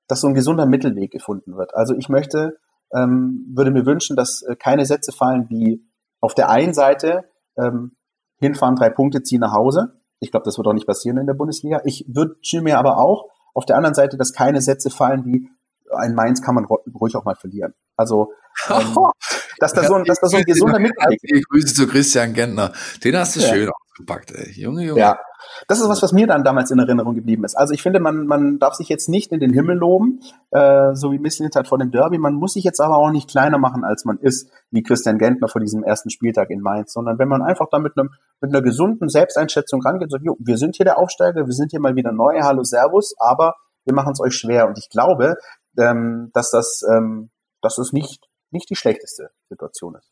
dass 0.07 0.21
so 0.21 0.27
ein 0.27 0.33
gesunder 0.33 0.65
Mittelweg 0.65 1.11
gefunden 1.11 1.57
wird. 1.57 1.75
Also 1.75 1.93
ich 1.95 2.09
möchte, 2.09 2.57
ähm, 2.93 3.45
würde 3.55 3.71
mir 3.71 3.85
wünschen, 3.85 4.15
dass 4.15 4.41
äh, 4.43 4.55
keine 4.55 4.85
Sätze 4.85 5.11
fallen 5.11 5.49
wie 5.49 5.85
auf 6.19 6.33
der 6.33 6.49
einen 6.49 6.73
Seite 6.73 7.25
ähm, 7.57 7.97
hinfahren, 8.39 8.75
drei 8.75 8.89
Punkte, 8.89 9.23
ziehen 9.23 9.41
nach 9.41 9.53
Hause. 9.53 10.01
Ich 10.19 10.31
glaube, 10.31 10.45
das 10.45 10.57
wird 10.57 10.67
auch 10.67 10.73
nicht 10.73 10.87
passieren 10.87 11.17
in 11.17 11.27
der 11.27 11.33
Bundesliga. 11.33 11.81
Ich 11.83 12.05
wünsche 12.07 12.61
mir 12.61 12.79
aber 12.79 12.97
auch 12.97 13.29
auf 13.53 13.65
der 13.65 13.75
anderen 13.75 13.95
Seite, 13.95 14.17
dass 14.17 14.33
keine 14.33 14.61
Sätze 14.61 14.89
fallen 14.89 15.25
wie 15.25 15.49
ein 15.95 16.15
Mainz 16.15 16.41
kann 16.41 16.55
man 16.55 16.65
ruhig 16.65 17.15
auch 17.15 17.25
mal 17.25 17.35
verlieren. 17.35 17.73
Also 17.95 18.31
ähm, 18.69 18.95
dass 19.59 19.73
da 19.73 19.83
so 19.83 19.95
ein, 19.95 20.03
dass 20.05 20.19
da 20.19 20.27
so 20.27 20.37
ein 20.37 20.43
gesunder 20.43 20.79
Mittelweg 20.79 21.19
ist. 21.23 21.49
Grüße 21.49 21.73
zu 21.73 21.87
Christian 21.87 22.33
Gentner. 22.33 22.71
Den 23.03 23.17
hast 23.17 23.35
du 23.35 23.39
ja. 23.39 23.47
schön 23.47 23.69
ausgepackt, 23.69 24.31
ey. 24.31 24.51
Junge, 24.51 24.83
Junge. 24.83 24.99
Ja. 24.99 25.19
Das 25.67 25.79
ist 25.79 25.89
was, 25.89 26.01
was 26.03 26.11
mir 26.13 26.27
dann 26.27 26.43
damals 26.43 26.71
in 26.71 26.79
Erinnerung 26.79 27.15
geblieben 27.15 27.43
ist. 27.43 27.55
Also 27.55 27.73
ich 27.73 27.81
finde, 27.81 27.99
man, 27.99 28.27
man 28.27 28.59
darf 28.59 28.75
sich 28.75 28.89
jetzt 28.89 29.09
nicht 29.09 29.31
in 29.31 29.39
den 29.39 29.53
Himmel 29.53 29.77
loben, 29.77 30.19
äh, 30.51 30.93
so 30.93 31.11
wie 31.11 31.19
Misslintat 31.19 31.67
vor 31.67 31.77
dem 31.77 31.91
Derby. 31.91 32.17
Man 32.17 32.35
muss 32.35 32.53
sich 32.53 32.63
jetzt 32.63 32.79
aber 32.79 32.97
auch 32.97 33.11
nicht 33.11 33.29
kleiner 33.29 33.57
machen, 33.57 33.83
als 33.83 34.05
man 34.05 34.17
ist, 34.19 34.51
wie 34.71 34.83
Christian 34.83 35.17
Gentner 35.17 35.47
vor 35.47 35.61
diesem 35.61 35.83
ersten 35.83 36.09
Spieltag 36.09 36.49
in 36.49 36.61
Mainz, 36.61 36.93
sondern 36.93 37.17
wenn 37.17 37.27
man 37.27 37.41
einfach 37.41 37.67
da 37.71 37.79
mit, 37.79 37.93
einem, 37.97 38.09
mit 38.41 38.51
einer 38.51 38.61
gesunden 38.61 39.09
Selbsteinschätzung 39.09 39.81
rangeht, 39.81 40.11
so, 40.11 40.17
jo, 40.17 40.35
wir 40.39 40.57
sind 40.57 40.75
hier 40.75 40.85
der 40.85 40.97
Aufsteiger, 40.97 41.45
wir 41.45 41.53
sind 41.53 41.71
hier 41.71 41.79
mal 41.79 41.95
wieder 41.95 42.11
neu, 42.11 42.39
hallo, 42.41 42.63
servus, 42.63 43.15
aber 43.17 43.55
wir 43.85 43.93
machen 43.93 44.11
es 44.11 44.19
euch 44.19 44.33
schwer. 44.33 44.67
Und 44.67 44.77
ich 44.77 44.89
glaube, 44.89 45.37
ähm, 45.79 46.29
dass 46.33 46.51
das, 46.51 46.81
ähm, 46.91 47.29
dass 47.61 47.77
es 47.77 47.93
nicht, 47.93 48.26
nicht 48.51 48.69
die 48.69 48.75
schlechteste 48.75 49.31
Situation 49.49 49.95
ist. 49.95 50.11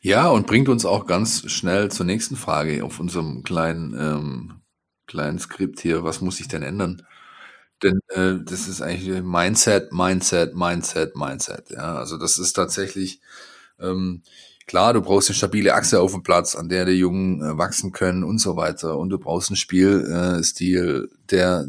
Ja, 0.00 0.28
und 0.28 0.46
bringt 0.46 0.68
uns 0.68 0.84
auch 0.84 1.06
ganz 1.06 1.50
schnell 1.50 1.90
zur 1.90 2.06
nächsten 2.06 2.36
Frage 2.36 2.84
auf 2.84 3.00
unserem 3.00 3.42
kleinen, 3.42 3.94
ähm, 3.98 4.60
kleinen 5.06 5.38
Skript 5.38 5.80
hier. 5.80 6.04
Was 6.04 6.20
muss 6.20 6.36
sich 6.36 6.48
denn 6.48 6.62
ändern? 6.62 7.02
Denn 7.82 8.00
äh, 8.08 8.36
das 8.44 8.68
ist 8.68 8.80
eigentlich 8.80 9.22
Mindset, 9.22 9.92
Mindset, 9.92 10.54
Mindset, 10.54 11.16
Mindset. 11.16 11.70
Ja, 11.70 11.96
also 11.96 12.16
das 12.16 12.38
ist 12.38 12.54
tatsächlich 12.54 13.20
ähm, 13.78 14.22
klar. 14.66 14.94
Du 14.94 15.02
brauchst 15.02 15.28
eine 15.28 15.36
stabile 15.36 15.74
Achse 15.74 16.00
auf 16.00 16.12
dem 16.12 16.22
Platz, 16.22 16.54
an 16.54 16.68
der 16.68 16.84
die 16.84 16.92
Jungen 16.92 17.42
äh, 17.42 17.58
wachsen 17.58 17.92
können 17.92 18.24
und 18.24 18.38
so 18.38 18.56
weiter. 18.56 18.96
Und 18.98 19.10
du 19.10 19.18
brauchst 19.18 19.50
einen 19.50 19.56
Spielstil, 19.56 21.08
äh, 21.10 21.16
der 21.30 21.66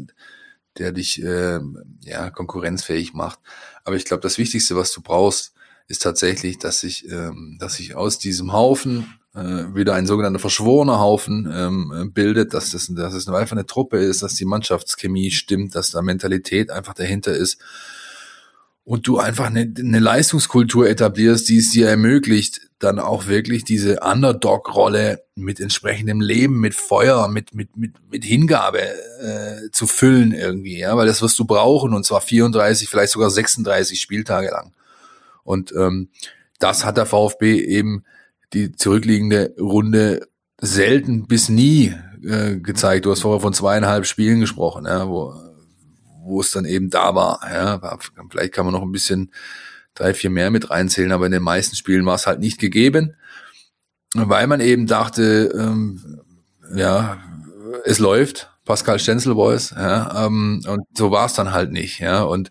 der 0.78 0.92
dich 0.92 1.22
äh, 1.22 1.60
ja 2.02 2.30
konkurrenzfähig 2.30 3.12
macht. 3.12 3.40
Aber 3.84 3.96
ich 3.96 4.04
glaube, 4.04 4.22
das 4.22 4.38
Wichtigste, 4.38 4.76
was 4.76 4.92
du 4.92 5.02
brauchst, 5.02 5.52
ist 5.88 6.02
tatsächlich, 6.02 6.58
dass 6.58 6.80
sich, 6.80 7.10
ähm, 7.10 7.56
dass 7.58 7.74
sich 7.74 7.96
aus 7.96 8.18
diesem 8.18 8.52
Haufen 8.52 9.18
äh, 9.34 9.74
wieder 9.74 9.94
ein 9.94 10.06
sogenannter 10.06 10.38
verschworener 10.38 11.00
Haufen 11.00 11.50
ähm, 11.52 12.12
bildet, 12.12 12.54
dass 12.54 12.70
das, 12.70 12.88
dass 12.94 13.14
es 13.14 13.28
einfach 13.28 13.56
eine 13.56 13.66
Truppe 13.66 13.98
ist, 13.98 14.22
dass 14.22 14.34
die 14.34 14.44
Mannschaftschemie 14.44 15.30
stimmt, 15.30 15.74
dass 15.74 15.90
da 15.90 16.02
Mentalität 16.02 16.70
einfach 16.70 16.94
dahinter 16.94 17.34
ist 17.34 17.58
und 18.84 19.06
du 19.06 19.18
einfach 19.18 19.46
eine, 19.46 19.70
eine 19.78 19.98
Leistungskultur 19.98 20.88
etablierst, 20.88 21.48
die 21.48 21.58
es 21.58 21.70
dir 21.70 21.88
ermöglicht, 21.88 22.62
dann 22.78 22.98
auch 22.98 23.26
wirklich 23.26 23.64
diese 23.64 24.00
Underdog-Rolle 24.00 25.24
mit 25.34 25.60
entsprechendem 25.60 26.20
Leben, 26.20 26.60
mit 26.60 26.74
Feuer, 26.74 27.28
mit, 27.28 27.54
mit, 27.54 27.76
mit, 27.76 27.92
mit 28.10 28.24
Hingabe 28.24 28.80
äh, 28.80 29.70
zu 29.72 29.86
füllen 29.86 30.32
irgendwie, 30.32 30.78
ja, 30.78 30.96
weil 30.96 31.06
das 31.06 31.20
wirst 31.20 31.38
du 31.38 31.44
brauchen 31.44 31.92
und 31.92 32.06
zwar 32.06 32.20
34, 32.20 32.88
vielleicht 32.88 33.12
sogar 33.12 33.30
36 33.30 34.00
Spieltage 34.00 34.50
lang. 34.50 34.72
Und 35.48 35.72
ähm, 35.72 36.10
das 36.58 36.84
hat 36.84 36.98
der 36.98 37.06
VfB 37.06 37.58
eben 37.58 38.04
die 38.52 38.72
zurückliegende 38.72 39.54
Runde 39.58 40.28
selten 40.60 41.26
bis 41.26 41.48
nie 41.48 41.94
äh, 42.22 42.56
gezeigt. 42.56 43.06
Du 43.06 43.10
hast 43.10 43.22
vorher 43.22 43.40
von 43.40 43.54
zweieinhalb 43.54 44.04
Spielen 44.04 44.40
gesprochen, 44.40 44.84
ja, 44.84 45.08
wo, 45.08 45.34
wo 46.22 46.40
es 46.40 46.50
dann 46.50 46.66
eben 46.66 46.90
da 46.90 47.14
war. 47.14 47.40
Ja, 47.50 47.98
vielleicht 48.30 48.52
kann 48.52 48.66
man 48.66 48.74
noch 48.74 48.82
ein 48.82 48.92
bisschen 48.92 49.32
drei, 49.94 50.12
vier 50.12 50.28
mehr 50.28 50.50
mit 50.50 50.70
reinzählen, 50.70 51.12
aber 51.12 51.26
in 51.26 51.32
den 51.32 51.42
meisten 51.42 51.76
Spielen 51.76 52.04
war 52.04 52.16
es 52.16 52.26
halt 52.26 52.40
nicht 52.40 52.58
gegeben, 52.58 53.14
weil 54.14 54.46
man 54.46 54.60
eben 54.60 54.86
dachte, 54.86 55.52
ähm, 55.58 56.20
ja, 56.74 57.18
es 57.84 57.98
läuft, 57.98 58.50
Pascal 58.66 58.98
Stenzel 58.98 59.34
Boys, 59.34 59.70
ja, 59.70 60.26
ähm, 60.26 60.62
und 60.68 60.82
so 60.96 61.10
war 61.10 61.26
es 61.26 61.32
dann 61.32 61.52
halt 61.52 61.72
nicht, 61.72 62.00
ja, 62.00 62.22
und 62.22 62.50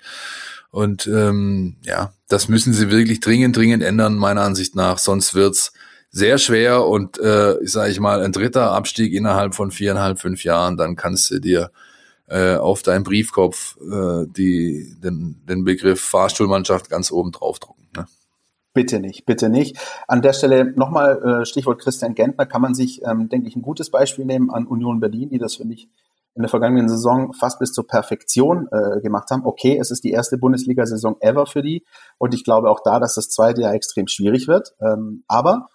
Und 0.72 1.08
ähm, 1.08 1.78
ja, 1.84 2.14
das 2.28 2.50
müssen 2.50 2.74
sie 2.74 2.92
wirklich 2.92 3.20
dringend, 3.20 3.56
dringend 3.56 3.84
ändern, 3.84 4.16
meiner 4.16 4.42
Ansicht 4.42 4.76
nach. 4.76 4.98
Sonst 4.98 5.34
wird's 5.34 5.74
sehr 6.10 6.38
schwer 6.38 6.86
und 6.86 7.20
äh, 7.20 7.56
sage 7.64 7.92
ich 7.92 8.00
mal, 8.00 8.22
ein 8.22 8.32
dritter 8.32 8.72
Abstieg 8.72 9.14
innerhalb 9.14 9.56
von 9.56 9.72
viereinhalb, 9.72 10.20
fünf 10.20 10.44
Jahren, 10.44 10.78
dann 10.78 10.96
kannst 10.96 11.32
du 11.32 11.40
dir 11.40 11.72
äh, 12.28 12.56
auf 12.56 12.82
deinen 12.82 13.04
Briefkopf 13.04 13.78
äh, 13.82 14.26
die, 14.28 14.96
den, 15.02 15.42
den 15.48 15.64
Begriff 15.64 16.02
Fahrstuhlmannschaft 16.02 16.90
ganz 16.90 17.12
oben 17.12 17.32
drauf 17.32 17.60
drucken. 17.60 17.88
Ne? 17.96 18.06
Bitte 18.74 19.00
nicht, 19.00 19.26
bitte 19.26 19.50
nicht. 19.50 19.78
An 20.08 20.22
der 20.22 20.34
Stelle 20.34 20.66
nochmal 20.76 21.42
äh, 21.42 21.46
Stichwort 21.46 21.82
Christian 21.82 22.16
Gentner, 22.16 22.46
kann 22.46 22.62
man 22.62 22.76
sich, 22.76 23.02
ähm, 23.04 23.30
denke 23.30 23.48
ich, 23.48 23.56
ein 23.56 23.62
gutes 23.62 23.90
Beispiel 23.90 24.26
nehmen 24.26 24.50
an 24.50 24.68
Union 24.68 25.00
Berlin, 25.00 25.30
die 25.30 25.40
das, 25.40 25.56
finde 25.56 25.76
ich, 25.76 25.90
in 26.38 26.44
der 26.44 26.50
vergangenen 26.50 26.88
Saison 26.88 27.34
fast 27.34 27.60
bis 27.60 27.72
zur 27.72 27.88
Perfektion 27.88 28.68
äh, 28.72 29.02
gemacht 29.02 29.30
haben. 29.32 29.46
Okay, 29.46 29.78
es 29.80 29.92
ist 29.92 30.04
die 30.04 30.12
erste 30.12 30.38
Bundesliga-Saison 30.38 31.18
ever 31.20 31.48
für 31.48 31.62
die 31.62 31.84
und 32.18 32.34
ich 32.34 32.44
glaube 32.44 32.70
auch 32.70 32.80
da, 32.84 33.00
dass 33.00 33.16
das 33.16 33.30
zweite 33.30 33.62
Jahr 33.62 33.74
extrem 33.74 34.08
schwierig 34.08 34.48
wird. 34.48 34.76
Ähm, 34.80 35.24
aber 35.28 35.68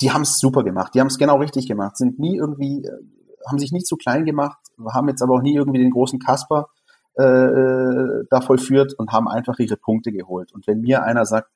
die 0.00 0.10
haben 0.12 0.22
es 0.22 0.38
super 0.38 0.64
gemacht, 0.64 0.94
die 0.94 1.00
haben 1.00 1.06
es 1.08 1.18
genau 1.18 1.36
richtig 1.36 1.68
gemacht, 1.68 1.96
sind 1.96 2.18
nie 2.18 2.36
irgendwie, 2.36 2.84
äh, 2.84 2.90
haben 3.48 3.58
sich 3.58 3.72
nie 3.72 3.82
zu 3.82 3.96
klein 3.96 4.24
gemacht, 4.24 4.58
haben 4.92 5.08
jetzt 5.08 5.22
aber 5.22 5.34
auch 5.34 5.42
nie 5.42 5.54
irgendwie 5.54 5.80
den 5.80 5.92
großen 5.92 6.18
Kasper 6.18 6.68
äh, 7.18 7.22
äh 7.22 8.24
da 8.30 8.40
vollführt 8.40 8.94
und 8.98 9.12
haben 9.12 9.28
einfach 9.28 9.58
ihre 9.58 9.76
Punkte 9.76 10.12
geholt. 10.12 10.52
Und 10.52 10.66
wenn 10.66 10.80
mir 10.80 11.02
einer 11.02 11.26
sagt, 11.26 11.50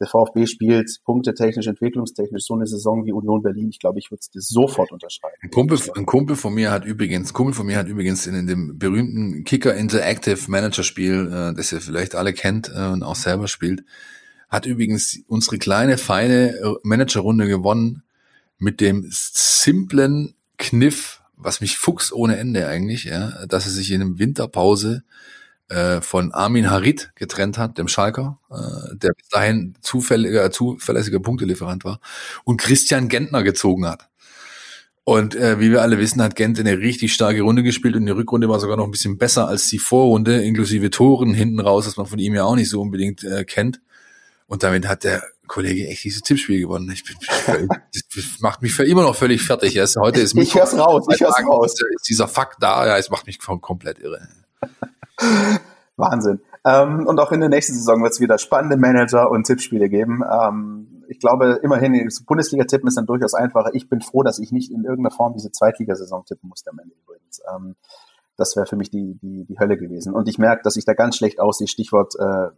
der 0.00 0.08
VfB 0.08 0.46
spielt 0.46 0.90
punktetechnisch, 1.04 1.66
entwicklungstechnisch 1.66 2.44
so 2.44 2.54
eine 2.54 2.66
Saison 2.66 3.04
wie 3.06 3.12
Union 3.12 3.42
Berlin. 3.42 3.68
Ich 3.70 3.78
glaube, 3.78 3.98
ich 4.00 4.10
würde 4.10 4.20
es 4.34 4.48
sofort 4.48 4.90
unterschreiben. 4.90 5.36
Ein 5.40 5.50
Kumpel, 5.50 5.78
ein 5.94 6.06
Kumpel 6.06 6.36
von 6.36 6.52
mir 6.52 6.72
hat 6.72 6.84
übrigens, 6.84 7.32
Kumpel 7.32 7.54
von 7.54 7.66
mir 7.66 7.76
hat 7.76 7.88
übrigens 7.88 8.26
in, 8.26 8.34
in 8.34 8.46
dem 8.46 8.78
berühmten 8.78 9.44
Kicker 9.44 9.74
Interactive 9.74 10.50
Manager 10.50 10.82
Spiel, 10.82 11.30
äh, 11.32 11.54
das 11.54 11.72
ihr 11.72 11.80
vielleicht 11.80 12.14
alle 12.14 12.32
kennt 12.32 12.70
äh, 12.74 12.88
und 12.88 13.02
auch 13.02 13.14
selber 13.14 13.46
spielt, 13.46 13.84
hat 14.48 14.66
übrigens 14.66 15.20
unsere 15.28 15.58
kleine, 15.58 15.96
feine 15.96 16.56
äh, 16.56 16.74
Managerrunde 16.82 17.46
gewonnen 17.46 18.02
mit 18.58 18.80
dem 18.80 19.06
simplen 19.10 20.34
Kniff, 20.58 21.22
was 21.36 21.60
mich 21.60 21.76
fuchs 21.76 22.12
ohne 22.12 22.36
Ende 22.36 22.66
eigentlich, 22.66 23.04
ja, 23.04 23.46
dass 23.46 23.66
er 23.66 23.72
sich 23.72 23.90
in 23.90 24.00
einem 24.00 24.18
Winterpause 24.18 25.04
äh, 25.68 26.00
von 26.00 26.32
Armin 26.32 26.70
Harit 26.70 27.12
getrennt 27.14 27.58
hat, 27.58 27.78
dem 27.78 27.88
Schalker, 27.88 28.38
äh, 28.50 28.96
der 28.96 29.12
bis 29.12 29.28
dahin 29.28 29.74
zufälliger, 29.80 30.50
zuverlässiger 30.50 31.20
Punktelieferant 31.20 31.84
war, 31.84 32.00
und 32.44 32.58
Christian 32.58 33.08
Gentner 33.08 33.42
gezogen 33.42 33.86
hat. 33.86 34.08
Und 35.04 35.34
äh, 35.34 35.60
wie 35.60 35.70
wir 35.70 35.82
alle 35.82 35.98
wissen, 35.98 36.22
hat 36.22 36.34
Gent 36.34 36.58
eine 36.58 36.78
richtig 36.78 37.12
starke 37.12 37.42
Runde 37.42 37.62
gespielt 37.62 37.94
und 37.94 38.06
die 38.06 38.12
Rückrunde 38.12 38.48
war 38.48 38.58
sogar 38.58 38.78
noch 38.78 38.86
ein 38.86 38.90
bisschen 38.90 39.18
besser 39.18 39.46
als 39.46 39.68
die 39.68 39.78
Vorrunde, 39.78 40.42
inklusive 40.42 40.88
Toren 40.88 41.34
hinten 41.34 41.60
raus, 41.60 41.86
was 41.86 41.98
man 41.98 42.06
von 42.06 42.18
ihm 42.18 42.34
ja 42.34 42.44
auch 42.44 42.56
nicht 42.56 42.70
so 42.70 42.80
unbedingt 42.80 43.22
äh, 43.22 43.44
kennt. 43.44 43.80
Und 44.46 44.62
damit 44.62 44.88
hat 44.88 45.04
der 45.04 45.22
Kollege 45.46 45.86
echt 45.88 46.04
dieses 46.04 46.22
Tippspiel 46.22 46.60
gewonnen. 46.60 46.90
Ich 46.90 47.04
bin, 47.04 47.16
das 47.92 48.40
macht 48.40 48.62
mich 48.62 48.72
für 48.72 48.84
immer 48.84 49.02
noch 49.02 49.14
völlig 49.14 49.42
fertig. 49.42 49.74
Yes. 49.74 49.96
Heute 49.96 50.20
ist 50.20 50.34
ich 50.36 50.54
hör's 50.54 50.74
raus, 50.74 51.06
ich 51.12 51.20
hör's 51.20 51.36
raus. 51.46 51.74
Ist 51.96 52.08
dieser 52.08 52.28
Fakt 52.28 52.62
da, 52.62 52.86
ja, 52.86 52.96
es 52.96 53.10
macht 53.10 53.26
mich 53.26 53.38
komplett 53.38 53.98
irre. 53.98 54.26
Wahnsinn. 55.96 56.40
Ähm, 56.64 57.06
und 57.06 57.20
auch 57.20 57.30
in 57.30 57.40
der 57.40 57.48
nächsten 57.48 57.74
Saison 57.74 58.02
wird 58.02 58.12
es 58.12 58.20
wieder 58.20 58.38
spannende 58.38 58.76
Manager 58.76 59.30
und 59.30 59.44
Tippspiele 59.46 59.88
geben. 59.88 60.22
Ähm, 60.28 61.04
ich 61.08 61.20
glaube, 61.20 61.60
immerhin, 61.62 62.08
Bundesliga-Tippen 62.26 62.88
ist 62.88 62.96
dann 62.96 63.06
durchaus 63.06 63.34
einfacher. 63.34 63.70
Ich 63.74 63.88
bin 63.88 64.00
froh, 64.00 64.22
dass 64.22 64.38
ich 64.38 64.50
nicht 64.50 64.70
in 64.70 64.84
irgendeiner 64.84 65.14
Form 65.14 65.34
diese 65.34 65.52
Zweitligasaison 65.52 66.24
tippen 66.24 66.48
musste 66.48 66.70
am 66.70 66.78
Ende 66.78 66.94
übrigens. 67.02 67.42
Ähm, 67.54 67.76
das 68.36 68.56
wäre 68.56 68.66
für 68.66 68.76
mich 68.76 68.90
die, 68.90 69.18
die, 69.22 69.44
die 69.44 69.58
Hölle 69.58 69.76
gewesen. 69.76 70.14
Und 70.14 70.28
ich 70.28 70.38
merke, 70.38 70.62
dass 70.64 70.76
ich 70.76 70.84
da 70.84 70.94
ganz 70.94 71.16
schlecht 71.16 71.38
aussehe. 71.38 71.68
Stichwort 71.68 72.14
äh, 72.18 72.48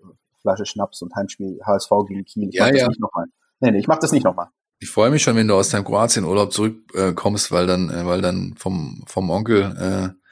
Flasche 0.41 0.65
Schnaps 0.65 1.03
und 1.03 1.15
Heimspiel 1.17 1.59
HSV 1.65 1.91
gegen 2.07 2.25
Kiel. 2.25 2.49
Ich 2.49 2.55
ja, 2.55 2.67
ja. 2.69 2.73
das 2.73 2.89
nicht 2.89 3.01
nochmal. 3.01 3.27
Nee, 3.61 3.73
nee, 3.73 3.79
ich 3.79 3.89
mach 3.89 3.99
das 3.99 4.13
nicht 4.13 4.25
nochmal. 4.25 4.49
Ich 4.79 4.91
freue 4.91 5.11
mich 5.11 5.23
schon, 5.23 5.37
wenn 5.37 5.49
du 5.49 5.55
aus 5.55 5.71
deinem 5.71 5.85
Kroatien-Urlaub 5.85 6.53
zurückkommst, 6.53 7.51
äh, 7.51 7.55
weil 7.55 7.67
dann, 7.67 7.91
äh, 7.91 8.07
weil 8.07 8.21
dann 8.21 8.55
vom, 8.57 9.03
vom 9.07 9.31
Onkel 9.31 9.75
äh, 9.77 10.26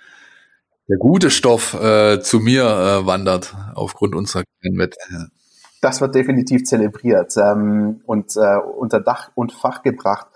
der 0.89 0.99
gute 0.99 1.31
Stoff 1.31 1.75
äh, 1.75 2.21
zu 2.21 2.41
mir 2.41 2.65
äh, 2.65 3.07
wandert 3.07 3.55
aufgrund 3.75 4.15
unserer 4.15 4.45
kleinen 4.61 4.79
Wette. 4.79 4.99
Das 5.81 6.01
wird 6.01 6.15
definitiv 6.15 6.65
zelebriert 6.65 7.35
ähm, 7.37 8.01
und 8.07 8.37
äh, 8.37 8.57
unter 8.57 9.01
Dach 9.01 9.31
und 9.35 9.53
Fach 9.53 9.83
gebracht. 9.83 10.27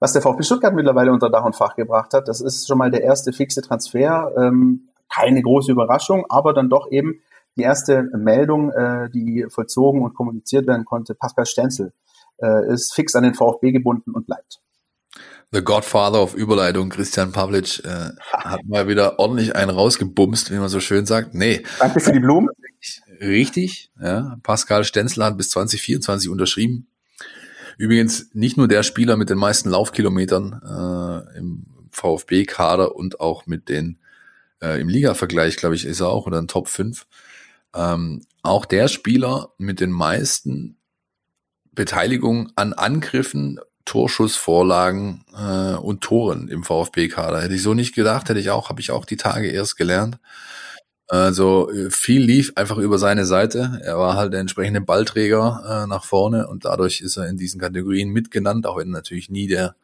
Was 0.00 0.12
der 0.12 0.22
VfB 0.22 0.42
Stuttgart 0.42 0.74
mittlerweile 0.74 1.12
unter 1.12 1.30
Dach 1.30 1.44
und 1.44 1.56
Fach 1.56 1.76
gebracht 1.76 2.12
hat, 2.12 2.28
das 2.28 2.40
ist 2.40 2.66
schon 2.66 2.78
mal 2.78 2.90
der 2.90 3.02
erste 3.02 3.32
fixe 3.32 3.62
Transfer. 3.62 4.32
Ähm, 4.36 4.88
keine 5.08 5.42
große 5.42 5.70
Überraschung, 5.70 6.24
aber 6.28 6.54
dann 6.54 6.70
doch 6.70 6.90
eben 6.90 7.20
die 7.56 7.62
erste 7.62 8.02
Meldung, 8.14 8.70
äh, 8.70 9.10
die 9.10 9.46
vollzogen 9.48 10.02
und 10.02 10.14
kommuniziert 10.14 10.66
werden 10.66 10.84
konnte. 10.84 11.14
Pascal 11.14 11.46
Stenzel 11.46 11.92
äh, 12.38 12.72
ist 12.72 12.94
fix 12.94 13.14
an 13.14 13.22
den 13.22 13.34
VfB 13.34 13.72
gebunden 13.72 14.12
und 14.12 14.26
bleibt. 14.26 14.60
The 15.52 15.62
Godfather 15.62 16.22
of 16.22 16.34
Überleitung, 16.34 16.88
Christian 16.88 17.30
Pavlic, 17.30 17.84
äh, 17.84 18.10
hat 18.32 18.64
mal 18.64 18.88
wieder 18.88 19.18
ordentlich 19.18 19.54
einen 19.54 19.70
rausgebumst, 19.70 20.50
wie 20.50 20.56
man 20.56 20.70
so 20.70 20.80
schön 20.80 21.04
sagt. 21.04 21.34
Nee. 21.34 21.62
Danke 21.78 22.00
für 22.00 22.12
die 22.12 22.20
Blumen. 22.20 22.48
Richtig, 23.20 23.90
ja. 24.00 24.38
Pascal 24.42 24.82
Stenzel 24.84 25.24
hat 25.24 25.36
bis 25.36 25.50
2024 25.50 26.30
unterschrieben. 26.30 26.88
Übrigens 27.76 28.30
nicht 28.32 28.56
nur 28.56 28.66
der 28.66 28.82
Spieler 28.82 29.16
mit 29.16 29.28
den 29.28 29.38
meisten 29.38 29.68
Laufkilometern 29.68 30.60
äh, 30.64 31.38
im 31.38 31.66
VfB-Kader 31.90 32.96
und 32.96 33.20
auch 33.20 33.46
mit 33.46 33.68
den 33.68 33.98
äh, 34.62 34.80
im 34.80 34.88
Liga-Vergleich, 34.88 35.56
glaube 35.56 35.74
ich, 35.74 35.84
ist 35.84 36.00
er 36.00 36.08
auch 36.08 36.26
oder 36.26 36.40
ein 36.40 36.48
Top 36.48 36.68
5. 36.68 37.06
Ähm, 37.74 38.22
auch 38.42 38.64
der 38.64 38.88
Spieler 38.88 39.52
mit 39.58 39.80
den 39.80 39.90
meisten 39.90 40.78
Beteiligungen 41.72 42.52
an 42.56 42.72
Angriffen 42.72 43.60
Torschussvorlagen 43.84 45.24
äh, 45.36 45.74
und 45.74 46.02
Toren 46.02 46.48
im 46.48 46.64
VfB-Kader. 46.64 47.40
Hätte 47.42 47.54
ich 47.54 47.62
so 47.62 47.74
nicht 47.74 47.94
gedacht, 47.94 48.28
hätte 48.28 48.40
ich 48.40 48.50
auch, 48.50 48.68
habe 48.68 48.80
ich 48.80 48.90
auch 48.90 49.04
die 49.04 49.16
Tage 49.16 49.48
erst 49.48 49.76
gelernt. 49.76 50.18
Also 51.08 51.70
äh, 51.70 51.90
viel 51.90 52.22
lief 52.22 52.52
einfach 52.56 52.78
über 52.78 52.98
seine 52.98 53.26
Seite. 53.26 53.80
Er 53.84 53.98
war 53.98 54.16
halt 54.16 54.32
der 54.32 54.40
entsprechende 54.40 54.80
Ballträger 54.80 55.84
äh, 55.84 55.86
nach 55.86 56.04
vorne 56.04 56.48
und 56.48 56.64
dadurch 56.64 57.00
ist 57.00 57.16
er 57.16 57.28
in 57.28 57.36
diesen 57.36 57.60
Kategorien 57.60 58.10
mitgenannt, 58.10 58.66
auch 58.66 58.78
wenn 58.78 58.90
natürlich 58.90 59.28
nie 59.28 59.46
der 59.46 59.74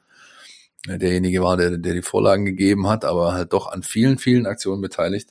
derjenige 0.86 1.42
war, 1.42 1.56
der, 1.56 1.76
der 1.76 1.92
die 1.92 2.02
Vorlagen 2.02 2.44
gegeben 2.44 2.88
hat, 2.88 3.04
aber 3.04 3.34
halt 3.34 3.52
doch 3.52 3.66
an 3.66 3.82
vielen, 3.82 4.16
vielen 4.16 4.46
Aktionen 4.46 4.80
beteiligt. 4.80 5.30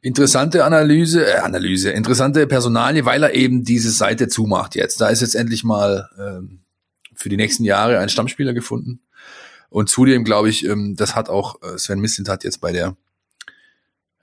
Interessante 0.00 0.64
Analyse, 0.64 1.24
äh, 1.24 1.38
Analyse, 1.38 1.90
interessante 1.90 2.46
Personalie, 2.48 3.04
weil 3.04 3.22
er 3.22 3.34
eben 3.34 3.62
diese 3.62 3.92
Seite 3.92 4.26
zumacht 4.26 4.74
jetzt. 4.74 5.00
Da 5.00 5.08
ist 5.08 5.20
jetzt 5.20 5.36
endlich 5.36 5.62
mal 5.62 6.08
ähm, 6.18 6.61
für 7.22 7.28
die 7.28 7.36
nächsten 7.36 7.64
Jahre 7.64 7.98
einen 7.98 8.08
Stammspieler 8.08 8.52
gefunden. 8.52 9.00
Und 9.70 9.88
zudem 9.88 10.24
glaube 10.24 10.50
ich, 10.50 10.66
ähm, 10.66 10.96
das 10.96 11.16
hat 11.16 11.30
auch 11.30 11.62
äh, 11.62 11.78
Sven 11.78 12.00
Mislintat 12.00 12.44
jetzt 12.44 12.60
bei 12.60 12.72
der 12.72 12.96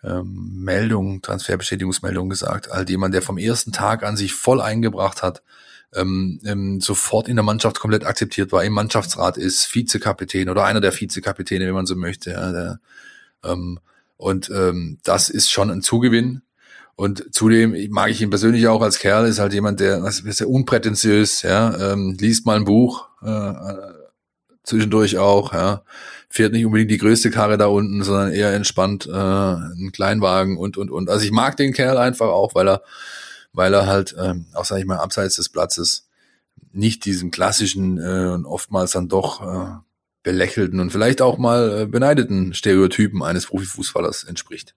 ähm, 0.03 0.63
Meldung, 0.63 1.21
Transferbestätigungsmeldung 1.21 2.30
gesagt, 2.30 2.69
halt 2.69 2.89
jemand, 2.89 3.13
der 3.13 3.21
vom 3.21 3.38
ersten 3.38 3.71
Tag 3.71 4.03
an 4.03 4.15
sich 4.15 4.34
voll 4.34 4.61
eingebracht 4.61 5.23
hat, 5.23 5.41
ähm, 5.93 6.39
ähm, 6.45 6.81
sofort 6.81 7.27
in 7.27 7.35
der 7.35 7.43
Mannschaft 7.43 7.80
komplett 7.80 8.05
akzeptiert 8.05 8.51
war, 8.51 8.63
im 8.63 8.73
Mannschaftsrat 8.73 9.38
ist, 9.38 9.73
Vizekapitän 9.73 10.49
oder 10.49 10.65
einer 10.65 10.81
der 10.81 10.93
Vizekapitäne, 10.93 11.65
wenn 11.65 11.73
man 11.73 11.88
so 11.88 11.95
möchte. 11.95 12.31
Ja, 12.31 12.51
der, 12.51 12.80
ähm, 13.43 13.80
und 14.17 14.49
ähm, 14.49 14.99
das 15.03 15.30
ist 15.30 15.49
schon 15.49 15.71
ein 15.71 15.81
Zugewinn. 15.81 16.41
Und 16.99 17.34
zudem 17.34 17.73
mag 17.91 18.09
ich 18.09 18.21
ihn 18.21 18.30
persönlich 18.30 18.67
auch 18.67 18.81
als 18.81 18.99
Kerl, 18.99 19.26
ist 19.26 19.39
halt 19.39 19.53
jemand, 19.53 19.80
der 19.80 20.03
was 20.03 20.19
ist 20.19 20.39
sehr 20.39 20.49
unprätentiös, 20.49 21.43
ja, 21.43 21.93
ähm, 21.93 22.17
liest 22.19 22.45
mal 22.45 22.57
ein 22.57 22.65
Buch, 22.65 23.07
äh, 23.21 23.53
zwischendurch 24.63 25.17
auch, 25.17 25.53
ja, 25.53 25.84
fährt 26.30 26.51
nicht 26.51 26.65
unbedingt 26.65 26.91
die 26.91 26.97
größte 26.97 27.31
Karre 27.31 27.57
da 27.57 27.67
unten, 27.67 28.03
sondern 28.03 28.34
eher 28.34 28.51
entspannt 28.51 29.07
äh, 29.07 29.13
einen 29.13 29.93
Kleinwagen 29.93 30.57
und 30.57 30.76
und 30.76 30.91
und. 30.91 31.09
Also 31.09 31.23
ich 31.23 31.31
mag 31.31 31.55
den 31.55 31.71
Kerl 31.71 31.97
einfach 31.97 32.27
auch, 32.27 32.53
weil 32.53 32.67
er, 32.67 32.84
weil 33.53 33.73
er 33.73 33.88
halt, 33.88 34.13
ähm, 34.19 34.47
auch 34.53 34.65
sag 34.65 34.80
ich 34.80 34.85
mal, 34.85 34.97
abseits 34.97 35.38
des 35.38 35.47
Platzes 35.47 36.09
nicht 36.73 37.05
diesem 37.05 37.31
klassischen 37.31 37.97
äh, 37.97 38.34
und 38.34 38.45
oftmals 38.45 38.91
dann 38.91 39.07
doch 39.07 39.41
äh, 39.41 39.77
belächelten 40.21 40.81
und 40.81 40.91
vielleicht 40.91 41.21
auch 41.21 41.38
mal 41.38 41.84
äh, 41.84 41.85
beneideten 41.85 42.53
Stereotypen 42.53 43.23
eines 43.23 43.45
Profifußballers 43.45 44.26
entspricht. 44.26 44.76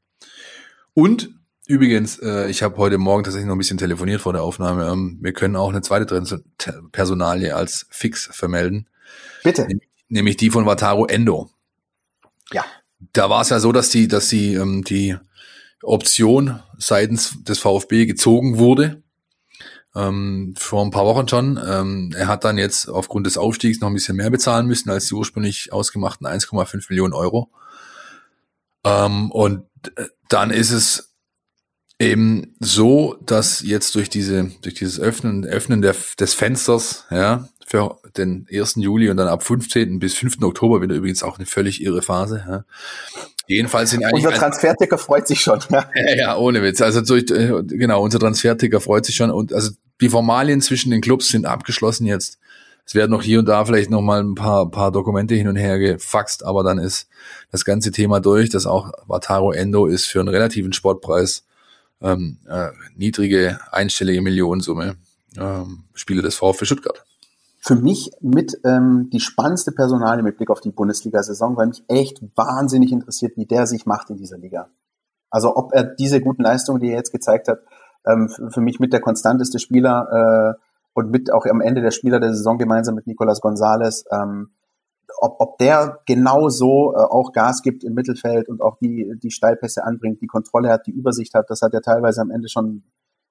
Und 0.95 1.42
Übrigens, 1.67 2.19
äh, 2.19 2.49
ich 2.51 2.63
habe 2.63 2.77
heute 2.77 2.99
Morgen 2.99 3.23
tatsächlich 3.23 3.47
noch 3.47 3.55
ein 3.55 3.59
bisschen 3.59 3.79
telefoniert 3.79 4.21
vor 4.21 4.33
der 4.33 4.43
Aufnahme. 4.43 4.89
Ähm, 4.89 5.19
wir 5.21 5.33
können 5.33 5.55
auch 5.55 5.69
eine 5.69 5.83
zweite 5.83 6.07
Personalie 6.91 7.55
als 7.55 7.87
fix 7.91 8.29
vermelden. 8.33 8.89
Bitte. 9.45 9.69
Nämlich 10.09 10.37
die 10.37 10.51
von 10.51 10.67
Wataru 10.67 11.07
Endo. 11.07 11.51
Ja. 12.53 12.65
Da 13.13 13.31
war 13.31 13.43
es 13.43 13.51
ja 13.51 13.61
so, 13.61 13.71
dass 13.73 13.91
die, 13.91 14.09
dass 14.09 14.29
die, 14.29 14.55
ähm, 14.55 14.83
die 14.83 15.17
Option 15.83 16.61
seitens 16.79 17.43
des 17.45 17.61
VfB 17.61 18.07
gezogen 18.07 18.59
wurde. 18.59 19.03
Ähm, 19.95 20.55
vor 20.57 20.85
ein 20.85 20.91
paar 20.91 21.07
Wochen 21.07 21.29
schon. 21.29 21.61
Ähm, 21.65 22.13
er 22.17 22.27
hat 22.27 22.45
dann 22.45 22.59
jetzt 22.59 22.89
aufgrund 22.89 23.27
des 23.27 23.39
Aufstiegs 23.39 23.81
noch 23.81 23.89
ein 23.89 23.95
bisschen 23.95 24.17
mehr 24.17 24.31
bezahlen 24.31 24.67
müssen 24.67 24.91
als 24.91 25.07
die 25.07 25.15
ursprünglich 25.15 25.73
ausgemachten 25.73 26.27
1,5 26.27 26.87
Millionen 26.89 27.13
Euro. 27.13 27.51
Ähm, 28.85 29.31
und 29.31 29.67
dann 30.29 30.51
ist 30.51 30.71
es 30.71 31.12
Eben 31.99 32.55
so, 32.59 33.17
dass 33.25 33.63
jetzt 33.63 33.95
durch 33.95 34.11
diese, 34.11 34.51
durch 34.63 34.75
dieses 34.75 34.99
Öffnen, 34.99 35.45
Öffnen 35.45 35.83
der, 35.83 35.95
des 36.19 36.35
Fensters, 36.35 37.05
ja, 37.11 37.49
für 37.67 37.99
den 38.17 38.47
1. 38.53 38.75
Juli 38.77 39.09
und 39.09 39.17
dann 39.17 39.29
ab 39.29 39.43
15. 39.43 39.99
bis 39.99 40.15
5. 40.15 40.43
Oktober 40.43 40.83
wieder 40.83 40.95
übrigens 40.95 41.23
auch 41.23 41.39
eine 41.39 41.47
völlig 41.47 41.83
irre 41.83 42.03
Phase, 42.03 42.45
ja. 42.47 42.65
Jedenfalls 43.47 43.91
sind 43.91 44.05
eigentlich. 44.05 44.25
Unser 44.25 44.39
Transferticker 44.39 44.99
freut 44.99 45.27
sich 45.27 45.41
schon, 45.41 45.61
ja. 45.71 45.89
Ja, 46.17 46.37
ohne 46.37 46.63
Witz. 46.63 46.81
Also 46.81 47.01
durch, 47.01 47.31
äh, 47.31 47.63
genau, 47.67 48.03
unser 48.03 48.19
Transferticker 48.19 48.81
freut 48.81 49.05
sich 49.05 49.17
schon 49.17 49.31
und 49.31 49.53
also 49.53 49.71
die 50.01 50.09
Formalien 50.09 50.61
zwischen 50.61 50.91
den 50.91 51.01
Clubs 51.01 51.29
sind 51.29 51.47
abgeschlossen 51.47 52.07
jetzt. 52.07 52.39
Es 52.85 52.95
werden 52.95 53.13
noch 53.13 53.23
hier 53.23 53.39
und 53.39 53.47
da 53.47 53.65
vielleicht 53.65 53.91
noch 53.91 54.01
mal 54.01 54.21
ein 54.21 54.35
paar, 54.35 54.69
paar 54.71 54.91
Dokumente 54.91 55.35
hin 55.35 55.47
und 55.49 55.57
her 55.57 55.79
gefaxt, 55.79 56.45
aber 56.45 56.65
dann 56.65 56.79
ist 56.79 57.09
das 57.53 57.65
ganze 57.65 57.93
Thema 57.93 58.21
durch, 58.21 58.51
dass 58.51 58.67
auch 58.67 58.91
Wataru 59.07 59.53
Endo 59.53 59.87
ist 59.87 60.07
für 60.07 60.19
einen 60.19 60.29
relativen 60.29 60.73
Sportpreis 60.73 61.45
ähm, 62.03 62.39
äh, 62.49 62.71
niedrige 62.97 63.59
einstellige 63.71 64.23
Millionensumme 64.23 64.97
ähm, 65.39 65.85
Spieler 65.95 66.23
des 66.23 66.37
VfB 66.37 66.65
Stuttgart. 66.65 67.05
Für 67.61 67.77
mich 67.77 68.11
mit 68.21 68.59
ähm, 68.65 69.09
die 69.13 69.21
spannendste 69.21 69.71
Personalie 69.71 70.25
mit 70.25 70.37
Blick 70.37 70.51
auf 70.51 70.61
die 70.61 70.73
Bundesliga-Saison, 70.73 71.57
weil 71.57 71.69
mich 71.69 71.85
echt 71.87 72.21
wahnsinnig 72.35 72.91
interessiert, 72.91 73.37
wie 73.37 73.47
der 73.47 73.67
sich 73.67 73.87
macht 73.87 74.11
in 74.11 74.17
dieser 74.17 74.37
Liga. 74.37 74.69
Also 75.31 75.57
ob 75.57 75.73
er 75.73 75.85
diese 75.85 76.21
guten 76.21 76.43
Leistungen, 76.43 76.81
die 76.81 76.89
er 76.89 76.97
jetzt 76.97 77.13
gezeigt 77.13 77.49
hat, 77.49 77.61
ähm, 78.07 78.29
für 78.29 78.61
mich 78.61 78.81
mit 78.81 78.93
der 78.93 79.01
konstanteste 79.01 79.61
Spieler 79.61 80.57
äh, 80.59 80.63
und 80.95 81.11
mit 81.11 81.33
auch 81.33 81.47
am 81.47 81.61
Ende 81.61 81.81
der 81.81 81.93
Spieler 81.93 82.21
der 82.21 82.35
Saison 82.35 82.59
gemeinsam 82.59 82.97
mit 82.97 83.07
Nicolas 83.07 83.41
Gonzalez, 83.41 84.05
ähm, 84.11 84.51
ob, 85.21 85.37
ob 85.41 85.59
der 85.59 86.01
genau 86.07 86.49
so 86.49 86.95
äh, 86.95 86.99
auch 86.99 87.33
Gas 87.33 87.63
gibt 87.63 87.85
im 87.85 87.95
Mittelfeld 87.95 88.49
und 88.49 88.61
auch 88.61 88.79
die, 88.79 89.13
die 89.23 89.31
Steilpässe 89.31 89.85
anbringt, 89.85 90.21
die 90.21 90.27
Kontrolle 90.27 90.71
hat, 90.71 90.87
die 90.87 90.93
Übersicht 90.93 91.35
hat, 91.35 91.51
das 91.51 91.63
hat 91.63 91.75
er 91.75 91.83
teilweise 91.83 92.21
am 92.21 92.31
Ende 92.31 92.49
schon 92.49 92.85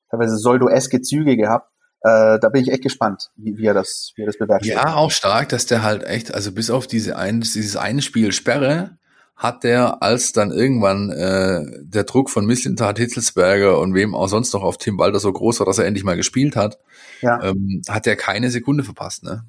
teilweise 0.09 0.37
soldoeske 0.37 1.01
Züge 1.01 1.37
gehabt. 1.37 1.69
Äh, 2.03 2.39
da 2.39 2.49
bin 2.49 2.63
ich 2.63 2.71
echt 2.71 2.83
gespannt, 2.83 3.29
wie, 3.35 3.57
wie 3.57 3.65
er 3.65 3.73
das, 3.73 4.13
wie 4.15 4.23
er 4.23 4.25
das 4.27 4.37
bewertet. 4.37 4.67
Ja, 4.67 4.95
auch 4.95 5.11
stark, 5.11 5.49
dass 5.49 5.67
der 5.67 5.83
halt 5.83 6.03
echt, 6.03 6.33
also 6.33 6.51
bis 6.51 6.69
auf 6.69 6.87
diese 6.87 7.15
ein, 7.15 7.41
dieses 7.41 7.77
eine 7.77 8.01
Spiel 8.01 8.31
Sperre, 8.31 8.97
hat 9.35 9.63
der, 9.63 10.03
als 10.03 10.33
dann 10.33 10.51
irgendwann 10.51 11.09
äh, 11.09 11.65
der 11.81 12.03
Druck 12.03 12.29
von 12.29 12.45
Mislintat, 12.45 12.99
Hitzelsberger 12.99 13.79
und 13.79 13.95
wem 13.95 14.13
auch 14.13 14.27
sonst 14.27 14.53
noch 14.53 14.61
auf 14.61 14.77
Tim 14.77 14.99
Walter 14.99 15.19
so 15.19 15.33
groß 15.33 15.59
war, 15.59 15.65
dass 15.65 15.79
er 15.79 15.85
endlich 15.85 16.03
mal 16.03 16.15
gespielt 16.15 16.55
hat, 16.55 16.77
ja. 17.21 17.41
ähm, 17.43 17.81
hat 17.89 18.05
er 18.05 18.15
keine 18.15 18.51
Sekunde 18.51 18.83
verpasst, 18.83 19.23
ne? 19.23 19.45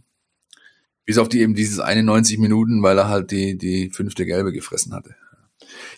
Bis 1.04 1.18
auf 1.18 1.28
die 1.28 1.40
eben 1.40 1.54
dieses 1.54 1.80
91 1.80 2.38
Minuten, 2.38 2.82
weil 2.82 2.98
er 2.98 3.08
halt 3.08 3.30
die, 3.30 3.58
die 3.58 3.90
fünfte 3.90 4.24
Gelbe 4.24 4.52
gefressen 4.52 4.94
hatte. 4.94 5.14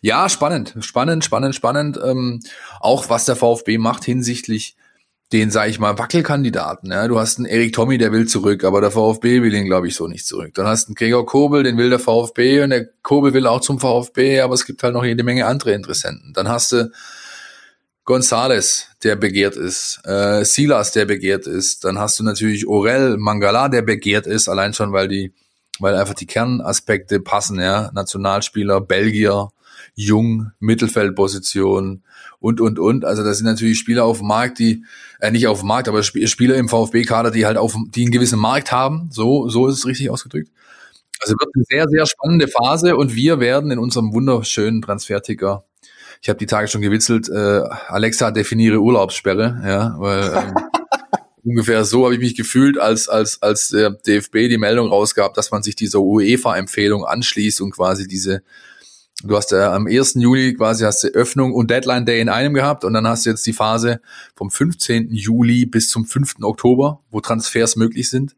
Ja, 0.01 0.29
spannend, 0.29 0.75
spannend, 0.81 1.25
spannend, 1.25 1.55
spannend. 1.55 1.99
Ähm, 2.03 2.41
auch 2.81 3.09
was 3.11 3.25
der 3.25 3.37
VfB 3.37 3.79
macht 3.79 4.05
hinsichtlich 4.05 4.77
den, 5.33 5.51
sag 5.51 5.69
ich 5.69 5.81
mal, 5.81 5.99
Wackelkandidaten. 5.99 6.93
Ja, 6.93 7.09
du 7.09 7.19
hast 7.19 7.39
einen 7.39 7.47
Erik 7.47 7.73
Tommy, 7.73 7.99
der 7.99 8.13
will 8.13 8.29
zurück, 8.29 8.63
aber 8.63 8.81
der 8.81 8.91
VfB 8.91 9.43
will 9.43 9.55
ihn, 9.55 9.65
glaube 9.65 9.89
ich, 9.89 9.97
so 9.97 10.07
nicht 10.07 10.27
zurück. 10.27 10.53
Dann 10.55 10.67
hast 10.67 10.85
du 10.85 10.89
einen 10.91 10.95
Gregor 10.95 11.27
Kobel, 11.27 11.63
den 11.63 11.77
will 11.77 11.91
der 11.91 11.99
VfB 11.99 12.63
und 12.63 12.71
der 12.71 12.87
Kobel 13.03 13.33
will 13.33 13.47
auch 13.47 13.61
zum 13.61 13.81
VfB, 13.81 14.41
aber 14.41 14.55
es 14.55 14.65
gibt 14.65 14.83
halt 14.83 14.95
noch 14.95 15.05
jede 15.05 15.25
Menge 15.25 15.47
andere 15.47 15.73
Interessenten. 15.73 16.33
Dann 16.35 16.49
hast 16.49 16.73
du 16.73 16.93
Gonzales, 18.05 18.89
der 19.03 19.17
begehrt 19.17 19.57
ist, 19.57 20.01
äh, 20.05 20.45
Silas, 20.45 20.93
der 20.93 21.07
begehrt 21.07 21.47
ist. 21.47 21.85
Dann 21.85 21.99
hast 21.99 22.19
du 22.19 22.25
natürlich 22.25 22.67
Orel 22.67 23.17
Mangala, 23.17 23.69
der 23.69 23.83
begehrt 23.83 24.27
ist, 24.27 24.49
allein 24.49 24.75
schon, 24.75 24.93
weil 24.93 25.09
die, 25.09 25.33
weil 25.81 25.97
einfach 25.97 26.15
die 26.15 26.27
Kernaspekte 26.27 27.21
passen, 27.21 27.59
ja. 27.59 27.91
Nationalspieler, 27.95 28.83
Belgier, 28.83 29.49
jung, 29.95 30.53
Mittelfeldposition 30.61 32.03
und, 32.41 32.61
und, 32.61 32.79
und. 32.79 33.07
Also 33.07 33.25
das 33.25 33.39
sind 33.39 33.47
natürlich 33.47 33.79
Spieler 33.79 34.05
auf 34.05 34.19
dem 34.19 34.27
Markt, 34.27 34.59
die, 34.59 34.85
äh, 35.21 35.31
nicht 35.31 35.47
auf 35.47 35.61
dem 35.61 35.69
Markt, 35.69 35.89
aber 35.89 36.03
Spieler 36.03 36.57
im 36.57 36.69
VfB-Kader, 36.69 37.31
die 37.31 37.47
halt 37.47 37.57
auf, 37.57 37.75
die 37.89 38.03
einen 38.03 38.13
gewissen 38.13 38.39
Markt 38.39 38.71
haben. 38.71 39.09
So, 39.13 39.49
so 39.49 39.67
ist 39.67 39.79
es 39.79 39.87
richtig 39.87 40.11
ausgedrückt. 40.11 40.51
Also 41.21 41.35
wird 41.39 41.51
eine 41.55 41.65
sehr, 41.71 41.89
sehr 41.89 42.07
spannende 42.07 42.49
Phase 42.49 42.97
und 42.97 43.15
wir 43.15 43.41
werden 43.41 43.71
in 43.71 43.79
unserem 43.79 44.13
wunderschönen 44.13 44.83
Transferticker 44.83 45.65
ich 46.25 46.31
habe 46.31 46.39
die 46.39 46.47
Tage 46.47 46.69
schon 46.69 46.81
gewitzelt, 46.81 47.29
äh, 47.29 47.61
Alexa 47.89 48.31
definiere 48.31 48.81
Urlaubssperre, 48.81 49.61
ja, 49.63 49.95
weil 49.99 50.33
ähm, 50.35 50.55
ungefähr 51.45 51.85
so 51.85 52.05
habe 52.05 52.15
ich 52.15 52.21
mich 52.21 52.35
gefühlt, 52.35 52.79
als 52.79 53.11
als 53.11 53.43
als 53.43 53.69
der 53.69 53.91
DFB 53.91 54.49
die 54.49 54.57
Meldung 54.57 54.89
rausgab, 54.89 55.35
dass 55.35 55.51
man 55.51 55.63
sich 55.63 55.77
dieser 55.77 56.01
UEFA-Empfehlung 56.01 57.05
anschließt 57.05 57.61
und 57.61 57.73
quasi 57.73 58.09
diese 58.09 58.43
Du 59.23 59.37
hast 59.37 59.53
ja 59.53 59.75
am 59.75 59.87
1. 59.87 60.15
Juli 60.15 60.55
quasi 60.55 60.85
hast 60.85 61.05
du 61.05 61.09
Öffnung 61.09 61.53
und 61.53 61.71
Deadline 61.71 62.07
Day 62.07 62.23
in 62.23 62.31
einem 62.31 62.55
gehabt 62.55 62.85
und 62.85 62.95
dann 62.95 63.07
hast 63.07 63.27
du 63.27 63.31
jetzt 63.31 63.47
die 63.47 63.53
Phase 63.53 64.01
vom 64.35 64.51
15. 64.51 65.11
Juli 65.13 65.67
bis 65.67 65.91
zum 65.91 66.07
5. 66.07 66.37
Oktober, 66.43 67.01
wo 67.11 67.21
Transfers 67.21 67.77
möglich 67.77 68.09
sind. 68.09 68.35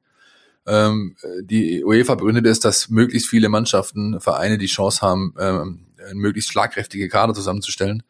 Ähm, 0.67 1.15
die 1.41 1.85
UEFA 1.85 2.17
begründet 2.17 2.47
es, 2.47 2.59
dass 2.59 2.89
möglichst 2.89 3.29
viele 3.29 3.49
Mannschaften, 3.49 4.21
Vereine 4.21 4.59
die 4.59 4.67
Chance 4.67 5.01
haben, 5.01 5.35
ähm, 5.39 5.86
möglichst 6.15 6.51
schlagkräftige 6.51 7.09
Kader 7.09 7.35
zusammenzustellen. 7.35 8.03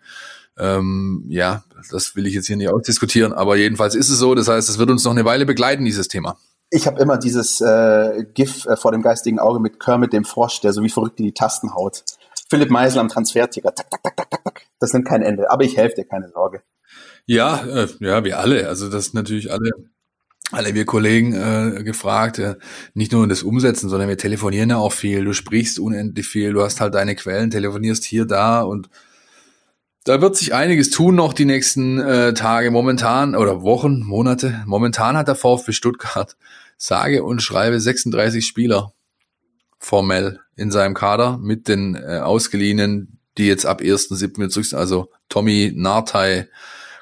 Ähm, 0.58 1.24
ja, 1.28 1.64
das 1.90 2.16
will 2.16 2.26
ich 2.26 2.34
jetzt 2.34 2.46
hier 2.46 2.56
nicht 2.56 2.70
ausdiskutieren, 2.70 3.32
aber 3.32 3.56
jedenfalls 3.56 3.94
ist 3.94 4.08
es 4.08 4.18
so. 4.18 4.34
Das 4.34 4.48
heißt, 4.48 4.68
es 4.68 4.78
wird 4.78 4.90
uns 4.90 5.04
noch 5.04 5.12
eine 5.12 5.24
Weile 5.24 5.46
begleiten, 5.46 5.84
dieses 5.84 6.08
Thema. 6.08 6.38
Ich 6.70 6.86
habe 6.86 7.00
immer 7.00 7.18
dieses 7.18 7.60
äh, 7.60 8.24
GIF 8.34 8.66
äh, 8.66 8.76
vor 8.76 8.92
dem 8.92 9.02
geistigen 9.02 9.38
Auge 9.38 9.60
mit 9.60 9.78
Kermit 9.78 10.12
dem 10.12 10.24
Frosch, 10.24 10.60
der 10.60 10.72
so 10.72 10.82
wie 10.82 10.88
verrückt 10.88 11.20
in 11.20 11.26
die 11.26 11.34
Tasten 11.34 11.74
haut. 11.74 12.04
Philipp 12.48 12.70
Meisel 12.70 13.00
am 13.00 13.08
Transferticker. 13.08 13.74
Tak, 13.74 13.90
tak, 13.90 14.02
tak, 14.02 14.16
tak, 14.16 14.30
tak, 14.30 14.44
tak. 14.44 14.62
Das 14.80 14.92
nimmt 14.92 15.06
kein 15.06 15.22
Ende. 15.22 15.50
Aber 15.50 15.64
ich 15.64 15.76
helfe 15.76 15.96
dir, 15.96 16.04
keine 16.04 16.28
Sorge. 16.28 16.62
Ja, 17.26 17.64
äh, 17.66 17.88
ja, 18.00 18.24
wir 18.24 18.38
alle. 18.38 18.68
Also 18.68 18.88
das 18.88 19.12
natürlich 19.12 19.52
alle 19.52 19.70
alle 20.52 20.74
wir 20.74 20.84
Kollegen 20.84 21.34
äh, 21.34 21.82
gefragt, 21.82 22.38
äh, 22.38 22.54
nicht 22.94 23.12
nur 23.12 23.26
das 23.26 23.42
Umsetzen, 23.42 23.88
sondern 23.88 24.08
wir 24.08 24.18
telefonieren 24.18 24.70
ja 24.70 24.76
auch 24.76 24.92
viel, 24.92 25.24
du 25.24 25.32
sprichst 25.32 25.78
unendlich 25.78 26.26
viel, 26.26 26.52
du 26.52 26.62
hast 26.62 26.80
halt 26.80 26.94
deine 26.94 27.16
Quellen, 27.16 27.50
telefonierst 27.50 28.04
hier, 28.04 28.26
da 28.26 28.62
und 28.62 28.88
da 30.04 30.20
wird 30.20 30.36
sich 30.36 30.54
einiges 30.54 30.90
tun 30.90 31.16
noch 31.16 31.32
die 31.32 31.46
nächsten 31.46 31.98
äh, 31.98 32.32
Tage 32.32 32.70
momentan 32.70 33.34
oder 33.34 33.62
Wochen, 33.62 34.04
Monate. 34.04 34.62
Momentan 34.64 35.16
hat 35.16 35.26
der 35.26 35.34
VfB 35.34 35.72
Stuttgart 35.72 36.36
sage 36.76 37.24
und 37.24 37.42
schreibe 37.42 37.80
36 37.80 38.46
Spieler 38.46 38.92
formell 39.80 40.38
in 40.54 40.70
seinem 40.70 40.94
Kader 40.94 41.38
mit 41.38 41.66
den 41.66 41.96
äh, 41.96 42.18
Ausgeliehenen, 42.18 43.18
die 43.36 43.48
jetzt 43.48 43.66
ab 43.66 43.80
1.7. 43.80 44.48
zurück 44.48 44.66
sind, 44.66 44.78
also 44.78 45.10
Tommy 45.28 45.72
Nartey, 45.74 46.44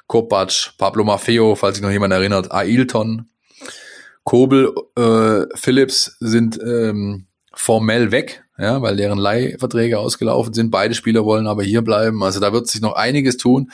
Kopac, 0.07 0.73
Pablo 0.79 1.03
Maffeo, 1.03 1.55
falls 1.55 1.75
sich 1.75 1.83
noch 1.83 1.91
jemand 1.91 2.11
erinnert, 2.11 2.51
Ailton, 2.51 3.29
Kobel, 4.23 4.73
äh, 4.97 5.45
Phillips 5.55 6.17
sind 6.19 6.59
ähm, 6.61 7.27
formell 7.53 8.11
weg, 8.11 8.43
ja, 8.57 8.81
weil 8.81 8.95
deren 8.95 9.19
Leihverträge 9.19 9.99
ausgelaufen 9.99 10.53
sind. 10.53 10.71
Beide 10.71 10.95
Spieler 10.95 11.25
wollen 11.25 11.47
aber 11.47 11.63
hier 11.63 11.83
bleiben. 11.83 12.23
Also 12.23 12.39
da 12.39 12.51
wird 12.51 12.67
sich 12.67 12.81
noch 12.81 12.93
einiges 12.93 13.37
tun, 13.37 13.71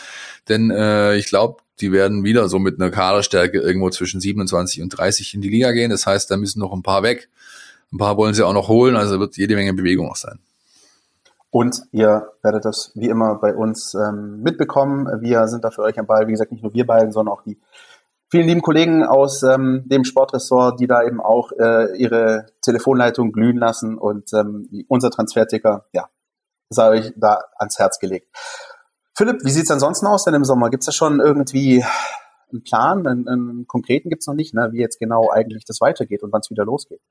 denn 0.50 0.70
äh, 0.72 1.16
ich 1.16 1.28
glaube, 1.28 1.62
die 1.80 1.92
werden 1.92 2.24
wieder 2.24 2.48
so 2.48 2.60
mit 2.60 2.80
einer 2.80 2.92
Kaderstärke 2.92 3.60
irgendwo 3.60 3.90
zwischen 3.90 4.22
27 4.22 4.82
und 4.84 4.90
30 4.90 5.34
in 5.34 5.42
die 5.42 5.50
Liga 5.50 5.72
gehen. 5.72 5.90
Das 5.90 6.06
heißt, 6.06 6.30
da 6.30 6.38
müssen 6.38 6.60
noch 6.60 6.74
ein 6.74 6.84
paar 6.84 7.02
weg. 7.02 7.30
Ein 7.92 7.98
paar 7.98 8.18
wollen 8.18 8.34
sie 8.34 8.46
auch 8.46 8.54
noch 8.54 8.68
holen, 8.68 8.96
also 8.96 9.20
wird 9.20 9.36
jede 9.38 9.56
Menge 9.56 9.74
Bewegung 9.74 10.10
auch 10.10 10.16
sein. 10.16 10.40
Und 11.50 11.82
ihr 11.92 12.30
werdet 12.44 12.64
das 12.64 12.92
wie 12.96 13.10
immer 13.10 13.36
bei 13.36 13.54
uns 13.54 13.94
ähm, 13.94 14.42
mitbekommen. 14.42 15.22
Wir 15.22 15.50
sind 15.50 15.66
da 15.66 15.72
für 15.72 15.82
euch 15.82 16.00
am 16.00 16.06
Ball. 16.06 16.28
Wie 16.28 16.32
gesagt, 16.32 16.54
nicht 16.54 16.64
nur 16.64 16.74
wir 16.74 16.86
beiden, 16.86 17.12
sondern 17.12 17.34
auch 17.34 17.44
die 17.44 17.58
vielen 18.32 18.48
lieben 18.48 18.62
Kollegen 18.62 19.04
aus 19.04 19.44
ähm, 19.44 19.84
dem 19.86 20.06
Sportressort, 20.06 20.80
die 20.80 20.88
da 20.88 21.04
eben 21.04 21.20
auch 21.22 21.52
äh, 21.52 21.96
ihre 21.98 22.48
Telefonleitung 22.62 23.34
glühen 23.34 23.58
lassen 23.58 23.98
und 23.98 24.34
ähm, 24.34 24.68
unser 24.88 25.12
Transferticker, 25.12 25.86
ja, 25.92 26.10
sei 26.70 26.90
euch 26.90 27.14
da 27.18 27.40
ans 27.58 27.78
Herz 27.78 28.00
gelegt. 28.00 28.28
Philipp, 29.16 29.44
wie 29.44 29.52
sieht's 29.52 29.70
ansonsten 29.70 30.08
aus 30.08 30.24
denn 30.24 30.34
im 30.34 30.46
Sommer? 30.46 30.70
Gibt's 30.70 30.86
da 30.86 30.94
schon 30.94 31.20
irgendwie 31.20 31.84
einen 32.52 32.64
Plan? 32.64 33.06
Einen, 33.06 33.28
einen 33.28 33.68
konkreten 33.68 34.10
gibt's 34.10 34.28
noch 34.28 34.34
nicht, 34.34 34.54
ne? 34.54 34.70
wie 34.72 34.80
jetzt 34.80 35.00
genau 35.00 35.30
eigentlich 35.30 35.66
das 35.66 35.82
weitergeht 35.82 36.24
und 36.24 36.32
wann 36.32 36.40
es 36.40 36.50
wieder 36.50 36.64
losgeht. 36.64 37.02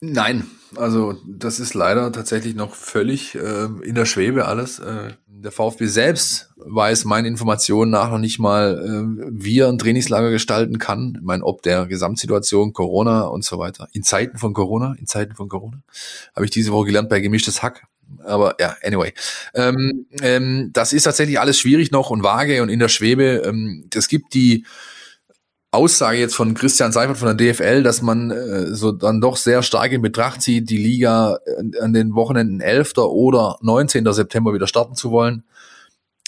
Nein, 0.00 0.46
also 0.76 1.16
das 1.26 1.58
ist 1.58 1.74
leider 1.74 2.12
tatsächlich 2.12 2.54
noch 2.54 2.74
völlig 2.74 3.34
äh, 3.34 3.64
in 3.82 3.96
der 3.96 4.04
Schwebe 4.04 4.46
alles. 4.46 4.78
Äh, 4.78 5.14
der 5.26 5.50
VfB 5.50 5.86
selbst 5.86 6.50
weiß 6.56 7.04
meinen 7.04 7.26
Informationen 7.26 7.90
nach 7.90 8.10
noch 8.10 8.18
nicht 8.18 8.38
mal, 8.38 8.78
äh, 8.78 9.28
wie 9.30 9.58
er 9.58 9.68
ein 9.68 9.78
Trainingslager 9.78 10.30
gestalten 10.30 10.78
kann. 10.78 11.14
Ich 11.16 11.24
meine, 11.24 11.44
ob 11.44 11.62
der 11.62 11.86
Gesamtsituation 11.86 12.72
Corona 12.72 13.22
und 13.22 13.44
so 13.44 13.58
weiter. 13.58 13.88
In 13.92 14.04
Zeiten 14.04 14.38
von 14.38 14.54
Corona, 14.54 14.94
in 15.00 15.06
Zeiten 15.06 15.34
von 15.34 15.48
Corona, 15.48 15.82
habe 16.34 16.44
ich 16.44 16.52
diese 16.52 16.70
Woche 16.70 16.86
gelernt 16.86 17.08
bei 17.08 17.18
gemischtes 17.18 17.62
Hack. 17.62 17.84
Aber 18.24 18.54
ja, 18.60 18.76
anyway. 18.84 19.12
Ähm, 19.54 20.06
ähm, 20.22 20.70
das 20.72 20.92
ist 20.92 21.02
tatsächlich 21.04 21.40
alles 21.40 21.58
schwierig 21.58 21.90
noch 21.90 22.10
und 22.10 22.22
vage 22.22 22.62
und 22.62 22.68
in 22.68 22.78
der 22.78 22.88
Schwebe. 22.88 23.42
Ähm, 23.44 23.88
es 23.94 24.06
gibt 24.06 24.32
die 24.34 24.64
Aussage 25.70 26.18
jetzt 26.18 26.34
von 26.34 26.54
Christian 26.54 26.92
Seifert 26.92 27.18
von 27.18 27.36
der 27.36 27.52
DFL, 27.52 27.82
dass 27.82 28.00
man 28.00 28.30
äh, 28.30 28.74
so 28.74 28.92
dann 28.92 29.20
doch 29.20 29.36
sehr 29.36 29.62
stark 29.62 29.92
in 29.92 30.00
Betracht 30.00 30.40
zieht, 30.40 30.70
die 30.70 30.78
Liga 30.78 31.38
äh, 31.44 31.80
an 31.80 31.92
den 31.92 32.14
Wochenenden 32.14 32.60
11. 32.60 32.96
oder 32.98 33.58
19. 33.60 34.10
September 34.12 34.54
wieder 34.54 34.66
starten 34.66 34.94
zu 34.94 35.10
wollen. 35.10 35.44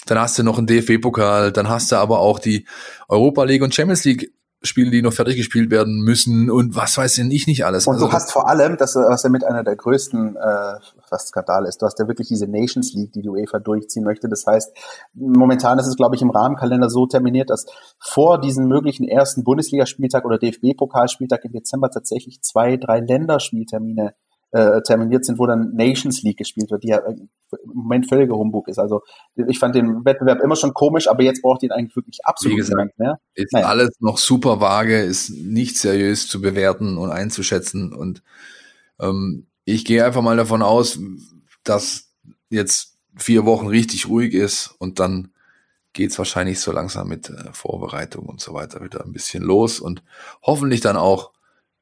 dann 0.05 0.19
hast 0.19 0.37
du 0.37 0.43
noch 0.43 0.57
einen 0.57 0.67
DFB-Pokal, 0.67 1.51
dann 1.51 1.69
hast 1.69 1.91
du 1.91 1.95
aber 1.95 2.19
auch 2.19 2.39
die 2.39 2.65
Europa 3.07 3.43
League 3.43 3.63
und 3.63 3.73
Champions 3.73 4.03
League 4.03 4.31
Spiele, 4.63 4.91
die 4.91 5.01
noch 5.01 5.13
fertig 5.13 5.37
gespielt 5.37 5.71
werden 5.71 6.01
müssen 6.01 6.51
und 6.51 6.75
was 6.75 6.97
weiß 6.97 7.17
ich 7.17 7.47
nicht 7.47 7.65
alles. 7.65 7.87
Und 7.87 7.95
also, 7.95 8.07
du 8.07 8.13
hast 8.13 8.31
vor 8.31 8.47
allem, 8.47 8.77
das 8.77 8.95
was 8.95 9.23
ja 9.23 9.29
mit 9.29 9.43
einer 9.43 9.63
der 9.63 9.75
größten 9.75 10.35
äh, 10.35 10.75
fast 11.07 11.29
Skandale 11.29 11.67
ist, 11.67 11.81
du 11.81 11.87
hast 11.87 11.97
ja 11.97 12.07
wirklich 12.07 12.27
diese 12.27 12.47
Nations 12.47 12.93
League, 12.93 13.11
die 13.13 13.21
die 13.21 13.29
UEFA 13.29 13.59
durchziehen 13.59 14.03
möchte. 14.03 14.29
Das 14.29 14.45
heißt, 14.45 14.71
momentan 15.13 15.79
ist 15.79 15.87
es, 15.87 15.95
glaube 15.95 16.15
ich, 16.15 16.21
im 16.21 16.29
Rahmenkalender 16.29 16.89
so 16.89 17.07
terminiert, 17.07 17.49
dass 17.49 17.65
vor 17.99 18.39
diesem 18.39 18.67
möglichen 18.67 19.07
ersten 19.07 19.43
Bundesligaspieltag 19.43 20.25
oder 20.25 20.37
DFB-Pokalspieltag 20.37 21.43
im 21.45 21.53
Dezember 21.53 21.89
tatsächlich 21.89 22.41
zwei, 22.41 22.77
drei 22.77 22.99
Länderspieltermine 22.99 24.13
äh, 24.51 24.81
terminiert 24.81 25.25
sind, 25.25 25.39
wo 25.39 25.47
dann 25.47 25.73
Nations 25.73 26.23
League 26.23 26.37
gespielt 26.37 26.71
wird, 26.71 26.83
die 26.83 26.89
ja 26.89 26.97
im 26.97 27.29
Moment 27.65 28.07
völliger 28.07 28.35
Humbug 28.35 28.67
ist. 28.67 28.79
Also 28.79 29.01
ich 29.47 29.59
fand 29.59 29.75
den 29.75 30.03
Wettbewerb 30.05 30.41
immer 30.41 30.55
schon 30.55 30.73
komisch, 30.73 31.07
aber 31.07 31.23
jetzt 31.23 31.41
braucht 31.41 31.63
ihn 31.63 31.71
eigentlich 31.71 31.95
wirklich 31.95 32.19
absolut 32.25 32.57
Wie 32.57 32.61
gesagt, 32.61 32.99
mehr. 32.99 33.19
Ist 33.33 33.53
naja. 33.53 33.67
alles 33.67 33.91
noch 33.99 34.17
super 34.17 34.59
vage, 34.59 34.99
ist 34.99 35.29
nicht 35.29 35.77
seriös 35.77 36.27
zu 36.27 36.41
bewerten 36.41 36.97
und 36.97 37.11
einzuschätzen. 37.11 37.93
Und 37.93 38.23
ähm, 38.99 39.47
ich 39.65 39.85
gehe 39.85 40.03
einfach 40.05 40.21
mal 40.21 40.37
davon 40.37 40.61
aus, 40.61 40.99
dass 41.63 42.11
jetzt 42.49 42.97
vier 43.15 43.45
Wochen 43.45 43.67
richtig 43.67 44.07
ruhig 44.07 44.33
ist 44.33 44.75
und 44.79 44.99
dann 44.99 45.29
geht's 45.93 46.17
wahrscheinlich 46.17 46.59
so 46.59 46.71
langsam 46.71 47.09
mit 47.09 47.29
äh, 47.29 47.51
Vorbereitung 47.51 48.25
und 48.25 48.39
so 48.39 48.53
weiter 48.53 48.81
wieder 48.81 49.03
ein 49.03 49.11
bisschen 49.11 49.43
los 49.43 49.79
und 49.79 50.03
hoffentlich 50.41 50.81
dann 50.81 50.97
auch 50.97 51.31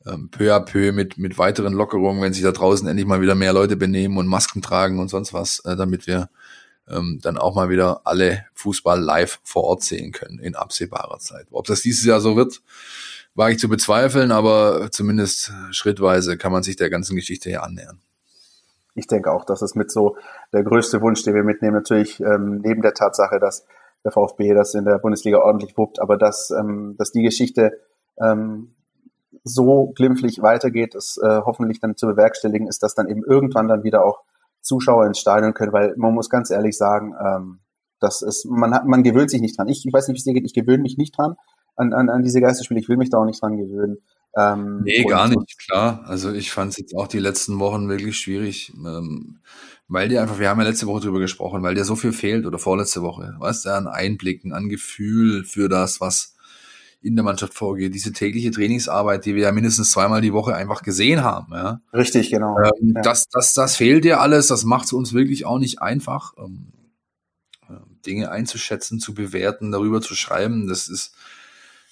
ähm, 0.05 0.29
peu 0.29 0.53
à 0.53 0.59
peu 0.59 0.91
mit, 0.91 1.17
mit 1.17 1.37
weiteren 1.37 1.73
Lockerungen, 1.73 2.21
wenn 2.21 2.33
sich 2.33 2.43
da 2.43 2.51
draußen 2.51 2.87
endlich 2.87 3.07
mal 3.07 3.21
wieder 3.21 3.35
mehr 3.35 3.53
Leute 3.53 3.75
benehmen 3.75 4.17
und 4.17 4.27
Masken 4.27 4.61
tragen 4.61 4.99
und 4.99 5.09
sonst 5.09 5.33
was, 5.33 5.59
äh, 5.65 5.75
damit 5.75 6.07
wir 6.07 6.29
ähm, 6.87 7.19
dann 7.21 7.37
auch 7.37 7.55
mal 7.55 7.69
wieder 7.69 8.01
alle 8.05 8.45
Fußball 8.53 8.99
live 8.99 9.39
vor 9.43 9.63
Ort 9.63 9.83
sehen 9.83 10.11
können 10.11 10.39
in 10.39 10.55
absehbarer 10.55 11.19
Zeit. 11.19 11.47
Ob 11.51 11.65
das 11.67 11.81
dieses 11.81 12.05
Jahr 12.05 12.21
so 12.21 12.35
wird, 12.35 12.61
wage 13.35 13.53
ich 13.53 13.59
zu 13.59 13.69
bezweifeln, 13.69 14.31
aber 14.31 14.89
zumindest 14.91 15.51
schrittweise 15.71 16.37
kann 16.37 16.51
man 16.51 16.63
sich 16.63 16.75
der 16.75 16.89
ganzen 16.89 17.15
Geschichte 17.15 17.49
hier 17.49 17.63
annähern. 17.63 17.99
Ich 18.95 19.07
denke 19.07 19.31
auch, 19.31 19.45
das 19.45 19.61
ist 19.61 19.75
mit 19.75 19.91
so 19.91 20.17
der 20.51 20.63
größte 20.63 21.01
Wunsch, 21.01 21.23
den 21.23 21.35
wir 21.35 21.43
mitnehmen, 21.43 21.75
natürlich 21.75 22.19
ähm, 22.19 22.61
neben 22.63 22.81
der 22.81 22.93
Tatsache, 22.93 23.39
dass 23.39 23.65
der 24.03 24.11
VfB 24.11 24.53
das 24.53 24.73
in 24.73 24.85
der 24.85 24.97
Bundesliga 24.97 25.39
ordentlich 25.39 25.77
wuppt, 25.77 26.01
aber 26.01 26.17
dass, 26.17 26.51
ähm, 26.51 26.95
dass 26.97 27.11
die 27.11 27.21
Geschichte 27.21 27.79
ähm, 28.21 28.71
so 29.53 29.91
glimpflich 29.95 30.41
weitergeht, 30.41 30.95
es 30.95 31.17
äh, 31.17 31.41
hoffentlich 31.45 31.79
dann 31.79 31.95
zu 31.95 32.07
bewerkstelligen 32.07 32.67
ist, 32.67 32.83
dass 32.83 32.95
dann 32.95 33.09
eben 33.09 33.23
irgendwann 33.23 33.67
dann 33.67 33.83
wieder 33.83 34.05
auch 34.05 34.21
Zuschauer 34.61 35.05
ins 35.05 35.19
Stadion 35.19 35.53
können, 35.53 35.73
weil 35.73 35.93
man 35.97 36.13
muss 36.13 36.29
ganz 36.29 36.49
ehrlich 36.51 36.77
sagen, 36.77 37.13
ähm, 37.23 37.59
das 37.99 38.21
ist, 38.21 38.45
man 38.45 38.73
hat, 38.73 38.85
man 38.85 39.03
gewöhnt 39.03 39.29
sich 39.29 39.41
nicht 39.41 39.57
dran. 39.57 39.67
Ich, 39.67 39.85
ich 39.85 39.93
weiß 39.93 40.07
nicht, 40.07 40.15
wie 40.15 40.19
es 40.19 40.23
dir 40.23 40.33
geht, 40.33 40.45
ich 40.45 40.53
gewöhne 40.53 40.83
mich 40.83 40.97
nicht 40.97 41.17
dran 41.17 41.35
an, 41.79 41.93
an, 41.93 42.09
an 42.09 42.23
diese 42.23 42.41
Geisterspiele, 42.41 42.79
ich 42.79 42.89
will 42.89 42.97
mich 42.97 43.09
da 43.09 43.17
auch 43.17 43.25
nicht 43.25 43.41
dran 43.41 43.57
gewöhnen. 43.57 43.97
Ähm, 44.37 44.81
nee, 44.83 45.03
gar 45.05 45.27
nicht, 45.27 45.57
klar. 45.57 46.03
Also 46.05 46.31
ich 46.31 46.51
fand 46.51 46.71
es 46.71 46.77
jetzt 46.77 46.95
auch 46.95 47.07
die 47.07 47.19
letzten 47.19 47.59
Wochen 47.59 47.89
wirklich 47.89 48.17
schwierig, 48.17 48.73
ähm, 48.75 49.39
weil 49.87 50.09
dir 50.09 50.21
einfach, 50.21 50.39
wir 50.39 50.49
haben 50.49 50.59
ja 50.59 50.67
letzte 50.67 50.87
Woche 50.87 51.01
drüber 51.01 51.19
gesprochen, 51.19 51.63
weil 51.63 51.75
dir 51.75 51.85
so 51.85 51.95
viel 51.95 52.11
fehlt 52.11 52.45
oder 52.45 52.59
vorletzte 52.59 53.01
Woche, 53.01 53.35
weißt 53.39 53.65
du, 53.65 53.69
an 53.69 53.87
Einblicken, 53.87 54.53
an 54.53 54.69
Gefühl 54.69 55.45
für 55.45 55.69
das, 55.69 56.01
was 56.01 56.35
in 57.01 57.15
der 57.15 57.23
Mannschaft 57.23 57.53
vorgeht, 57.53 57.93
diese 57.93 58.11
tägliche 58.11 58.51
Trainingsarbeit, 58.51 59.25
die 59.25 59.35
wir 59.35 59.43
ja 59.43 59.51
mindestens 59.51 59.91
zweimal 59.91 60.21
die 60.21 60.33
Woche 60.33 60.55
einfach 60.55 60.83
gesehen 60.83 61.23
haben. 61.23 61.53
Ja. 61.53 61.81
Richtig, 61.93 62.29
genau. 62.29 62.57
Ähm, 62.59 62.93
ja. 62.95 63.01
das, 63.01 63.27
das, 63.29 63.53
das 63.53 63.75
fehlt 63.77 64.03
dir 64.03 64.19
alles, 64.19 64.47
das 64.47 64.65
macht 64.65 64.85
es 64.85 64.93
uns 64.93 65.13
wirklich 65.13 65.45
auch 65.45 65.59
nicht 65.59 65.81
einfach, 65.81 66.33
ähm, 66.37 66.73
äh, 67.69 67.73
Dinge 68.05 68.31
einzuschätzen, 68.31 68.99
zu 68.99 69.13
bewerten, 69.13 69.71
darüber 69.71 70.01
zu 70.01 70.13
schreiben. 70.13 70.67
Das 70.67 70.89
ist, 70.89 71.15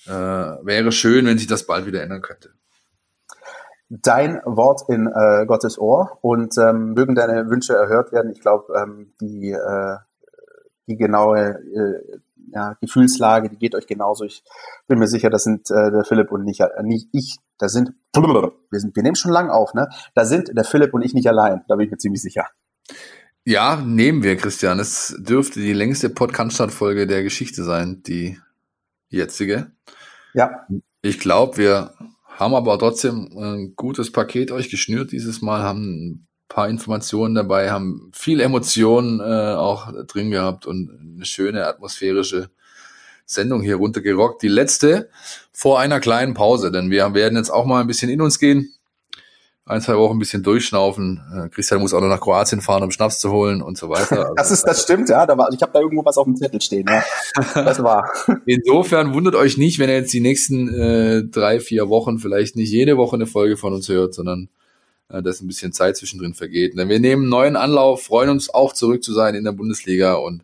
äh, 0.08 0.12
wäre 0.12 0.92
schön, 0.92 1.26
wenn 1.26 1.38
sich 1.38 1.48
das 1.48 1.66
bald 1.66 1.86
wieder 1.86 2.04
ändern 2.04 2.22
könnte. 2.22 2.52
Dein 3.90 4.42
Wort 4.44 4.90
in 4.90 5.08
äh, 5.08 5.46
Gottes 5.46 5.80
Ohr 5.80 6.18
und 6.22 6.58
ähm, 6.58 6.94
mögen 6.94 7.16
deine 7.16 7.50
Wünsche 7.50 7.74
erhört 7.74 8.12
werden. 8.12 8.32
Ich 8.32 8.42
glaube, 8.42 8.74
ähm, 8.78 9.14
die, 9.22 9.52
äh, 9.52 9.98
die 10.88 10.98
genaue 10.98 11.62
äh, 11.74 12.20
ja, 12.52 12.78
Gefühlslage, 12.82 13.50
die 13.50 13.58
geht 13.58 13.76
euch 13.76 13.88
genauso. 13.88 14.24
Ich 14.26 14.44
bin 14.88 15.00
mir 15.00 15.08
sicher, 15.08 15.30
das 15.30 15.44
sind 15.44 15.70
äh, 15.72 15.92
der 15.92 16.04
Philipp 16.04 16.32
und 16.32 16.44
nicht, 16.44 16.62
äh, 16.62 16.84
nicht 16.84 17.10
ich, 17.12 17.38
da 17.58 17.70
sind, 17.70 17.92
wir 18.14 18.80
sind, 18.80 18.96
wir 18.96 19.04
nehmen 19.04 19.16
schon 19.16 19.32
lang 19.32 19.50
auf, 19.50 19.74
ne? 19.74 19.90
Da 20.16 20.26
sind 20.26 20.56
der 20.56 20.64
Philipp 20.64 20.94
und 20.94 21.02
ich 21.02 21.14
nicht 21.14 21.28
allein, 21.28 21.64
da 21.68 21.76
bin 21.76 21.86
ich 21.86 21.92
mir 21.92 21.98
ziemlich 21.98 22.22
sicher. 22.22 22.48
Ja, 23.46 23.78
nehmen 23.78 24.24
wir, 24.24 24.36
Christian. 24.36 24.80
Es 24.80 25.16
dürfte 25.20 25.62
die 25.62 25.74
längste 25.74 26.10
Podcast-Folge 26.10 27.08
der 27.08 27.24
Geschichte 27.24 27.64
sein, 27.64 28.04
die 28.04 28.38
jetzige. 29.10 29.72
Ja. 30.34 30.68
Ich 31.02 31.20
glaube, 31.20 31.58
wir 31.58 31.94
haben 32.28 32.54
aber 32.54 32.78
trotzdem 32.78 33.30
ein 33.38 33.74
gutes 33.76 34.12
Paket 34.12 34.52
euch 34.52 34.70
geschnürt 34.70 35.12
dieses 35.12 35.42
Mal, 35.42 35.64
haben 35.64 36.27
paar 36.48 36.70
Informationen 36.70 37.36
dabei, 37.36 37.72
haben 37.72 38.12
viel 38.14 38.40
Emotionen 38.40 39.20
äh, 39.20 39.56
auch 39.56 39.92
drin 40.06 40.32
gehabt 40.32 40.66
und 40.66 40.90
eine 41.16 41.26
schöne 41.26 41.66
atmosphärische 41.68 42.50
Sendung 43.26 43.62
hier 43.62 43.76
runtergerockt. 43.76 44.42
Die 44.42 44.48
letzte 44.48 45.10
vor 45.52 45.80
einer 45.80 46.00
kleinen 46.00 46.34
Pause, 46.34 46.72
denn 46.72 46.90
wir 46.90 47.14
werden 47.14 47.38
jetzt 47.38 47.50
auch 47.50 47.66
mal 47.66 47.82
ein 47.82 47.88
bisschen 47.88 48.10
in 48.10 48.22
uns 48.22 48.40
gehen. 48.40 48.74
Ein, 49.66 49.82
zwei 49.82 49.98
Wochen 49.98 50.16
ein 50.16 50.20
bisschen 50.20 50.44
durchschnaufen. 50.44 51.22
Äh, 51.36 51.50
Christian 51.50 51.82
muss 51.82 51.94
auch 51.94 52.00
noch 52.00 52.08
nach 52.08 52.22
Kroatien 52.22 52.62
fahren, 52.62 52.84
um 52.84 52.92
Schnaps 52.92 53.20
zu 53.20 53.32
holen 53.32 53.62
und 53.62 53.78
so 53.78 53.90
weiter. 53.90 54.32
das 54.38 54.50
ist, 54.50 54.64
das 54.64 54.82
stimmt, 54.82 55.10
ja. 55.10 55.26
Da 55.26 55.38
war, 55.38 55.52
ich 55.52 55.62
habe 55.62 55.74
da 55.74 55.82
irgendwo 55.82 56.06
was 56.06 56.18
auf 56.18 56.24
dem 56.24 56.38
Zettel 56.38 56.62
stehen. 56.62 56.86
Ja. 56.88 57.04
Das 57.54 57.84
war. 57.84 58.10
Insofern 58.46 59.14
wundert 59.14 59.36
euch 59.36 59.58
nicht, 59.58 59.78
wenn 59.78 59.90
ihr 59.90 59.98
jetzt 59.98 60.14
die 60.14 60.22
nächsten 60.22 60.74
äh, 60.74 61.24
drei, 61.26 61.60
vier 61.60 61.90
Wochen 61.90 62.18
vielleicht 62.18 62.56
nicht 62.56 62.72
jede 62.72 62.96
Woche 62.96 63.18
eine 63.18 63.26
Folge 63.26 63.58
von 63.58 63.74
uns 63.74 63.90
hört, 63.90 64.14
sondern 64.14 64.48
äh, 65.10 65.22
dass 65.22 65.42
ein 65.42 65.48
bisschen 65.48 65.74
Zeit 65.74 65.98
zwischendrin 65.98 66.34
vergeht. 66.34 66.78
Denn 66.78 66.90
wir 66.90 67.00
nehmen 67.00 67.30
neuen 67.30 67.56
Anlauf, 67.56 68.04
freuen 68.04 68.30
uns 68.30 68.50
auch 68.50 68.74
zurück 68.74 69.04
zu 69.04 69.14
sein 69.14 69.36
in 69.36 69.44
der 69.44 69.52
Bundesliga 69.52 70.16
und 70.16 70.44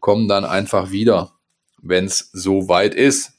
kommen 0.00 0.28
dann 0.28 0.44
einfach 0.44 0.90
wieder, 0.90 1.32
wenn 1.82 2.06
es 2.06 2.30
so 2.32 2.68
ist. 2.94 3.32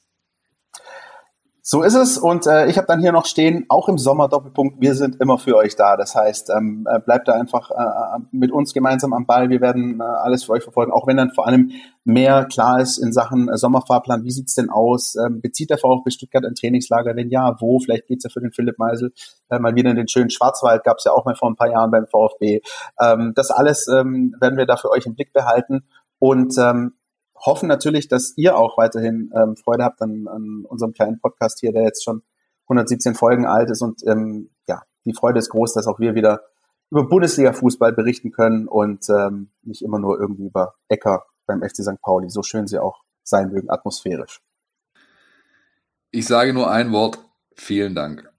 So 1.64 1.84
ist 1.84 1.94
es 1.94 2.18
und 2.18 2.48
äh, 2.48 2.66
ich 2.66 2.78
habe 2.78 2.88
dann 2.88 3.02
hier 3.02 3.12
noch 3.12 3.28
stehen, 3.28 3.66
auch 3.70 3.88
im 3.88 4.00
Sommer 4.00 4.28
Doppelpunkt, 4.28 4.82
wir 4.82 4.96
sind 4.96 5.22
immer 5.22 5.38
für 5.38 5.56
euch 5.58 5.76
da. 5.76 5.96
Das 5.96 6.16
heißt, 6.16 6.50
ähm, 6.50 6.88
äh, 6.90 7.00
bleibt 7.00 7.28
da 7.28 7.34
einfach 7.34 7.70
äh, 7.70 8.20
mit 8.32 8.52
uns 8.52 8.74
gemeinsam 8.74 9.14
am 9.14 9.28
Ball. 9.28 9.52
Wir 9.52 9.62
werden 9.62 10.00
äh, 10.00 10.04
alles 10.04 10.46
für 10.46 10.54
euch 10.54 10.64
verfolgen, 10.64 10.92
auch 10.92 11.06
wenn 11.06 11.18
dann 11.18 11.30
vor 11.36 11.46
allem 11.46 11.70
mehr 12.04 12.46
klar 12.46 12.80
ist 12.80 12.98
in 12.98 13.14
Sachen 13.14 13.48
äh, 13.48 13.58
Sommerfahrplan. 13.58 14.24
Wie 14.24 14.32
sieht's 14.32 14.56
denn 14.56 14.72
aus? 14.72 15.14
Ähm, 15.24 15.40
bezieht 15.40 15.70
der 15.70 15.78
VfB 15.78 16.10
Stuttgart 16.10 16.44
ein 16.46 16.56
Trainingslager? 16.56 17.16
Wenn 17.16 17.30
ja, 17.30 17.56
wo? 17.60 17.78
Vielleicht 17.78 18.08
geht's 18.08 18.24
ja 18.24 18.32
für 18.32 18.42
den 18.42 18.52
Philipp 18.52 18.80
Meisel 18.80 19.14
äh, 19.52 19.60
mal 19.60 19.76
wieder 19.76 19.92
in 19.92 19.98
den 19.98 20.08
schönen 20.08 20.32
Schwarzwald. 20.32 20.84
Gab's 20.84 21.04
ja 21.04 21.12
auch 21.12 21.26
mal 21.26 21.36
vor 21.36 21.52
ein 21.52 21.56
paar 21.56 21.70
Jahren 21.70 21.92
beim 21.92 22.08
VfB. 22.08 22.62
Ähm, 23.00 23.34
das 23.36 23.52
alles 23.52 23.88
ähm, 23.88 24.36
werden 24.40 24.58
wir 24.58 24.66
da 24.66 24.78
für 24.78 24.90
euch 24.90 25.06
im 25.06 25.14
Blick 25.14 25.32
behalten. 25.32 25.84
Und 26.18 26.58
ähm, 26.58 26.94
hoffen 27.46 27.68
natürlich, 27.68 28.08
dass 28.08 28.34
ihr 28.38 28.58
auch 28.58 28.78
weiterhin 28.78 29.32
ähm, 29.36 29.56
Freude 29.58 29.84
habt 29.84 30.02
an, 30.02 30.28
an 30.28 30.66
unserem 30.68 30.94
kleinen 30.94 31.20
Podcast 31.20 31.60
hier, 31.60 31.72
der 31.72 31.84
jetzt 31.84 32.04
schon 32.04 32.24
117 32.66 33.16
Folgen 33.16 33.46
alt 33.46 33.70
ist. 33.70 33.82
Und 33.82 34.02
ähm, 34.08 34.50
ja, 34.68 34.84
die 35.06 35.14
Freude 35.14 35.40
ist 35.40 35.50
groß, 35.50 35.74
dass 35.74 35.88
auch 35.88 36.00
wir 36.00 36.16
wieder 36.16 36.42
über 36.90 37.08
Bundesliga-Fußball 37.08 37.94
berichten 37.94 38.32
können 38.32 38.68
und 38.68 39.10
ähm, 39.10 39.52
nicht 39.64 39.82
immer 39.82 40.00
nur 40.00 40.20
irgendwie 40.20 40.46
über 40.46 40.76
Ecker 40.90 41.26
beim 41.46 41.62
FC 41.62 41.78
St. 41.78 42.02
Pauli, 42.02 42.30
so 42.30 42.44
schön 42.44 42.68
sie 42.68 42.80
auch 42.80 43.04
sein 43.24 43.50
mögen, 43.50 43.70
atmosphärisch. 43.70 44.42
Ich 46.12 46.28
sage 46.28 46.54
nur 46.54 46.70
ein 46.70 46.92
Wort. 46.92 47.20
Vielen 47.56 47.96
Dank. 47.96 48.30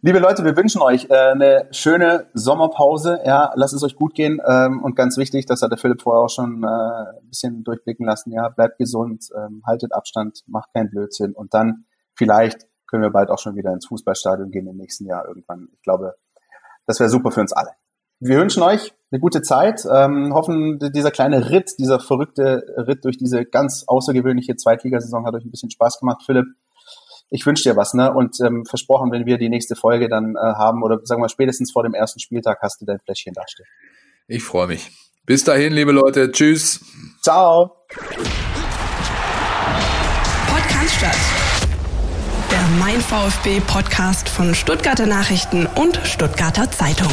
Liebe 0.00 0.20
Leute, 0.20 0.44
wir 0.44 0.56
wünschen 0.56 0.80
euch 0.80 1.10
äh, 1.10 1.32
eine 1.32 1.66
schöne 1.72 2.28
Sommerpause. 2.32 3.18
Ja, 3.24 3.50
lasst 3.56 3.74
es 3.74 3.82
euch 3.82 3.96
gut 3.96 4.14
gehen. 4.14 4.40
Ähm, 4.46 4.80
und 4.80 4.94
ganz 4.94 5.16
wichtig, 5.16 5.46
das 5.46 5.60
hat 5.60 5.72
der 5.72 5.78
Philipp 5.78 6.02
vorher 6.02 6.22
auch 6.22 6.30
schon 6.30 6.62
äh, 6.62 6.66
ein 6.66 7.28
bisschen 7.28 7.64
durchblicken 7.64 8.06
lassen. 8.06 8.30
Ja, 8.30 8.48
bleibt 8.48 8.78
gesund, 8.78 9.28
ähm, 9.36 9.60
haltet 9.66 9.92
Abstand, 9.92 10.44
macht 10.46 10.72
keinen 10.72 10.88
Blödsinn. 10.90 11.32
Und 11.32 11.52
dann 11.52 11.86
vielleicht 12.14 12.68
können 12.86 13.02
wir 13.02 13.10
bald 13.10 13.28
auch 13.30 13.40
schon 13.40 13.56
wieder 13.56 13.72
ins 13.72 13.86
Fußballstadion 13.88 14.52
gehen 14.52 14.68
im 14.68 14.76
nächsten 14.76 15.04
Jahr 15.04 15.26
irgendwann. 15.26 15.66
Ich 15.72 15.82
glaube, 15.82 16.14
das 16.86 17.00
wäre 17.00 17.10
super 17.10 17.32
für 17.32 17.40
uns 17.40 17.52
alle. 17.52 17.70
Wir 18.20 18.38
wünschen 18.38 18.62
euch 18.62 18.94
eine 19.10 19.20
gute 19.20 19.42
Zeit, 19.42 19.84
ähm, 19.92 20.32
hoffen, 20.32 20.78
dieser 20.94 21.10
kleine 21.10 21.50
Ritt, 21.50 21.76
dieser 21.80 21.98
verrückte 21.98 22.62
Ritt 22.76 23.04
durch 23.04 23.16
diese 23.16 23.44
ganz 23.44 23.82
außergewöhnliche 23.88 24.54
Zweitligasaison 24.54 25.26
hat 25.26 25.34
euch 25.34 25.44
ein 25.44 25.50
bisschen 25.50 25.72
Spaß 25.72 25.98
gemacht. 25.98 26.22
Philipp, 26.24 26.46
ich 27.30 27.44
wünsche 27.46 27.64
dir 27.64 27.76
was, 27.76 27.94
ne? 27.94 28.12
Und 28.12 28.40
ähm, 28.40 28.64
versprochen, 28.64 29.10
wenn 29.12 29.26
wir 29.26 29.38
die 29.38 29.48
nächste 29.48 29.76
Folge 29.76 30.08
dann 30.08 30.34
äh, 30.34 30.38
haben 30.38 30.82
oder 30.82 31.00
sagen 31.04 31.22
wir 31.22 31.28
spätestens 31.28 31.72
vor 31.72 31.82
dem 31.82 31.94
ersten 31.94 32.20
Spieltag 32.20 32.58
hast 32.62 32.80
du 32.80 32.86
dein 32.86 32.98
Fläschchen 33.00 33.34
dastehen. 33.34 33.66
Ich 34.26 34.42
freue 34.42 34.68
mich. 34.68 34.90
Bis 35.24 35.44
dahin, 35.44 35.72
liebe 35.74 35.92
Leute. 35.92 36.32
Tschüss. 36.32 36.84
Ciao. 37.22 37.76
Podcast 40.48 40.94
statt. 40.96 41.16
Der 42.50 42.62
Mein 42.78 43.00
VfB 43.00 43.60
Podcast 43.60 44.28
von 44.28 44.54
Stuttgarter 44.54 45.06
Nachrichten 45.06 45.66
und 45.66 46.00
Stuttgarter 46.04 46.70
Zeitung. 46.70 47.12